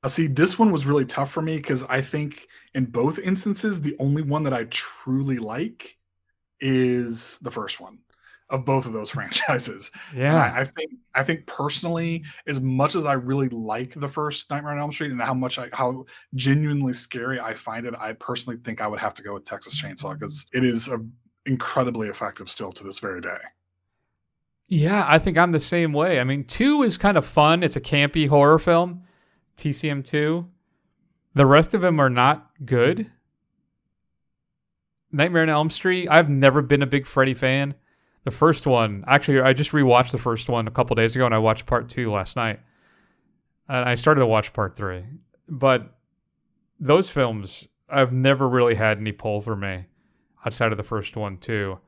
Now, 0.00 0.10
see, 0.10 0.28
this 0.28 0.60
one 0.60 0.70
was 0.70 0.86
really 0.86 1.04
tough 1.04 1.32
for 1.32 1.42
me 1.42 1.56
because 1.56 1.82
I 1.82 2.02
think 2.02 2.46
in 2.72 2.84
both 2.84 3.18
instances, 3.18 3.82
the 3.82 3.96
only 3.98 4.22
one 4.22 4.44
that 4.44 4.54
I 4.54 4.62
truly 4.70 5.38
like 5.38 5.98
is 6.60 7.40
the 7.40 7.50
first 7.50 7.80
one 7.80 7.98
of 8.50 8.64
both 8.64 8.86
of 8.86 8.92
those 8.92 9.10
franchises. 9.16 9.90
Yeah. 10.14 10.36
I, 10.36 10.60
I 10.60 10.64
think 10.64 10.92
I 11.14 11.22
think 11.22 11.46
personally, 11.46 12.24
as 12.46 12.60
much 12.60 12.94
as 12.94 13.04
I 13.04 13.14
really 13.14 13.48
like 13.48 13.94
the 13.94 14.08
first 14.08 14.50
Nightmare 14.50 14.72
on 14.72 14.78
Elm 14.78 14.92
Street 14.92 15.12
and 15.12 15.20
how 15.20 15.34
much 15.34 15.58
I 15.58 15.68
how 15.72 16.04
genuinely 16.34 16.92
scary 16.92 17.40
I 17.40 17.54
find 17.54 17.86
it, 17.86 17.94
I 17.98 18.12
personally 18.14 18.58
think 18.64 18.80
I 18.80 18.86
would 18.86 19.00
have 19.00 19.14
to 19.14 19.22
go 19.22 19.34
with 19.34 19.44
Texas 19.44 19.80
Chainsaw 19.80 20.14
because 20.14 20.46
it 20.52 20.64
is 20.64 20.88
a, 20.88 20.98
incredibly 21.46 22.08
effective 22.08 22.50
still 22.50 22.72
to 22.72 22.84
this 22.84 22.98
very 22.98 23.20
day. 23.20 23.38
Yeah, 24.68 25.06
I 25.08 25.18
think 25.18 25.38
I'm 25.38 25.52
the 25.52 25.60
same 25.60 25.94
way. 25.94 26.20
I 26.20 26.24
mean, 26.24 26.44
two 26.44 26.82
is 26.82 26.98
kind 26.98 27.16
of 27.16 27.24
fun. 27.24 27.62
It's 27.62 27.76
a 27.76 27.80
campy 27.80 28.28
horror 28.28 28.58
film, 28.58 29.04
TCM 29.56 30.04
two. 30.04 30.46
The 31.34 31.46
rest 31.46 31.72
of 31.72 31.80
them 31.80 32.00
are 32.00 32.10
not 32.10 32.50
good. 32.64 33.10
Nightmare 35.10 35.42
on 35.42 35.48
Elm 35.48 35.70
Street. 35.70 36.08
I've 36.10 36.28
never 36.28 36.60
been 36.60 36.82
a 36.82 36.86
big 36.86 37.06
Freddy 37.06 37.32
fan. 37.32 37.74
The 38.24 38.30
first 38.30 38.66
one, 38.66 39.04
actually, 39.06 39.40
I 39.40 39.52
just 39.52 39.72
rewatched 39.72 40.10
the 40.10 40.18
first 40.18 40.48
one 40.48 40.66
a 40.68 40.70
couple 40.70 40.94
days 40.96 41.14
ago, 41.16 41.24
and 41.24 41.34
I 41.34 41.38
watched 41.38 41.66
part 41.66 41.88
two 41.88 42.12
last 42.12 42.36
night. 42.36 42.60
And 43.68 43.88
I 43.88 43.94
started 43.94 44.20
to 44.20 44.26
watch 44.26 44.52
part 44.52 44.76
three, 44.76 45.04
but 45.48 45.94
those 46.80 47.10
films, 47.10 47.68
I've 47.90 48.12
never 48.12 48.48
really 48.48 48.74
had 48.74 48.98
any 48.98 49.12
pull 49.12 49.40
for 49.42 49.54
me 49.56 49.84
outside 50.46 50.72
of 50.72 50.78
the 50.78 50.84
first 50.84 51.16
one 51.16 51.36
too. 51.36 51.78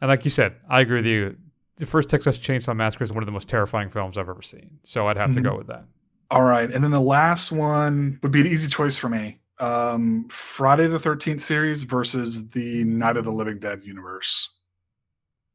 And 0.00 0.08
like 0.08 0.24
you 0.24 0.30
said, 0.30 0.54
I 0.68 0.80
agree 0.80 0.98
with 0.98 1.06
you. 1.06 1.36
The 1.78 1.86
first 1.86 2.08
Texas 2.08 2.38
Chainsaw 2.38 2.76
Massacre 2.76 3.02
is 3.02 3.12
one 3.12 3.22
of 3.22 3.26
the 3.26 3.32
most 3.32 3.48
terrifying 3.48 3.90
films 3.90 4.16
I've 4.16 4.28
ever 4.28 4.42
seen. 4.42 4.78
So 4.84 5.08
I'd 5.08 5.16
have 5.16 5.32
to 5.32 5.40
Mhm. 5.40 5.44
go 5.44 5.56
with 5.56 5.66
that. 5.66 5.86
All 6.30 6.42
right, 6.44 6.70
and 6.70 6.84
then 6.84 6.92
the 6.92 7.00
last 7.00 7.50
one 7.50 8.18
would 8.22 8.30
be 8.32 8.40
an 8.40 8.46
easy 8.46 8.68
choice 8.68 8.96
for 8.96 9.08
me. 9.08 9.40
Um, 9.58 10.28
Friday 10.28 10.86
the 10.86 11.00
Thirteenth 11.00 11.42
series 11.42 11.82
versus 11.82 12.50
the 12.50 12.84
Night 12.84 13.16
of 13.16 13.24
the 13.24 13.32
Living 13.32 13.58
Dead 13.58 13.82
universe. 13.82 14.50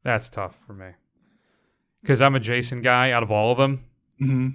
That's 0.02 0.30
tough 0.30 0.56
for 0.66 0.72
me 0.72 0.90
because 2.02 2.20
I'm 2.20 2.34
a 2.34 2.40
Jason 2.40 2.80
guy 2.80 3.12
out 3.12 3.22
of 3.22 3.30
all 3.30 3.52
of 3.52 3.58
them. 3.58 3.84
Mm-hmm. 4.20 4.48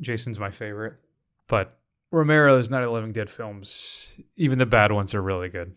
Jason's 0.00 0.38
my 0.38 0.50
favorite, 0.50 0.94
but 1.48 1.78
Romero's 2.10 2.70
Night 2.70 2.80
of 2.80 2.86
the 2.86 2.90
Living 2.90 3.12
Dead 3.12 3.30
films, 3.30 4.16
even 4.36 4.58
the 4.58 4.66
bad 4.66 4.92
ones, 4.92 5.14
are 5.14 5.22
really 5.22 5.48
good. 5.48 5.74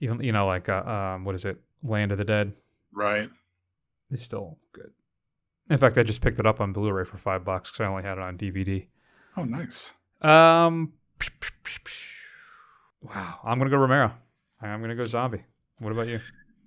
Even 0.00 0.22
you 0.22 0.32
know, 0.32 0.46
like 0.46 0.68
uh, 0.68 0.82
um, 0.84 1.24
what 1.24 1.34
is 1.34 1.44
it, 1.44 1.58
Land 1.82 2.12
of 2.12 2.18
the 2.18 2.24
Dead? 2.24 2.52
Right. 2.92 3.28
They're 4.10 4.18
still 4.18 4.58
good. 4.72 4.90
In 5.68 5.78
fact, 5.78 5.96
I 5.98 6.02
just 6.02 6.20
picked 6.20 6.40
it 6.40 6.46
up 6.46 6.60
on 6.60 6.72
Blu-ray 6.72 7.04
for 7.04 7.16
five 7.16 7.44
bucks 7.44 7.70
because 7.70 7.84
I 7.84 7.88
only 7.88 8.02
had 8.02 8.18
it 8.18 8.22
on 8.24 8.36
DVD. 8.36 8.86
Oh, 9.36 9.44
nice. 9.44 9.92
Um, 10.20 10.92
wow, 13.02 13.38
I'm 13.44 13.58
gonna 13.58 13.70
go 13.70 13.76
Romero. 13.76 14.12
I'm 14.60 14.80
gonna 14.80 14.96
go 14.96 15.02
zombie. 15.02 15.44
What 15.78 15.92
about 15.92 16.08
you? 16.08 16.20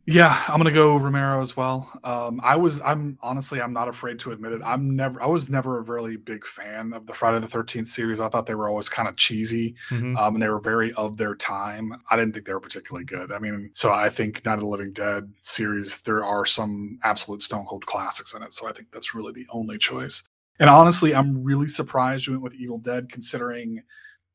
Yeah, 0.06 0.44
I'm 0.50 0.58
gonna 0.58 0.72
go 0.74 0.98
Romero 0.98 1.42
as 1.42 1.56
well. 1.56 1.90
Um, 2.04 2.42
I 2.44 2.58
was, 2.58 2.82
I'm 2.82 3.18
honestly, 3.22 3.62
I'm 3.62 3.72
not 3.72 3.88
afraid 3.88 4.20
to 4.20 4.32
admit 4.32 4.52
it. 4.52 4.62
I'm 4.66 4.98
never, 4.98 5.24
I 5.24 5.28
was 5.28 5.50
never 5.50 5.78
a 5.78 5.82
really 5.82 6.18
big 6.18 6.46
fan 6.46 6.92
of 6.92 7.08
the 7.08 7.14
Friday 7.14 7.40
the 7.40 7.48
Thirteenth 7.48 7.88
series. 7.88 8.20
I 8.20 8.28
thought 8.28 8.46
they 8.46 8.54
were 8.56 8.68
always 8.68 8.90
kind 8.90 9.08
of 9.08 9.16
cheesy, 9.16 9.76
Mhm. 9.92 10.18
um, 10.18 10.36
and 10.36 10.44
they 10.44 10.50
were 10.50 10.60
very 10.60 10.92
of 10.96 11.16
their 11.16 11.36
time. 11.36 11.94
I 12.12 12.18
didn't 12.18 12.34
think 12.34 12.46
they 12.46 12.54
were 12.54 12.60
particularly 12.60 13.06
good. 13.06 13.32
I 13.32 13.40
mean, 13.40 13.70
so 13.74 13.94
I 13.94 14.10
think 14.10 14.44
Night 14.44 14.56
of 14.56 14.60
the 14.60 14.66
Living 14.66 14.92
Dead 14.92 15.32
series, 15.42 16.02
there 16.02 16.26
are 16.26 16.46
some 16.46 17.00
absolute 17.04 17.42
stone 17.42 17.66
cold 17.66 17.86
classics 17.86 18.34
in 18.34 18.44
it. 18.44 18.52
So 18.52 18.68
I 18.68 18.74
think 18.74 18.90
that's 18.92 19.16
really 19.16 19.32
the 19.32 19.48
only 19.52 19.78
choice. 19.78 20.22
And 20.60 20.70
honestly, 20.70 21.16
I'm 21.16 21.42
really 21.46 21.68
surprised 21.68 22.28
you 22.28 22.34
went 22.34 22.44
with 22.44 22.56
Evil 22.56 22.78
Dead, 22.78 23.08
considering 23.10 23.82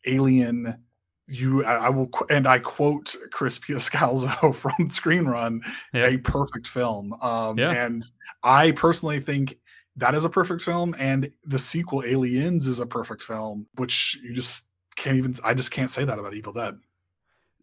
Alien 0.06 0.82
you 1.28 1.64
I, 1.64 1.90
will 1.90 2.10
and 2.30 2.46
I 2.46 2.58
quote 2.58 3.14
Chris 3.30 3.58
Piascalzo 3.58 4.54
from 4.54 4.90
Screen 4.90 5.26
Run, 5.26 5.60
a 5.94 6.16
perfect 6.18 6.66
film. 6.66 7.12
Um, 7.20 7.58
Yeah. 7.58 7.70
and 7.70 8.02
I 8.42 8.72
personally 8.72 9.20
think 9.20 9.58
that 9.96 10.14
is 10.14 10.24
a 10.24 10.30
perfect 10.30 10.62
film, 10.62 10.94
and 10.98 11.30
the 11.44 11.58
sequel 11.58 12.02
Aliens 12.04 12.66
is 12.66 12.78
a 12.80 12.86
perfect 12.86 13.22
film, 13.22 13.66
which 13.74 14.18
you 14.22 14.32
just 14.32 14.64
can't 14.96 15.16
even. 15.16 15.34
I 15.44 15.54
just 15.54 15.70
can't 15.70 15.90
say 15.90 16.04
that 16.04 16.18
about 16.18 16.34
Evil 16.34 16.52
Dead. 16.52 16.78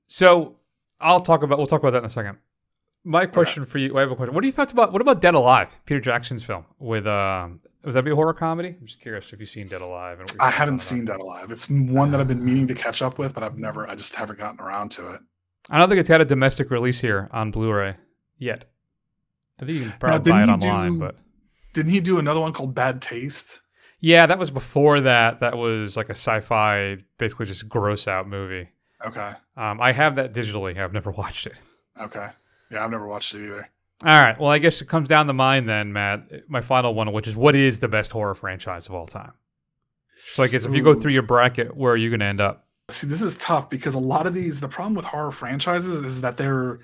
So 0.07 0.57
I'll 0.99 1.22
talk 1.22 1.43
about. 1.43 1.57
We'll 1.57 1.68
talk 1.68 1.82
about 1.82 1.91
that 1.91 1.99
in 1.99 2.05
a 2.05 2.09
second. 2.09 2.38
My 3.06 3.26
question 3.28 3.66
for 3.66 3.78
you. 3.78 3.95
I 3.97 4.01
have 4.01 4.12
a 4.12 4.16
question. 4.16 4.34
What 4.34 4.41
do 4.41 4.47
you 4.47 4.51
thought 4.53 4.72
about? 4.72 4.91
What 4.91 5.01
about 5.01 5.22
Dead 5.22 5.36
Alive? 5.36 5.70
Peter 5.86 5.99
Jackson's 6.01 6.43
film 6.43 6.66
with. 6.80 7.06
Um, 7.08 7.60
was 7.84 7.93
that 7.93 8.03
be 8.03 8.10
a 8.12 8.16
horror 8.16 8.34
comedy? 8.34 8.76
I'm 8.82 8.88
just 8.88 8.99
curious 8.99 9.32
if 9.32 9.39
you've 9.39 9.47
seen 9.49 9.68
Dead 9.68 9.82
Alive. 9.82 10.20
And 10.20 10.30
I 10.39 10.49
haven't 10.49 10.80
seen 10.80 11.06
Dead 11.06 11.18
Alive. 11.20 11.51
It's 11.51 11.70
one 11.70 12.10
that 12.12 12.20
I've 12.20 12.28
been 12.28 12.43
meaning 12.43 12.68
to 12.68 12.74
catch 12.74 13.03
up 13.03 13.20
with, 13.20 13.34
but 13.34 13.43
I've 13.43 13.58
never. 13.60 13.88
I 13.88 13.93
just 13.95 14.16
haven't 14.16 14.39
gotten 14.39 14.60
around 14.60 14.89
to 14.93 15.12
it. 15.12 15.22
I 15.70 15.78
don't 15.78 15.88
think 15.88 15.99
it's 15.99 16.10
had 16.10 16.20
a 16.22 16.26
domestic 16.26 16.72
release 16.72 16.99
here 16.99 17.30
on 17.32 17.51
Blu-ray 17.51 17.95
yet. 18.39 18.66
I 19.60 19.66
think 19.66 19.76
you 19.78 19.80
can 19.82 19.89
Now, 19.89 19.95
probably 19.99 20.32
buy 20.32 20.43
it 20.43 20.49
online, 20.49 20.93
do- 20.93 20.99
but 20.99 21.16
Didn't 21.74 21.91
he 21.91 21.99
do 21.99 22.18
another 22.20 22.39
one 22.39 22.53
called 22.53 22.74
Bad 22.76 23.01
Taste? 23.01 23.62
yeah, 23.99 24.26
that 24.26 24.38
was 24.39 24.51
before 24.51 25.01
that. 25.01 25.39
That 25.41 25.58
was 25.58 25.95
like 25.97 26.08
a 26.10 26.12
sci-fi, 26.12 26.97
basically 27.18 27.45
just 27.45 27.70
gross 27.70 28.08
out 28.08 28.28
movie. 28.28 28.70
Okay. 29.06 29.32
Um, 29.58 29.80
I 29.80 29.91
have 29.91 30.16
that 30.18 30.34
digitally. 30.34 30.78
I've 30.80 30.93
never 30.93 31.12
watched 31.18 31.45
it. 31.47 31.56
Okay. 32.01 32.28
Yeah, 32.76 32.84
I've 32.84 32.91
never 32.91 33.07
watched 33.07 33.34
it 33.34 33.45
either. 33.45 33.69
All 34.03 34.21
right. 34.21 34.38
Well, 34.39 34.51
I 34.51 34.57
guess 34.57 34.82
it 34.82 34.89
comes 34.89 35.07
down 35.07 35.28
to 35.28 35.34
mine 35.34 35.65
then, 35.65 35.93
Matt. 35.93 36.49
My 36.49 36.59
final 36.61 36.93
one, 36.93 37.11
which 37.13 37.28
is 37.28 37.36
what 37.36 37.55
is 37.55 37.80
the 37.80 37.88
best 37.88 38.11
horror 38.11 38.36
franchise 38.36 38.88
of 38.88 38.93
all 38.93 39.07
time? 39.07 39.32
So 40.17 40.43
I 40.43 40.47
guess 40.47 40.65
if 40.65 40.76
you 40.76 40.84
go 40.84 40.93
through 40.99 41.13
your 41.13 41.21
bracket, 41.21 41.76
where 41.76 41.93
are 41.93 41.97
you 41.97 42.09
going 42.09 42.19
to 42.19 42.26
end 42.26 42.41
up? 42.41 42.67
See, 42.89 43.07
this 43.07 43.21
is 43.21 43.38
tough 43.38 43.69
because 43.69 43.95
a 43.95 43.99
lot 43.99 44.28
of 44.28 44.34
these, 44.34 44.59
the 44.59 44.67
problem 44.67 44.95
with 44.95 45.05
horror 45.05 45.32
franchises 45.32 46.03
is 46.03 46.21
that 46.21 46.36
they're 46.38 46.80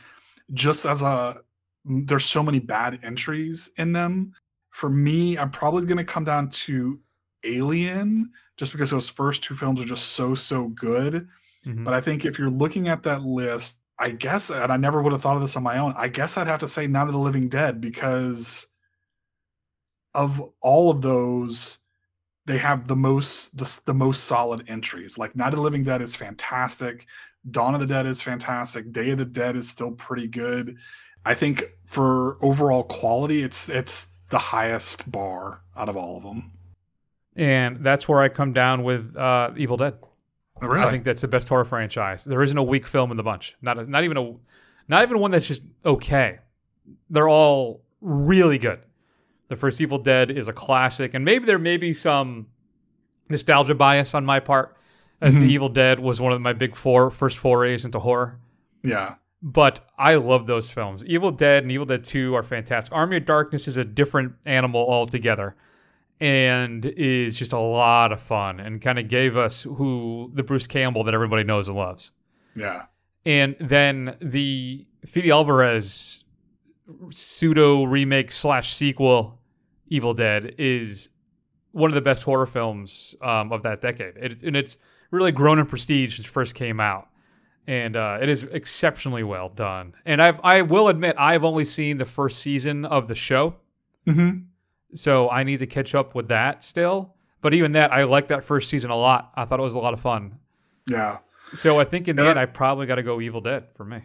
just 0.53 0.85
as 0.85 1.01
a, 1.01 1.35
there's 1.83 2.25
so 2.25 2.41
many 2.41 2.59
bad 2.59 2.99
entries 3.03 3.69
in 3.77 3.91
them. 3.91 4.33
For 4.69 4.89
me, 4.89 5.37
I'm 5.37 5.51
probably 5.51 5.85
going 5.85 5.97
to 5.97 6.03
come 6.05 6.23
down 6.23 6.49
to 6.49 6.99
Alien 7.43 8.31
just 8.55 8.71
because 8.71 8.89
those 8.89 9.09
first 9.09 9.43
two 9.43 9.53
films 9.53 9.81
are 9.81 9.85
just 9.85 10.09
so, 10.13 10.33
so 10.33 10.69
good. 10.69 11.27
Mhm. 11.65 11.83
But 11.83 11.93
I 11.93 11.99
think 12.01 12.25
if 12.25 12.39
you're 12.39 12.49
looking 12.49 12.87
at 12.87 13.03
that 13.03 13.23
list, 13.23 13.80
I 14.01 14.09
guess, 14.09 14.49
and 14.49 14.73
I 14.73 14.77
never 14.77 14.99
would 14.99 15.13
have 15.13 15.21
thought 15.21 15.35
of 15.35 15.43
this 15.43 15.55
on 15.55 15.61
my 15.61 15.77
own, 15.77 15.93
I 15.95 16.07
guess 16.07 16.35
I'd 16.35 16.47
have 16.47 16.61
to 16.61 16.67
say 16.67 16.87
Night 16.87 17.05
of 17.05 17.13
the 17.13 17.19
Living 17.19 17.49
Dead 17.49 17.79
because 17.79 18.65
of 20.15 20.43
all 20.59 20.89
of 20.89 21.03
those, 21.03 21.77
they 22.47 22.57
have 22.57 22.87
the 22.87 22.95
most 22.95 23.55
the, 23.55 23.79
the 23.85 23.93
most 23.93 24.23
solid 24.23 24.67
entries. 24.67 25.19
Like 25.19 25.35
Night 25.35 25.49
of 25.49 25.57
the 25.57 25.61
Living 25.61 25.83
Dead 25.83 26.01
is 26.01 26.15
fantastic, 26.15 27.05
Dawn 27.51 27.75
of 27.75 27.79
the 27.79 27.85
Dead 27.85 28.07
is 28.07 28.23
fantastic, 28.23 28.91
Day 28.91 29.11
of 29.11 29.19
the 29.19 29.25
Dead 29.25 29.55
is 29.55 29.69
still 29.69 29.91
pretty 29.91 30.27
good. 30.27 30.77
I 31.23 31.35
think 31.35 31.63
for 31.85 32.43
overall 32.43 32.83
quality, 32.83 33.43
it's 33.43 33.69
it's 33.69 34.07
the 34.29 34.39
highest 34.39 35.11
bar 35.11 35.61
out 35.77 35.89
of 35.89 35.95
all 35.95 36.17
of 36.17 36.23
them. 36.23 36.53
And 37.35 37.83
that's 37.85 38.07
where 38.07 38.19
I 38.19 38.29
come 38.29 38.51
down 38.51 38.83
with 38.83 39.15
uh, 39.15 39.51
Evil 39.55 39.77
Dead. 39.77 39.93
Oh, 40.61 40.67
really? 40.67 40.85
I 40.85 40.91
think 40.91 41.03
that's 41.03 41.21
the 41.21 41.27
best 41.27 41.49
horror 41.49 41.65
franchise. 41.65 42.23
There 42.23 42.43
isn't 42.43 42.57
a 42.57 42.63
weak 42.63 42.85
film 42.87 43.11
in 43.11 43.17
the 43.17 43.23
bunch. 43.23 43.55
Not 43.61 43.79
a, 43.79 43.85
not 43.89 44.03
even 44.03 44.17
a 44.17 44.33
not 44.87 45.03
even 45.03 45.19
one 45.19 45.31
that's 45.31 45.47
just 45.47 45.61
okay. 45.85 46.39
They're 47.09 47.29
all 47.29 47.81
really 48.01 48.57
good. 48.57 48.79
The 49.47 49.55
first 49.55 49.81
Evil 49.81 49.97
Dead 49.97 50.31
is 50.31 50.47
a 50.47 50.53
classic, 50.53 51.13
and 51.13 51.25
maybe 51.25 51.45
there 51.45 51.59
may 51.59 51.77
be 51.77 51.93
some 51.93 52.47
nostalgia 53.29 53.75
bias 53.75 54.13
on 54.13 54.25
my 54.25 54.39
part, 54.39 54.75
as 55.21 55.35
to 55.35 55.41
Mhm. 55.41 55.49
Evil 55.49 55.69
Dead 55.69 55.99
was 55.99 56.19
one 56.21 56.31
of 56.33 56.41
my 56.41 56.53
big 56.53 56.75
four 56.75 57.09
first 57.09 57.37
forays 57.37 57.85
into 57.85 57.99
horror. 57.99 58.39
Yeah. 58.83 59.15
But 59.43 59.81
I 59.97 60.15
love 60.15 60.45
those 60.47 60.69
films. 60.69 61.03
Evil 61.05 61.31
Dead 61.31 61.63
and 61.63 61.71
Evil 61.71 61.85
Dead 61.85 62.03
2 62.03 62.35
are 62.35 62.43
fantastic. 62.43 62.93
Army 62.93 63.17
of 63.17 63.25
Darkness 63.25 63.67
is 63.67 63.77
a 63.77 63.83
different 63.83 64.33
animal 64.45 64.85
altogether 64.87 65.55
and 66.21 66.85
is 66.85 67.35
just 67.35 67.51
a 67.51 67.59
lot 67.59 68.11
of 68.11 68.21
fun 68.21 68.59
and 68.59 68.79
kind 68.81 68.99
of 68.99 69.07
gave 69.09 69.35
us 69.35 69.63
who 69.63 70.31
the 70.35 70.43
Bruce 70.43 70.67
Campbell 70.67 71.03
that 71.03 71.13
everybody 71.15 71.43
knows 71.43 71.67
and 71.67 71.75
loves. 71.75 72.11
Yeah. 72.55 72.83
And 73.25 73.55
then 73.59 74.15
the 74.21 74.85
Fede 75.05 75.29
Alvarez 75.31 76.23
pseudo 77.09 77.83
remake 77.83 78.31
slash 78.31 78.73
sequel 78.73 79.39
Evil 79.87 80.13
Dead 80.13 80.55
is 80.57 81.09
one 81.71 81.89
of 81.89 81.95
the 81.95 82.01
best 82.01 82.23
horror 82.23 82.45
films 82.45 83.15
um, 83.21 83.51
of 83.51 83.63
that 83.63 83.81
decade. 83.81 84.15
It, 84.17 84.43
and 84.43 84.55
it's 84.55 84.77
really 85.09 85.31
grown 85.31 85.59
in 85.59 85.65
prestige 85.65 86.15
since 86.15 86.27
it 86.27 86.31
first 86.31 86.55
came 86.55 86.79
out. 86.79 87.07
And 87.67 87.95
uh, 87.95 88.17
it 88.21 88.27
is 88.29 88.43
exceptionally 88.43 89.23
well 89.23 89.49
done. 89.49 89.93
And 90.05 90.21
I've 90.21 90.39
I 90.43 90.61
will 90.63 90.87
admit 90.87 91.15
I've 91.17 91.43
only 91.43 91.63
seen 91.65 91.97
the 91.97 92.05
first 92.05 92.39
season 92.39 92.85
of 92.85 93.07
the 93.07 93.15
show, 93.15 93.55
Mhm. 94.07 94.45
So 94.93 95.29
I 95.29 95.43
need 95.43 95.59
to 95.59 95.67
catch 95.67 95.95
up 95.95 96.15
with 96.15 96.27
that 96.29 96.63
still. 96.63 97.15
But 97.41 97.53
even 97.53 97.71
that, 97.73 97.91
I 97.91 98.03
liked 98.03 98.27
that 98.29 98.43
first 98.43 98.69
season 98.69 98.91
a 98.91 98.95
lot. 98.95 99.31
I 99.35 99.45
thought 99.45 99.59
it 99.59 99.63
was 99.63 99.73
a 99.75 99.79
lot 99.79 99.93
of 99.93 100.01
fun. 100.01 100.37
Yeah. 100.87 101.19
So 101.55 101.79
I 101.79 101.85
think 101.85 102.07
in 102.07 102.15
the 102.15 102.23
Yeah. 102.23 102.29
end, 102.31 102.39
I 102.39 102.45
probably 102.45 102.85
got 102.85 102.95
to 102.95 103.03
go 103.03 103.19
Evil 103.19 103.41
Dead 103.41 103.65
for 103.75 103.83
me. 103.83 104.03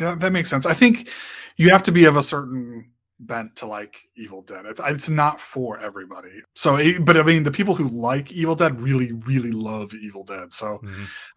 That, 0.00 0.18
that 0.20 0.32
makes 0.32 0.50
sense. 0.50 0.66
I 0.66 0.72
think 0.74 1.08
you 1.56 1.70
have 1.70 1.82
to 1.84 1.92
be 1.92 2.04
of 2.06 2.16
a 2.16 2.22
certain 2.22 2.90
bent 3.20 3.54
to 3.56 3.66
like 3.66 3.96
Evil 4.16 4.42
Dead. 4.42 4.66
It's, 4.66 4.80
it's 4.84 5.08
not 5.08 5.40
for 5.40 5.78
everybody. 5.78 6.42
So, 6.54 6.76
it- 6.76 7.04
but 7.04 7.16
I 7.16 7.22
mean, 7.22 7.44
the 7.44 7.50
people 7.52 7.74
who 7.76 7.88
like 7.88 8.32
Evil 8.32 8.56
Dead 8.56 8.80
really, 8.80 9.12
really 9.12 9.52
love 9.52 9.94
Evil 9.94 10.24
Dead. 10.24 10.52
So, 10.52 10.80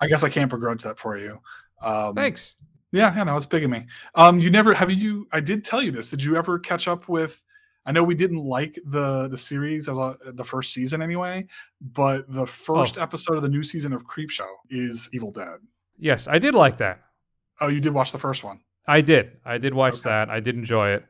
I 0.01 0.07
guess 0.07 0.23
I 0.23 0.29
can't 0.29 0.49
begrudge 0.49 0.83
that 0.83 0.97
for 0.97 1.17
you. 1.17 1.39
Um, 1.83 2.15
Thanks. 2.15 2.55
Yeah, 2.91 3.13
yeah, 3.15 3.23
no, 3.25 3.37
it's 3.37 3.45
big 3.45 3.63
of 3.63 3.69
me. 3.69 3.85
Um, 4.15 4.39
you 4.39 4.49
never 4.49 4.73
have 4.73 4.89
you? 4.89 5.27
I 5.31 5.39
did 5.41 5.63
tell 5.63 5.81
you 5.83 5.91
this. 5.91 6.09
Did 6.09 6.23
you 6.23 6.35
ever 6.35 6.57
catch 6.57 6.87
up 6.87 7.07
with? 7.07 7.43
I 7.87 7.93
know 7.93 8.03
we 8.03 8.15
didn't 8.15 8.43
like 8.43 8.77
the 8.85 9.29
the 9.29 9.37
series 9.37 9.87
as 9.87 9.97
a 9.97 10.15
the 10.25 10.43
first 10.43 10.73
season 10.73 11.01
anyway, 11.01 11.47
but 11.81 12.29
the 12.31 12.45
first 12.45 12.97
episode 12.97 13.37
of 13.37 13.43
the 13.43 13.49
new 13.49 13.63
season 13.63 13.93
of 13.93 14.05
Creepshow 14.05 14.49
is 14.69 15.09
Evil 15.13 15.31
Dead. 15.31 15.59
Yes, 15.97 16.27
I 16.27 16.37
did 16.37 16.53
like 16.53 16.77
that. 16.77 17.01
Oh, 17.61 17.69
you 17.69 17.79
did 17.79 17.93
watch 17.93 18.11
the 18.11 18.19
first 18.19 18.43
one. 18.43 18.59
I 18.85 18.99
did. 19.01 19.37
I 19.45 19.57
did 19.57 19.73
watch 19.73 20.01
that. 20.01 20.29
I 20.29 20.41
did 20.41 20.55
enjoy 20.55 20.89
it. 20.91 21.05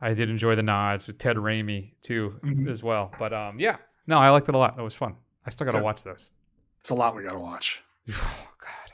I 0.00 0.14
did 0.14 0.30
enjoy 0.30 0.54
the 0.54 0.62
nods 0.62 1.06
with 1.08 1.18
Ted 1.18 1.36
Raimi 1.36 1.94
too, 2.02 2.38
Mhm. 2.44 2.70
as 2.70 2.82
well. 2.84 3.12
But 3.18 3.32
um, 3.32 3.58
yeah, 3.58 3.78
no, 4.06 4.16
I 4.18 4.30
liked 4.30 4.48
it 4.48 4.54
a 4.54 4.58
lot. 4.58 4.78
It 4.78 4.82
was 4.82 4.94
fun. 4.94 5.16
I 5.44 5.50
still 5.50 5.64
got 5.64 5.72
to 5.76 5.82
watch 5.82 6.04
those. 6.04 6.30
It's 6.80 6.90
a 6.90 6.94
lot 6.94 7.16
we 7.16 7.24
got 7.24 7.32
to 7.32 7.38
watch. 7.40 7.82
God, 8.08 8.92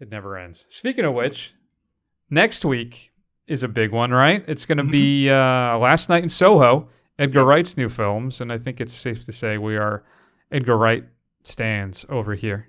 It 0.00 0.10
never 0.10 0.36
ends. 0.36 0.64
Speaking 0.70 1.04
of 1.04 1.14
which, 1.14 1.54
next 2.30 2.64
week 2.64 3.11
is 3.46 3.62
a 3.62 3.68
big 3.68 3.90
one, 3.92 4.10
right? 4.10 4.44
It's 4.46 4.64
going 4.64 4.78
to 4.78 4.84
be 4.84 5.28
uh, 5.30 5.76
Last 5.78 6.08
Night 6.08 6.22
in 6.22 6.28
Soho, 6.28 6.88
Edgar 7.18 7.44
Wright's 7.44 7.76
new 7.76 7.88
films, 7.88 8.40
and 8.40 8.52
I 8.52 8.58
think 8.58 8.80
it's 8.80 8.98
safe 8.98 9.24
to 9.24 9.32
say 9.32 9.58
we 9.58 9.76
are 9.76 10.04
Edgar 10.50 10.76
Wright 10.76 11.04
stands 11.42 12.04
over 12.08 12.34
here. 12.34 12.68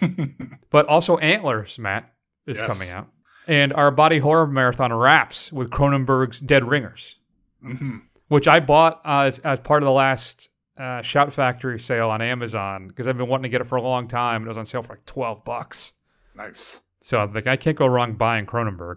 but 0.70 0.86
also 0.86 1.18
Antlers, 1.18 1.78
Matt, 1.78 2.12
is 2.46 2.58
Yes. 2.58 2.66
coming 2.66 2.90
out, 2.94 3.08
and 3.46 3.72
our 3.74 3.90
body 3.90 4.18
horror 4.18 4.46
marathon 4.46 4.92
wraps 4.92 5.52
with 5.52 5.70
Cronenberg's 5.70 6.40
Dead 6.40 6.64
Ringers, 6.68 7.16
hmm 7.62 7.98
which 8.28 8.48
I 8.48 8.60
bought 8.60 9.02
uh, 9.04 9.24
as, 9.26 9.40
as 9.40 9.60
part 9.60 9.82
of 9.82 9.86
the 9.86 9.92
last 9.92 10.48
uh, 10.78 11.02
Shout 11.02 11.34
Factory 11.34 11.78
sale 11.78 12.08
on 12.08 12.22
Amazon 12.22 12.88
because 12.88 13.06
I've 13.06 13.18
been 13.18 13.28
wanting 13.28 13.42
to 13.42 13.48
get 13.50 13.60
it 13.60 13.64
for 13.66 13.76
a 13.76 13.82
long 13.82 14.08
time. 14.08 14.36
and 14.36 14.46
It 14.46 14.48
was 14.48 14.56
on 14.56 14.64
sale 14.64 14.82
for 14.82 14.94
like 14.94 15.04
twelve 15.04 15.44
bucks. 15.44 15.92
Nice. 16.34 16.80
So 17.02 17.18
I'm 17.18 17.30
like, 17.32 17.46
I 17.46 17.56
can't 17.56 17.76
go 17.76 17.84
wrong 17.86 18.14
buying 18.14 18.46
Cronenberg. 18.46 18.96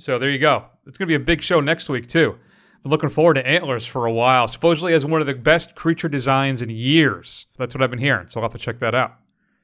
So 0.00 0.18
there 0.18 0.30
you 0.30 0.38
go. 0.38 0.64
It's 0.86 0.96
going 0.96 1.08
to 1.08 1.18
be 1.18 1.22
a 1.22 1.24
big 1.24 1.42
show 1.42 1.60
next 1.60 1.88
week, 1.88 2.08
too. 2.08 2.38
I'm 2.84 2.90
looking 2.90 3.10
forward 3.10 3.34
to 3.34 3.46
Antlers 3.46 3.86
for 3.86 4.06
a 4.06 4.12
while. 4.12 4.48
Supposedly 4.48 4.94
has 4.94 5.04
one 5.04 5.20
of 5.20 5.26
the 5.26 5.34
best 5.34 5.74
creature 5.74 6.08
designs 6.08 6.62
in 6.62 6.70
years. 6.70 7.46
That's 7.58 7.74
what 7.74 7.82
I've 7.82 7.90
been 7.90 7.98
hearing. 7.98 8.26
So 8.28 8.40
I'll 8.40 8.44
have 8.44 8.52
to 8.52 8.58
check 8.58 8.78
that 8.78 8.94
out. 8.94 9.16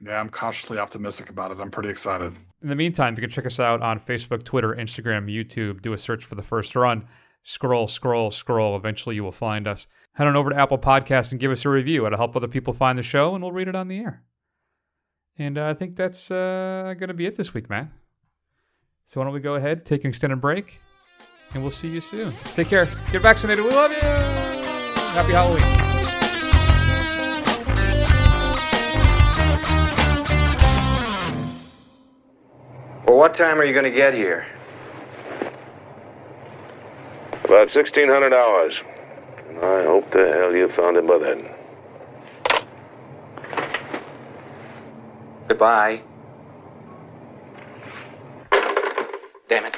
Yeah, 0.04 0.20
I'm 0.20 0.28
cautiously 0.28 0.78
optimistic 0.78 1.30
about 1.30 1.52
it. 1.52 1.58
I'm 1.58 1.70
pretty 1.70 1.88
excited. 1.88 2.34
In 2.62 2.68
the 2.68 2.74
meantime, 2.74 3.14
you 3.14 3.22
can 3.22 3.30
check 3.30 3.46
us 3.46 3.58
out 3.58 3.80
on 3.80 3.98
Facebook, 3.98 4.44
Twitter, 4.44 4.74
Instagram, 4.74 5.24
YouTube. 5.32 5.80
Do 5.80 5.94
a 5.94 5.98
search 5.98 6.26
for 6.26 6.34
the 6.34 6.42
first 6.42 6.76
run. 6.76 7.08
Scroll, 7.42 7.88
scroll, 7.88 8.30
scroll. 8.30 8.76
Eventually, 8.76 9.14
you 9.14 9.24
will 9.24 9.32
find 9.32 9.66
us. 9.66 9.86
Head 10.12 10.26
on 10.26 10.36
over 10.36 10.50
to 10.50 10.56
Apple 10.56 10.78
Podcasts 10.78 11.30
and 11.30 11.40
give 11.40 11.50
us 11.50 11.64
a 11.64 11.70
review. 11.70 12.04
It'll 12.04 12.18
help 12.18 12.36
other 12.36 12.48
people 12.48 12.74
find 12.74 12.98
the 12.98 13.02
show, 13.02 13.34
and 13.34 13.42
we'll 13.42 13.52
read 13.52 13.68
it 13.68 13.74
on 13.74 13.88
the 13.88 14.00
air. 14.00 14.22
And 15.38 15.56
uh, 15.56 15.68
I 15.68 15.74
think 15.74 15.96
that's 15.96 16.30
uh, 16.30 16.94
going 16.98 17.08
to 17.08 17.14
be 17.14 17.24
it 17.24 17.36
this 17.36 17.54
week, 17.54 17.70
man. 17.70 17.92
So 19.08 19.20
why 19.20 19.24
don't 19.24 19.34
we 19.34 19.40
go 19.40 19.54
ahead, 19.54 19.84
take 19.84 20.02
an 20.02 20.10
extended 20.10 20.40
break, 20.40 20.80
and 21.54 21.62
we'll 21.62 21.70
see 21.70 21.86
you 21.86 22.00
soon. 22.00 22.34
Take 22.54 22.68
care. 22.68 22.88
Get 23.12 23.22
vaccinated. 23.22 23.64
We 23.64 23.70
love 23.70 23.92
you. 23.92 24.00
Happy 24.00 25.32
Halloween. 25.32 25.62
Well, 33.06 33.16
what 33.16 33.36
time 33.36 33.60
are 33.60 33.64
you 33.64 33.72
going 33.72 33.84
to 33.84 33.96
get 33.96 34.12
here? 34.12 34.44
About 37.44 37.72
1,600 37.72 38.32
hours. 38.32 38.82
And 39.48 39.58
I 39.58 39.84
hope 39.84 40.10
the 40.10 40.32
hell 40.32 40.52
you 40.52 40.68
found 40.68 40.96
him 40.96 41.06
by 41.06 41.18
then. 41.18 41.48
Goodbye. 45.46 46.02
Damn 49.48 49.64
it. 49.66 49.77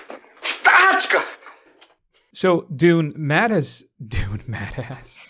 Atska! 0.64 1.24
So 2.34 2.66
Dune, 2.74 3.12
Matt 3.16 3.50
has 3.50 3.84
Dune, 4.06 4.42
Matt 4.46 4.74
has. 4.74 5.18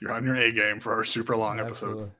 You're 0.00 0.12
on 0.12 0.24
your 0.24 0.36
A 0.36 0.52
game 0.52 0.78
for 0.80 0.94
our 0.94 1.02
super 1.04 1.36
long 1.36 1.58
episode. 1.60 2.12